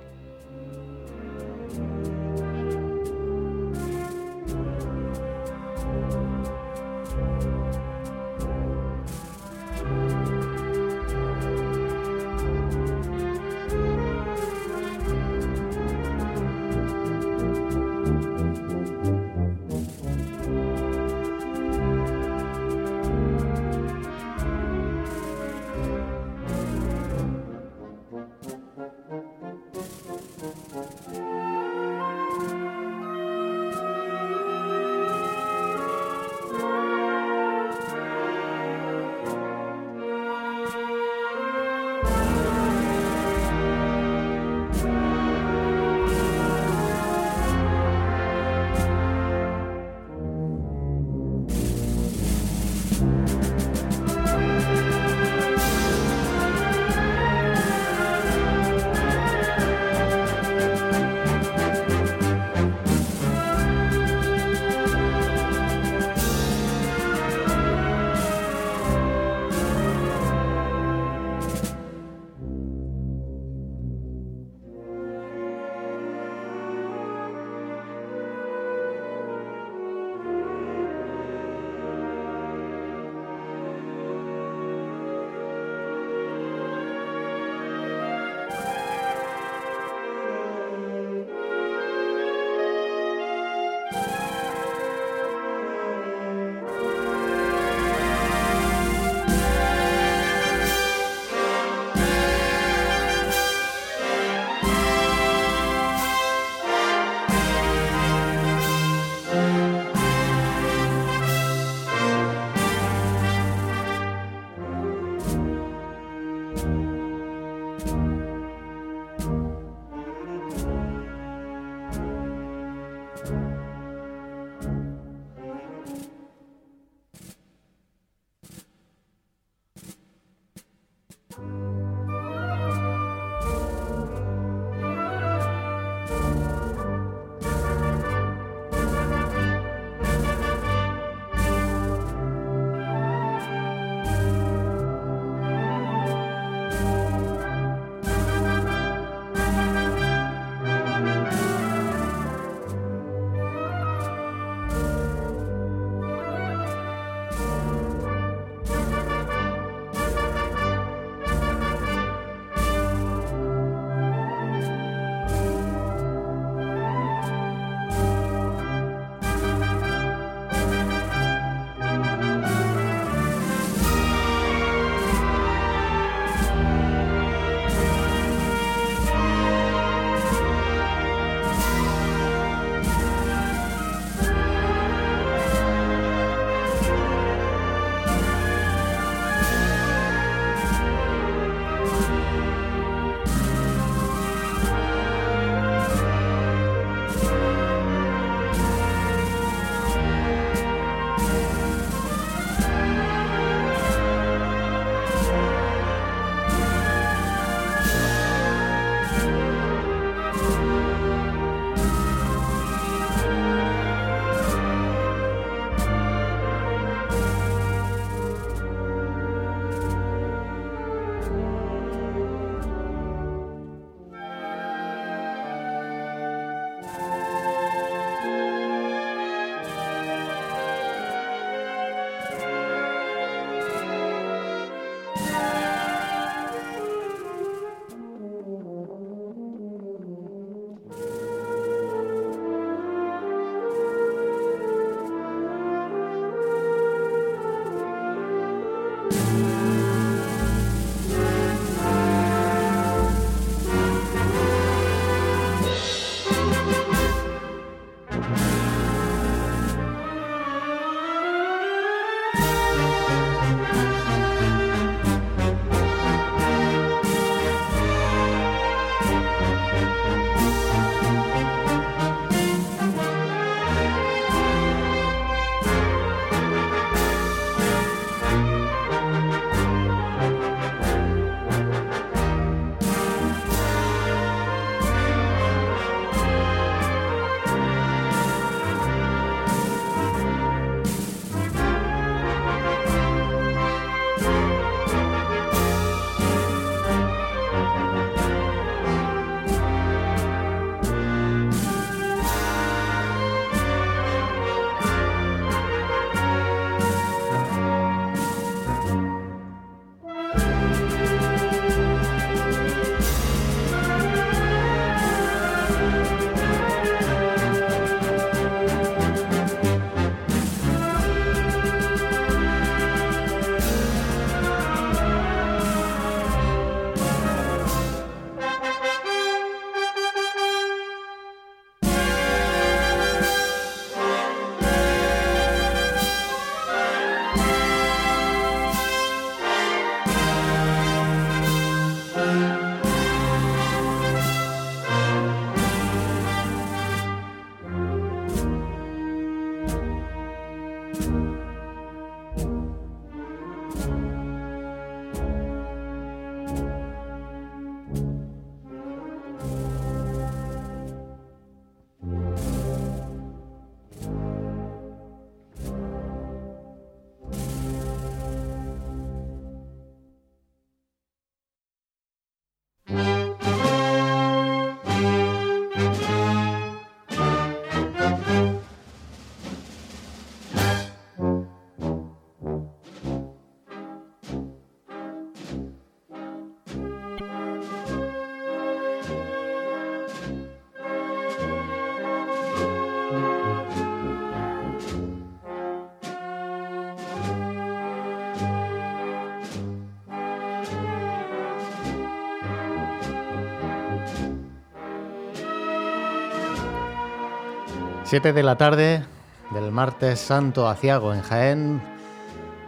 7 408.11 408.33
de 408.33 408.43
la 408.43 408.57
tarde 408.57 409.05
del 409.51 409.71
martes 409.71 410.19
santo 410.19 410.67
aciago 410.67 411.13
en 411.13 411.21
Jaén. 411.21 411.81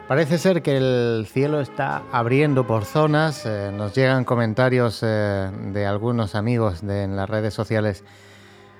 Parece 0.07 0.37
ser 0.37 0.61
que 0.61 0.77
el 0.77 1.27
cielo 1.29 1.59
está 1.59 2.01
abriendo 2.13 2.65
por 2.65 2.85
zonas. 2.85 3.45
eh, 3.45 3.69
nos 3.75 3.93
llegan 3.93 4.23
comentarios 4.23 5.01
eh, 5.03 5.51
de 5.73 5.85
algunos 5.85 6.35
amigos 6.35 6.79
de, 6.81 7.03
en 7.03 7.17
las 7.17 7.29
redes 7.29 7.53
sociales 7.53 8.05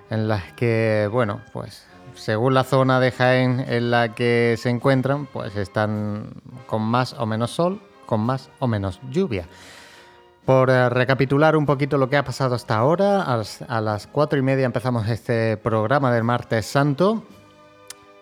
en 0.09 0.29
las 0.29 0.53
que, 0.53 1.09
bueno, 1.11 1.41
pues 1.51 1.85
según 2.15 2.53
la 2.53 2.63
zona 2.63 3.01
de 3.01 3.11
Jaén 3.11 3.65
en 3.67 3.91
la 3.91 4.15
que 4.15 4.55
se 4.57 4.69
encuentran, 4.69 5.25
pues 5.25 5.57
están 5.57 6.29
con 6.65 6.81
más 6.81 7.11
o 7.11 7.25
menos 7.25 7.51
sol, 7.51 7.81
con 8.05 8.21
más 8.21 8.49
o 8.59 8.67
menos 8.67 9.01
lluvia. 9.11 9.49
Por 10.45 10.69
eh, 10.69 10.89
recapitular 10.89 11.55
un 11.55 11.65
poquito 11.65 11.97
lo 11.97 12.09
que 12.09 12.17
ha 12.17 12.25
pasado 12.25 12.55
hasta 12.55 12.75
ahora, 12.75 13.23
a 13.23 13.81
las, 13.81 14.07
cuatro 14.07 14.37
y 14.37 14.41
media 14.41 14.65
empezamos 14.65 15.07
este 15.07 15.55
programa 15.55 16.13
del 16.13 16.25
martes 16.25 16.65
santo 16.65 17.23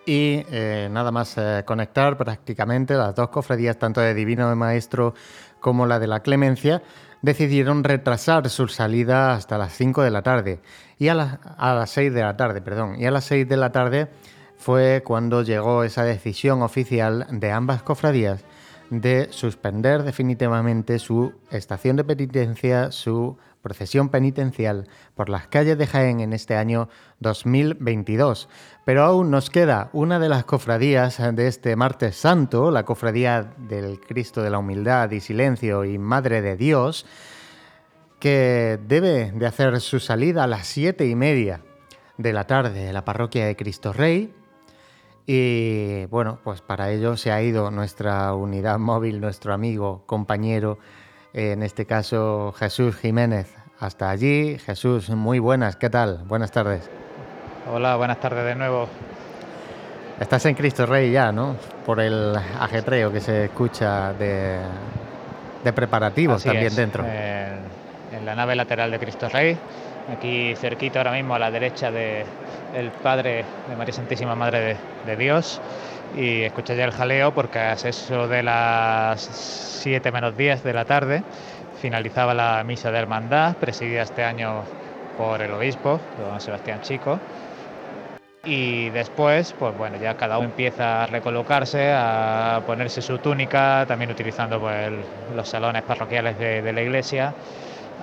y 0.05 0.45
eh, 0.51 0.87
nada 0.91 1.11
más 1.11 1.35
eh, 1.39 1.63
conectar 1.65 2.17
prácticamente 2.17 2.93
las 2.93 3.15
dos 3.15 3.29
cofradías, 3.29 3.79
tanto 3.79 4.01
de 4.01 4.13
Divino 4.13 4.47
de 4.49 4.55
Maestro 4.55 5.15
como 5.59 5.87
la 5.87 5.97
de 5.97 6.05
la 6.05 6.19
Clemencia, 6.19 6.83
decidieron 7.23 7.83
retrasar 7.83 8.47
su 8.51 8.67
salida 8.67 9.33
hasta 9.33 9.57
las 9.57 9.73
5 9.73 10.03
de 10.03 10.11
la 10.11 10.21
tarde. 10.21 10.59
Y 10.99 11.07
a 11.07 11.15
las 11.15 11.89
6 11.89 12.13
de 12.13 12.21
la 12.21 12.37
tarde, 12.37 12.61
perdón, 12.61 12.99
y 12.99 13.05
a 13.07 13.11
las 13.11 13.25
6 13.25 13.49
de 13.49 13.57
la 13.57 13.71
tarde 13.71 14.09
fue 14.57 15.01
cuando 15.03 15.41
llegó 15.41 15.83
esa 15.83 16.03
decisión 16.03 16.61
oficial 16.61 17.25
de 17.31 17.51
ambas 17.51 17.81
cofradías 17.81 18.43
de 18.91 19.29
suspender 19.31 20.03
definitivamente 20.03 20.99
su 20.99 21.33
estación 21.49 21.95
de 21.95 22.03
penitencia, 22.03 22.91
su 22.91 23.37
procesión 23.61 24.09
penitencial 24.09 24.89
por 25.15 25.29
las 25.29 25.47
calles 25.47 25.77
de 25.77 25.87
Jaén 25.87 26.19
en 26.19 26.33
este 26.33 26.57
año 26.57 26.89
2022. 27.21 28.49
Pero 28.85 29.03
aún 29.03 29.31
nos 29.31 29.49
queda 29.49 29.89
una 29.93 30.19
de 30.19 30.27
las 30.27 30.43
cofradías 30.43 31.21
de 31.33 31.47
este 31.47 31.77
martes 31.77 32.17
santo, 32.17 32.69
la 32.69 32.83
cofradía 32.83 33.53
del 33.57 34.01
Cristo 34.01 34.41
de 34.41 34.49
la 34.49 34.59
Humildad 34.59 35.09
y 35.11 35.21
Silencio 35.21 35.85
y 35.85 35.97
Madre 35.97 36.41
de 36.41 36.57
Dios, 36.57 37.05
que 38.19 38.77
debe 38.87 39.31
de 39.31 39.47
hacer 39.47 39.79
su 39.79 40.01
salida 40.01 40.43
a 40.43 40.47
las 40.47 40.67
siete 40.67 41.07
y 41.07 41.15
media 41.15 41.61
de 42.17 42.33
la 42.33 42.45
tarde 42.45 42.83
de 42.83 42.93
la 42.93 43.05
parroquia 43.05 43.45
de 43.45 43.55
Cristo 43.55 43.93
Rey. 43.93 44.33
Y 45.25 46.05
bueno, 46.07 46.39
pues 46.43 46.61
para 46.61 46.91
ello 46.91 47.15
se 47.17 47.31
ha 47.31 47.41
ido 47.41 47.71
nuestra 47.71 48.33
unidad 48.33 48.79
móvil, 48.79 49.21
nuestro 49.21 49.53
amigo, 49.53 50.03
compañero, 50.05 50.79
eh, 51.33 51.51
en 51.51 51.63
este 51.63 51.85
caso 51.85 52.53
Jesús 52.57 52.95
Jiménez. 52.95 53.55
Hasta 53.79 54.09
allí, 54.09 54.57
Jesús, 54.59 55.09
muy 55.09 55.39
buenas, 55.39 55.75
¿qué 55.75 55.89
tal? 55.89 56.23
Buenas 56.27 56.51
tardes. 56.51 56.89
Hola, 57.71 57.95
buenas 57.95 58.19
tardes 58.19 58.45
de 58.45 58.55
nuevo. 58.55 58.87
Estás 60.19 60.45
en 60.45 60.55
Cristo 60.55 60.85
Rey 60.85 61.11
ya, 61.11 61.31
¿no? 61.31 61.55
Por 61.85 61.99
el 61.99 62.35
ajetreo 62.59 63.11
que 63.11 63.19
se 63.19 63.45
escucha 63.45 64.13
de, 64.13 64.59
de 65.63 65.73
preparativos 65.73 66.37
Así 66.37 66.49
también 66.49 66.67
es, 66.67 66.75
dentro. 66.75 67.03
En, 67.03 67.59
en 68.19 68.25
la 68.25 68.35
nave 68.35 68.55
lateral 68.55 68.91
de 68.91 68.99
Cristo 68.99 69.29
Rey, 69.29 69.57
aquí 70.09 70.55
cerquita 70.55 70.99
ahora 70.99 71.11
mismo 71.11 71.35
a 71.35 71.39
la 71.39 71.51
derecha 71.51 71.91
de 71.91 72.25
el 72.75 72.89
Padre 72.91 73.45
de 73.69 73.75
María 73.75 73.93
Santísima 73.93 74.35
Madre 74.35 74.59
de, 74.59 74.77
de 75.05 75.17
Dios. 75.17 75.61
Y 76.17 76.41
escuché 76.41 76.75
ya 76.75 76.85
el 76.85 76.91
jaleo 76.91 77.33
porque 77.33 77.59
a 77.59 77.73
eso 77.73 78.27
de 78.27 78.43
las 78.43 79.21
7 79.21 80.11
menos 80.11 80.35
10 80.35 80.63
de 80.63 80.73
la 80.73 80.85
tarde 80.85 81.23
finalizaba 81.81 82.33
la 82.33 82.63
misa 82.63 82.91
de 82.91 82.99
hermandad, 82.99 83.55
presidida 83.57 84.03
este 84.03 84.23
año 84.23 84.63
por 85.17 85.41
el 85.41 85.51
obispo, 85.51 85.99
don 86.17 86.39
Sebastián 86.39 86.81
Chico. 86.81 87.19
Y 88.43 88.89
después, 88.89 89.53
pues 89.53 89.77
bueno, 89.77 89.97
ya 89.97 90.15
cada 90.15 90.39
uno 90.39 90.47
empieza 90.47 91.03
a 91.03 91.07
recolocarse, 91.07 91.91
a 91.93 92.63
ponerse 92.65 93.01
su 93.01 93.19
túnica, 93.19 93.85
también 93.87 94.09
utilizando 94.09 94.59
pues, 94.59 94.91
los 95.35 95.47
salones 95.47 95.83
parroquiales 95.83 96.39
de, 96.39 96.61
de 96.63 96.73
la 96.73 96.81
iglesia, 96.81 97.35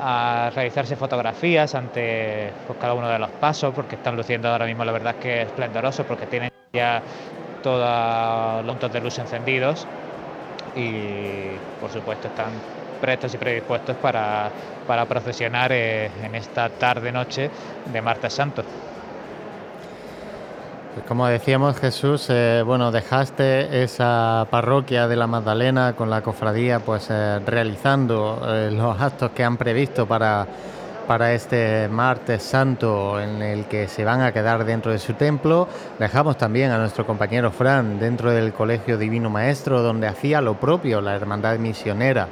a 0.00 0.50
realizarse 0.54 0.96
fotografías 0.96 1.74
ante 1.74 2.54
pues, 2.66 2.78
cada 2.78 2.94
uno 2.94 3.08
de 3.08 3.18
los 3.18 3.32
pasos, 3.32 3.74
porque 3.74 3.96
están 3.96 4.16
luciendo 4.16 4.48
ahora 4.48 4.66
mismo, 4.66 4.84
la 4.84 4.92
verdad 4.92 5.12
es 5.12 5.18
que 5.18 5.42
esplendoroso, 5.42 6.04
porque 6.04 6.26
tienen 6.26 6.50
ya 6.72 7.02
todos 7.60 8.64
los 8.64 8.72
puntos 8.74 8.92
de 8.92 9.00
luz 9.00 9.18
encendidos 9.18 9.88
y 10.74 11.58
por 11.78 11.90
supuesto 11.90 12.28
están 12.28 12.62
prestos 13.00 13.34
y 13.34 13.38
predispuestos 13.38 13.96
para, 13.96 14.52
para 14.86 15.06
procesionar 15.06 15.72
eh, 15.72 16.06
en 16.24 16.34
esta 16.34 16.70
tarde-noche 16.70 17.50
de 17.84 18.02
Martes 18.02 18.34
Santo. 18.34 18.64
Pues 20.98 21.06
como 21.06 21.28
decíamos, 21.28 21.78
Jesús, 21.78 22.26
eh, 22.28 22.60
bueno, 22.66 22.90
dejaste 22.90 23.84
esa 23.84 24.48
parroquia 24.50 25.06
de 25.06 25.14
la 25.14 25.28
Magdalena 25.28 25.94
con 25.94 26.10
la 26.10 26.22
cofradía, 26.22 26.80
pues 26.80 27.06
eh, 27.08 27.38
realizando 27.46 28.42
eh, 28.44 28.72
los 28.72 29.00
actos 29.00 29.30
que 29.30 29.44
han 29.44 29.56
previsto 29.56 30.06
para, 30.06 30.44
para 31.06 31.34
este 31.34 31.86
martes 31.88 32.42
santo 32.42 33.20
en 33.20 33.42
el 33.42 33.66
que 33.66 33.86
se 33.86 34.04
van 34.04 34.22
a 34.22 34.32
quedar 34.32 34.64
dentro 34.64 34.90
de 34.90 34.98
su 34.98 35.14
templo. 35.14 35.68
Dejamos 36.00 36.36
también 36.36 36.72
a 36.72 36.78
nuestro 36.78 37.06
compañero 37.06 37.52
Fran 37.52 38.00
dentro 38.00 38.32
del 38.32 38.52
Colegio 38.52 38.98
Divino 38.98 39.30
Maestro, 39.30 39.82
donde 39.82 40.08
hacía 40.08 40.40
lo 40.40 40.54
propio 40.54 41.00
la 41.00 41.14
Hermandad 41.14 41.58
Misionera 41.58 42.26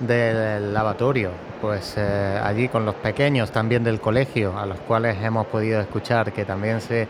del 0.00 0.74
lavatorio, 0.74 1.30
pues 1.60 1.96
allí 1.96 2.68
con 2.68 2.84
los 2.84 2.96
pequeños 2.96 3.52
también 3.52 3.84
del 3.84 4.00
colegio, 4.00 4.58
a 4.58 4.66
los 4.66 4.80
cuales 4.80 5.16
hemos 5.22 5.46
podido 5.46 5.80
escuchar 5.80 6.32
que 6.32 6.44
también 6.44 6.80
se, 6.80 7.06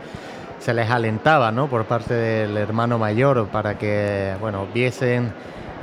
se 0.59 0.73
les 0.73 0.89
alentaba 0.89 1.51
¿no? 1.51 1.67
por 1.67 1.85
parte 1.85 2.13
del 2.13 2.57
hermano 2.57 2.97
mayor 2.97 3.47
para 3.47 3.77
que 3.77 4.33
bueno, 4.39 4.67
viesen 4.73 5.31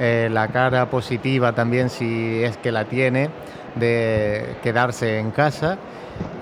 eh, 0.00 0.28
la 0.32 0.48
cara 0.48 0.90
positiva 0.90 1.52
también, 1.52 1.90
si 1.90 2.42
es 2.42 2.56
que 2.56 2.72
la 2.72 2.86
tiene, 2.86 3.30
de 3.74 4.56
quedarse 4.62 5.18
en 5.18 5.30
casa. 5.30 5.78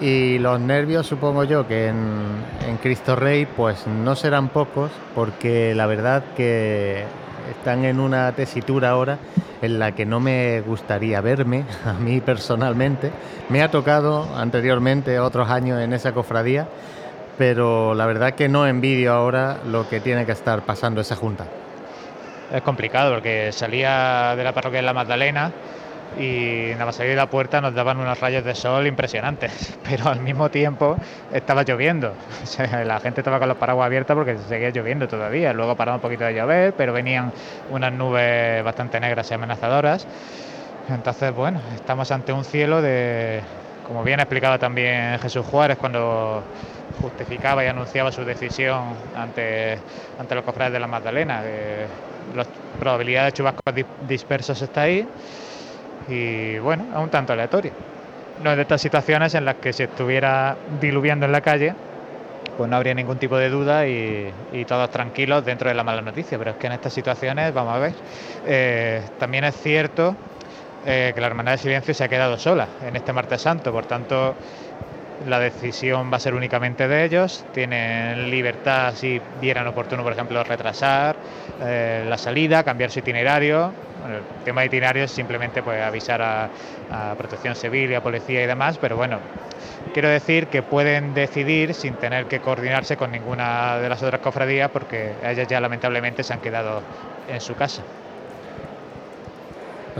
Y 0.01 0.39
los 0.39 0.61
nervios, 0.61 1.07
supongo 1.07 1.45
yo, 1.45 1.67
que 1.67 1.89
en, 1.89 2.07
en 2.67 2.77
Cristo 2.79 3.17
Rey, 3.17 3.47
pues 3.47 3.87
no 3.87 4.17
serán 4.17 4.49
pocos, 4.49 4.91
porque 5.15 5.75
la 5.75 5.87
verdad 5.87 6.25
que 6.37 7.05
están 7.51 7.85
en 7.85 8.01
una 8.01 8.33
tesitura 8.33 8.91
ahora 8.91 9.19
en 9.63 9.79
la 9.79 9.93
que 9.93 10.07
no 10.07 10.21
me 10.21 10.61
gustaría 10.63 11.21
verme, 11.21 11.65
a 11.85 11.93
mí 11.95 12.21
personalmente. 12.21 13.11
Me 13.49 13.63
ha 13.63 13.71
tocado 13.71 14.29
anteriormente 14.37 15.19
otros 15.19 15.51
años 15.51 15.81
en 15.81 15.93
esa 15.93 16.13
cofradía, 16.13 16.69
pero 17.41 17.95
la 17.95 18.05
verdad 18.05 18.33
que 18.35 18.51
no 18.51 18.67
envidio 18.67 19.15
ahora 19.15 19.61
lo 19.65 19.89
que 19.89 19.99
tiene 19.99 20.27
que 20.27 20.33
estar 20.33 20.61
pasando 20.67 21.01
esa 21.01 21.17
junta. 21.17 21.47
Es 22.53 22.61
complicado 22.61 23.15
porque 23.15 23.51
salía 23.51 24.35
de 24.37 24.45
la 24.45 24.53
parroquia 24.53 24.81
de 24.81 24.83
la 24.83 24.93
Magdalena 24.93 25.51
y 26.19 26.73
nada 26.73 26.85
más 26.85 26.97
salir 26.97 27.13
de 27.13 27.17
la 27.17 27.31
puerta 27.31 27.63
nos 27.63 27.75
daban 27.75 27.97
unos 27.97 28.21
rayos 28.21 28.45
de 28.45 28.55
sol 28.55 28.87
impresionantes, 28.87 29.79
pero 29.89 30.11
al 30.11 30.21
mismo 30.21 30.51
tiempo 30.51 30.99
estaba 31.33 31.63
lloviendo. 31.63 32.13
La 32.85 33.01
gente 33.01 33.23
estaba 33.23 33.39
con 33.39 33.49
los 33.49 33.57
paraguas 33.57 33.87
abiertos 33.87 34.15
porque 34.15 34.37
seguía 34.37 34.69
lloviendo 34.69 35.09
todavía. 35.09 35.55
Luego 35.55 35.75
paraba 35.77 35.97
un 35.97 36.03
poquito 36.03 36.25
de 36.25 36.35
llover, 36.35 36.75
pero 36.75 36.93
venían 36.93 37.33
unas 37.71 37.91
nubes 37.91 38.63
bastante 38.63 39.01
negras 39.01 39.31
y 39.31 39.35
amenazadoras. 39.35 40.07
Entonces, 40.91 41.35
bueno, 41.35 41.59
estamos 41.75 42.11
ante 42.11 42.35
un 42.35 42.45
cielo 42.45 42.83
de, 42.83 43.41
como 43.87 44.05
bien 44.05 44.21
explicaba 44.21 44.59
también 44.59 45.19
Jesús 45.21 45.47
Juárez 45.47 45.79
cuando 45.79 46.45
justificaba 46.93 47.65
y 47.65 47.69
anunciaba 47.69 48.13
su 48.13 48.25
decisión 48.25 49.03
ante, 49.13 49.85
ante 50.17 50.35
los 50.35 50.45
cofrades 50.45 50.73
de 50.73 50.81
la 50.81 50.87
Magdalena. 50.87 51.43
que 51.43 51.91
la 52.33 52.47
probabilidad 52.79 53.27
de 53.27 53.33
chubascos 53.33 53.75
di- 53.75 53.87
dispersos 53.99 54.61
está 54.63 54.83
ahí 54.83 55.11
y 56.07 56.59
bueno, 56.59 56.89
es 56.93 56.99
un 56.99 57.11
tanto 57.11 57.33
aleatorio. 57.33 57.77
No 58.37 58.51
es 58.51 58.57
de 58.57 58.63
estas 58.63 58.81
situaciones 58.83 59.35
en 59.35 59.45
las 59.45 59.57
que 59.57 59.73
si 59.73 59.83
estuviera 59.85 60.61
diluviando 60.67 61.27
en 61.27 61.33
la 61.33 61.41
calle, 61.43 61.77
pues 62.57 62.69
no 62.71 62.77
habría 62.77 62.95
ningún 62.95 63.19
tipo 63.19 63.39
de 63.39 63.49
duda 63.51 63.89
y, 63.89 64.35
y 64.51 64.67
todos 64.67 64.91
tranquilos 64.91 65.45
dentro 65.45 65.69
de 65.69 65.75
la 65.75 65.85
mala 65.85 66.03
noticia. 66.03 66.39
Pero 66.39 66.53
es 66.53 66.57
que 66.57 66.67
en 66.67 66.75
estas 66.75 66.93
situaciones, 66.95 67.53
vamos 67.53 67.75
a 67.75 67.79
ver, 67.79 67.97
eh, 68.45 69.09
también 69.17 69.45
es 69.45 69.57
cierto 69.57 70.19
eh, 70.83 71.13
que 71.15 71.21
la 71.21 71.29
Hermandad 71.29 71.53
de 71.53 71.59
Silencio 71.59 71.95
se 71.95 72.05
ha 72.05 72.09
quedado 72.09 72.39
sola 72.39 72.71
en 72.81 72.97
este 72.97 73.13
martes 73.13 73.43
santo, 73.43 73.73
por 73.73 73.87
tanto 73.87 74.39
la 75.29 75.39
decisión 75.39 76.11
va 76.13 76.17
a 76.17 76.21
ser 76.21 76.35
únicamente 76.35 76.89
de 76.89 77.05
ellos, 77.05 77.45
tienen 77.53 78.31
libertad 78.31 78.95
si 78.97 79.21
vieran 79.41 79.67
oportuno, 79.67 80.03
por 80.03 80.13
ejemplo, 80.13 80.43
retrasar 80.43 81.17
eh, 81.63 82.05
la 82.09 82.17
salida, 82.17 82.63
cambiar 82.65 82.91
su 82.91 83.01
itinerario. 83.01 83.73
El 84.07 84.45
tema 84.45 84.63
de 84.63 84.69
itinerario 84.69 85.05
es 85.05 85.11
simplemente 85.11 85.63
pues, 85.63 85.83
avisar 85.83 86.23
a, 86.23 86.49
a 86.91 87.15
Protección 87.17 87.55
Civil 87.55 87.91
y 87.91 87.95
a 87.95 88.01
Policía 88.01 88.43
y 88.43 88.47
demás, 88.47 88.79
pero 88.81 88.97
bueno, 88.97 89.19
quiero 89.93 90.09
decir 90.09 90.47
que 90.47 90.63
pueden 90.63 91.13
decidir 91.15 91.75
sin 91.75 91.95
tener 91.95 92.25
que 92.27 92.41
coordinarse 92.41 92.97
con 92.97 93.13
ninguna 93.13 93.79
de 93.79 93.89
las 93.89 94.03
otras 94.03 94.21
cofradías 94.21 94.71
porque 94.71 95.13
ellas 95.23 95.47
ya 95.49 95.61
lamentablemente 95.61 96.23
se 96.23 96.33
han 96.33 96.41
quedado 96.41 96.83
en 97.29 97.41
su 97.41 97.55
casa. 97.55 97.83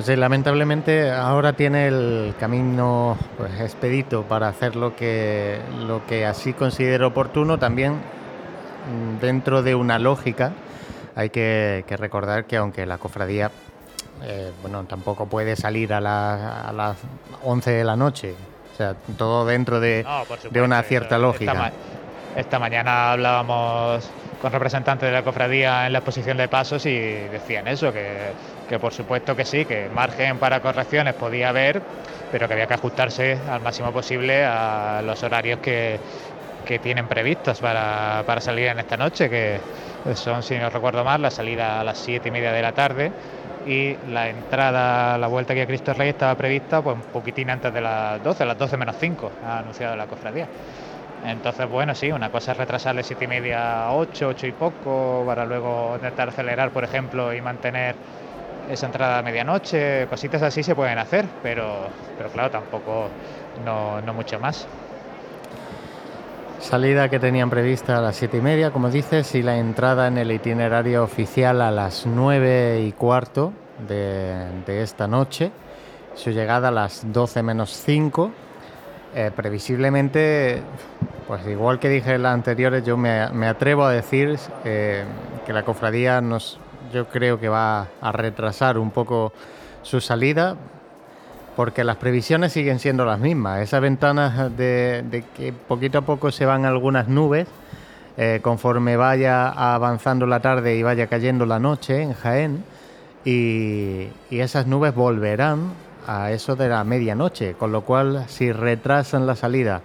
Pues 0.01 0.07
sí, 0.07 0.17
lamentablemente 0.17 1.11
ahora 1.11 1.53
tiene 1.53 1.87
el 1.89 2.35
camino 2.41 3.19
pues, 3.37 3.61
expedito 3.61 4.23
para 4.23 4.49
hacer 4.49 4.75
lo 4.75 4.97
que, 4.97 5.59
lo 5.87 6.07
que 6.07 6.25
así 6.25 6.55
considero 6.55 7.09
oportuno, 7.09 7.59
también 7.59 7.93
mm, 7.93 9.21
dentro 9.21 9.63
de 9.63 9.75
una 9.75 9.99
lógica. 9.99 10.53
Hay 11.17 11.29
que, 11.29 11.85
que 11.87 11.99
recordar 11.99 12.47
que 12.47 12.57
aunque 12.57 12.87
la 12.87 12.97
cofradía 12.97 13.51
eh, 14.23 14.51
bueno, 14.63 14.85
tampoco 14.85 15.27
puede 15.27 15.55
salir 15.55 15.93
a, 15.93 16.01
la- 16.01 16.63
a 16.63 16.73
las 16.73 16.97
11 17.45 17.71
de 17.71 17.85
la 17.85 17.95
noche, 17.95 18.35
o 18.73 18.77
sea, 18.79 18.95
todo 19.19 19.45
dentro 19.45 19.81
de, 19.81 20.03
No, 20.51 20.65
una 20.65 20.83
cierta 20.83 21.17
esta 21.17 21.19
lógica. 21.19 21.53
ma- 21.53 21.73
Esta, 22.37 22.59
mañana 22.59 23.13
hablábamos 23.13 24.09
con 24.41 24.51
representantes 24.51 25.07
de 25.11 25.13
la 25.13 25.23
cofradía 25.25 25.87
en 25.87 25.93
la 25.93 25.99
exposición 25.99 26.39
de 26.39 26.49
pasos 26.49 26.87
y 26.87 26.97
decían 26.99 27.69
eso, 27.69 27.93
que, 27.93 28.31
que 28.71 28.79
por 28.79 28.93
supuesto 28.93 29.35
que 29.35 29.45
sí, 29.45 29.65
que 29.65 29.89
margen 29.93 30.39
para 30.39 30.61
correcciones 30.61 31.15
podía 31.15 31.49
haber, 31.49 31.83
pero 32.31 32.47
que 32.47 32.55
había 32.55 32.69
que 32.69 32.75
ajustarse 32.75 33.37
al 33.51 33.61
máximo 33.63 33.91
posible 33.91 34.45
a 34.45 35.03
los 35.05 35.21
horarios 35.25 35.59
que, 35.59 35.99
que 36.65 36.79
tienen 36.79 37.09
previstos 37.09 37.59
para, 37.59 38.23
para 38.25 38.41
salir 38.41 38.69
en 38.69 38.79
esta 38.79 38.97
noche, 38.97 39.29
que 39.29 39.59
son, 40.15 40.45
si 40.45 40.57
no 40.57 40.71
recuerdo 40.71 41.03
mal, 41.03 41.21
la 41.21 41.33
salida 41.33 41.81
a 41.81 41.85
las 41.85 41.99
siete 41.99 42.29
y 42.29 42.31
media 42.31 42.53
de 42.53 42.63
la 42.63 42.71
tarde 42.71 43.11
y 43.67 43.97
la 44.09 44.29
entrada, 44.29 45.19
la 45.19 45.27
vuelta 45.27 45.53
aquí 45.53 45.63
a 45.63 45.67
Cristo 45.67 45.93
Rey 45.93 46.11
estaba 46.11 46.37
prevista 46.37 46.81
pues 46.81 46.95
un 46.95 47.03
poquitín 47.03 47.51
antes 47.51 47.75
de 47.75 47.81
las 47.81 48.23
12, 48.23 48.45
a 48.45 48.47
las 48.47 48.57
12 48.57 48.77
menos 48.77 48.95
5, 49.01 49.33
ha 49.43 49.59
anunciado 49.59 49.97
la 49.97 50.07
cofradía. 50.07 50.47
Entonces, 51.27 51.69
bueno, 51.69 51.95
sí, 51.95 52.11
una 52.13 52.31
cosa 52.31 52.53
es 52.53 52.59
retrasarle 52.59 53.03
siete 53.03 53.25
y 53.25 53.29
media 53.29 53.87
a 53.87 53.95
8, 53.95 54.29
8 54.29 54.47
y 54.47 54.53
poco, 54.53 55.25
para 55.27 55.45
luego 55.45 55.97
intentar 55.97 56.29
acelerar, 56.29 56.71
por 56.71 56.85
ejemplo, 56.85 57.35
y 57.35 57.41
mantener 57.43 57.95
esa 58.71 58.87
entrada 58.87 59.19
a 59.19 59.23
medianoche, 59.23 60.07
cositas 60.09 60.43
así 60.43 60.63
se 60.63 60.75
pueden 60.75 60.99
hacer, 60.99 61.27
pero, 61.43 61.89
pero 62.17 62.31
claro, 62.31 62.51
tampoco 62.51 63.09
no, 63.65 64.01
no 64.01 64.15
mucho 64.15 64.39
más. 64.39 64.67
Salida 66.61 67.09
que 67.09 67.19
tenían 67.19 67.49
prevista 67.49 67.99
a 67.99 68.01
las 68.03 68.17
siete 68.17 68.37
y 68.37 68.41
media, 68.43 68.71
como 68.71 68.91
dices, 68.91 69.35
y 69.35 69.43
la 69.43 69.57
entrada 69.57 70.07
en 70.09 70.19
el 70.19 70.31
itinerario 70.31 71.03
oficial 71.03 71.63
a 71.63 71.71
las 71.71 72.07
nueve 72.07 72.83
y 72.87 72.93
cuarto 72.93 73.53
de, 73.89 74.83
esta 74.83 75.09
noche. 75.09 75.51
Su 76.15 76.31
llegada 76.31 76.69
a 76.69 76.71
las 76.71 77.11
12 77.11 77.43
menos 77.43 77.71
5. 77.71 78.31
Eh, 79.15 79.31
previsiblemente, 79.35 80.63
pues 81.27 81.47
igual 81.47 81.79
que 81.79 81.89
dije 81.89 82.15
en 82.15 82.23
las 82.23 82.35
anteriores, 82.35 82.85
yo 82.85 82.97
me, 82.97 83.29
me 83.31 83.49
atrevo 83.49 83.85
a 83.85 83.91
decir 83.91 84.39
eh, 84.65 85.05
que 85.47 85.53
la 85.53 85.65
cofradía 85.65 86.21
nos, 86.21 86.61
yo 86.93 87.09
creo 87.09 87.39
que 87.41 87.49
va 87.49 87.89
a 88.01 88.13
retrasar 88.13 88.79
un 88.79 88.91
poco 88.91 89.33
su 89.83 90.01
salida, 90.01 90.57
porque 91.57 91.85
las 91.85 91.97
previsiones 91.97 92.53
siguen 92.53 92.79
siendo 92.79 93.05
las 93.05 93.19
mismas. 93.19 93.61
Esas 93.61 93.81
ventanas 93.81 94.57
de, 94.57 95.25
que 95.37 95.53
poquito 95.53 95.99
a 95.99 96.03
poco 96.03 96.31
se 96.31 96.47
van 96.47 96.65
algunas 96.65 97.09
nubes, 97.09 97.49
eh, 98.17 98.41
conforme 98.43 98.97
vaya 98.97 99.49
avanzando 99.49 100.27
la 100.27 100.41
tarde 100.41 100.77
y 100.77 100.83
vaya 100.83 101.07
cayendo 101.07 101.47
la 101.47 101.59
noche 101.59 102.03
en 102.03 102.13
Jaén, 102.15 102.65
y 103.25 104.09
esas 104.31 104.67
nubes 104.67 104.95
volverán 104.95 105.73
a 106.07 106.31
eso 106.31 106.57
de 106.57 106.69
la 106.69 106.83
medianoche, 106.85 107.55
con 107.55 107.73
lo 107.73 107.83
cual 107.83 108.25
si 108.29 108.53
retrasan 108.53 109.27
la 109.27 109.37
salida 109.37 109.83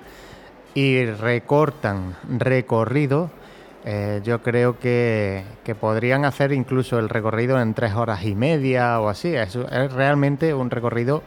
y 0.74 1.06
recortan 1.06 2.16
recorrido, 2.28 3.30
eh, 3.86 4.20
yo 4.24 4.42
creo 4.42 4.80
que, 4.80 5.44
podrían 5.80 6.26
hacer 6.26 6.52
incluso 6.52 6.98
el 6.98 7.08
recorrido 7.08 7.62
en 7.62 7.76
tres 7.76 7.94
horas 7.94 8.26
y 8.26 8.34
media 8.34 9.00
o 9.00 9.10
así. 9.10 9.36
Es, 9.36 9.54
realmente 9.94 10.54
un 10.56 10.72
recorrido 10.72 11.22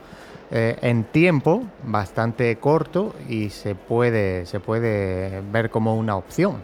eh, 0.51 0.77
en 0.83 1.05
tiempo 1.05 1.63
bastante 1.85 2.57
corto 2.57 3.15
y 3.29 3.51
se 3.51 3.77
puede, 3.77 4.45
se 4.47 4.59
puede 4.59 5.41
ver 5.53 5.71
como 5.71 5.97
una 5.97 6.17
opción. 6.17 6.57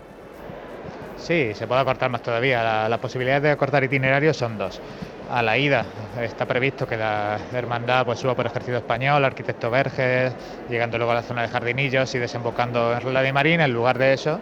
Sí, 1.16 1.52
se 1.54 1.66
puede 1.66 1.80
acortar 1.80 2.10
más 2.10 2.22
todavía. 2.22 2.62
La- 2.62 2.88
las 2.88 2.98
posibilidades 2.98 3.44
de 3.44 3.50
acortar 3.52 3.84
itinerario 3.84 4.34
son 4.34 4.58
dos. 4.58 4.80
A 5.30 5.42
la 5.42 5.56
ida 5.56 5.84
está 6.20 6.44
previsto 6.44 6.86
que 6.86 6.96
la 6.96 7.38
hermandad 7.52 8.04
pues, 8.04 8.18
suba 8.18 8.34
por 8.34 8.46
Ejército 8.46 8.76
Español, 8.76 9.24
Arquitecto 9.24 9.70
Verges, 9.70 10.32
llegando 10.68 10.98
luego 10.98 11.12
a 11.12 11.16
la 11.16 11.22
zona 11.22 11.42
de 11.42 11.48
Jardinillos 11.48 12.14
y 12.14 12.18
desembocando 12.18 12.92
en 12.92 13.00
Rueda 13.00 13.22
de 13.22 13.32
Marín. 13.32 13.60
En 13.60 13.72
lugar 13.72 13.98
de 13.98 14.12
eso, 14.12 14.38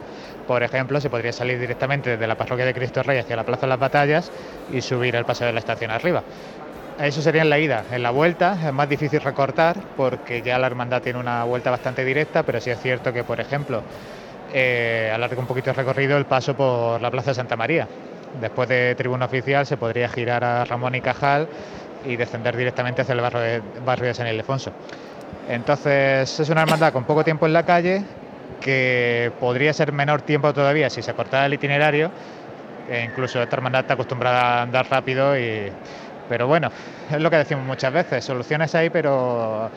por 0.46 0.62
ejemplo, 0.62 1.00
se 1.00 1.08
podría 1.08 1.32
salir 1.32 1.58
directamente 1.58 2.10
desde 2.10 2.26
la 2.26 2.34
parroquia 2.34 2.66
de 2.66 2.74
Cristo 2.74 3.02
Rey 3.02 3.18
hacia 3.18 3.36
la 3.36 3.44
Plaza 3.44 3.62
de 3.62 3.68
las 3.68 3.78
Batallas 3.78 4.30
y 4.72 4.80
subir 4.80 5.14
el 5.14 5.24
paso 5.24 5.44
de 5.44 5.52
la 5.52 5.60
estación 5.60 5.90
arriba. 5.90 6.22
Eso 7.00 7.22
sería 7.22 7.42
en 7.42 7.50
la 7.50 7.58
ida. 7.58 7.84
En 7.90 8.02
la 8.02 8.10
vuelta 8.10 8.58
es 8.66 8.72
más 8.72 8.88
difícil 8.88 9.20
recortar 9.20 9.76
porque 9.96 10.42
ya 10.42 10.58
la 10.58 10.66
hermandad 10.66 11.00
tiene 11.00 11.18
una 11.18 11.44
vuelta 11.44 11.70
bastante 11.70 12.04
directa, 12.04 12.42
pero 12.42 12.60
sí 12.60 12.70
es 12.70 12.80
cierto 12.80 13.12
que, 13.12 13.24
por 13.24 13.40
ejemplo, 13.40 13.82
eh, 14.52 15.10
alarga 15.14 15.38
un 15.38 15.46
poquito 15.46 15.70
el 15.70 15.76
recorrido 15.76 16.18
el 16.18 16.26
paso 16.26 16.54
por 16.54 17.00
la 17.00 17.10
Plaza 17.10 17.30
de 17.30 17.34
Santa 17.34 17.56
María. 17.56 17.88
Después 18.40 18.68
de 18.68 18.94
tribuna 18.94 19.26
oficial 19.26 19.66
se 19.66 19.76
podría 19.76 20.08
girar 20.08 20.42
a 20.44 20.64
Ramón 20.64 20.94
y 20.94 21.00
Cajal 21.00 21.48
y 22.04 22.16
descender 22.16 22.56
directamente 22.56 23.02
hacia 23.02 23.12
el 23.12 23.20
barrio 23.20 23.40
de, 23.40 23.62
barrio 23.84 24.06
de 24.08 24.14
San 24.14 24.26
Ildefonso. 24.26 24.72
Entonces 25.48 26.40
es 26.40 26.48
una 26.48 26.62
hermandad 26.62 26.92
con 26.92 27.04
poco 27.04 27.24
tiempo 27.24 27.46
en 27.46 27.52
la 27.52 27.64
calle 27.64 28.02
que 28.60 29.32
podría 29.40 29.72
ser 29.72 29.92
menor 29.92 30.22
tiempo 30.22 30.52
todavía 30.52 30.88
si 30.88 31.02
se 31.02 31.14
cortara 31.14 31.46
el 31.46 31.54
itinerario. 31.54 32.10
E 32.90 33.04
incluso 33.04 33.40
esta 33.42 33.56
hermandad 33.56 33.82
está 33.82 33.94
acostumbrada 33.94 34.58
a 34.58 34.62
andar 34.62 34.88
rápido 34.90 35.38
y, 35.38 35.70
pero 36.28 36.46
bueno, 36.46 36.70
es 37.10 37.20
lo 37.20 37.30
que 37.30 37.36
decimos 37.36 37.64
muchas 37.64 37.92
veces, 37.92 38.24
soluciones 38.24 38.74
hay, 38.74 38.90
pero 38.90 39.70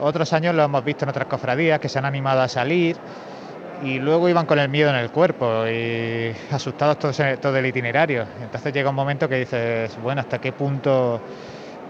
otros 0.00 0.32
años 0.32 0.54
lo 0.54 0.64
hemos 0.64 0.84
visto 0.84 1.04
en 1.04 1.10
otras 1.10 1.26
cofradías 1.26 1.78
que 1.78 1.88
se 1.88 1.98
han 1.98 2.04
animado 2.04 2.40
a 2.40 2.48
salir 2.48 2.96
y 3.82 3.98
luego 3.98 4.28
iban 4.28 4.46
con 4.46 4.58
el 4.58 4.68
miedo 4.68 4.90
en 4.90 4.96
el 4.96 5.10
cuerpo 5.10 5.66
y 5.66 6.32
asustados 6.50 6.98
todo, 6.98 7.12
todo 7.36 7.56
el 7.56 7.66
itinerario. 7.66 8.26
Entonces 8.40 8.72
llega 8.72 8.90
un 8.90 8.96
momento 8.96 9.28
que 9.28 9.36
dices, 9.36 9.96
bueno, 10.02 10.20
¿hasta 10.20 10.40
qué 10.40 10.52
punto 10.52 11.20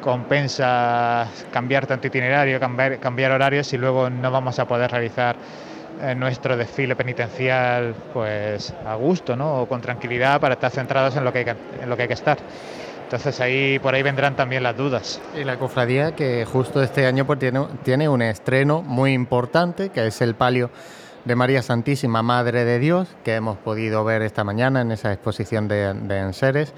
compensa 0.02 1.26
cambiar 1.52 1.86
tanto 1.86 2.06
itinerario, 2.06 2.60
cambiar, 2.60 2.98
cambiar 2.98 3.32
horarios 3.32 3.66
si 3.66 3.76
luego 3.76 4.08
no 4.08 4.30
vamos 4.30 4.58
a 4.58 4.66
poder 4.66 4.90
realizar 4.90 5.36
eh, 6.00 6.14
nuestro 6.14 6.56
desfile 6.56 6.94
penitencial 6.94 7.94
pues 8.12 8.72
a 8.86 8.94
gusto, 8.94 9.34
¿no? 9.34 9.62
O 9.62 9.66
con 9.66 9.80
tranquilidad 9.80 10.40
para 10.40 10.54
estar 10.54 10.70
centrados 10.70 11.16
en 11.16 11.24
lo 11.24 11.32
que 11.32 11.38
hay 11.40 11.44
que, 11.44 11.54
en 11.82 11.88
lo 11.88 11.96
que, 11.96 12.02
hay 12.02 12.08
que 12.08 12.14
estar. 12.14 12.38
Entonces 13.04 13.40
ahí 13.40 13.78
por 13.78 13.94
ahí 13.94 14.02
vendrán 14.02 14.36
también 14.36 14.62
las 14.62 14.76
dudas. 14.76 15.20
Y 15.34 15.42
la 15.42 15.56
cofradía 15.56 16.14
que 16.14 16.44
justo 16.44 16.82
este 16.82 17.06
año 17.06 17.26
pues, 17.26 17.38
tiene, 17.38 17.66
tiene 17.82 18.08
un 18.08 18.22
estreno 18.22 18.82
muy 18.82 19.12
importante, 19.12 19.88
que 19.88 20.06
es 20.06 20.20
el 20.20 20.34
palio 20.34 20.70
de 21.28 21.36
María 21.36 21.60
Santísima, 21.60 22.22
Madre 22.22 22.64
de 22.64 22.78
Dios, 22.78 23.06
que 23.22 23.34
hemos 23.34 23.58
podido 23.58 24.02
ver 24.02 24.22
esta 24.22 24.44
mañana 24.44 24.80
en 24.80 24.90
esa 24.90 25.12
exposición 25.12 25.68
de, 25.68 25.90
enseres. 26.18 26.72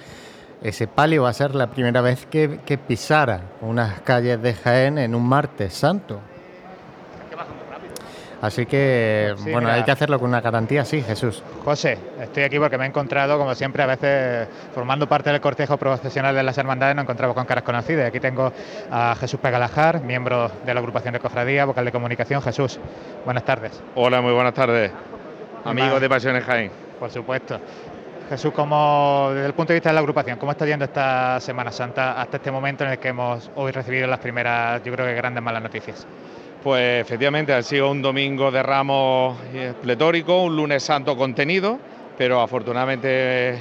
Ese 0.60 0.89
palio 0.89 1.22
va 1.22 1.31
a 1.31 1.32
ser 1.32 1.55
la 1.55 1.70
primera 1.70 2.01
vez 2.01 2.27
que, 2.27 2.59
que 2.66 2.77
pisara 2.77 3.43
unas 3.60 4.01
calles 4.01 4.43
de 4.43 4.52
Jaén 4.55 4.98
en 4.98 5.14
un 5.14 5.27
martes 5.27 5.72
santo. 5.72 6.20
Así 8.43 8.65
que, 8.65 9.35
Sí, 9.37 9.45
bueno, 9.45 9.61
mira. 9.69 9.75
hay 9.75 9.83
que 9.85 9.91
hacerlo 9.91 10.19
con 10.19 10.31
una 10.31 10.41
garantía, 10.41 10.85
sí, 10.87 11.03
Jesús. 11.03 11.43
José, 11.62 11.99
estoy 12.21 12.43
aquí 12.45 12.59
porque 12.59 12.79
me 12.79 12.85
he 12.85 12.89
encontrado, 12.89 13.37
como 13.39 13.55
siempre, 13.55 13.83
a 13.83 13.87
veces 13.87 14.49
formando 14.75 15.07
parte 15.07 15.31
del 15.31 15.43
cortejo 15.43 15.77
profesional 15.77 16.35
de 16.35 16.43
las 16.43 16.57
hermandades, 16.57 16.97
nos 16.97 17.03
encontramos 17.03 17.37
con 17.37 17.45
caras 17.45 17.65
conocidas. 17.65 18.09
Aquí 18.09 18.19
tengo 18.19 18.51
a 18.91 19.15
Jesús 19.21 19.39
Pegalajar, 19.41 20.01
miembro 20.03 20.51
de 20.65 20.73
la 20.73 20.81
agrupación 20.81 21.12
de 21.12 21.21
cofradía, 21.21 21.67
vocal 21.67 21.85
de 21.85 21.93
comunicación. 21.93 22.41
Jesús, 22.41 22.81
buenas 23.27 23.45
tardes. 23.45 23.83
Hola, 23.95 24.23
muy 24.23 24.33
buenas 24.33 24.55
tardes. 24.55 24.91
Amigos 25.65 26.01
de 26.01 26.09
Pasiones 26.09 26.43
Jaén. 26.45 26.71
Por 26.99 27.11
supuesto. 27.11 27.61
Jesús, 28.31 28.53
¿cómo, 28.55 29.31
desde 29.35 29.49
el 29.49 29.55
punto 29.55 29.73
de 29.73 29.81
vista 29.81 29.91
de 29.91 29.95
la 29.95 30.01
agrupación, 30.01 30.39
cómo 30.39 30.53
está 30.53 30.65
yendo 30.65 30.85
esta 30.85 31.41
Semana 31.41 31.73
Santa 31.73 32.19
hasta 32.21 32.37
este 32.39 32.51
momento 32.51 32.85
en 32.85 32.93
el 32.93 32.99
que 32.99 33.09
hemos 33.09 33.51
hoy 33.57 33.73
recibido 33.73 34.07
las 34.07 34.21
primeras, 34.21 34.83
yo 34.85 34.93
creo 34.95 35.05
que 35.05 35.15
grandes 35.15 35.43
malas 35.43 35.62
noticias? 35.62 36.07
Pues 36.62 37.01
efectivamente 37.01 37.55
ha 37.55 37.62
sido 37.62 37.91
un 37.91 38.03
domingo 38.03 38.51
de 38.51 38.62
ramos 38.62 39.39
eh, 39.55 39.73
pletórico, 39.81 40.43
un 40.43 40.57
lunes 40.57 40.82
santo 40.82 41.16
contenido, 41.16 41.78
pero 42.19 42.43
afortunadamente 42.43 43.59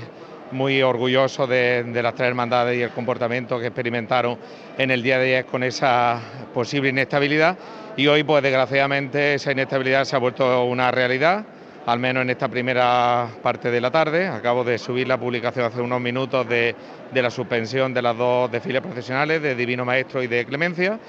muy 0.51 0.81
orgulloso 0.81 1.47
de, 1.47 1.83
de 1.83 2.03
las 2.03 2.13
tres 2.13 2.27
hermandades 2.27 2.77
y 2.77 2.81
el 2.81 2.89
comportamiento 2.89 3.57
que 3.57 3.67
experimentaron 3.67 4.37
en 4.77 4.91
el 4.91 5.01
día 5.01 5.17
de 5.17 5.27
ayer 5.27 5.45
con 5.45 5.63
esa 5.63 6.19
posible 6.53 6.89
inestabilidad. 6.89 7.57
Y 7.95 8.07
hoy, 8.07 8.23
pues 8.23 8.43
desgraciadamente, 8.43 9.35
esa 9.35 9.53
inestabilidad 9.53 10.03
se 10.03 10.17
ha 10.17 10.19
vuelto 10.19 10.65
una 10.65 10.91
realidad, 10.91 11.45
al 11.85 11.99
menos 11.99 12.23
en 12.23 12.31
esta 12.31 12.49
primera 12.49 13.29
parte 13.41 13.71
de 13.71 13.79
la 13.79 13.91
tarde. 13.91 14.27
Acabo 14.27 14.65
de 14.65 14.77
subir 14.77 15.07
la 15.07 15.17
publicación 15.17 15.65
hace 15.65 15.79
unos 15.79 16.01
minutos 16.01 16.49
de, 16.49 16.75
de 17.13 17.21
la 17.21 17.29
suspensión 17.29 17.93
de 17.93 18.01
las 18.01 18.17
dos 18.17 18.51
desfiles 18.51 18.81
profesionales, 18.81 19.41
de 19.41 19.55
Divino 19.55 19.85
Maestro 19.85 20.21
y 20.21 20.27
de 20.27 20.45
Clemencia. 20.45 20.99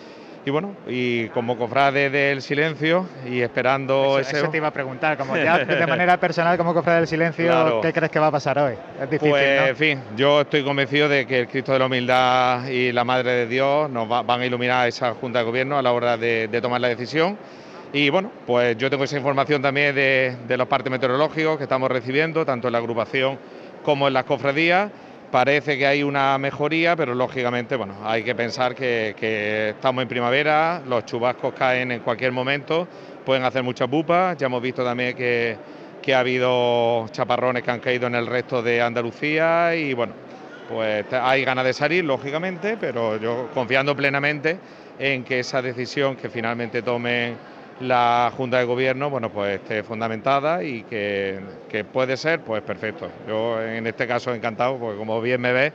Y 0.45 0.51
bueno, 0.51 0.75
y 0.89 1.29
como 1.29 1.59
cofrade 1.59 2.09
del 2.09 2.41
silencio 2.41 3.07
y 3.29 3.43
esperando 3.43 4.19
Eso, 4.19 4.31
ese... 4.31 4.39
eso 4.39 4.49
te 4.51 4.57
iba 4.57 4.69
a 4.69 4.73
preguntar, 4.73 5.19
como 5.19 5.37
ya 5.37 5.59
de 5.65 5.87
manera 5.87 6.19
personal, 6.19 6.57
como 6.57 6.73
cofrade 6.73 7.01
del 7.01 7.09
silencio, 7.09 7.45
Claro. 7.47 7.81
¿qué 7.83 7.93
crees 7.93 8.11
que 8.11 8.19
va 8.19 8.29
a 8.29 8.31
pasar 8.31 8.59
hoy? 8.59 8.75
Es 8.99 9.11
difícil, 9.11 9.31
Pues, 9.31 9.61
¿no? 9.61 9.67
en 9.67 9.77
fin, 9.77 10.01
yo 10.17 10.41
estoy 10.41 10.65
convencido 10.65 11.09
de 11.11 11.27
que 11.27 11.41
el 11.41 11.49
Cristo 11.49 11.73
de 11.73 11.79
la 11.81 11.87
Humildad 11.87 12.67
y 12.69 12.91
la 12.93 13.05
Madre 13.05 13.31
de 13.33 13.47
Dios 13.47 13.91
nos 13.91 14.11
va- 14.11 14.23
van 14.23 14.41
a 14.41 14.47
iluminar 14.47 14.89
esa 14.89 15.13
Junta 15.15 15.41
de 15.41 15.45
Gobierno 15.45 15.77
a 15.79 15.83
la 15.83 15.93
hora 15.93 16.17
de, 16.17 16.49
de 16.49 16.61
tomar 16.63 16.81
la 16.81 16.89
decisión. 16.89 17.37
Y 17.93 18.09
bueno, 18.09 18.31
pues 18.47 18.79
yo 18.79 18.89
tengo 18.89 19.05
esa 19.05 19.17
información 19.19 19.61
también 19.61 19.95
de, 19.95 20.37
de 20.49 20.57
los 20.57 20.69
partes 20.69 20.91
meteorológicos 20.91 21.59
que 21.59 21.65
estamos 21.65 21.91
recibiendo, 21.91 22.47
tanto 22.47 22.69
en 22.69 22.73
la 22.73 22.79
agrupación 22.79 23.37
como 23.83 24.07
en 24.09 24.15
las 24.15 24.25
cofradías. 24.25 24.91
Parece 25.31 25.79
que 25.79 25.87
hay 25.87 26.03
una 26.03 26.37
mejoría, 26.39 26.97
pero 26.97 27.15
lógicamente, 27.15 27.77
bueno, 27.77 27.95
hay 28.03 28.25
que 28.25 28.35
pensar 28.35 28.75
que, 28.75 29.71
estamos 29.71 30.03
en 30.03 30.09
primavera, 30.09 30.83
los 30.89 31.07
chubascos 31.07 31.55
caen 31.55 31.93
en 31.93 32.01
cualquier 32.01 32.33
momento, 32.33 32.89
pueden 33.25 33.45
hacer 33.45 33.63
muchas 33.63 33.87
pupas. 33.87 34.37
Ya 34.37 34.47
hemos 34.47 34.61
visto 34.61 34.85
también 34.85 35.15
que, 35.15 35.57
que 36.03 36.15
ha 36.15 36.19
habido 36.19 37.07
chaparrones 37.13 37.63
que 37.63 37.71
han 37.71 37.79
caído 37.79 38.09
en 38.09 38.17
el 38.17 38.27
resto 38.27 38.61
de 38.61 38.83
Andalucía 38.83 39.77
y 39.77 39.95
bueno, 39.95 40.15
pues 40.69 41.07
hay 41.13 41.45
ganas 41.45 41.65
de 41.65 41.75
salir, 41.75 42.05
lógicamente, 42.05 42.77
pero 42.77 43.17
yo 43.17 43.51
confiando 43.55 43.95
plenamente 43.95 44.59
en 44.99 45.23
que 45.23 45.39
esa 45.39 45.63
decisión 45.63 46.17
que 46.17 46.29
finalmente 46.29 46.83
tome 46.83 47.35
la 47.81 48.33
Junta 48.37 48.59
de 48.59 48.65
Gobierno, 48.65 49.11
bueno, 49.11 49.31
pues 49.31 49.61
esté 49.61 49.83
fundamentada 49.83 50.63
y 50.63 50.83
que, 50.83 51.41
que 51.69 51.85
puede 51.85 52.17
ser, 52.17 52.41
pues 52.41 52.63
perfecto. 52.63 53.09
Yo 53.27 53.61
en 53.63 53.87
este 53.87 54.07
caso 54.07 54.35
encantado, 54.35 54.79
porque 54.79 54.99
como 54.99 55.21
bien 55.21 55.41
me 55.41 55.53
ves, 55.53 55.73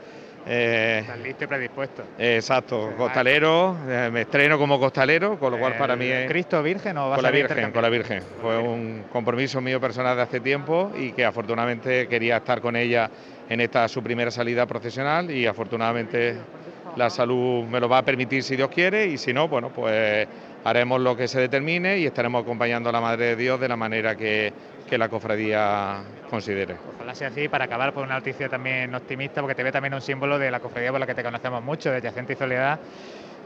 eh, 0.48 0.98
Estás 1.00 1.18
listo 1.18 1.42
y 1.42 1.46
predispuesto. 1.48 2.04
exacto, 2.16 2.92
costalero, 2.96 3.76
eh, 3.88 4.10
me 4.12 4.20
estreno 4.20 4.56
como 4.58 4.78
costalero, 4.78 5.40
con 5.40 5.50
lo 5.50 5.58
cual 5.58 5.76
para 5.76 5.96
mí 5.96 6.06
es... 6.06 6.30
¿Cristo 6.30 6.62
Virgen 6.62 6.96
o 6.98 7.08
vas 7.08 7.16
Con 7.16 7.24
la 7.24 7.30
a 7.30 7.32
Virgen, 7.32 7.72
con 7.72 7.82
la 7.82 7.88
Virgen. 7.88 8.22
Fue 8.40 8.56
un 8.56 9.06
compromiso 9.12 9.60
mío 9.60 9.80
personal 9.80 10.14
de 10.16 10.22
hace 10.22 10.38
tiempo 10.38 10.92
y 10.96 11.10
que 11.10 11.24
afortunadamente 11.24 12.06
quería 12.06 12.36
estar 12.36 12.60
con 12.60 12.76
ella 12.76 13.10
en 13.48 13.60
esta 13.60 13.88
su 13.88 14.04
primera 14.04 14.30
salida 14.30 14.66
profesional 14.66 15.32
y 15.32 15.46
afortunadamente 15.46 16.36
la 16.94 17.10
salud 17.10 17.64
me 17.64 17.80
lo 17.80 17.88
va 17.88 17.98
a 17.98 18.02
permitir 18.04 18.44
si 18.44 18.54
Dios 18.54 18.68
quiere 18.68 19.06
y 19.06 19.18
si 19.18 19.32
no, 19.32 19.48
bueno, 19.48 19.70
pues 19.70 20.28
haremos 20.66 21.00
lo 21.00 21.16
que 21.16 21.28
se 21.28 21.38
determine 21.38 21.98
y 21.98 22.06
estaremos 22.06 22.42
acompañando 22.42 22.88
a 22.88 22.92
la 22.92 23.00
Madre 23.00 23.26
de 23.26 23.36
Dios 23.36 23.60
de 23.60 23.68
la 23.68 23.76
manera 23.76 24.16
que, 24.16 24.52
que 24.88 24.98
la 24.98 25.08
cofradía 25.08 25.98
considere. 26.28 26.74
Ojalá 26.96 27.14
sea 27.14 27.28
así 27.28 27.48
para 27.48 27.66
acabar 27.66 27.92
por 27.92 28.02
una 28.02 28.14
noticia 28.16 28.48
también 28.48 28.92
optimista, 28.92 29.40
porque 29.40 29.54
te 29.54 29.62
ve 29.62 29.70
también 29.70 29.94
un 29.94 30.00
símbolo 30.00 30.40
de 30.40 30.50
la 30.50 30.58
cofradía 30.58 30.90
por 30.90 30.98
la 30.98 31.06
que 31.06 31.14
te 31.14 31.22
conocemos 31.22 31.62
mucho, 31.62 31.92
de 31.92 32.00
Yacente 32.00 32.32
y 32.32 32.36
Soledad. 32.36 32.80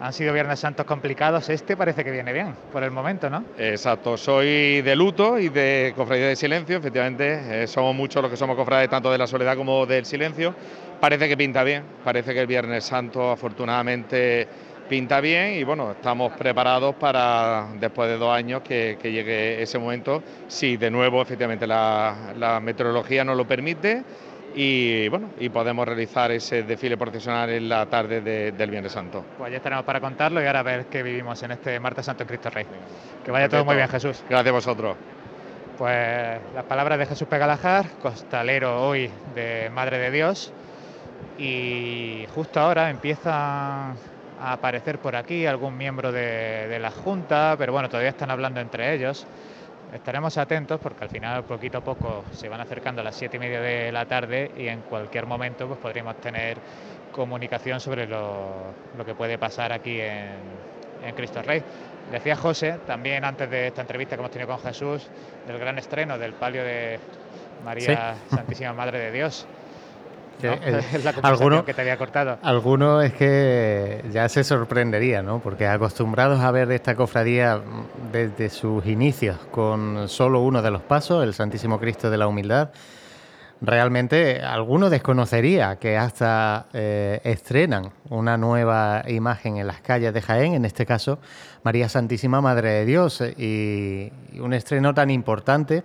Han 0.00 0.14
sido 0.14 0.32
Viernes 0.32 0.58
Santos 0.60 0.86
complicados, 0.86 1.50
este 1.50 1.76
parece 1.76 2.02
que 2.02 2.10
viene 2.10 2.32
bien, 2.32 2.54
por 2.72 2.82
el 2.82 2.90
momento, 2.90 3.28
¿no? 3.28 3.44
Exacto, 3.58 4.16
soy 4.16 4.80
de 4.80 4.96
luto 4.96 5.38
y 5.38 5.50
de 5.50 5.92
cofradía 5.94 6.28
de 6.28 6.36
silencio, 6.36 6.78
efectivamente, 6.78 7.64
eh, 7.64 7.66
somos 7.66 7.94
muchos 7.94 8.22
los 8.22 8.30
que 8.30 8.38
somos 8.38 8.56
cofrades 8.56 8.88
tanto 8.88 9.12
de 9.12 9.18
la 9.18 9.26
soledad 9.26 9.58
como 9.58 9.84
del 9.84 10.06
silencio. 10.06 10.54
Parece 10.98 11.28
que 11.28 11.36
pinta 11.36 11.62
bien, 11.64 11.82
parece 12.02 12.32
que 12.32 12.40
el 12.40 12.46
Viernes 12.46 12.84
Santo 12.84 13.30
afortunadamente 13.30 14.48
pinta 14.90 15.20
bien 15.20 15.54
y 15.54 15.62
bueno, 15.64 15.92
estamos 15.92 16.32
preparados 16.32 16.96
para 16.96 17.68
después 17.78 18.08
de 18.10 18.18
dos 18.18 18.34
años 18.36 18.60
que, 18.62 18.98
que 19.00 19.12
llegue 19.12 19.62
ese 19.62 19.78
momento, 19.78 20.20
si 20.48 20.76
de 20.76 20.90
nuevo 20.90 21.22
efectivamente 21.22 21.66
la, 21.66 22.34
la 22.36 22.58
meteorología 22.60 23.24
nos 23.24 23.36
lo 23.36 23.46
permite 23.46 24.02
y 24.56 25.08
bueno, 25.08 25.30
y 25.38 25.48
podemos 25.48 25.86
realizar 25.86 26.32
ese 26.32 26.64
desfile 26.64 26.96
procesional 26.96 27.48
en 27.50 27.68
la 27.68 27.86
tarde 27.86 28.20
de- 28.20 28.50
del 28.50 28.68
Viernes 28.68 28.90
Santo. 28.90 29.24
Pues 29.38 29.52
ya 29.52 29.58
estaremos 29.58 29.84
para 29.84 30.00
contarlo 30.00 30.42
y 30.42 30.46
ahora 30.46 30.58
a 30.58 30.64
ver 30.64 30.86
qué 30.86 31.04
vivimos 31.04 31.40
en 31.44 31.52
este 31.52 31.78
martes 31.78 32.04
santo 32.04 32.24
en 32.24 32.28
Cristo 32.28 32.50
Rey. 32.50 32.66
Que 33.24 33.30
vaya 33.30 33.48
todo 33.48 33.64
muy 33.64 33.76
bien, 33.76 33.88
Jesús. 33.88 34.20
Gracias 34.28 34.48
a 34.48 34.52
vosotros. 34.52 34.96
Pues 35.78 36.40
las 36.52 36.64
palabras 36.64 36.98
de 36.98 37.06
Jesús 37.06 37.28
Pegalajar, 37.28 37.86
costalero 38.02 38.86
hoy 38.88 39.08
de 39.36 39.70
Madre 39.72 39.98
de 39.98 40.10
Dios. 40.10 40.52
Y 41.38 42.26
justo 42.34 42.60
ahora 42.60 42.90
empieza 42.90 43.94
a 44.40 44.52
aparecer 44.52 44.98
por 44.98 45.16
aquí 45.16 45.46
algún 45.46 45.76
miembro 45.76 46.12
de, 46.12 46.66
de 46.68 46.78
la 46.78 46.90
Junta, 46.90 47.54
pero 47.58 47.72
bueno, 47.72 47.88
todavía 47.88 48.10
están 48.10 48.30
hablando 48.30 48.60
entre 48.60 48.94
ellos. 48.94 49.26
Estaremos 49.92 50.38
atentos 50.38 50.78
porque 50.80 51.04
al 51.04 51.10
final, 51.10 51.44
poquito 51.44 51.78
a 51.78 51.80
poco, 51.80 52.24
se 52.32 52.48
van 52.48 52.60
acercando 52.60 53.00
a 53.00 53.04
las 53.04 53.16
siete 53.16 53.36
y 53.38 53.40
media 53.40 53.60
de 53.60 53.90
la 53.90 54.06
tarde 54.06 54.52
y 54.56 54.68
en 54.68 54.82
cualquier 54.82 55.26
momento 55.26 55.66
pues, 55.66 55.80
podríamos 55.80 56.16
tener 56.20 56.58
comunicación 57.10 57.80
sobre 57.80 58.06
lo, 58.06 58.72
lo 58.96 59.04
que 59.04 59.14
puede 59.14 59.36
pasar 59.36 59.72
aquí 59.72 60.00
en, 60.00 60.30
en 61.04 61.14
Cristo 61.14 61.42
Rey. 61.42 61.62
Decía 62.12 62.36
José, 62.36 62.78
también 62.86 63.24
antes 63.24 63.50
de 63.50 63.66
esta 63.68 63.82
entrevista 63.82 64.16
que 64.16 64.20
hemos 64.20 64.30
tenido 64.30 64.48
con 64.48 64.60
Jesús, 64.60 65.08
del 65.46 65.58
gran 65.58 65.78
estreno 65.78 66.18
del 66.18 66.34
palio 66.34 66.64
de 66.64 66.98
María 67.64 68.14
Santísima 68.28 68.72
Madre 68.72 68.98
de 68.98 69.12
Dios. 69.12 69.46
Que, 70.40 70.48
¿no? 70.48 70.54
es 70.78 71.04
la 71.04 71.12
conversación 71.12 71.22
alguno- 71.22 71.64
que 71.64 71.74
te 71.74 71.80
había 71.82 71.96
cortado. 71.96 72.38
Algunos 72.42 73.04
es 73.04 73.12
que 73.14 74.04
ya 74.12 74.28
se 74.28 74.42
sorprendería, 74.44 75.22
¿no? 75.22 75.40
Porque 75.40 75.66
acostumbrados 75.66 76.40
a 76.40 76.50
ver 76.50 76.70
esta 76.72 76.94
cofradía 76.94 77.60
desde 78.12 78.48
sus 78.50 78.84
inicios 78.86 79.36
con 79.50 80.08
solo 80.08 80.40
uno 80.40 80.62
de 80.62 80.70
los 80.70 80.82
pasos, 80.82 81.22
el 81.24 81.34
Santísimo 81.34 81.78
Cristo 81.78 82.10
de 82.10 82.16
la 82.18 82.26
Humildad, 82.26 82.70
realmente 83.62 84.40
alguno 84.40 84.88
desconocería 84.88 85.76
que 85.76 85.96
hasta 85.98 86.66
eh, 86.72 87.20
estrenan 87.24 87.90
una 88.08 88.36
nueva 88.38 89.02
imagen 89.06 89.58
en 89.58 89.66
las 89.66 89.80
calles 89.82 90.14
de 90.14 90.22
Jaén, 90.22 90.54
en 90.54 90.64
este 90.64 90.86
caso 90.86 91.18
María 91.62 91.88
Santísima 91.90 92.40
Madre 92.40 92.70
de 92.70 92.84
Dios, 92.86 93.20
y, 93.36 94.10
y 94.32 94.40
un 94.40 94.54
estreno 94.54 94.94
tan 94.94 95.10
importante 95.10 95.84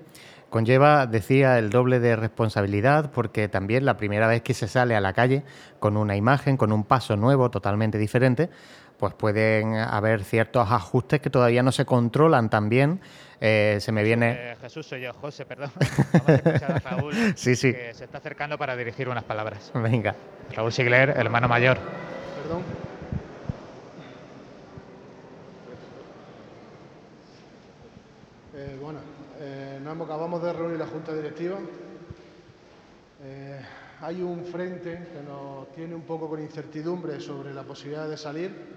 conlleva, 0.50 1.06
decía, 1.08 1.58
el 1.60 1.70
doble 1.70 2.00
de 2.00 2.16
responsabilidad 2.16 3.12
porque 3.12 3.48
también 3.48 3.86
la 3.86 3.98
primera 3.98 4.28
vez 4.28 4.42
que 4.42 4.54
se 4.54 4.68
sale 4.68 4.96
a 4.96 5.02
la 5.02 5.14
calle 5.14 5.44
con 5.80 5.98
una 5.98 6.16
imagen, 6.16 6.58
con 6.58 6.72
un 6.72 6.84
paso 6.84 7.16
nuevo, 7.16 7.50
totalmente 7.52 7.98
diferente, 7.98 8.50
pues 8.98 9.14
pueden 9.14 9.76
haber 9.76 10.24
ciertos 10.24 10.72
ajustes 10.72 11.20
que 11.20 11.30
todavía 11.30 11.62
no 11.64 11.72
se 11.72 11.86
controlan 11.86 12.50
tan 12.50 12.70
bien. 12.70 13.02
Eh, 13.42 13.78
se 13.82 13.92
me 13.92 14.04
viene... 14.04 14.52
Eh, 14.52 14.56
Jesús, 14.62 14.88
soy 14.88 15.02
yo, 15.02 15.14
José, 15.14 15.46
perdón. 15.46 15.72
Vamos 16.14 16.30
a 16.30 16.34
escuchar 16.36 16.72
a 16.72 16.80
Raúl, 16.80 17.14
Sí, 17.36 17.56
sí. 17.58 17.74
que 17.74 17.94
se 17.94 18.06
está 18.06 18.20
acercando 18.20 18.58
para 18.58 18.76
dirigir 18.78 19.10
unas 19.10 19.26
palabras. 19.26 19.72
Venga. 19.74 20.16
Raúl 20.56 20.72
Sigler, 20.72 21.10
hermano 21.10 21.50
mayor. 21.50 21.78
Perdón. 22.42 22.64
Eh, 28.56 28.78
bueno, 28.82 29.00
acabamos 30.04 30.44
de 30.44 30.54
reunir 30.54 30.78
la 30.78 30.88
Junta 30.88 31.14
Directiva. 31.14 31.58
Eh, 33.24 33.62
hay 34.02 34.22
un 34.22 34.46
frente 34.46 35.08
que 35.14 35.22
nos 35.22 35.72
tiene 35.72 35.96
un 35.96 36.02
poco 36.02 36.30
con 36.30 36.42
incertidumbre 36.42 37.20
sobre 37.20 37.54
la 37.54 37.64
posibilidad 37.64 38.10
de 38.10 38.18
salir. 38.18 38.76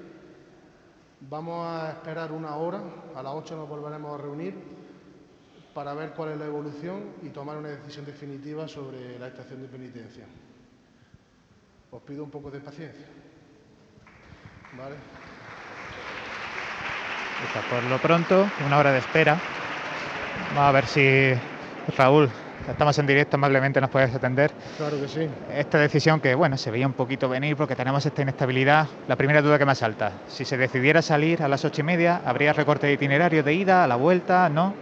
Vamos 1.20 1.66
a 1.66 1.90
esperar 1.90 2.30
una 2.30 2.56
hora, 2.56 2.80
a 3.14 3.22
las 3.22 3.34
8 3.34 3.56
nos 3.56 3.68
volveremos 3.68 4.18
a 4.18 4.22
reunir 4.22 4.54
para 5.74 5.94
ver 5.94 6.10
cuál 6.10 6.32
es 6.32 6.38
la 6.38 6.46
evolución 6.46 7.14
y 7.22 7.30
tomar 7.30 7.56
una 7.56 7.68
decisión 7.68 8.04
definitiva 8.04 8.68
sobre 8.68 9.18
la 9.18 9.28
estación 9.28 9.62
de 9.62 9.68
penitencia. 9.68 10.24
Os 11.90 12.02
pido 12.02 12.22
un 12.22 12.30
poco 12.30 12.50
de 12.50 12.60
paciencia. 12.60 13.06
Por 17.70 17.82
lo 17.84 17.98
pronto, 17.98 18.48
una 18.66 18.78
hora 18.78 18.92
de 18.92 18.98
espera. 18.98 19.40
Vamos 20.54 20.68
a 20.68 20.72
ver 20.72 20.86
si 20.86 21.32
Raúl, 21.96 22.28
estamos 22.68 22.98
en 22.98 23.06
directo, 23.06 23.36
amablemente 23.36 23.80
nos 23.80 23.90
puedes 23.90 24.14
atender. 24.14 24.50
Claro 24.76 25.00
que 25.00 25.08
sí. 25.08 25.26
Esta 25.54 25.78
decisión 25.78 26.20
que, 26.20 26.34
bueno, 26.34 26.56
se 26.56 26.70
veía 26.70 26.86
un 26.86 26.92
poquito 26.92 27.28
venir 27.28 27.56
porque 27.56 27.76
tenemos 27.76 28.04
esta 28.04 28.22
inestabilidad. 28.22 28.86
La 29.06 29.16
primera 29.16 29.42
duda 29.42 29.58
que 29.58 29.66
me 29.66 29.74
salta, 29.74 30.12
si 30.26 30.44
se 30.44 30.56
decidiera 30.56 31.02
salir 31.02 31.42
a 31.42 31.48
las 31.48 31.64
ocho 31.64 31.80
y 31.80 31.84
media, 31.84 32.20
¿habría 32.24 32.52
recorte 32.52 32.86
de 32.86 32.94
itinerario 32.94 33.42
de 33.42 33.54
ida, 33.54 33.84
a 33.84 33.86
la 33.86 33.96
vuelta? 33.96 34.48
¿No? 34.48 34.74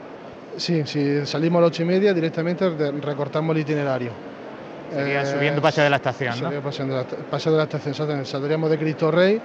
Sí, 0.57 0.83
si 0.87 1.27
salimos 1.27 1.59
a 1.59 1.63
las 1.63 1.69
ocho 1.69 1.83
y 1.83 1.87
media, 1.87 2.15
directamente 2.15 2.69
recortamos 3.03 3.55
el 3.55 3.63
itinerario. 3.63 4.11
Sería 4.93 5.23
Eh, 5.23 5.27
subiendo 5.27 5.61
Paseo 5.61 5.85
de 5.85 5.91
la 5.91 5.97
Estación, 5.97 6.41
¿no? 6.41 6.51
Paseo 6.63 6.87
de 6.87 6.95
la, 6.95 7.05
paseo 7.05 7.53
de 7.53 7.59
la 7.59 7.65
estación, 7.65 7.91
exactamente. 7.91 8.31
Saldríamos 8.31 8.71
de 8.71 8.79
Cristo 8.79 9.11
Rey, 9.11 9.41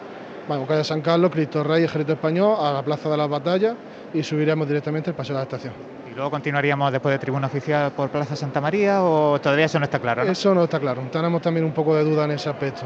bueno, 0.47 0.65
calle 0.67 0.83
San 0.83 1.01
Carlos, 1.01 1.31
Cristo 1.31 1.63
Rey, 1.63 1.83
Ejército 1.83 2.13
Español, 2.13 2.57
a 2.59 2.71
la 2.71 2.83
Plaza 2.83 3.09
de 3.09 3.17
las 3.17 3.27
Batallas 3.27 3.75
y 4.13 4.23
subiríamos 4.23 4.67
directamente 4.67 5.09
el 5.09 5.15
paseo 5.15 5.35
de 5.35 5.39
la 5.39 5.43
estación. 5.43 5.73
¿Y 6.11 6.13
luego 6.13 6.29
continuaríamos 6.29 6.91
después 6.91 7.13
de 7.13 7.19
tribuna 7.19 7.47
oficial 7.47 7.91
por 7.93 8.09
Plaza 8.09 8.35
Santa 8.35 8.59
María 8.59 9.01
o 9.03 9.39
todavía 9.39 9.65
eso 9.65 9.79
no 9.79 9.85
está 9.85 9.99
claro? 9.99 10.25
¿no? 10.25 10.31
Eso 10.31 10.53
no 10.53 10.65
está 10.65 10.79
claro, 10.79 11.01
tenemos 11.11 11.41
también 11.41 11.65
un 11.65 11.71
poco 11.71 11.95
de 11.95 12.03
duda 12.03 12.25
en 12.25 12.31
ese 12.31 12.49
aspecto. 12.49 12.81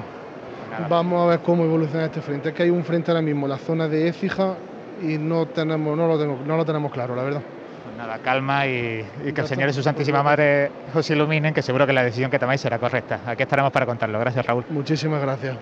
nada. 0.71 0.87
Vamos 0.87 1.23
a 1.23 1.29
ver 1.31 1.39
cómo 1.39 1.63
evoluciona 1.63 2.05
este 2.05 2.21
frente. 2.21 2.49
Es 2.49 2.55
que 2.55 2.63
hay 2.63 2.69
un 2.69 2.83
frente 2.83 3.09
ahora 3.11 3.21
mismo 3.21 3.45
en 3.47 3.51
la 3.51 3.57
zona 3.57 3.87
de 3.87 4.07
Écija 4.07 4.53
y 5.01 5.17
no, 5.17 5.47
tenemos, 5.47 5.97
no, 5.97 6.07
lo, 6.07 6.19
tengo- 6.19 6.39
no 6.45 6.55
lo 6.57 6.65
tenemos 6.65 6.91
claro, 6.91 7.15
la 7.15 7.23
verdad. 7.23 7.41
Pues 7.83 7.97
nada, 7.97 8.19
calma 8.19 8.67
y, 8.67 9.03
y 9.25 9.33
que 9.33 9.41
el 9.41 9.47
Señor 9.47 9.69
y 9.69 9.73
su. 9.73 9.81
Santísima 9.81 10.21
Madre 10.21 10.69
os 10.93 11.09
iluminen, 11.09 11.53
que 11.53 11.61
seguro 11.63 11.87
que 11.87 11.93
la 11.93 12.03
decisión 12.03 12.29
que 12.29 12.37
tomáis 12.39 12.61
será 12.61 12.77
correcta. 12.77 13.21
Aquí 13.25 13.41
estaremos 13.43 13.71
para 13.71 13.85
contarlo. 13.87 14.19
Gracias, 14.19 14.45
Raúl. 14.45 14.65
Muchísimas 14.69 15.21
gracias. 15.21 15.57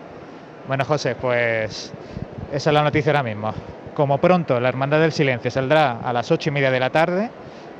Bueno, 0.67 0.83
José, 0.85 1.15
pues 1.15 1.93
Esa 2.51 2.69
es 2.69 2.73
la 2.73 2.83
noticia 2.83 3.11
ahora 3.11 3.23
mismo. 3.23 3.53
Como 3.93 4.17
pronto 4.17 4.59
la 4.59 4.69
Hermandad 4.69 4.99
del 4.99 5.11
Silencio 5.11 5.49
saldrá 5.51 5.99
a 6.03 6.11
las 6.11 6.29
ocho 6.31 6.49
y 6.49 6.51
media 6.51 6.71
de 6.71 6.79
la 6.79 6.89
tarde, 6.89 7.29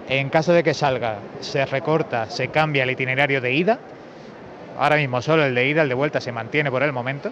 en 0.09 0.29
caso 0.29 0.53
de 0.53 0.63
que 0.63 0.73
salga, 0.73 1.17
se 1.39 1.65
recorta, 1.65 2.29
se 2.29 2.49
cambia 2.49 2.83
el 2.83 2.91
itinerario 2.91 3.41
de 3.41 3.53
ida. 3.53 3.79
Ahora 4.77 4.97
mismo 4.97 5.21
solo 5.21 5.45
el 5.45 5.55
de 5.55 5.67
ida, 5.67 5.83
el 5.83 5.89
de 5.89 5.95
vuelta 5.95 6.19
se 6.19 6.31
mantiene 6.31 6.71
por 6.71 6.83
el 6.83 6.91
momento 6.91 7.31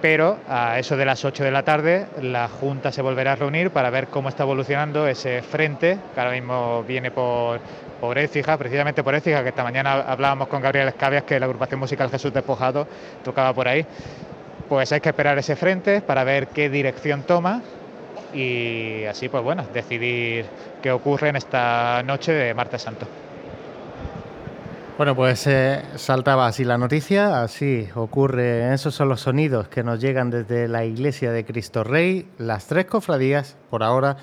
pero 0.00 0.38
a 0.48 0.78
eso 0.78 0.96
de 0.96 1.04
las 1.04 1.24
8 1.24 1.44
de 1.44 1.50
la 1.50 1.62
tarde 1.62 2.06
la 2.20 2.48
Junta 2.48 2.92
se 2.92 3.02
volverá 3.02 3.32
a 3.32 3.36
reunir 3.36 3.70
para 3.70 3.90
ver 3.90 4.08
cómo 4.08 4.28
está 4.28 4.42
evolucionando 4.42 5.06
ese 5.06 5.42
frente, 5.42 5.98
que 6.14 6.20
ahora 6.20 6.32
mismo 6.32 6.84
viene 6.84 7.10
por, 7.10 7.60
por 8.00 8.18
Écija, 8.18 8.56
precisamente 8.56 9.02
por 9.02 9.14
Écija, 9.14 9.42
que 9.42 9.48
esta 9.48 9.64
mañana 9.64 9.94
hablábamos 10.06 10.48
con 10.48 10.60
Gabriel 10.62 10.88
Escabias 10.88 11.24
que 11.24 11.40
la 11.40 11.46
agrupación 11.46 11.80
musical 11.80 12.10
Jesús 12.10 12.32
Despojado 12.32 12.86
tocaba 13.24 13.52
por 13.52 13.68
ahí. 13.68 13.86
Pues 14.68 14.92
hay 14.92 15.00
que 15.00 15.08
esperar 15.08 15.38
ese 15.38 15.56
frente 15.56 16.00
para 16.00 16.24
ver 16.24 16.48
qué 16.48 16.68
dirección 16.68 17.22
toma 17.22 17.62
y 18.34 19.04
así, 19.04 19.28
pues 19.28 19.42
bueno, 19.42 19.64
decidir 19.72 20.46
qué 20.82 20.92
ocurre 20.92 21.28
en 21.28 21.36
esta 21.36 22.02
noche 22.02 22.32
de 22.32 22.54
Martes 22.54 22.82
Santo. 22.82 23.06
Bueno, 24.96 25.14
pues 25.14 25.46
eh, 25.46 25.82
saltaba 25.96 26.46
así 26.46 26.64
la 26.64 26.78
noticia, 26.78 27.42
así 27.42 27.86
ocurre, 27.94 28.72
esos 28.72 28.94
son 28.94 29.10
los 29.10 29.20
sonidos 29.20 29.68
que 29.68 29.82
nos 29.82 30.00
llegan 30.00 30.30
desde 30.30 30.68
la 30.68 30.86
iglesia 30.86 31.32
de 31.32 31.44
Cristo 31.44 31.84
Rey. 31.84 32.30
Las 32.38 32.66
tres 32.66 32.86
cofradías, 32.86 33.56
por 33.68 33.82
ahora, 33.82 34.16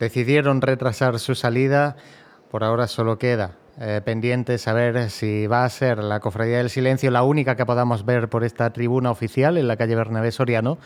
decidieron 0.00 0.62
retrasar 0.62 1.20
su 1.20 1.36
salida, 1.36 1.96
por 2.50 2.64
ahora 2.64 2.88
solo 2.88 3.18
queda 3.18 3.52
eh, 3.78 4.00
pendiente 4.02 4.56
saber 4.56 5.10
si 5.10 5.46
va 5.46 5.64
a 5.64 5.68
ser 5.68 5.98
la 5.98 6.18
Cofradía 6.20 6.56
del 6.56 6.70
Silencio 6.70 7.10
la 7.10 7.22
única 7.22 7.56
que 7.56 7.66
podamos 7.66 8.06
ver 8.06 8.30
por 8.30 8.42
esta 8.42 8.72
tribuna 8.72 9.10
oficial 9.10 9.58
en 9.58 9.68
la 9.68 9.76
calle 9.76 9.94
Bernabé 9.94 10.32
Soriano. 10.32 10.78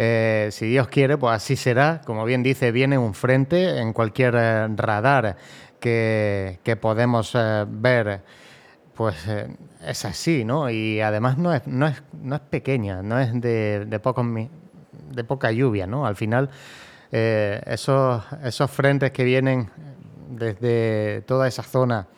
Eh, 0.00 0.48
si 0.52 0.66
Dios 0.66 0.86
quiere, 0.86 1.18
pues 1.18 1.34
así 1.34 1.56
será. 1.56 2.00
Como 2.06 2.24
bien 2.24 2.44
dice, 2.44 2.70
viene 2.70 2.96
un 2.96 3.14
frente 3.14 3.80
en 3.80 3.92
cualquier 3.92 4.34
radar 4.76 5.36
que, 5.80 6.78
podemos 6.80 7.36
ver 7.66 8.22
pues 8.94 9.28
eh, 9.28 9.48
es 9.86 10.04
así, 10.04 10.44
¿no? 10.44 10.68
Y 10.70 11.00
además 11.00 11.38
no 11.38 11.54
es, 11.54 11.64
no 11.68 11.86
es, 11.86 12.02
no 12.20 12.34
es 12.34 12.40
pequeña, 12.40 13.00
no 13.00 13.18
es 13.20 13.32
de, 13.40 13.84
de, 13.86 14.00
poco, 14.00 14.24
de 14.24 15.24
poca 15.24 15.52
lluvia, 15.52 15.86
¿no? 15.86 16.04
Al 16.04 16.16
final, 16.16 16.50
eh, 17.12 17.60
esos, 17.64 18.24
esos 18.42 18.68
frentes 18.70 19.12
que 19.12 19.22
vienen 19.22 19.70
desde 20.30 21.22
toda 21.26 21.46
esa 21.46 21.62
zona 21.62 22.08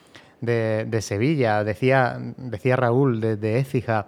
de, 0.40 0.86
de 0.89 1.02
Sevilla, 1.02 1.65
decía, 1.65 2.19
decía 2.39 2.77
Raúl, 2.77 3.20
desde 3.20 3.59
Écija, 3.59 4.07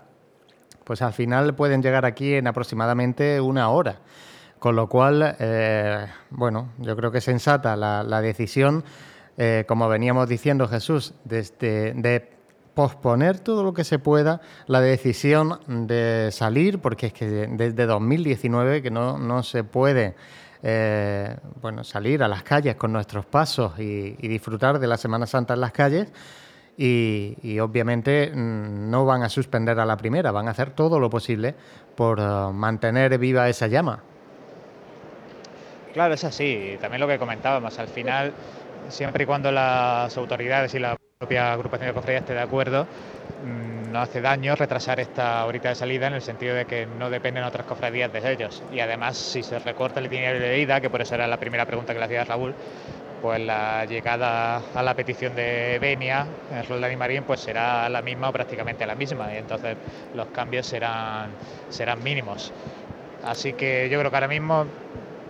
pues 0.85 1.03
al 1.03 1.13
final 1.13 1.55
pueden 1.55 1.83
llegar 1.83 2.05
aquí 2.05 2.35
en 2.35 2.47
aproximadamente 2.47 3.41
una 3.41 3.69
hora. 3.71 3.97
Con 4.59 4.77
lo 4.77 4.89
cual, 4.89 5.37
eh, 5.41 6.07
bueno, 6.31 6.69
yo 6.79 6.95
creo 6.97 7.11
que 7.11 7.19
es 7.19 7.25
sensata 7.25 7.75
la, 7.77 8.21
decisión, 8.21 8.85
eh, 9.37 9.65
como 9.67 9.89
veníamos 9.89 10.29
diciendo 10.29 10.69
Jesús, 10.69 11.15
desde, 11.25 11.95
de 11.95 12.31
posponer 12.75 13.41
todo 13.41 13.65
lo 13.65 13.75
que 13.75 13.85
se 13.85 13.99
pueda 13.99 14.41
la 14.67 14.81
decisión 14.81 15.59
de 15.67 16.31
salir, 16.31 16.79
porque 16.79 17.09
es 17.09 17.13
que 17.13 17.27
desde 17.27 17.87
2019 17.87 18.83
que 18.83 18.91
no, 18.91 19.19
no 19.19 19.43
se 19.43 19.65
puede 19.65 20.15
eh, 20.65 21.37
bueno, 21.61 21.83
salir 21.83 22.23
a 22.23 22.29
las 22.29 22.45
calles 22.45 22.77
con 22.77 22.93
nuestros 22.93 23.27
pasos 23.27 23.77
y, 23.81 24.13
disfrutar 24.29 24.79
de 24.79 24.87
la 24.87 24.97
Semana 24.97 25.27
Santa 25.27 25.55
en 25.55 25.61
las 25.61 25.73
calles. 25.73 26.09
Y, 26.77 27.59
obviamente 27.61 28.31
mm, 28.35 28.91
no 28.91 29.05
van 29.05 29.23
a 29.23 29.29
suspender 29.29 29.79
a 29.79 29.85
la 29.85 29.97
primera, 29.97 30.33
van 30.33 30.49
a 30.49 30.53
hacer 30.53 30.71
todo 30.71 30.99
lo 30.99 31.11
posible 31.11 31.55
por 31.95 32.19
uh, 32.19 32.53
mantener 32.53 33.19
viva 33.19 33.49
esa 33.49 33.67
llama. 33.67 34.03
Claro, 35.93 36.15
es 36.15 36.25
así. 36.25 36.79
También 36.81 37.01
lo 37.01 37.09
que 37.09 37.19
comentábamos, 37.19 37.79
al 37.79 37.89
final, 37.89 38.33
siempre 38.89 39.25
y 39.25 39.27
cuando 39.27 39.53
las 39.53 40.17
autoridades 40.17 40.75
y 40.75 40.79
la 40.79 40.97
propia 41.19 41.53
agrupación 41.53 41.89
de 41.89 41.95
cofradías 41.95 42.23
esté 42.23 42.33
de 42.33 42.41
acuerdo, 42.41 42.85
mm, 42.85 43.93
no 43.93 44.01
hace 44.01 44.23
daño 44.23 44.57
retrasar 44.57 44.99
esta 45.01 45.45
horita 45.45 45.69
de 45.69 45.75
salida 45.75 46.07
en 46.07 46.15
el 46.15 46.23
sentido 46.23 46.55
de 46.55 46.65
que 46.65 46.87
no 46.87 47.11
dependen 47.11 47.45
otras 47.45 47.67
cofradías 47.67 48.11
de 48.13 48.33
ellos. 48.33 48.63
Y 48.73 48.81
además, 48.81 49.19
si 49.19 49.43
se 49.43 49.59
recorta 49.59 50.01
el 50.01 50.07
itinerario 50.07 50.41
de 50.41 50.59
ida, 50.59 50.81
que 50.81 50.89
por 50.89 51.03
eso 51.03 51.15
era 51.15 51.27
la 51.27 51.37
primera 51.37 51.67
pregunta 51.67 51.93
que 51.93 51.99
le 51.99 52.07
hacía 52.07 52.25
Raúl, 52.25 52.55
pues 53.23 53.41
la 53.41 53.85
llegada 53.85 54.61
a 54.75 54.83
la 54.83 54.95
petición 54.95 55.35
de 55.37 55.79
Benia 55.81 56.27
en 56.53 56.67
Roldán 56.69 56.93
y 56.93 56.97
Marín 56.97 57.23
pues 57.23 57.41
será 57.41 57.89
la 57.89 58.03
misma 58.03 58.29
o 58.29 58.33
prácticamente 58.33 58.85
la 58.85 58.97
misma 58.97 59.33
y 59.33 59.37
entonces 59.37 59.77
los 60.15 60.27
cambios 60.29 60.67
serán, 60.67 61.31
serán 61.71 62.03
mínimos. 62.03 62.53
Así 63.25 63.53
que 63.53 63.89
yo 63.89 63.99
creo 64.01 64.11
que 64.11 64.17
ahora 64.17 64.29
mismo 64.29 64.67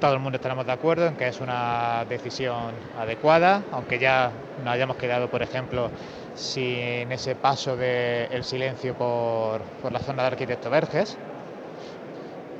todo 0.00 0.14
el 0.14 0.20
mundo 0.20 0.36
estaremos 0.36 0.66
de 0.66 0.72
acuerdo 0.72 1.06
en 1.06 1.16
que 1.16 1.28
es 1.28 1.40
una 1.40 2.04
decisión 2.08 2.72
adecuada, 2.98 3.62
aunque 3.70 3.98
ya 3.98 4.32
nos 4.64 4.74
hayamos 4.74 4.96
quedado, 4.96 5.30
por 5.30 5.42
ejemplo, 5.42 5.90
sin 6.34 7.12
ese 7.12 7.36
paso 7.36 7.76
del 7.76 8.42
silencio 8.42 8.94
por, 8.94 9.60
por, 9.80 9.92
la 9.92 10.00
zona 10.00 10.22
de 10.22 10.28
Arquitecto 10.28 10.70
Verges. 10.70 11.16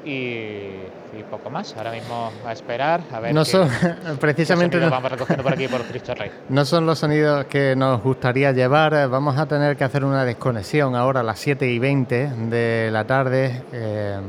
Y, 0.04 0.10
y, 0.10 1.22
poco 1.30 1.48
más. 1.50 1.76
Ahora 1.76 1.92
mismo 1.92 2.32
a 2.44 2.52
esperar 2.52 3.02
a 3.12 3.20
ver. 3.20 3.34
No 3.34 3.44
son, 3.44 3.68
precisamente. 4.20 4.78
No, 4.78 4.90
vamos 4.90 5.10
recogiendo 5.12 5.42
por 5.42 5.52
aquí 5.52 5.68
por 5.68 5.82
Cristo 5.88 6.14
Rey. 6.14 6.30
No 6.48 6.64
son 6.64 6.86
los 6.86 6.98
sonidos 6.98 7.44
que 7.46 7.76
nos 7.76 8.02
gustaría 8.02 8.52
llevar. 8.52 9.08
Vamos 9.08 9.38
a 9.38 9.46
tener 9.46 9.76
que 9.76 9.84
hacer 9.84 10.04
una 10.04 10.24
desconexión 10.24 10.96
ahora 10.96 11.20
a 11.20 11.22
las 11.22 11.38
7 11.38 11.70
y 11.70 11.78
20 11.78 12.30
de 12.48 12.90
la 12.90 13.04
tarde. 13.04 13.62
Eh, 13.72 14.20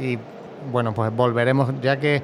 y 0.00 0.18
bueno, 0.70 0.92
pues 0.92 1.14
volveremos, 1.14 1.72
ya 1.80 1.98
que 1.98 2.22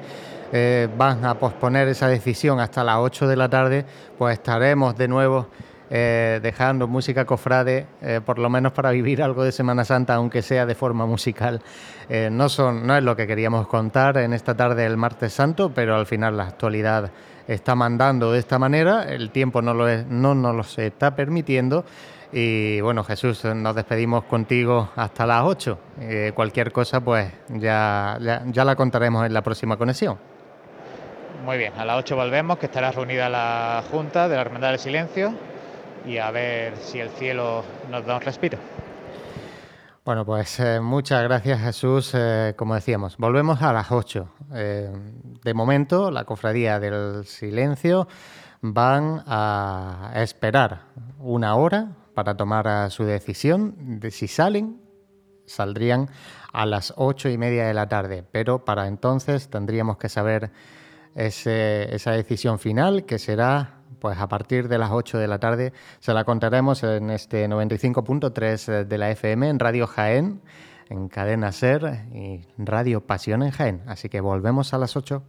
eh, 0.51 0.87
van 0.97 1.25
a 1.25 1.35
posponer 1.35 1.87
esa 1.89 2.07
decisión 2.07 2.59
hasta 2.59 2.83
las 2.83 2.97
8 2.97 3.27
de 3.27 3.35
la 3.35 3.49
tarde, 3.49 3.85
pues 4.17 4.37
estaremos 4.37 4.95
de 4.97 5.07
nuevo 5.07 5.47
eh, 5.89 6.41
dejando 6.43 6.85
música 6.87 7.23
cofrade, 7.23 7.87
eh, 8.01 8.19
por 8.25 8.39
lo 8.39 8.49
menos 8.49 8.73
para 8.73 8.91
vivir 8.91 9.23
algo 9.23 9.45
de 9.45 9.53
Semana 9.53 9.85
Santa, 9.85 10.15
aunque 10.15 10.41
sea 10.41 10.65
de 10.65 10.75
forma 10.75 11.05
musical. 11.05 11.61
Eh, 12.09 12.27
no, 12.29 12.49
son, 12.49 12.85
no 12.85 12.97
es 12.97 13.03
lo 13.03 13.15
que 13.15 13.25
queríamos 13.25 13.67
contar 13.67 14.17
en 14.17 14.33
esta 14.33 14.55
tarde 14.55 14.83
del 14.83 14.97
martes 14.97 15.31
santo, 15.31 15.71
pero 15.73 15.95
al 15.95 16.05
final 16.05 16.35
la 16.35 16.43
actualidad 16.43 17.09
está 17.47 17.73
mandando 17.75 18.33
de 18.33 18.39
esta 18.39 18.59
manera, 18.59 19.03
el 19.03 19.29
tiempo 19.29 19.61
no, 19.61 19.73
lo 19.73 19.87
es, 19.87 20.05
no 20.07 20.35
nos 20.35 20.77
lo 20.77 20.83
está 20.83 21.15
permitiendo. 21.15 21.85
Y 22.33 22.81
bueno, 22.81 23.05
Jesús, 23.05 23.45
nos 23.45 23.73
despedimos 23.73 24.25
contigo 24.25 24.89
hasta 24.97 25.25
las 25.25 25.43
8. 25.45 25.79
cualquier 26.33 26.73
cosa, 26.73 26.99
pues 26.99 27.31
ya, 27.47 28.17
ya, 28.19 28.43
ya 28.47 28.65
la 28.65 28.75
contaremos 28.75 29.25
en 29.25 29.33
la 29.33 29.41
próxima 29.41 29.77
conexión. 29.77 30.17
Muy 31.45 31.57
bien, 31.57 31.71
a 31.77 31.85
las 31.85 31.97
8 31.99 32.17
volvemos, 32.17 32.57
que 32.57 32.65
estará 32.65 32.91
reunida 32.91 33.29
la 33.29 33.81
Junta 33.89 34.27
de 34.27 34.35
la 34.35 34.41
Hermandad 34.41 34.71
del 34.71 34.79
Silencio 34.79 35.33
y 36.07 36.17
a 36.17 36.31
ver 36.31 36.77
si 36.77 36.99
el 36.99 37.09
cielo 37.09 37.63
nos 37.91 38.05
da 38.05 38.15
un 38.15 38.21
respiro. 38.21 38.57
Bueno, 40.05 40.25
pues 40.25 40.61
eh, 40.61 40.79
muchas 40.79 41.21
gracias 41.23 41.59
Jesús. 41.59 42.11
Eh, 42.13 42.53
como 42.55 42.75
decíamos, 42.75 43.17
volvemos 43.17 43.61
a 43.61 43.73
las 43.73 43.91
8. 43.91 44.29
Eh, 44.53 44.89
de 45.43 45.53
momento, 45.53 46.09
la 46.11 46.23
Cofradía 46.23 46.79
del 46.79 47.25
Silencio 47.25 48.07
van 48.61 49.21
a 49.27 50.13
esperar 50.15 50.83
una 51.19 51.55
hora 51.55 51.89
para 52.13 52.37
tomar 52.37 52.89
su 52.89 53.03
decisión 53.03 53.99
de 53.99 54.09
si 54.11 54.29
salen. 54.29 54.81
Saldrían 55.45 56.09
a 56.53 56.65
las 56.65 56.93
ocho 56.95 57.29
y 57.29 57.37
media 57.37 57.67
de 57.67 57.73
la 57.73 57.87
tarde, 57.87 58.23
pero 58.31 58.65
para 58.65 58.87
entonces 58.87 59.49
tendríamos 59.49 59.97
que 59.97 60.09
saber 60.09 60.51
esa 61.15 62.11
decisión 62.11 62.59
final 62.59 63.05
que 63.05 63.17
será 63.19 63.76
pues 63.99 64.17
a 64.19 64.27
partir 64.27 64.67
de 64.67 64.77
las 64.77 64.91
8 64.91 65.17
de 65.17 65.27
la 65.27 65.39
tarde. 65.39 65.73
Se 65.99 66.13
la 66.13 66.23
contaremos 66.23 66.83
en 66.83 67.09
este 67.09 67.47
95.3 67.47 68.85
de 68.85 68.97
la 68.97 69.11
FM 69.11 69.49
en 69.49 69.59
Radio 69.59 69.87
Jaén, 69.87 70.41
en 70.89 71.09
Cadena 71.09 71.51
Ser 71.51 72.05
y 72.13 72.45
Radio 72.57 73.01
Pasión 73.01 73.43
en 73.43 73.51
Jaén. 73.51 73.81
Así 73.87 74.09
que 74.09 74.21
volvemos 74.21 74.73
a 74.73 74.77
las 74.77 74.95
8. 74.95 75.23